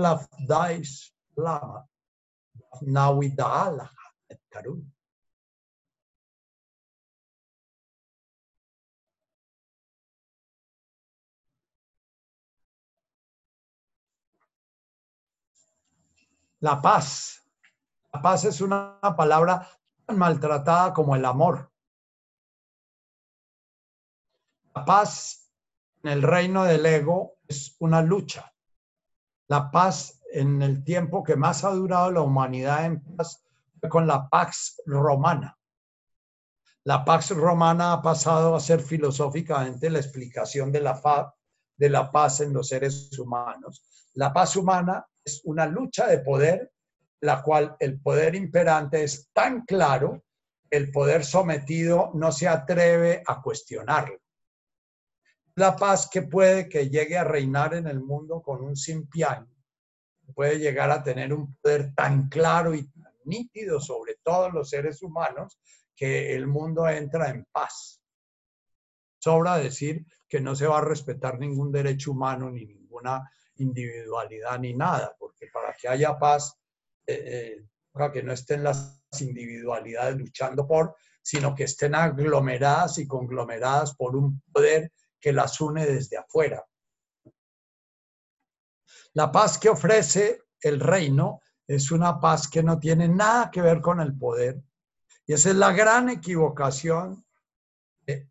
dais 0.47 1.13
lama, 1.35 1.87
nawidala 2.81 3.91
et 4.29 4.41
karun. 4.49 4.96
La 16.59 16.81
paz. 16.81 17.43
La 18.13 18.21
paz 18.21 18.45
es 18.45 18.61
una 18.61 18.99
palabra 19.15 19.67
tan 20.05 20.17
maltratada 20.17 20.93
como 20.93 21.15
el 21.15 21.25
amor. 21.25 21.71
La 24.73 24.85
paz 24.85 25.51
en 26.03 26.11
el 26.11 26.21
reino 26.21 26.63
del 26.63 26.85
ego 26.85 27.37
es 27.47 27.75
una 27.79 28.01
lucha. 28.01 28.53
La 29.47 29.69
paz 29.69 30.19
en 30.31 30.61
el 30.61 30.83
tiempo 30.83 31.23
que 31.23 31.35
más 31.35 31.63
ha 31.63 31.69
durado 31.69 32.11
la 32.11 32.21
humanidad 32.21 32.85
en 32.85 33.01
paz 33.15 33.43
fue 33.79 33.89
con 33.89 34.07
la 34.07 34.27
Pax 34.27 34.81
Romana. 34.85 35.57
La 36.83 37.05
Pax 37.05 37.31
Romana 37.31 37.93
ha 37.93 38.01
pasado 38.01 38.55
a 38.55 38.59
ser 38.59 38.79
filosóficamente 38.79 39.89
la 39.89 39.99
explicación 39.99 40.71
de 40.71 40.81
la, 40.81 41.33
de 41.75 41.89
la 41.89 42.11
paz 42.11 42.41
en 42.41 42.53
los 42.53 42.69
seres 42.69 43.17
humanos. 43.19 44.09
La 44.13 44.33
paz 44.33 44.55
humana 44.55 45.05
es 45.27 45.41
una 45.43 45.65
lucha 45.65 46.07
de 46.07 46.19
poder, 46.19 46.71
la 47.19 47.41
cual 47.41 47.75
el 47.79 47.99
poder 47.99 48.33
imperante 48.35 49.03
es 49.03 49.29
tan 49.33 49.65
claro, 49.65 50.23
el 50.69 50.89
poder 50.89 51.25
sometido 51.25 52.11
no 52.13 52.31
se 52.31 52.47
atreve 52.47 53.23
a 53.27 53.41
cuestionarlo. 53.41 54.19
La 55.55 55.75
paz 55.75 56.09
que 56.09 56.21
puede 56.21 56.69
que 56.69 56.89
llegue 56.89 57.17
a 57.17 57.25
reinar 57.25 57.73
en 57.73 57.87
el 57.87 57.99
mundo 57.99 58.41
con 58.41 58.63
un 58.63 58.75
simpiano, 58.75 59.47
puede 60.33 60.59
llegar 60.59 60.91
a 60.91 61.03
tener 61.03 61.33
un 61.33 61.55
poder 61.55 61.93
tan 61.93 62.29
claro 62.29 62.73
y 62.73 62.87
tan 62.87 63.13
nítido 63.25 63.81
sobre 63.81 64.15
todos 64.23 64.53
los 64.53 64.69
seres 64.69 65.01
humanos 65.01 65.59
que 65.95 66.35
el 66.35 66.47
mundo 66.47 66.87
entra 66.87 67.29
en 67.29 67.45
paz. 67.51 68.01
Sobra 69.19 69.57
decir 69.57 70.05
que 70.29 70.39
no 70.39 70.55
se 70.55 70.67
va 70.67 70.77
a 70.77 70.85
respetar 70.85 71.39
ningún 71.39 71.71
derecho 71.71 72.11
humano 72.11 72.49
ni 72.49 72.65
ninguna 72.65 73.29
individualidad 73.57 74.59
ni 74.59 74.73
nada, 74.73 75.15
porque 75.17 75.47
para 75.47 75.73
que 75.73 75.87
haya 75.87 76.17
paz, 76.17 76.57
eh, 77.05 77.23
eh 77.25 77.63
que 78.13 78.21
no 78.21 78.31
estén 78.31 78.63
las 78.63 79.01
individualidades 79.19 80.17
luchando 80.17 80.67
por, 80.67 80.95
sino 81.21 81.55
que 81.55 81.63
estén 81.63 81.95
aglomeradas 81.95 82.99
y 82.99 83.07
conglomeradas 83.07 83.95
por 83.95 84.15
un 84.15 84.41
poder 84.53 84.91
que 85.19 85.33
las 85.33 85.59
une 85.59 85.85
desde 85.85 86.17
afuera. 86.17 86.63
La 89.13 89.31
paz 89.31 89.57
que 89.57 89.69
ofrece 89.69 90.43
el 90.61 90.79
reino 90.79 91.41
es 91.65 91.91
una 91.91 92.19
paz 92.19 92.47
que 92.47 92.63
no 92.63 92.79
tiene 92.79 93.07
nada 93.07 93.49
que 93.51 93.61
ver 93.61 93.81
con 93.81 93.99
el 93.99 94.17
poder. 94.17 94.61
Y 95.25 95.33
esa 95.33 95.49
es 95.49 95.55
la 95.55 95.73
gran 95.73 96.09
equivocación 96.09 97.25
de 98.05 98.29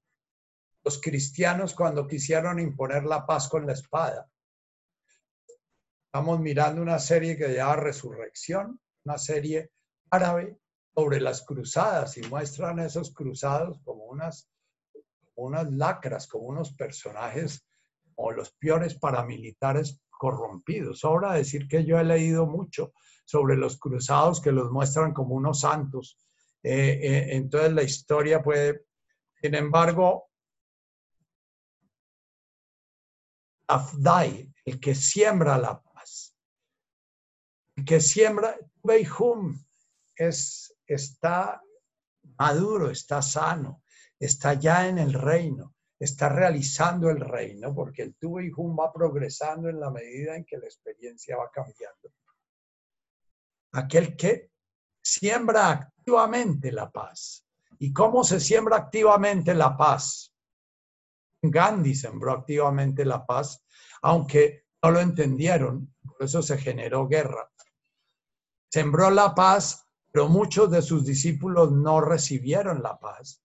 los 0.84 1.00
cristianos 1.00 1.74
cuando 1.74 2.06
quisieron 2.06 2.60
imponer 2.60 3.04
la 3.04 3.26
paz 3.26 3.48
con 3.48 3.66
la 3.66 3.72
espada. 3.72 4.30
Estamos 6.16 6.40
mirando 6.40 6.80
una 6.80 6.98
serie 6.98 7.36
que 7.36 7.44
se 7.44 7.56
llama 7.56 7.76
Resurrección, 7.76 8.80
una 9.04 9.18
serie 9.18 9.72
árabe 10.10 10.58
sobre 10.94 11.20
las 11.20 11.44
cruzadas 11.44 12.16
y 12.16 12.22
muestran 12.22 12.78
a 12.78 12.86
esos 12.86 13.12
cruzados 13.12 13.78
como 13.84 14.04
unas, 14.04 14.48
unas 15.34 15.70
lacras, 15.70 16.26
como 16.26 16.46
unos 16.46 16.72
personajes 16.72 17.66
o 18.14 18.32
los 18.32 18.50
peores 18.52 18.98
paramilitares 18.98 20.00
corrompidos. 20.08 21.00
Sobra 21.00 21.34
decir 21.34 21.68
que 21.68 21.84
yo 21.84 22.00
he 22.00 22.04
leído 22.04 22.46
mucho 22.46 22.94
sobre 23.26 23.54
los 23.54 23.78
cruzados 23.78 24.40
que 24.40 24.52
los 24.52 24.70
muestran 24.70 25.12
como 25.12 25.34
unos 25.34 25.60
santos. 25.60 26.18
Eh, 26.62 26.98
eh, 26.98 27.26
entonces 27.36 27.74
la 27.74 27.82
historia 27.82 28.42
puede, 28.42 28.86
sin 29.42 29.54
embargo, 29.54 30.30
Afdai, 33.68 34.50
el 34.64 34.80
que 34.80 34.94
siembra 34.94 35.58
la 35.58 35.82
que 37.84 38.00
siembra, 38.00 38.56
Beihum 38.82 39.58
es, 40.14 40.74
está 40.86 41.60
maduro, 42.38 42.90
está 42.90 43.20
sano, 43.20 43.82
está 44.18 44.54
ya 44.54 44.88
en 44.88 44.98
el 44.98 45.12
reino, 45.12 45.74
está 45.98 46.28
realizando 46.28 47.10
el 47.10 47.20
reino, 47.20 47.74
porque 47.74 48.02
el 48.02 48.14
tu 48.16 48.34
va 48.76 48.92
progresando 48.92 49.68
en 49.68 49.78
la 49.78 49.90
medida 49.90 50.36
en 50.36 50.44
que 50.44 50.56
la 50.56 50.66
experiencia 50.66 51.36
va 51.36 51.50
cambiando. 51.50 52.12
Aquel 53.72 54.16
que 54.16 54.50
siembra 55.02 55.70
activamente 55.70 56.72
la 56.72 56.90
paz. 56.90 57.44
¿Y 57.78 57.92
cómo 57.92 58.24
se 58.24 58.40
siembra 58.40 58.76
activamente 58.76 59.54
la 59.54 59.76
paz? 59.76 60.32
Gandhi 61.42 61.94
sembró 61.94 62.32
activamente 62.32 63.04
la 63.04 63.24
paz, 63.26 63.62
aunque 64.00 64.64
no 64.82 64.90
lo 64.90 65.00
entendieron, 65.00 65.94
por 66.02 66.24
eso 66.24 66.42
se 66.42 66.56
generó 66.56 67.06
guerra 67.06 67.50
sembró 68.76 69.10
la 69.10 69.34
paz, 69.34 69.88
pero 70.12 70.28
muchos 70.28 70.70
de 70.70 70.82
sus 70.82 71.06
discípulos 71.06 71.72
no 71.72 72.02
recibieron 72.02 72.82
la 72.82 72.98
paz. 72.98 73.42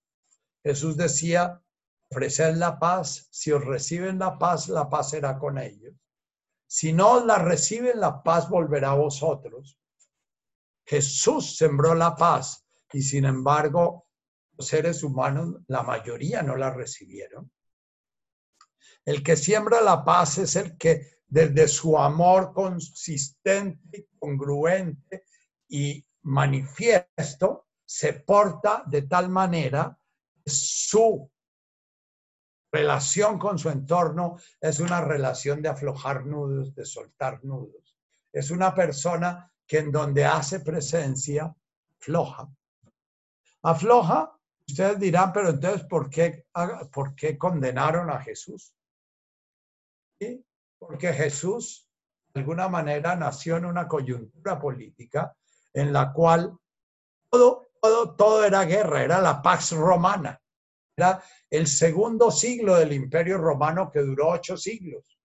Jesús 0.62 0.98
decía, 0.98 1.64
ofreced 2.10 2.58
la 2.58 2.78
paz, 2.78 3.30
si 3.32 3.54
os 3.54 3.64
reciben 3.64 4.20
la 4.20 4.38
paz, 4.38 4.68
la 4.68 4.90
paz 4.90 5.12
será 5.12 5.40
con 5.40 5.58
ellos. 5.58 5.94
Si 6.68 6.92
no 6.92 7.26
la 7.26 7.38
reciben, 7.38 8.02
la 8.02 8.22
paz 8.22 8.50
volverá 8.50 8.92
a 8.92 8.96
vosotros. 8.96 9.80
Jesús 10.86 11.56
sembró 11.56 11.96
la 11.96 12.14
paz 12.14 12.66
y 12.92 13.02
sin 13.02 13.24
embargo 13.24 14.10
los 14.58 14.68
seres 14.68 15.02
humanos, 15.02 15.62
la 15.68 15.82
mayoría 15.82 16.44
no 16.44 16.58
la 16.58 16.72
recibieron. 16.72 17.50
El 19.06 19.24
que 19.24 19.38
siembra 19.38 19.80
la 19.80 20.04
paz 20.04 20.40
es 20.40 20.58
el 20.58 20.78
que 20.78 21.21
desde 21.32 21.66
su 21.70 21.98
amor 21.98 22.52
consistente, 22.54 24.10
congruente 24.20 25.24
y 25.70 26.06
manifiesto, 26.24 27.68
se 27.86 28.14
porta 28.14 28.84
de 28.86 29.04
tal 29.04 29.30
manera 29.30 29.98
que 30.44 30.52
su 30.52 31.32
relación 32.70 33.40
con 33.40 33.58
su 33.58 33.70
entorno 33.70 34.38
es 34.60 34.82
una 34.82 35.00
relación 35.00 35.62
de 35.62 35.70
aflojar 35.70 36.26
nudos, 36.26 36.76
de 36.76 36.86
soltar 36.86 37.42
nudos. 37.46 37.98
Es 38.34 38.52
una 38.52 38.76
persona 38.76 39.50
que 39.66 39.80
en 39.80 39.92
donde 39.92 40.26
hace 40.26 40.60
presencia, 40.60 41.56
afloja. 41.98 42.50
Afloja, 43.62 44.38
ustedes 44.68 45.00
dirán, 45.00 45.32
pero 45.32 45.52
entonces, 45.52 45.84
¿por 45.86 46.10
qué, 46.10 46.46
por 46.92 47.16
qué 47.16 47.38
condenaron 47.38 48.10
a 48.10 48.20
Jesús? 48.20 48.76
¿Sí? 50.20 50.46
Porque 50.82 51.14
Jesús 51.14 51.88
de 52.34 52.40
alguna 52.40 52.68
manera 52.68 53.16
nació 53.16 53.58
en 53.58 53.66
una 53.66 53.88
coyuntura 53.88 54.60
política 54.60 55.36
en 55.74 55.94
la 55.94 56.12
cual 56.12 56.58
todo, 57.30 57.68
todo, 57.80 58.16
todo 58.16 58.44
era 58.44 58.66
guerra, 58.66 59.04
era 59.04 59.22
la 59.22 59.44
Pax 59.44 59.74
Romana, 59.74 60.42
era 60.98 61.24
el 61.52 61.68
segundo 61.68 62.32
siglo 62.32 62.76
del 62.78 62.94
Imperio 62.94 63.38
Romano 63.38 63.92
que 63.92 64.00
duró 64.00 64.30
ocho 64.30 64.58
siglos. 64.58 65.20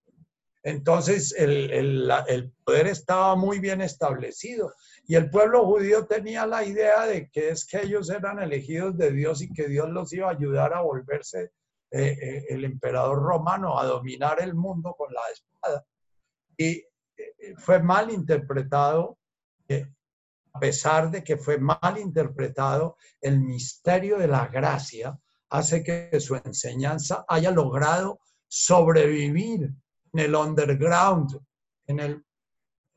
Entonces 0.62 1.34
el, 1.38 1.70
el, 1.70 2.52
poder 2.62 2.88
estaba 2.88 3.34
muy 3.34 3.58
bien 3.58 3.80
establecido 3.80 4.74
y 5.06 5.14
el 5.14 5.30
pueblo 5.30 5.64
judío 5.64 6.06
tenía 6.06 6.44
la 6.44 6.64
idea 6.64 7.06
de 7.06 7.30
que 7.30 7.48
es 7.48 7.64
que 7.64 7.80
ellos 7.80 8.10
eran 8.10 8.40
elegidos 8.40 8.98
de 8.98 9.10
Dios 9.10 9.40
y 9.40 9.52
que 9.54 9.68
Dios 9.68 9.88
los 9.88 10.12
iba 10.12 10.28
a 10.28 10.32
ayudar 10.32 10.74
a 10.74 10.82
volverse 10.82 11.52
eh, 11.90 12.18
eh, 12.20 12.46
el 12.48 12.64
emperador 12.64 13.22
romano 13.22 13.78
a 13.78 13.86
dominar 13.86 14.40
el 14.42 14.54
mundo 14.54 14.94
con 14.98 15.12
la 15.12 15.20
espada. 15.32 15.86
Y 16.56 16.70
eh, 17.16 17.54
fue 17.56 17.80
mal 17.80 18.10
interpretado, 18.10 19.18
a 20.52 20.58
pesar 20.58 21.10
de 21.10 21.22
que 21.22 21.36
fue 21.36 21.58
mal 21.58 21.98
interpretado, 21.98 22.96
el 23.20 23.40
misterio 23.40 24.18
de 24.18 24.26
la 24.26 24.48
gracia 24.48 25.18
hace 25.50 25.84
que 25.84 26.18
su 26.18 26.34
enseñanza 26.34 27.24
haya 27.28 27.50
logrado 27.50 28.20
sobrevivir 28.48 29.70
en 30.12 30.20
el 30.20 30.34
underground, 30.34 31.38
en 31.86 32.00
el, 32.00 32.24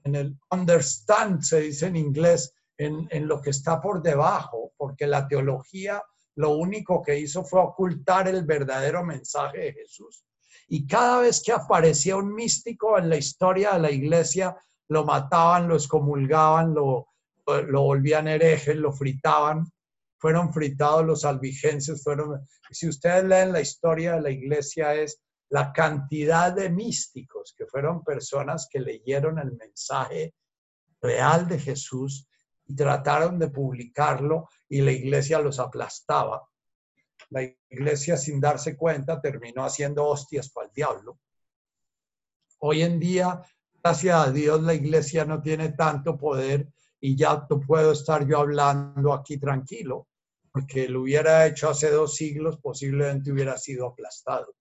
en 0.04 0.16
el 0.16 0.40
understand, 0.50 1.42
se 1.42 1.60
dice 1.60 1.88
en 1.88 1.98
inglés, 1.98 2.56
en, 2.78 3.08
en 3.12 3.28
lo 3.28 3.42
que 3.42 3.50
está 3.50 3.82
por 3.82 4.02
debajo, 4.02 4.72
porque 4.78 5.06
la 5.06 5.28
teología 5.28 6.02
lo 6.40 6.52
único 6.52 7.02
que 7.02 7.20
hizo 7.20 7.44
fue 7.44 7.60
ocultar 7.60 8.30
el 8.30 8.46
verdadero 8.46 9.04
mensaje 9.04 9.60
de 9.60 9.74
Jesús. 9.74 10.24
Y 10.70 10.88
cada 10.88 11.20
vez 11.20 11.44
que 11.46 11.52
aparecía 11.52 12.16
un 12.16 12.34
místico 12.34 12.98
en 12.98 13.10
la 13.10 13.18
historia 13.18 13.74
de 13.74 13.80
la 13.80 13.92
iglesia, 13.92 14.56
lo 14.88 15.04
mataban, 15.04 15.68
lo 15.68 15.76
excomulgaban, 15.76 16.74
lo, 16.74 17.10
lo 17.46 17.82
volvían 17.82 18.30
hereje, 18.30 18.74
lo 18.74 18.94
fritaban. 18.94 19.70
fueron 20.18 20.54
fritados 20.54 21.06
los 21.06 21.26
albigenses, 21.26 22.02
fueron, 22.02 22.48
si 22.72 22.88
ustedes 22.88 23.26
leen 23.26 23.52
la 23.52 23.60
historia 23.60 24.14
de 24.14 24.22
la 24.22 24.32
iglesia 24.32 24.94
es 24.94 25.22
la 25.50 25.74
cantidad 25.74 26.54
de 26.54 26.70
místicos 26.70 27.54
que 27.58 27.66
fueron 27.66 28.02
personas 28.02 28.70
que 28.72 28.80
leyeron 28.80 29.40
el 29.40 29.58
mensaje 29.58 30.36
real 31.02 31.50
de 31.50 31.60
Jesús 31.60 32.29
y 32.70 32.76
trataron 32.76 33.40
de 33.40 33.50
publicarlo 33.50 34.48
y 34.70 34.82
la 34.82 34.92
iglesia 34.92 35.40
los 35.40 35.60
aplastaba. 35.60 36.48
La 37.32 37.42
iglesia 37.70 38.16
sin 38.16 38.40
darse 38.40 38.78
cuenta 38.78 39.20
terminó 39.20 39.66
haciendo 39.66 40.06
hostias 40.06 40.50
para 40.52 40.68
el 40.68 40.74
diablo. 40.74 41.20
Hoy 42.60 42.84
en 42.84 43.00
día, 43.00 43.42
gracias 43.84 44.28
a 44.28 44.32
Dios, 44.32 44.62
la 44.62 44.76
iglesia 44.76 45.26
no 45.26 45.42
tiene 45.42 45.70
tanto 45.70 46.16
poder 46.16 46.70
y 47.00 47.16
ya 47.16 47.48
puedo 47.48 47.94
estar 47.94 48.28
yo 48.28 48.40
hablando 48.40 49.14
aquí 49.14 49.40
tranquilo, 49.40 50.08
porque 50.52 50.88
lo 50.88 51.02
hubiera 51.02 51.48
hecho 51.48 51.70
hace 51.70 51.90
dos 51.90 52.16
siglos, 52.16 52.60
posiblemente 52.62 53.32
hubiera 53.32 53.58
sido 53.58 53.88
aplastado. 53.88 54.54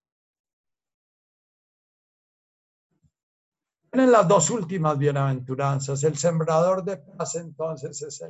En 3.91 4.11
las 4.11 4.27
dos 4.27 4.51
últimas 4.51 4.97
bienaventuranzas, 4.97 6.03
el 6.03 6.15
sembrador 6.15 6.83
de 6.83 6.97
paz 6.97 7.35
entonces 7.35 8.23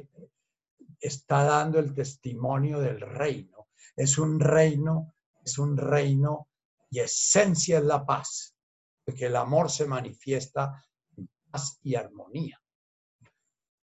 está 0.99 1.44
dando 1.44 1.80
el 1.80 1.94
testimonio 1.94 2.80
del 2.80 3.02
reino. 3.02 3.68
Es 3.95 4.18
un 4.18 4.40
reino, 4.40 5.15
es 5.44 5.57
un 5.57 5.76
reino 5.76 6.48
y 6.90 6.99
esencia 6.99 7.80
es 7.80 7.84
la 7.84 8.06
paz, 8.06 8.56
porque 9.03 9.26
el 9.26 9.36
amor 9.36 9.69
se 9.69 9.86
manifiesta 9.86 10.81
en 11.18 11.30
paz 11.52 11.77
y 11.84 11.95
armonía. 11.95 12.60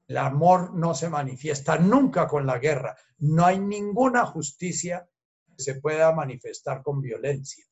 El 0.08 0.18
amor 0.18 0.74
no 0.76 0.94
se 0.94 1.10
manifiesta 1.10 1.78
nunca 1.78 2.28
con 2.28 2.46
la 2.46 2.60
guerra. 2.60 2.96
No 3.20 3.46
hay 3.46 3.58
ninguna 3.58 4.26
justicia 4.26 5.08
que 5.56 5.64
se 5.64 5.76
pueda 5.76 6.12
manifestar 6.12 6.84
con 6.84 7.02
violencia. 7.02 7.66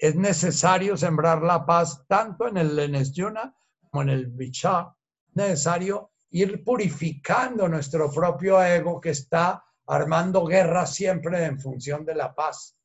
Es 0.00 0.16
necesario 0.16 0.96
sembrar 0.96 1.42
la 1.42 1.66
paz 1.66 2.06
tanto 2.08 2.48
en 2.48 2.56
el 2.56 2.74
Lenesyuna 2.74 3.54
como 3.90 4.00
en 4.00 4.08
el 4.08 4.28
Bichá. 4.28 4.96
Necesario 5.34 6.12
ir 6.30 6.64
purificando 6.64 7.68
nuestro 7.68 8.10
propio 8.10 8.62
ego 8.62 8.98
que 8.98 9.10
está 9.10 9.62
armando 9.88 10.46
guerra 10.46 10.86
siempre 10.86 11.44
en 11.44 11.60
función 11.60 12.06
de 12.06 12.14
la 12.14 12.34
paz. 12.34 12.78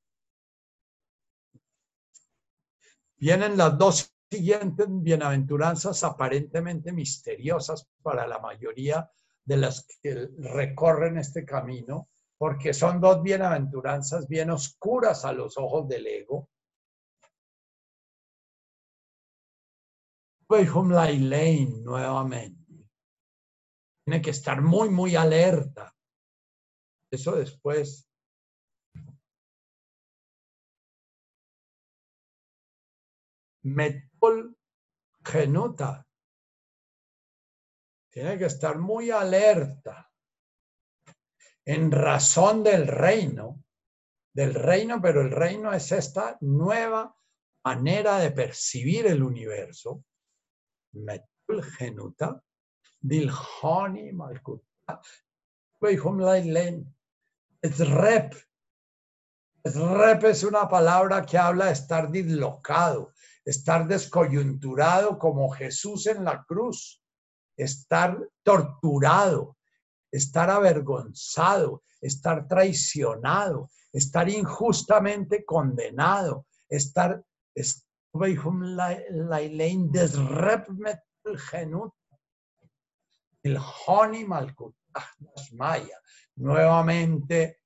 Vienen 3.15 3.55
las 3.55 3.77
dos 3.77 4.13
siguientes 4.29 4.87
bienaventuranzas 4.89 6.03
aparentemente 6.03 6.91
misteriosas 6.91 7.87
para 8.03 8.27
la 8.27 8.39
mayoría 8.39 9.09
de 9.45 9.55
las 9.55 9.87
que 10.01 10.31
recorren 10.37 11.17
este 11.17 11.45
camino, 11.45 12.09
porque 12.37 12.73
son 12.73 12.99
dos 12.99 13.23
bienaventuranzas 13.23 14.27
bien 14.27 14.49
oscuras 14.49 15.23
a 15.23 15.31
los 15.31 15.57
ojos 15.57 15.87
del 15.87 16.07
ego. 16.07 16.49
Lane 20.49 21.81
nuevamente. 21.81 22.87
Tiene 24.05 24.21
que 24.21 24.29
estar 24.29 24.61
muy, 24.61 24.89
muy 24.89 25.15
alerta. 25.15 25.95
Eso 27.11 27.35
después 27.35 28.07
Metol 33.63 34.55
Genuta. 35.23 36.05
Tiene 38.11 38.37
que 38.37 38.45
estar 38.45 38.77
muy 38.77 39.09
alerta 39.09 40.09
en 41.65 41.91
razón 41.91 42.63
del 42.63 42.87
reino, 42.87 43.63
del 44.33 44.53
reino, 44.53 45.01
pero 45.01 45.21
el 45.21 45.31
reino 45.31 45.73
es 45.73 45.91
esta 45.91 46.37
nueva 46.41 47.13
manera 47.65 48.19
de 48.19 48.31
percibir 48.31 49.07
el 49.07 49.23
universo. 49.23 50.03
Metol 50.95 51.63
Genuta, 51.63 52.41
Dilhoni 53.01 54.11
Malkuta, 54.11 55.01
es 57.61 57.79
rep. 57.89 58.33
Es 59.63 59.75
rep 59.75 60.23
es 60.25 60.43
una 60.43 60.69
palabra 60.69 61.25
que 61.25 61.37
habla 61.37 61.65
de 61.65 61.73
estar 61.73 62.11
dislocado, 62.11 63.13
estar 63.43 63.87
descoyunturado 63.87 65.17
como 65.17 65.49
Jesús 65.49 66.05
en 66.07 66.23
la 66.23 66.43
cruz, 66.43 67.01
estar 67.57 68.19
torturado, 68.43 69.57
estar 70.11 70.49
avergonzado, 70.49 71.83
estar 71.99 72.47
traicionado, 72.47 73.69
estar 73.91 74.29
injustamente 74.29 75.43
condenado, 75.43 76.45
estar 76.69 77.23
el 83.43 83.57
Honi 83.85 84.25
Maya. 85.51 85.99
Nuevamente 86.37 87.59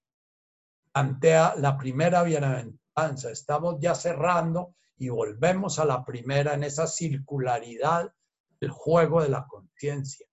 plantea 0.92 1.54
la 1.56 1.78
primera 1.78 2.24
bienaventuranza. 2.24 3.30
Estamos 3.30 3.76
ya 3.80 3.94
cerrando 3.94 4.74
y 4.98 5.10
volvemos 5.10 5.78
a 5.78 5.86
la 5.86 6.04
primera 6.04 6.56
en 6.56 6.64
esa 6.64 6.88
circularidad 6.88 8.12
del 8.60 8.72
juego 8.72 9.22
de 9.22 9.30
la 9.30 9.46
conciencia. 9.46 10.26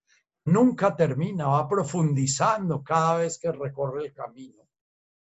Nunca 0.47 0.97
termina, 0.97 1.47
va 1.48 1.68
profundizando 1.68 2.82
cada 2.82 3.18
vez 3.18 3.38
que 3.38 3.52
recorre 3.52 4.06
el 4.06 4.14
camino. 4.14 4.66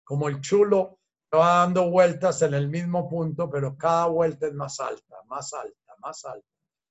Como 0.05 0.29
el 0.29 0.43
chulo 0.43 0.99
va 1.37 1.59
dando 1.61 1.91
vueltas 1.91 2.43
en 2.43 2.55
el 2.55 2.69
mismo 2.69 3.09
punto, 3.09 3.49
pero 3.51 3.77
cada 3.77 4.07
vuelta 4.07 4.47
es 4.47 4.55
más 4.55 4.81
alta, 4.81 5.17
más 5.27 5.53
alta, 5.53 5.95
más 5.99 6.25
alta. 6.25 6.49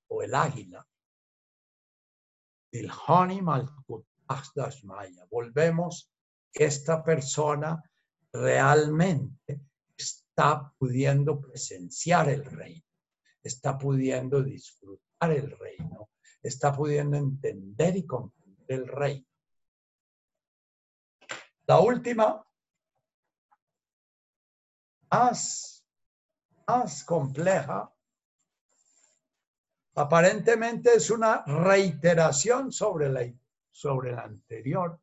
O 0.07 0.22
el 0.22 0.34
águila. 0.34 0.85
Volvemos, 5.30 6.11
esta 6.53 7.03
persona 7.03 7.81
realmente 8.31 9.61
está 9.97 10.73
pudiendo 10.77 11.39
presenciar 11.39 12.30
el 12.30 12.43
reino, 12.43 12.85
está 13.41 13.77
pudiendo 13.77 14.43
disfrutar 14.43 15.31
el 15.31 15.51
reino, 15.57 16.09
está 16.41 16.73
pudiendo 16.73 17.17
entender 17.17 17.95
y 17.95 18.05
comprender 18.05 18.65
el 18.67 18.88
reino. 18.88 19.27
La 21.67 21.80
última, 21.80 22.44
más, 25.11 25.86
más 26.68 27.03
compleja, 27.03 27.91
aparentemente 29.95 30.94
es 30.95 31.10
una 31.10 31.44
reiteración 31.45 32.72
sobre 32.72 33.10
la, 33.10 33.34
sobre 33.72 34.11
la 34.11 34.23
anterior. 34.23 34.99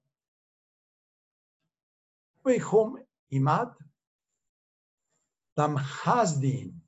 Dam 5.55 5.77
Hasdin. 5.77 6.83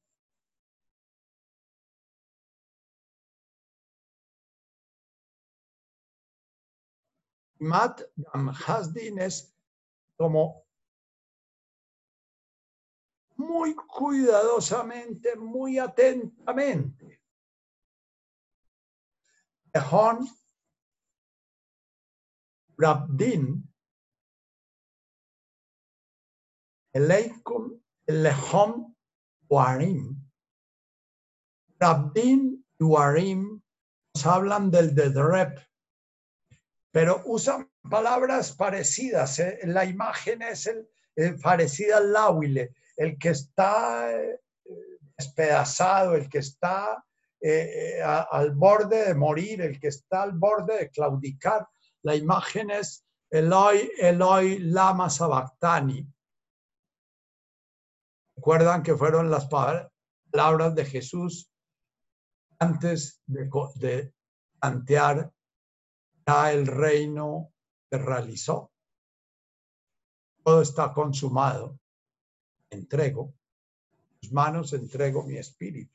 Mat 7.61 8.03
Dam 8.17 8.49
Hasdin 8.49 9.19
es 9.19 9.55
como 10.17 10.64
muy 13.37 13.75
cuidadosamente, 13.75 15.37
muy 15.37 15.79
atentamente. 15.79 17.21
Ehon 19.73 20.29
Rabdin 22.77 23.69
Eleikum 26.95 27.81
Lehom 28.07 28.95
Warim. 29.49 30.17
Rabdin 31.81 32.65
y 32.79 32.85
Warim 32.85 33.61
nos 34.15 34.27
hablan 34.27 34.71
del 34.71 34.95
Dedrep, 34.95 35.59
pero 36.93 37.23
usan 37.25 37.69
palabras 37.91 38.53
parecidas. 38.53 39.39
¿eh? 39.41 39.59
La 39.65 39.85
imagen 39.85 40.43
es 40.43 40.67
el, 40.67 40.89
parecida 41.43 41.99
al 41.99 42.13
láhuile, 42.13 42.75
el 42.97 43.19
que 43.19 43.31
está 43.31 44.13
eh, 44.13 44.41
despedazado, 45.17 46.15
el 46.15 46.29
que 46.29 46.39
está 46.39 47.05
eh, 47.41 48.01
al 48.03 48.53
borde 48.53 49.07
de 49.07 49.15
morir, 49.15 49.61
el 49.61 49.79
que 49.79 49.89
está 49.89 50.23
al 50.23 50.33
borde 50.33 50.79
de 50.79 50.91
claudicar. 50.91 51.69
La 52.03 52.15
imagen 52.15 52.71
es 52.71 53.05
Eloi, 53.31 53.91
Eloi, 53.99 54.59
Lama 54.61 55.11
Sabactani. 55.11 56.07
Recuerdan 58.37 58.83
que 58.83 58.97
fueron 58.97 59.31
las 59.31 59.47
palabras 59.47 60.75
de 60.75 60.85
Jesús 60.85 61.51
antes 62.59 63.21
de, 63.27 63.51
de 63.77 64.15
plantear 64.59 65.33
ya 66.27 66.53
el 66.53 66.67
reino 66.67 67.53
que 67.91 67.99
realizó. 67.99 68.71
todo 70.43 70.63
está 70.63 70.93
consumado, 70.93 71.79
entrego, 72.75 73.33
en 73.97 74.21
tus 74.21 74.33
manos 74.33 74.73
entrego 74.73 75.23
mi 75.25 75.37
espíritu. 75.37 75.93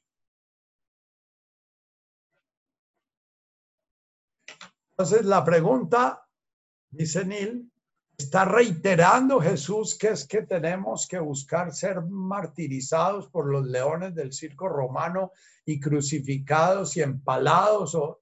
Entonces 4.92 5.26
la 5.26 5.46
pregunta, 5.46 6.28
dice 6.90 7.24
Neil, 7.24 7.72
está 8.18 8.44
reiterando 8.44 9.40
Jesús 9.40 9.98
que 9.98 10.10
es 10.10 10.28
que 10.28 10.42
tenemos 10.42 11.08
que 11.08 11.20
buscar 11.20 11.74
ser 11.74 12.02
martirizados 12.02 13.30
por 13.30 13.50
los 13.50 13.66
leones 13.66 14.14
del 14.14 14.34
circo 14.34 14.68
romano 14.68 15.32
y 15.66 15.80
crucificados 15.80 16.98
y 16.98 17.02
empalados. 17.02 17.96
O... 17.96 18.20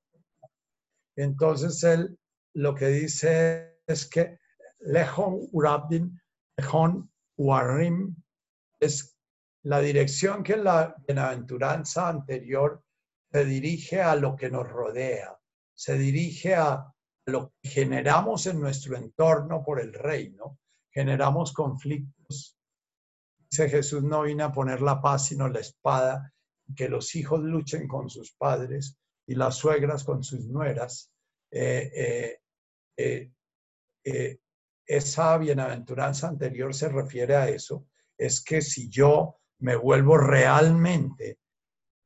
Entonces 1.16 1.84
él 1.84 2.16
lo 2.54 2.76
que 2.76 2.90
dice 2.90 3.80
es 3.88 4.06
que 4.06 4.40
Lejón 4.82 5.48
Urabdin, 5.52 6.22
Lejón 6.58 7.10
Uarim, 7.38 8.16
es 8.80 9.18
la 9.64 9.80
dirección 9.80 10.44
que 10.44 10.58
la 10.58 10.96
bienaventuranza 11.08 12.10
anterior 12.10 12.84
se 13.32 13.46
dirige 13.46 14.02
a 14.02 14.16
lo 14.16 14.36
que 14.36 14.50
nos 14.50 14.68
rodea 14.68 15.38
se 15.78 15.96
dirige 15.96 16.56
a 16.56 16.92
lo 17.28 17.54
que 17.62 17.70
generamos 17.70 18.48
en 18.48 18.60
nuestro 18.60 18.98
entorno 18.98 19.64
por 19.64 19.80
el 19.80 19.94
reino, 19.94 20.60
generamos 20.92 21.54
conflictos. 21.54 22.58
Dice 23.50 23.70
Jesús, 23.70 24.04
no 24.04 24.24
vine 24.24 24.44
a 24.44 24.52
poner 24.52 24.82
la 24.82 25.00
paz 25.00 25.28
sino 25.28 25.48
la 25.48 25.60
espada, 25.60 26.34
que 26.76 26.90
los 26.90 27.16
hijos 27.16 27.42
luchen 27.42 27.88
con 27.88 28.10
sus 28.10 28.34
padres 28.34 28.98
y 29.28 29.36
las 29.36 29.56
suegras 29.56 30.04
con 30.04 30.24
sus 30.24 30.48
nueras. 30.48 31.12
Eh, 31.52 32.40
eh, 32.98 33.32
eh, 34.04 34.40
esa 34.86 35.38
bienaventuranza 35.38 36.28
anterior 36.28 36.74
se 36.74 36.90
refiere 36.90 37.36
a 37.36 37.50
eso, 37.50 37.86
es 38.18 38.44
que 38.44 38.62
si 38.62 38.90
yo 38.90 39.38
me 39.60 39.76
vuelvo 39.76 40.18
realmente 40.18 41.40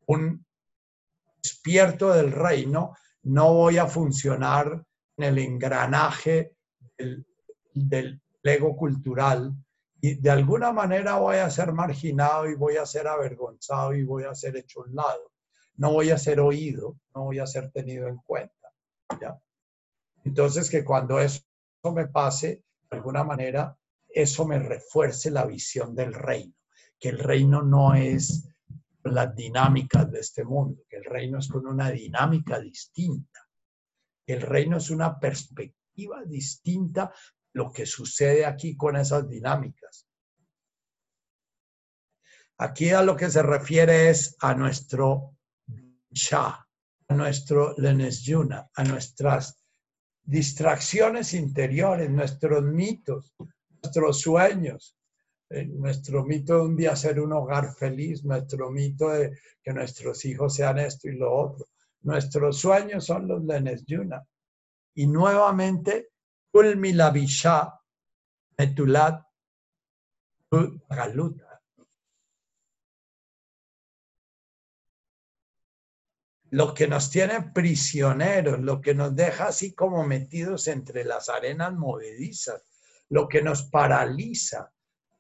un 0.08 0.46
despierto 1.42 2.14
del 2.14 2.32
reino, 2.32 2.96
no 3.24 3.54
voy 3.54 3.78
a 3.78 3.88
funcionar 3.88 4.84
en 5.18 5.24
el 5.24 5.38
engranaje 5.40 6.56
del, 7.74 8.22
ego 8.44 8.76
cultural 8.76 9.54
y 10.02 10.16
de 10.16 10.30
alguna 10.32 10.72
manera 10.72 11.18
voy 11.18 11.36
a 11.36 11.50
ser 11.52 11.72
marginado 11.74 12.50
y 12.50 12.56
voy 12.56 12.78
a 12.78 12.88
ser 12.88 13.08
avergonzado 13.08 13.94
y 13.94 14.04
voy 14.04 14.24
a 14.24 14.34
ser 14.34 14.58
hecho 14.58 14.82
un 14.82 14.96
lado. 14.96 15.32
No 15.76 15.94
voy 15.94 16.10
a 16.10 16.18
ser 16.18 16.40
oído, 16.40 16.98
no 17.14 17.26
voy 17.26 17.38
a 17.38 17.46
ser 17.46 17.72
tenido 17.72 18.08
en 18.08 18.18
cuenta. 18.18 18.56
Entonces, 20.24 20.70
que 20.70 20.84
cuando 20.84 21.20
eso 21.20 21.44
me 21.94 22.08
pase, 22.08 22.64
de 22.90 22.98
alguna 22.98 23.24
manera, 23.24 23.78
eso 24.14 24.46
me 24.46 24.60
refuerce 24.60 25.32
la 25.32 25.46
visión 25.46 25.96
del 25.96 26.14
reino, 26.14 26.54
que 27.00 27.10
el 27.10 27.20
reino 27.20 27.62
no 27.62 27.94
es 27.94 28.48
las 29.04 29.36
dinámicas 29.36 30.12
de 30.12 30.20
este 30.20 30.44
mundo, 30.44 30.84
que 30.88 30.98
el 30.98 31.06
reino 31.06 31.40
es 31.40 31.48
con 31.48 31.66
una 31.66 31.90
dinámica 31.90 32.60
distinta. 32.60 33.40
El 34.26 34.42
reino 34.42 34.78
es 34.78 34.90
una 34.90 35.20
perspectiva 35.20 36.24
distinta 36.26 37.14
lo 37.54 37.72
que 37.72 37.86
sucede 37.86 38.46
aquí 38.46 38.78
con 38.78 38.96
esas 38.96 39.28
dinámicas. 39.28 40.08
Aquí 42.58 42.92
a 42.92 43.02
lo 43.02 43.16
que 43.16 43.30
se 43.30 43.42
refiere 43.42 44.10
es 44.10 44.36
a 44.40 44.54
nuestro 44.54 45.36
Shah, 46.12 46.68
a 47.08 47.14
nuestro 47.16 47.74
Lenesyuna, 47.78 48.70
a 48.74 48.84
nuestras 48.84 49.62
distracciones 50.22 51.34
interiores, 51.34 52.10
nuestros 52.10 52.64
mitos, 52.64 53.34
nuestros 53.82 54.22
sueños, 54.22 54.96
nuestro 55.50 56.24
mito 56.24 56.56
de 56.56 56.62
un 56.62 56.76
día 56.78 56.96
ser 56.96 57.20
un 57.20 57.34
hogar 57.34 57.74
feliz, 57.76 58.24
nuestro 58.24 58.72
mito 58.72 59.10
de 59.10 59.38
que 59.62 59.74
nuestros 59.74 60.24
hijos 60.26 60.56
sean 60.56 60.80
esto 60.80 61.10
y 61.10 61.18
lo 61.18 61.34
otro. 61.34 61.68
Nuestros 62.04 62.58
sueños 62.58 63.06
son 63.06 63.28
los 63.28 63.44
lenes 63.44 63.84
yuna. 63.86 64.26
Y 64.96 65.08
nuevamente, 65.08 66.10
Ulmilavisha 66.54 67.80
Metulat 68.58 69.24
Galuta. 70.90 71.62
Lo 76.50 76.74
que 76.74 76.86
nos 76.88 77.10
tiene 77.10 77.52
prisioneros, 77.54 78.60
lo 78.60 78.82
que 78.82 78.94
nos 78.94 79.16
deja 79.16 79.48
así 79.48 79.74
como 79.74 80.06
metidos 80.06 80.68
entre 80.68 81.06
las 81.06 81.30
arenas 81.30 81.74
movedizas, 81.74 82.71
lo 83.12 83.28
que 83.28 83.42
nos 83.42 83.64
paraliza, 83.64 84.72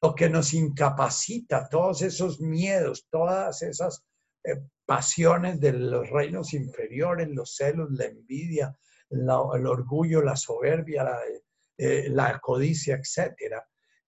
lo 0.01 0.15
que 0.15 0.29
nos 0.29 0.53
incapacita, 0.53 1.67
todos 1.67 2.01
esos 2.01 2.39
miedos, 2.39 3.07
todas 3.09 3.61
esas 3.61 4.03
eh, 4.45 4.61
pasiones 4.85 5.59
de 5.59 5.73
los 5.73 6.09
reinos 6.09 6.53
inferiores, 6.53 7.29
los 7.29 7.55
celos, 7.55 7.91
la 7.91 8.05
envidia, 8.05 8.75
el 9.09 9.29
orgullo, 9.29 10.21
la 10.21 10.37
soberbia, 10.37 11.03
la, 11.03 11.19
eh, 11.77 12.07
la 12.09 12.39
codicia, 12.39 12.95
etc. 12.95 13.61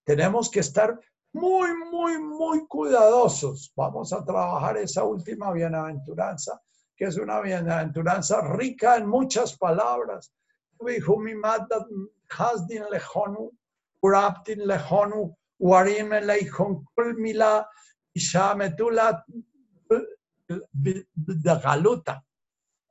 Tenemos 0.06 0.50
que 0.50 0.62
estar 0.62 0.98
muy, 1.34 1.76
muy, 1.92 2.18
muy 2.20 2.66
cuidadosos. 2.68 3.74
Vamos 3.76 4.14
a 4.14 4.24
trabajar 4.24 4.78
esa 4.78 5.04
última 5.04 5.52
bienaventuranza, 5.52 6.62
que 6.96 7.06
es 7.06 7.18
una 7.18 7.42
bienaventuranza 7.42 8.40
rica 8.56 8.96
en 8.96 9.08
muchas 9.10 9.58
palabras. 9.58 10.34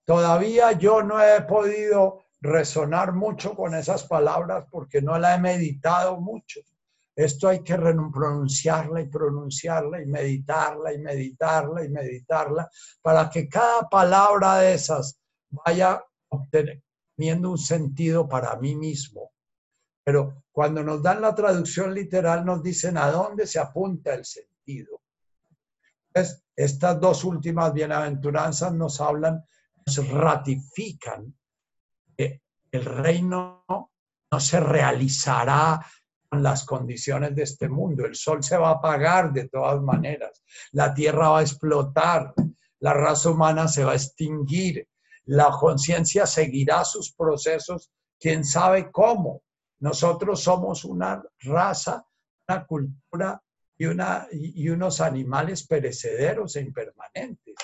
Todavía 0.07 0.73
yo 0.73 1.03
no 1.03 1.23
he 1.23 1.43
podido 1.43 2.25
resonar 2.41 3.13
mucho 3.13 3.55
con 3.55 3.75
esas 3.75 4.05
palabras 4.05 4.65
porque 4.71 5.03
no 5.03 5.19
la 5.19 5.35
he 5.35 5.39
meditado 5.39 6.19
mucho. 6.19 6.61
Esto 7.15 7.49
hay 7.49 7.63
que 7.63 7.77
pronunciarla 7.77 9.03
y 9.03 9.07
pronunciarla 9.09 10.01
y 10.01 10.07
meditarla 10.07 10.95
y 10.95 10.99
meditarla 10.99 11.85
y 11.85 11.91
meditarla 11.91 12.71
para 13.03 13.29
que 13.29 13.51
cada 13.51 13.87
palabra 13.87 14.57
de 14.57 14.75
esas 14.75 15.21
vaya 15.51 16.03
teniendo 16.51 17.51
un 17.51 17.59
sentido 17.59 18.27
para 18.27 18.57
mí 18.57 18.75
mismo 18.75 19.32
pero 20.05 20.45
cuando 20.51 20.83
nos 20.83 21.03
dan 21.03 21.21
la 21.21 21.35
traducción 21.35 21.95
literal 21.95 22.45
nos 22.45 22.63
dicen 22.63 22.97
a 22.99 23.11
dónde 23.11 23.47
se 23.47 23.59
apunta 23.59 24.15
el 24.15 24.25
sentido. 24.25 25.01
Entonces, 26.09 26.45
estas 26.55 27.01
dos 27.01 27.25
últimas 27.25 27.73
bienaventuranzas 27.73 28.73
nos 28.75 29.01
hablan, 29.01 29.45
nos 29.87 30.09
ratifican 30.09 31.35
que 32.17 32.43
el 32.71 32.85
reino 32.85 33.65
no 33.69 34.41
se 34.41 34.61
realizará 34.61 35.85
con 36.29 36.43
las 36.43 36.65
condiciones 36.65 37.35
de 37.35 37.43
este 37.45 37.69
mundo. 37.69 38.05
El 38.05 38.15
sol 38.15 38.43
se 38.43 38.57
va 38.57 38.69
a 38.69 38.73
apagar 38.73 39.33
de 39.33 39.49
todas 39.49 39.81
maneras. 39.81 40.43
La 40.73 40.93
tierra 40.93 41.31
va 41.31 41.39
a 41.39 41.43
explotar. 41.43 42.35
La 42.81 42.93
raza 42.93 43.31
humana 43.31 43.69
se 43.69 43.85
va 43.85 43.93
a 43.93 43.97
extinguir. 43.97 44.87
La 45.27 45.51
conciencia 45.51 46.27
seguirá 46.27 46.85
sus 46.85 47.13
procesos, 47.15 47.91
quién 48.19 48.45
sabe 48.45 48.91
cómo 48.91 49.43
nosotros 49.83 50.41
somos 50.41 50.85
una 50.85 51.21
raza, 51.41 52.07
una 52.47 52.65
cultura 52.65 53.43
y, 53.77 53.87
una, 53.87 54.29
y 54.31 54.69
unos 54.69 55.01
animales 55.01 55.67
perecederos 55.67 56.55
e 56.55 56.61
impermanentes. 56.61 57.57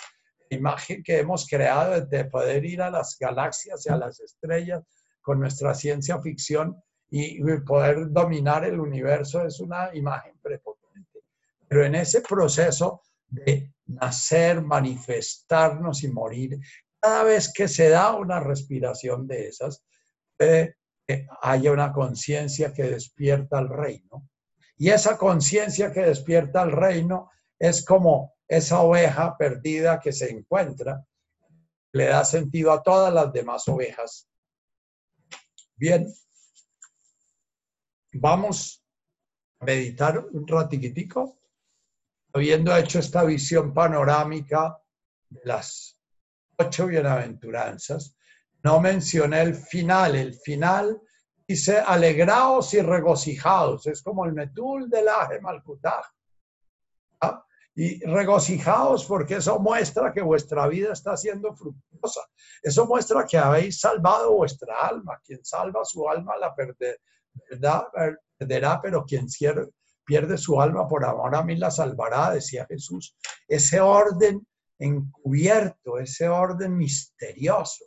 La 0.51 0.57
imagen 0.57 1.05
que 1.05 1.21
hemos 1.21 1.47
creado 1.47 2.01
de 2.01 2.25
poder 2.25 2.65
ir 2.65 2.83
a 2.83 2.91
las 2.91 3.17
galaxias 3.21 3.87
y 3.87 3.91
a 3.91 3.97
las 3.97 4.19
estrellas 4.19 4.83
con 5.23 5.39
nuestra 5.39 5.75
ciencia 5.75 6.21
ficción 6.21 6.83
y 7.09 7.41
poder 7.61 8.11
dominar 8.11 8.65
el 8.65 8.81
universo 8.81 9.47
es 9.47 9.61
una 9.61 9.95
imagen 9.95 10.37
prepotente. 10.43 11.21
Pero 11.69 11.85
en 11.85 11.95
ese 11.95 12.21
proceso 12.21 13.03
de 13.29 13.73
nacer, 13.87 14.61
manifestarnos 14.61 16.03
y 16.03 16.09
morir, 16.09 16.59
cada 16.99 17.23
vez 17.23 17.53
que 17.53 17.69
se 17.69 17.91
da 17.91 18.17
una 18.17 18.41
respiración 18.41 19.29
de 19.29 19.47
esas, 19.47 19.85
haya 21.43 21.73
una 21.73 21.93
conciencia 21.93 22.73
que 22.73 22.85
despierta 22.85 23.59
al 23.59 23.69
reino. 23.69 24.29
Y 24.77 24.91
esa 24.91 25.17
conciencia 25.17 25.93
que 25.93 26.03
despierta 26.03 26.63
al 26.63 26.73
reino 26.73 27.31
es 27.59 27.85
como 27.85 28.37
esa 28.47 28.81
oveja 28.81 29.37
perdida 29.37 30.01
que 30.01 30.13
se 30.13 30.31
encuentra, 30.31 31.05
le 31.93 32.07
da 32.07 32.25
sentido 32.25 32.73
a 32.73 32.83
todas 32.83 33.13
las 33.13 33.33
demás 33.33 33.67
ovejas. 33.69 34.29
Bien, 35.75 36.13
vamos 38.13 38.85
a 39.61 39.65
meditar 39.65 40.19
un 40.19 40.47
ratitico, 40.47 41.41
habiendo 42.33 42.77
hecho 42.77 42.99
esta 42.99 43.25
visión 43.25 43.73
panorámica 43.73 44.79
de 45.29 45.41
las 45.45 45.99
ocho 46.57 46.87
bienaventuranzas, 46.87 48.18
no 48.65 48.81
mencioné 48.81 49.43
el 49.43 49.55
final. 49.55 50.17
El 50.17 50.35
final 50.35 51.01
dice 51.47 51.79
alegraos 51.79 52.75
y 52.75 52.81
regocijados. 52.81 53.87
Es 53.87 54.03
como 54.03 54.25
el 54.25 54.33
metul 54.33 54.91
del 54.91 55.09
aje 55.09 55.41
malkutaj. 55.41 56.05
¿ah? 57.21 57.45
Y 57.75 58.05
regocijaos 58.05 59.07
porque 59.07 59.37
eso 59.37 59.59
muestra 59.61 60.13
que 60.13 60.21
vuestra 60.21 60.67
vida 60.67 60.93
está 60.93 61.17
siendo 61.17 61.55
fructuosa. 61.55 62.23
Eso 62.63 62.87
muestra 62.87 63.25
que 63.25 63.39
habéis 63.39 63.81
salvado 63.81 64.33
vuestra 64.33 64.87
alma. 64.87 65.21
Quien 65.25 65.45
salva 65.45 65.85
su 65.85 66.09
alma 66.09 66.37
la 66.37 66.55
perderá, 66.55 68.81
pero 68.83 69.05
quien 69.05 69.27
pierde 70.05 70.39
su 70.39 70.61
alma 70.61 70.89
por 70.89 71.05
amor 71.05 71.37
a 71.37 71.45
mí 71.45 71.55
la 71.55 71.71
salvará, 71.71 72.33
decía 72.33 72.67
Jesús. 72.67 73.17
Ese 73.47 73.81
orden 73.81 74.45
encubierto, 74.79 75.99
ese 75.99 76.29
orden 76.29 76.77
misterioso 76.77 77.85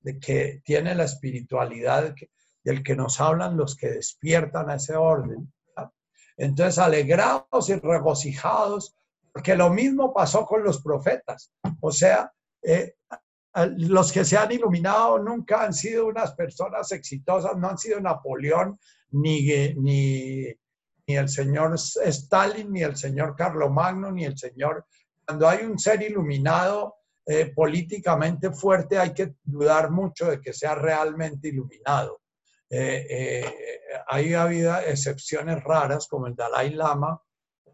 de 0.00 0.18
que 0.18 0.62
tiene 0.64 0.94
la 0.94 1.04
espiritualidad 1.04 2.14
del 2.62 2.82
que 2.82 2.96
nos 2.96 3.20
hablan 3.20 3.56
los 3.56 3.76
que 3.76 3.90
despiertan 3.90 4.70
a 4.70 4.74
ese 4.74 4.96
orden. 4.96 5.52
Entonces, 6.36 6.78
alegrados 6.78 7.68
y 7.68 7.74
regocijados, 7.74 8.94
porque 9.32 9.56
lo 9.56 9.70
mismo 9.70 10.12
pasó 10.14 10.46
con 10.46 10.62
los 10.62 10.80
profetas. 10.80 11.52
O 11.80 11.90
sea, 11.90 12.32
eh, 12.62 12.94
los 13.76 14.12
que 14.12 14.24
se 14.24 14.36
han 14.36 14.52
iluminado 14.52 15.18
nunca 15.18 15.64
han 15.64 15.74
sido 15.74 16.06
unas 16.06 16.32
personas 16.34 16.92
exitosas, 16.92 17.56
no 17.56 17.68
han 17.68 17.78
sido 17.78 18.00
Napoleón, 18.00 18.78
ni, 19.10 19.48
ni, 19.74 20.44
ni 21.06 21.16
el 21.16 21.28
señor 21.28 21.74
Stalin, 21.74 22.72
ni 22.72 22.82
el 22.82 22.96
señor 22.96 23.34
Carlomagno, 23.36 24.12
ni 24.12 24.24
el 24.24 24.38
señor... 24.38 24.86
Cuando 25.26 25.48
hay 25.48 25.64
un 25.64 25.78
ser 25.78 26.00
iluminado, 26.02 26.97
eh, 27.30 27.52
políticamente 27.54 28.50
fuerte, 28.52 28.98
hay 28.98 29.12
que 29.12 29.34
dudar 29.44 29.90
mucho 29.90 30.30
de 30.30 30.40
que 30.40 30.54
sea 30.54 30.74
realmente 30.74 31.48
iluminado. 31.48 32.22
Eh, 32.70 33.06
eh, 33.10 33.44
ahí 34.06 34.32
ha 34.32 34.44
habido 34.44 34.74
excepciones 34.78 35.62
raras 35.62 36.08
como 36.08 36.26
el 36.26 36.34
Dalai 36.34 36.70
Lama 36.70 37.20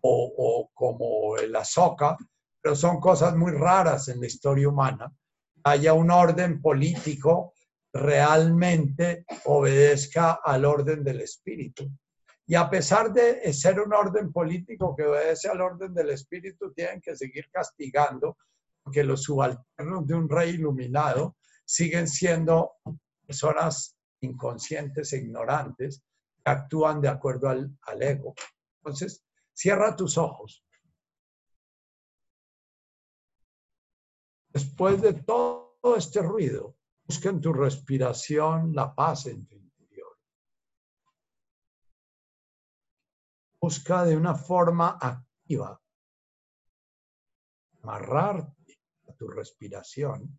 o, 0.00 0.70
como 0.74 1.36
el 1.36 1.54
Azoka, 1.54 2.16
pero 2.60 2.74
son 2.74 2.98
cosas 2.98 3.36
muy 3.36 3.52
raras 3.52 4.08
en 4.08 4.20
la 4.20 4.26
historia 4.26 4.68
humana. 4.68 5.12
Haya 5.62 5.92
un 5.92 6.10
orden 6.10 6.60
político 6.60 7.54
realmente 7.92 9.24
obedezca 9.44 10.40
al 10.42 10.64
orden 10.64 11.04
del 11.04 11.20
espíritu. 11.20 11.88
Y 12.44 12.56
a 12.56 12.68
pesar 12.68 13.12
de 13.12 13.52
ser 13.52 13.78
un 13.78 13.94
orden 13.94 14.32
político 14.32 14.96
que 14.96 15.04
obedece 15.04 15.48
al 15.48 15.60
orden 15.60 15.94
del 15.94 16.10
espíritu, 16.10 16.72
tienen 16.72 17.00
que 17.00 17.14
seguir 17.14 17.48
castigando 17.52 18.36
que 18.92 19.04
los 19.04 19.22
subalternos 19.22 20.06
de 20.06 20.14
un 20.14 20.28
rey 20.28 20.50
iluminado 20.50 21.36
siguen 21.64 22.06
siendo 22.06 22.72
personas 23.26 23.96
inconscientes 24.20 25.12
e 25.12 25.18
ignorantes 25.18 26.02
que 26.36 26.50
actúan 26.50 27.00
de 27.00 27.08
acuerdo 27.08 27.48
al, 27.48 27.76
al 27.82 28.02
ego. 28.02 28.34
Entonces, 28.78 29.24
cierra 29.52 29.96
tus 29.96 30.18
ojos. 30.18 30.64
Después 34.48 35.00
de 35.00 35.14
todo 35.14 35.96
este 35.96 36.22
ruido, 36.22 36.76
busca 37.04 37.30
en 37.30 37.40
tu 37.40 37.52
respiración 37.52 38.74
la 38.74 38.94
paz 38.94 39.26
en 39.26 39.46
tu 39.46 39.56
interior. 39.56 40.16
Busca 43.60 44.04
de 44.04 44.16
una 44.16 44.34
forma 44.34 44.98
activa 45.00 45.80
tu 49.16 49.28
respiración, 49.28 50.38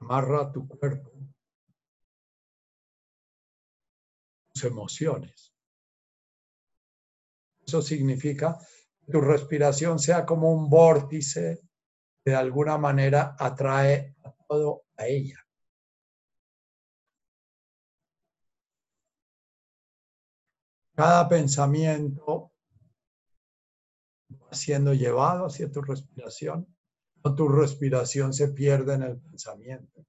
amarra 0.00 0.50
tu 0.52 0.66
cuerpo, 0.66 1.10
tus 4.52 4.64
emociones. 4.64 5.52
Eso 7.66 7.82
significa 7.82 8.58
que 9.04 9.12
tu 9.12 9.20
respiración 9.20 9.98
sea 9.98 10.24
como 10.24 10.52
un 10.52 10.70
vórtice 10.70 11.60
que 12.24 12.30
de 12.30 12.36
alguna 12.36 12.78
manera 12.78 13.36
atrae 13.38 14.16
a 14.24 14.32
todo 14.46 14.84
a 14.96 15.06
ella. 15.06 15.44
Cada 20.94 21.28
pensamiento 21.28 22.52
siendo 24.50 24.94
llevado 24.94 25.46
hacia 25.46 25.70
tu 25.70 25.80
respiración 25.82 26.66
o 27.22 27.34
tu 27.34 27.48
respiración 27.48 28.32
se 28.32 28.48
pierde 28.48 28.94
en 28.94 29.02
el 29.02 29.18
pensamiento. 29.18 30.04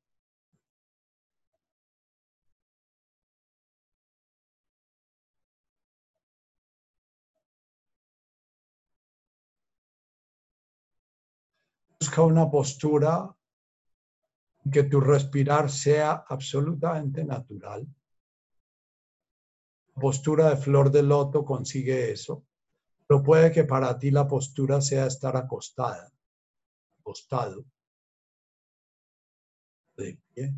Busca 11.99 12.21
una 12.23 12.49
postura 12.49 13.35
que 14.71 14.83
tu 14.83 14.99
respirar 14.99 15.69
sea 15.69 16.23
absolutamente 16.27 17.23
natural. 17.23 17.87
La 19.95 20.01
postura 20.01 20.49
de 20.49 20.57
flor 20.57 20.91
de 20.91 21.03
loto 21.03 21.43
consigue 21.43 22.11
eso. 22.11 22.45
Pero 23.09 23.23
puede 23.23 23.51
que 23.51 23.63
para 23.63 23.97
ti 23.97 24.11
la 24.11 24.27
postura 24.27 24.81
sea 24.81 25.07
estar 25.07 25.35
acostada, 25.35 26.13
acostado, 26.99 27.65
de 29.97 30.19
pie. 30.35 30.53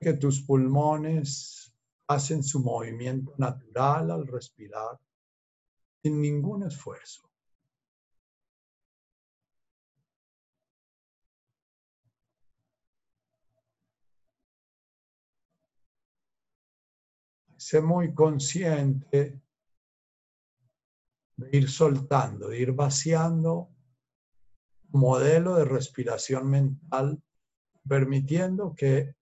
que 0.00 0.14
tus 0.14 0.40
pulmones 0.42 1.74
hacen 2.08 2.42
su 2.42 2.60
movimiento 2.60 3.34
natural 3.36 4.10
al 4.10 4.26
respirar, 4.26 4.98
sin 6.02 6.22
ningún 6.22 6.62
esfuerzo. 6.62 7.30
Sé 17.58 17.82
muy 17.82 18.14
consciente 18.14 19.38
de 21.40 21.56
ir 21.56 21.70
soltando, 21.70 22.48
de 22.48 22.58
ir 22.60 22.72
vaciando 22.72 23.70
modelo 24.92 25.54
de 25.54 25.64
respiración 25.64 26.50
mental, 26.50 27.22
permitiendo 27.88 28.74
que 28.74 29.14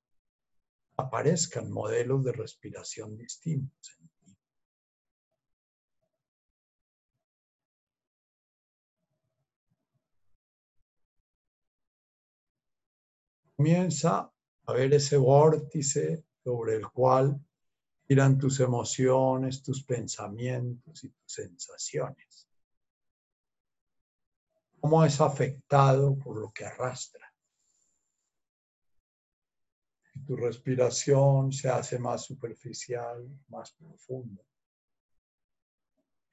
aparezcan 0.97 1.71
modelos 1.71 2.25
de 2.25 2.33
respiración 2.33 3.17
distintos 3.17 3.97
en 4.01 4.09
ti. 4.09 4.37
Comienza 13.57 14.33
a 14.67 14.73
ver 14.73 14.93
ese 14.95 15.17
vórtice 15.17 16.25
sobre 16.43 16.77
el 16.77 16.89
cual 16.91 17.41
Miran 18.09 18.39
tus 18.39 18.61
emociones, 18.61 19.63
tus 19.63 19.85
pensamientos 19.85 21.05
y 21.05 21.09
tus 21.11 21.33
sensaciones. 21.33 22.49
¿Cómo 24.81 25.05
es 25.05 25.21
afectado 25.21 26.17
por 26.19 26.41
lo 26.41 26.51
que 26.53 26.65
arrastra? 26.65 27.29
tu 30.29 30.37
respiración 30.37 31.51
se 31.53 31.71
hace 31.71 31.99
más 31.99 32.23
superficial, 32.25 33.27
más 33.49 33.73
profunda. 33.73 34.43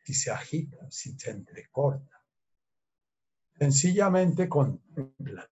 Si 0.03 0.13
se 0.13 0.31
agita, 0.31 0.91
si 0.91 1.17
se 1.17 1.31
entrecorta. 1.31 2.21
Sencillamente 3.57 4.49
contempla 4.49 5.49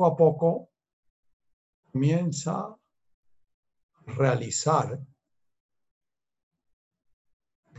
poco 0.00 0.06
a 0.06 0.16
poco 0.16 0.70
comienza 1.92 2.52
a 2.52 2.76
realizar 4.06 4.98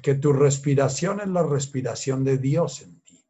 que 0.03 0.15
tu 0.15 0.31
respiración 0.31 1.21
es 1.21 1.27
la 1.29 1.41
respiración 1.41 2.23
de 2.23 2.37
Dios 2.37 2.83
en 2.83 3.01
ti. 3.01 3.25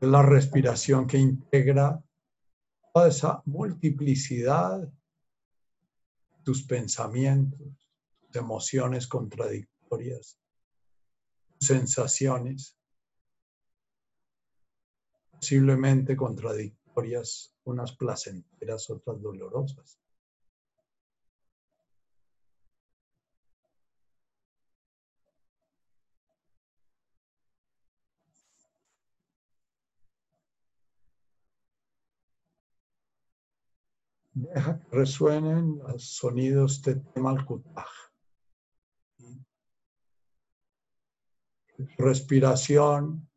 Es 0.00 0.08
la 0.08 0.22
respiración 0.22 1.06
que 1.06 1.18
integra 1.18 2.02
toda 2.92 3.08
esa 3.08 3.42
multiplicidad 3.44 4.92
tus 6.42 6.64
pensamientos, 6.64 7.79
emociones 8.34 9.06
contradictorias, 9.06 10.38
sensaciones. 11.58 12.76
posiblemente 15.40 16.16
contradictorias, 16.16 17.54
unas 17.64 17.96
placenteras, 17.96 18.90
otras 18.90 19.22
dolorosas. 19.22 19.98
Deja 34.34 34.78
que 34.78 34.96
resuenen 34.96 35.78
los 35.78 36.04
sonidos 36.04 36.82
de 36.82 36.96
Temalkutaj. 36.96 38.09
Respiración 41.96 43.28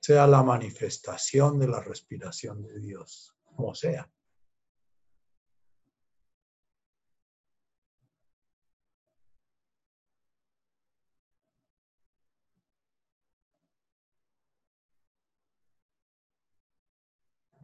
sea 0.00 0.26
la 0.26 0.42
manifestación 0.42 1.58
de 1.58 1.68
la 1.68 1.80
respiración 1.80 2.62
de 2.62 2.78
Dios, 2.78 3.34
como 3.44 3.74
sea. 3.74 4.08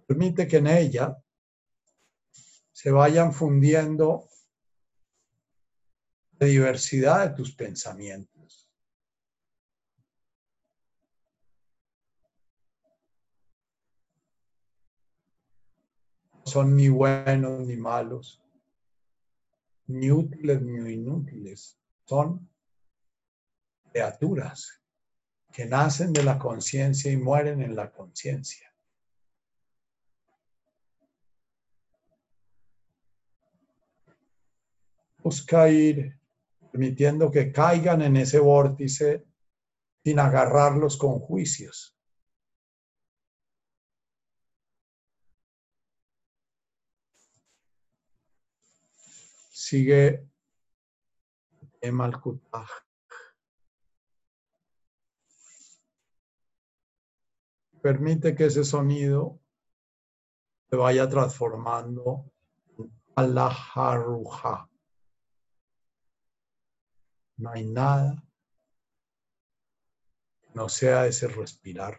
Permite 0.06 0.46
que 0.46 0.56
en 0.56 0.66
ella 0.66 1.16
se 2.72 2.90
vayan 2.90 3.32
fundiendo 3.32 4.28
la 6.38 6.48
diversidad 6.48 7.28
de 7.28 7.36
tus 7.36 7.54
pensamientos. 7.54 8.68
No 16.32 16.41
son 16.52 16.76
ni 16.76 16.88
buenos 16.88 17.66
ni 17.66 17.76
malos, 17.76 18.42
ni 19.86 20.10
útiles 20.10 20.60
ni 20.62 20.92
inútiles. 20.92 21.78
Son 22.04 22.48
criaturas 23.90 24.82
que 25.52 25.66
nacen 25.66 26.12
de 26.12 26.22
la 26.22 26.38
conciencia 26.38 27.10
y 27.10 27.16
mueren 27.16 27.62
en 27.62 27.74
la 27.74 27.90
conciencia. 27.90 28.72
busca 35.22 35.68
ir 35.68 36.18
permitiendo 36.70 37.30
que 37.30 37.52
caigan 37.52 38.02
en 38.02 38.16
ese 38.16 38.38
vórtice 38.38 39.24
sin 40.04 40.18
agarrarlos 40.18 40.96
con 40.96 41.20
juicios. 41.20 41.96
Sigue 49.72 50.28
Emalkutaj. 51.80 52.68
Permite 57.80 58.34
que 58.34 58.44
ese 58.44 58.64
sonido 58.64 59.40
se 60.68 60.76
vaya 60.76 61.08
transformando 61.08 62.30
en 63.16 63.34
la 63.34 63.48
Haruja. 63.48 64.68
No 67.38 67.50
hay 67.52 67.64
nada 67.64 68.22
que 70.42 70.50
no 70.52 70.68
sea 70.68 71.06
ese 71.06 71.28
respirar. 71.28 71.98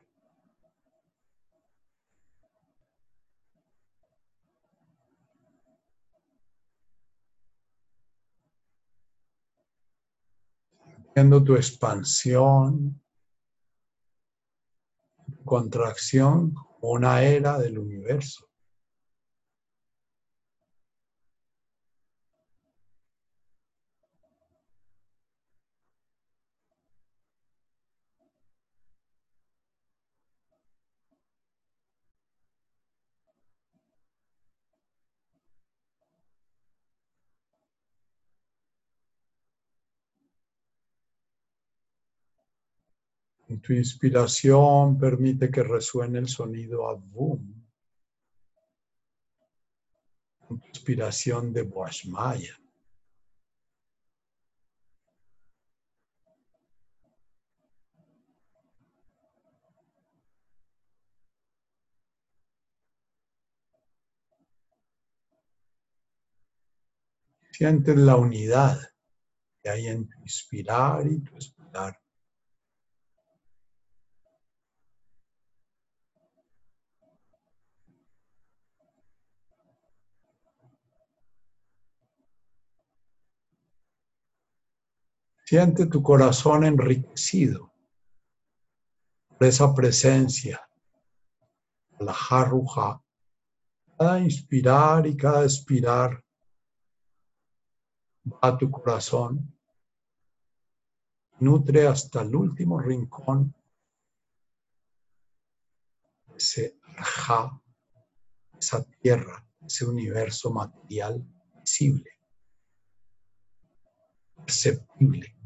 Viendo 11.16 11.44
tu 11.44 11.56
expansión, 11.56 13.00
contracción 15.46 16.56
una 16.82 17.22
era 17.22 17.60
del 17.60 17.78
universo. 17.78 18.50
Tu 43.64 43.72
inspiración 43.72 45.00
permite 45.00 45.50
que 45.50 45.64
resuene 45.64 46.20
el 46.20 46.28
sonido 46.28 46.90
Abum. 46.90 47.64
tu 50.46 50.68
inspiración 50.68 51.54
de 51.54 51.64
Boashmaya. 51.64 52.60
Sientes 67.52 67.96
la 67.96 68.18
unidad 68.18 68.78
que 69.62 69.70
hay 69.70 69.88
en 69.88 70.10
tu 70.10 70.20
inspirar 70.20 71.08
y 71.08 71.20
tu 71.20 71.36
expirar. 71.36 72.03
Siente 85.54 85.86
tu 85.86 86.02
corazón 86.02 86.64
enriquecido 86.64 87.72
por 89.38 89.46
esa 89.46 89.72
presencia, 89.72 90.68
la 92.00 92.12
jarruja. 92.12 93.00
Cada 93.96 94.20
inspirar 94.20 95.06
y 95.06 95.16
cada 95.16 95.44
expirar 95.44 96.26
va 98.26 98.40
a 98.42 98.58
tu 98.58 98.72
corazón, 98.72 99.56
nutre 101.38 101.86
hasta 101.86 102.24
el 102.24 102.36
último 102.36 102.80
rincón 102.80 103.56
ese 106.36 106.80
arja, 106.98 107.62
esa 108.60 108.84
tierra, 108.84 109.48
ese 109.64 109.86
universo 109.86 110.50
material 110.50 111.24
visible, 111.62 112.10
perceptible 114.38 115.43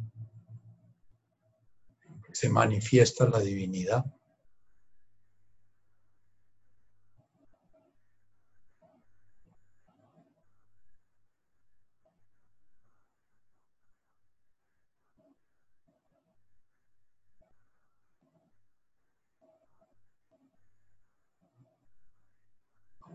se 2.37 2.49
manifiesta 2.49 3.27
la 3.27 3.39
divinidad. 3.39 4.05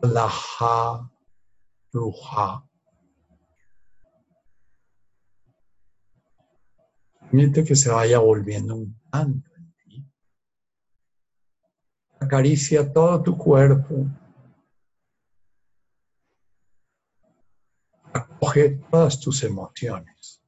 Laha 0.03 1.09
Ruha 1.93 2.67
Permite 7.21 7.65
que 7.65 7.77
se 7.77 7.89
vaya 7.89 8.19
volviendo 8.19 8.75
un 8.75 9.02
en 9.21 9.43
ti. 9.77 10.05
Acaricia 12.21 12.91
todo 12.93 13.23
tu 13.23 13.37
cuerpo. 13.37 14.07
Acoge 18.13 18.81
todas 18.91 19.21
tus 19.21 19.43
emociones. 19.43 20.41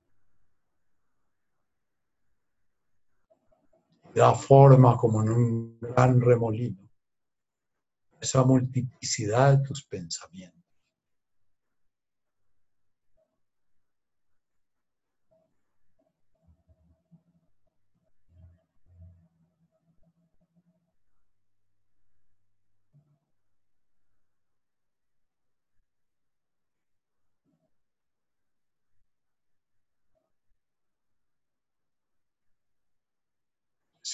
Da 4.14 4.34
forma 4.34 4.96
como 4.96 5.22
en 5.22 5.30
un 5.30 5.78
gran 5.80 6.20
remolino. 6.20 6.88
Esa 8.20 8.44
multiplicidad 8.44 9.58
de 9.58 9.64
tus 9.64 9.84
pensamientos. 9.84 10.63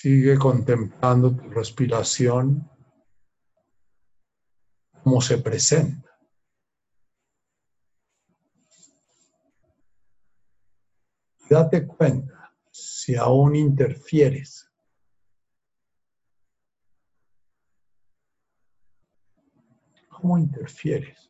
Sigue 0.03 0.39
contemplando 0.39 1.37
tu 1.37 1.51
respiración, 1.51 2.67
cómo 5.05 5.21
se 5.21 5.37
presenta. 5.37 6.11
Date 11.51 11.87
cuenta 11.87 12.51
si 12.71 13.15
aún 13.15 13.55
interfieres. 13.55 14.73
¿Cómo 20.09 20.39
interfieres? 20.39 21.30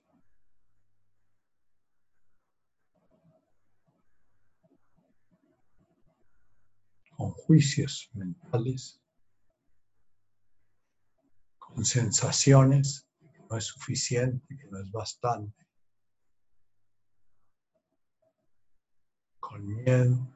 Con 7.21 7.33
juicios 7.33 8.09
mentales, 8.15 8.99
con 11.59 11.85
sensaciones 11.85 13.07
que 13.35 13.43
no 13.51 13.59
es 13.59 13.65
suficiente, 13.65 14.57
que 14.57 14.67
no 14.71 14.81
es 14.81 14.91
bastante, 14.91 15.67
con 19.39 19.67
miedo. 19.67 20.35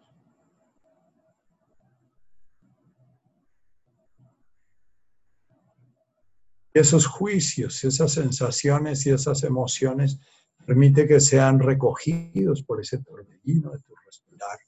Y 6.74 6.80
esos 6.80 7.06
juicios, 7.06 7.82
esas 7.82 8.12
sensaciones 8.12 9.06
y 9.06 9.10
esas 9.10 9.42
emociones 9.42 10.20
permite 10.66 11.08
que 11.08 11.18
sean 11.18 11.60
recogidos 11.60 12.62
por 12.62 12.82
ese 12.82 12.98
torbellino 12.98 13.70
de 13.70 13.78
tu 13.78 13.94
respirar. 14.04 14.58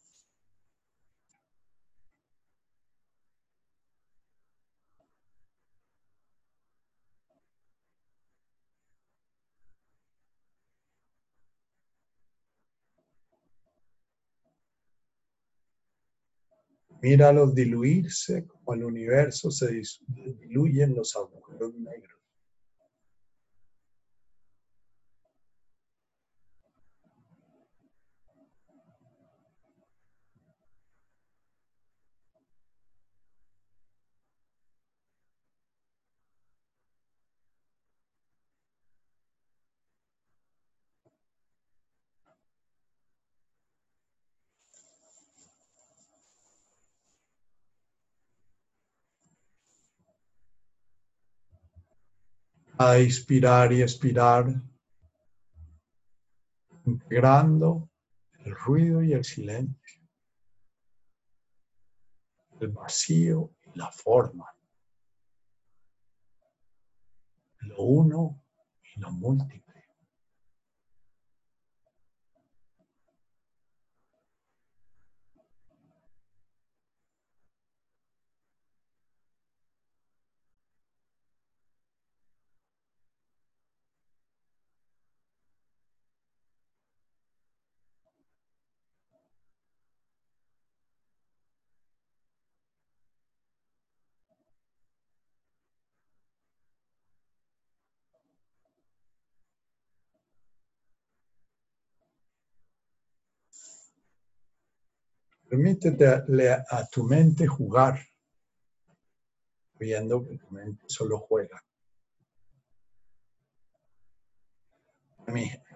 Míralos 17.02 17.54
diluirse 17.54 18.46
como 18.46 18.74
el 18.74 18.84
universo 18.84 19.50
se 19.50 19.82
diluye 20.40 20.82
en 20.82 20.94
los 20.94 21.14
agujeros 21.16 21.74
negros. 21.74 22.15
A 52.78 52.98
inspirar 52.98 53.72
y 53.72 53.82
expirar, 53.82 54.46
integrando 56.84 57.90
el 58.44 58.54
ruido 58.54 59.02
y 59.02 59.12
el 59.12 59.24
silencio, 59.24 60.02
el 62.60 62.68
vacío 62.68 63.54
y 63.64 63.78
la 63.78 63.90
forma, 63.90 64.46
lo 67.60 67.82
uno 67.82 68.42
y 68.94 69.00
lo 69.00 69.10
múltiple. 69.10 69.65
Permítete 105.48 106.06
a 106.06 106.86
tu 106.86 107.04
mente 107.04 107.46
jugar, 107.46 108.00
viendo 109.78 110.24
que 110.26 110.38
tu 110.38 110.50
mente 110.50 110.84
solo 110.88 111.18
juega. 111.18 111.62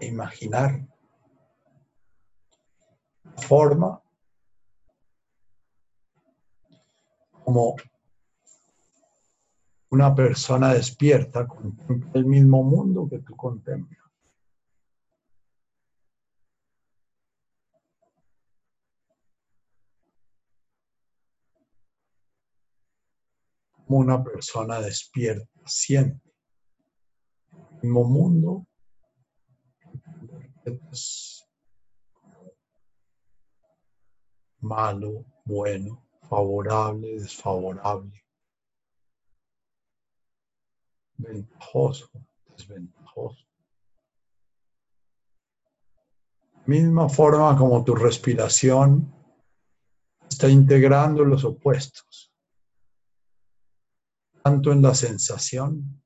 Imaginar 0.00 0.86
forma 3.36 4.00
como 7.44 7.76
una 9.90 10.14
persona 10.14 10.72
despierta 10.74 11.46
contempla 11.46 12.10
el 12.14 12.24
mismo 12.26 12.62
mundo 12.62 13.08
que 13.08 13.18
tú 13.18 13.36
contemplas. 13.36 13.99
Una 23.98 24.22
persona 24.22 24.80
despierta 24.80 25.48
siente 25.66 26.32
el 27.50 27.88
mismo 27.88 28.04
mundo 28.04 28.66
malo, 34.60 35.24
bueno, 35.44 36.06
favorable, 36.28 37.18
desfavorable, 37.18 38.24
ventajoso, 41.16 42.10
desventajoso. 42.56 43.44
Misma 46.66 47.08
forma 47.08 47.56
como 47.56 47.82
tu 47.82 47.96
respiración 47.96 49.12
está 50.28 50.48
integrando 50.48 51.24
los 51.24 51.42
opuestos 51.44 52.29
tanto 54.42 54.72
en 54.72 54.82
la 54.82 54.94
sensación 54.94 56.02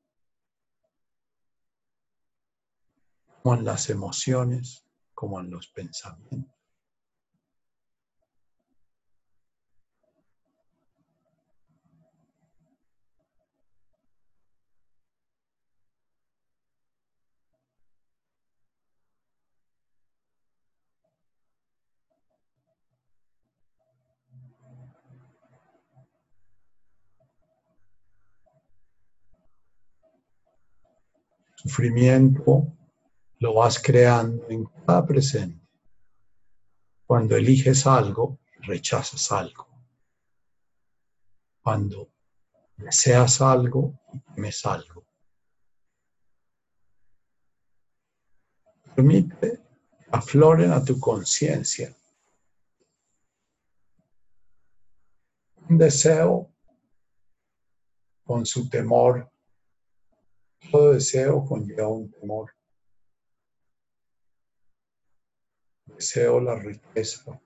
como 3.43 3.55
en 3.57 3.65
las 3.65 3.91
emociones, 3.91 4.87
como 5.13 5.41
en 5.41 5.51
los 5.51 5.69
pensamientos. 5.69 6.54
Sufrimiento 31.65 32.71
lo 33.39 33.55
vas 33.55 33.79
creando 33.79 34.49
en 34.51 34.65
cada 34.65 35.07
presente. 35.07 35.67
Cuando 37.07 37.37
eliges 37.37 37.87
algo, 37.87 38.39
rechazas 38.61 39.33
algo. 39.33 39.67
Cuando 41.63 42.11
deseas 42.77 43.41
algo, 43.41 43.99
temes 44.35 44.65
algo. 44.67 45.05
Permite 48.95 49.61
afloren 50.13 50.71
a 50.71 50.85
tu 50.85 51.01
conciencia 51.01 51.93
un 55.69 55.79
deseo 55.79 56.49
con 58.23 58.47
su 58.47 58.69
temor 58.69 59.34
todo 60.71 60.93
deseo 60.93 61.45
conlleva 61.45 61.89
un 61.89 62.11
temor. 62.11 62.51
Deseo 65.87 66.41
la 66.41 66.57
riqueza. 66.57 67.41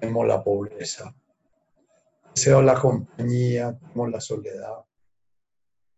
Temo 0.00 0.24
la 0.24 0.42
pobreza. 0.42 1.14
Deseo 2.34 2.62
la 2.62 2.80
compañía 2.80 3.78
como 3.78 4.06
la 4.06 4.20
soledad. 4.20 4.84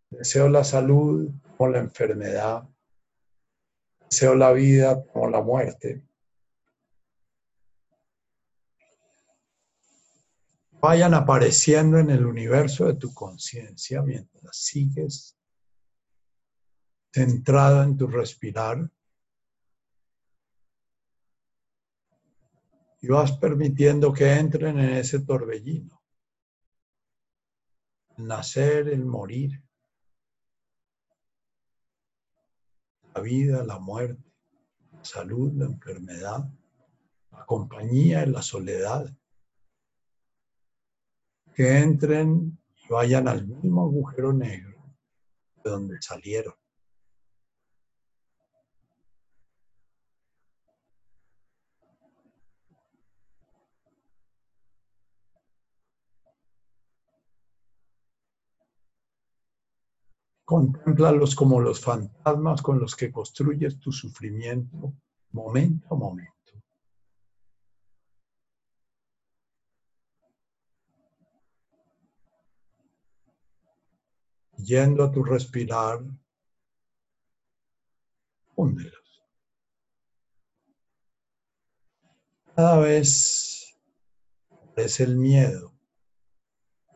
Deseo 0.09 0.49
la 0.49 0.63
salud 0.63 1.29
como 1.57 1.71
la 1.71 1.79
enfermedad. 1.79 2.67
Deseo 4.09 4.35
la 4.35 4.51
vida 4.51 5.05
como 5.05 5.29
la 5.29 5.41
muerte. 5.41 6.03
Vayan 10.81 11.13
apareciendo 11.13 11.99
en 11.99 12.09
el 12.09 12.25
universo 12.25 12.87
de 12.87 12.95
tu 12.95 13.13
conciencia 13.13 14.01
mientras 14.01 14.57
sigues 14.57 15.37
centrado 17.13 17.83
en 17.83 17.95
tu 17.95 18.07
respirar. 18.07 18.89
Y 22.99 23.07
vas 23.09 23.31
permitiendo 23.33 24.11
que 24.11 24.33
entren 24.33 24.79
en 24.79 24.95
ese 24.95 25.19
torbellino. 25.19 26.01
El 28.17 28.25
nacer, 28.25 28.87
el 28.87 29.05
morir. 29.05 29.63
La 33.13 33.21
vida, 33.21 33.63
la 33.63 33.77
muerte, 33.77 34.33
la 34.91 35.05
salud, 35.05 35.53
la 35.53 35.65
enfermedad, 35.65 36.49
la 37.31 37.45
compañía 37.45 38.25
la 38.25 38.41
soledad. 38.41 39.15
Que 41.55 41.79
entren 41.79 42.57
y 42.77 42.87
vayan 42.91 43.27
al 43.27 43.45
mismo 43.45 43.83
agujero 43.83 44.33
negro 44.33 44.81
de 45.63 45.69
donde 45.69 46.01
salieron. 46.01 46.53
Contémplalos 60.45 61.35
como 61.35 61.61
los 61.61 61.79
fantasmas 61.79 62.61
con 62.61 62.79
los 62.79 62.95
que 62.95 63.11
construyes 63.11 63.79
tu 63.79 63.91
sufrimiento 63.91 64.93
momento 65.31 65.87
a 65.89 65.95
momento. 65.95 66.40
Yendo 74.63 75.03
a 75.03 75.11
tu 75.11 75.23
respirar, 75.23 75.99
húndelos. 78.55 79.23
Cada 82.55 82.79
vez 82.79 83.79
es 84.75 84.99
el 84.99 85.17
miedo, 85.17 85.73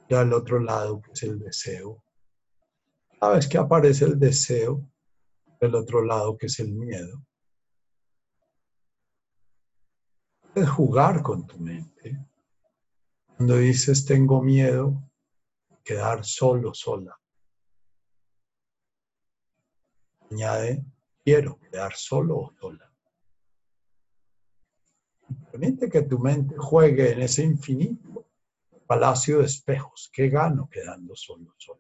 y 0.10 0.14
al 0.14 0.34
otro 0.34 0.60
lado 0.60 1.02
es 1.14 1.24
el 1.24 1.40
deseo 1.40 2.06
cada 3.26 3.38
vez 3.38 3.48
que 3.48 3.58
aparece 3.58 4.06
el 4.06 4.20
deseo 4.20 4.88
del 5.60 5.74
otro 5.74 6.04
lado, 6.04 6.38
que 6.38 6.46
es 6.46 6.60
el 6.60 6.74
miedo, 6.74 7.26
puedes 10.54 10.70
jugar 10.70 11.24
con 11.24 11.48
tu 11.48 11.58
mente. 11.58 12.20
Cuando 13.36 13.58
dices 13.58 14.06
tengo 14.06 14.44
miedo, 14.44 15.10
quedar 15.84 16.24
solo, 16.24 16.74
sola. 16.74 17.18
Añade, 20.36 20.84
quiero 21.24 21.57
quedar 21.62 21.94
solo 21.95 22.38
o 22.38 22.53
sola. 22.60 22.91
Permite 25.49 25.90
que 25.90 26.02
tu 26.02 26.20
mente 26.20 26.56
juegue 26.57 27.14
en 27.14 27.22
ese 27.22 27.41
infinito 27.45 28.26
palacio 28.86 29.40
de 29.40 29.45
espejos. 29.45 30.10
¿Qué 30.12 30.28
gano 30.28 30.68
quedando 30.70 31.16
solo, 31.16 31.56
sola? 31.57 31.80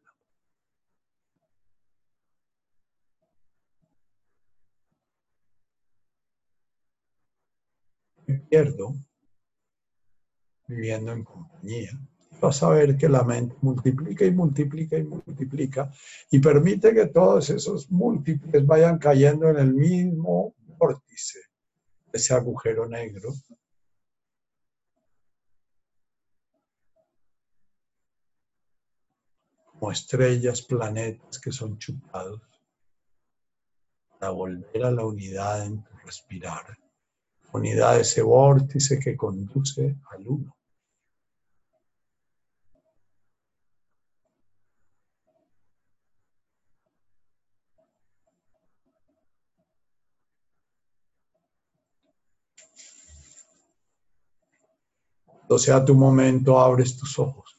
me 8.25 8.39
pierdo 8.39 8.95
viviendo 10.67 11.11
en 11.11 11.23
compañía. 11.25 11.91
Vas 12.41 12.61
a 12.63 12.69
ver 12.69 12.97
que 12.97 13.09
la 13.09 13.23
mente 13.23 13.55
multiplica 13.61 14.25
y 14.25 14.31
multiplica 14.31 14.97
y 14.97 15.03
multiplica 15.03 15.91
y 16.31 16.39
permite 16.39 16.93
que 16.93 17.07
todos 17.07 17.49
esos 17.49 17.89
múltiples 17.89 18.65
vayan 18.65 18.97
cayendo 18.99 19.49
en 19.49 19.57
el 19.57 19.73
mismo 19.73 20.53
vórtice, 20.77 21.39
ese 22.11 22.33
agujero 22.33 22.87
negro. 22.87 23.33
Como 29.65 29.91
estrellas, 29.91 30.61
planetas 30.61 31.39
que 31.39 31.51
son 31.51 31.77
chupados 31.77 32.41
para 34.19 34.31
volver 34.31 34.83
a 34.83 34.91
la 34.91 35.05
unidad 35.05 35.65
en 35.65 35.83
tu 35.83 35.97
respirar 36.05 36.77
unidad 37.55 37.95
de 37.95 38.01
ese 38.01 38.21
vórtice 38.21 38.99
que 38.99 39.15
conduce 39.15 39.95
al 40.11 40.27
uno. 40.27 40.54
Sea 55.57 55.83
tu 55.83 55.95
momento, 55.95 56.59
abres 56.59 56.97
tus 56.97 57.17
ojos. 57.19 57.55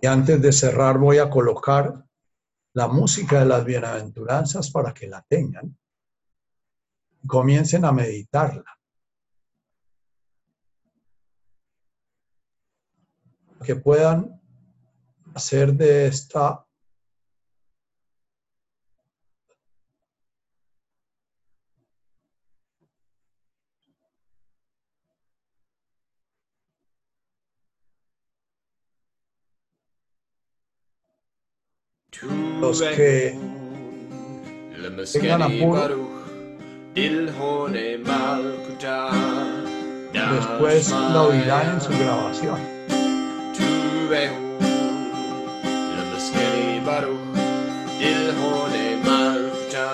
Y 0.00 0.06
antes 0.06 0.42
de 0.42 0.52
cerrar 0.52 0.98
voy 0.98 1.16
a 1.16 1.30
colocar 1.30 2.04
la 2.74 2.88
música 2.88 3.40
de 3.40 3.46
las 3.46 3.64
bienaventuranzas 3.64 4.70
para 4.70 4.92
que 4.92 5.06
la 5.06 5.22
tengan. 5.22 5.78
Comiencen 7.26 7.86
a 7.86 7.92
meditarla. 7.92 8.83
Que 13.64 13.76
puedan 13.76 14.40
hacer 15.34 15.72
de 15.72 16.06
esta 16.06 16.64
los 32.60 32.80
que 32.80 33.38
tengan 35.12 35.42
apuro, 35.42 36.08
después 40.30 40.90
la 40.90 41.22
oirán 41.22 41.74
en 41.74 41.80
su 41.80 41.90
grabación. 41.90 42.93
Uveho 44.04 44.36
Namaskari 45.96 46.68
Baruch 46.86 47.24
Dilhone 47.98 48.84
Maruta 49.06 49.88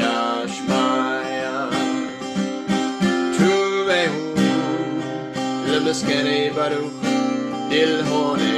Dashmaya 0.00 1.56
Tuveho 3.36 4.20
Namaskari 5.70 6.40
Baruch 6.56 7.00
Dilhone 7.70 8.49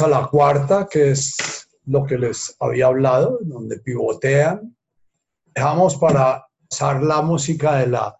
A 0.00 0.08
la 0.08 0.26
cuarta, 0.26 0.88
que 0.90 1.12
es 1.12 1.68
lo 1.86 2.04
que 2.04 2.18
les 2.18 2.56
había 2.58 2.86
hablado, 2.86 3.38
donde 3.42 3.78
pivotean. 3.78 4.76
Dejamos 5.54 5.96
para 5.96 6.48
usar 6.68 7.00
la 7.00 7.22
música 7.22 7.76
de 7.76 7.86
la, 7.86 8.18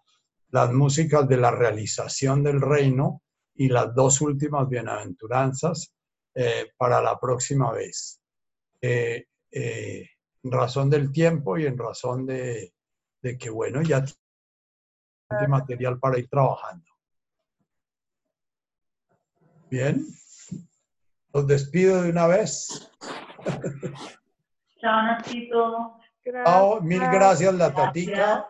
las 0.51 0.71
músicas 0.71 1.27
de 1.27 1.35
la 1.35 1.51
realización 1.51 2.43
del 2.43 2.61
reino 2.61 3.23
y 3.55 3.67
las 3.67 3.93
dos 3.93 4.21
últimas 4.21 4.69
bienaventuranzas 4.69 5.93
eh, 6.33 6.71
para 6.77 7.01
la 7.01 7.19
próxima 7.19 7.73
vez. 7.73 8.21
Eh, 8.79 9.25
eh, 9.51 10.09
en 10.43 10.51
razón 10.51 10.89
del 10.89 11.11
tiempo 11.11 11.57
y 11.57 11.65
en 11.65 11.77
razón 11.77 12.25
de, 12.25 12.73
de 13.21 13.37
que, 13.37 13.49
bueno, 13.49 13.81
ya 13.81 14.05
tiene 15.29 15.47
material 15.49 15.99
para 15.99 16.19
ir 16.19 16.29
trabajando. 16.29 16.85
Bien. 19.69 20.05
Los 21.35 21.47
despido 21.47 22.01
de 22.01 22.11
una 22.11 22.27
vez. 22.27 22.89
Chao, 24.79 25.01
Nachito. 25.03 25.97
Chao, 26.45 26.79
mil 26.79 27.01
gracias, 27.11 27.53
la 27.55 27.73
tatica. 27.73 28.47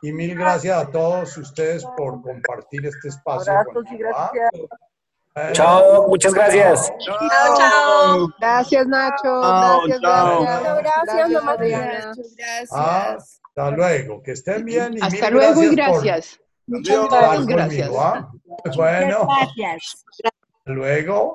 Y 0.00 0.14
mil 0.14 0.34
gracias 0.34 0.78
a 0.78 0.90
todos 0.90 1.36
ustedes 1.36 1.84
por 1.94 2.22
compartir 2.22 2.86
este 2.86 3.08
espacio. 3.08 3.52
Chao, 5.52 6.08
muchas 6.08 6.32
gracias. 6.32 6.90
Chao, 7.04 7.58
chao. 7.58 8.28
Gracias, 8.40 8.86
Nacho. 8.86 9.40
gracias, 9.42 10.00
gracias. 10.80 12.16
Gracias, 12.38 12.70
ah, 12.72 13.18
hasta 13.18 13.70
luego, 13.72 14.22
que 14.22 14.32
estén 14.32 14.64
bien. 14.64 14.96
Y 14.96 15.02
hasta 15.02 15.28
luego 15.28 15.62
y 15.62 15.76
gracias. 15.76 16.40
Muchas 16.66 17.46
gracias. 17.46 17.90
¿ah? 17.94 18.32
Bueno. 18.74 19.28
Gracias. 19.54 20.06
Luego. 20.64 21.34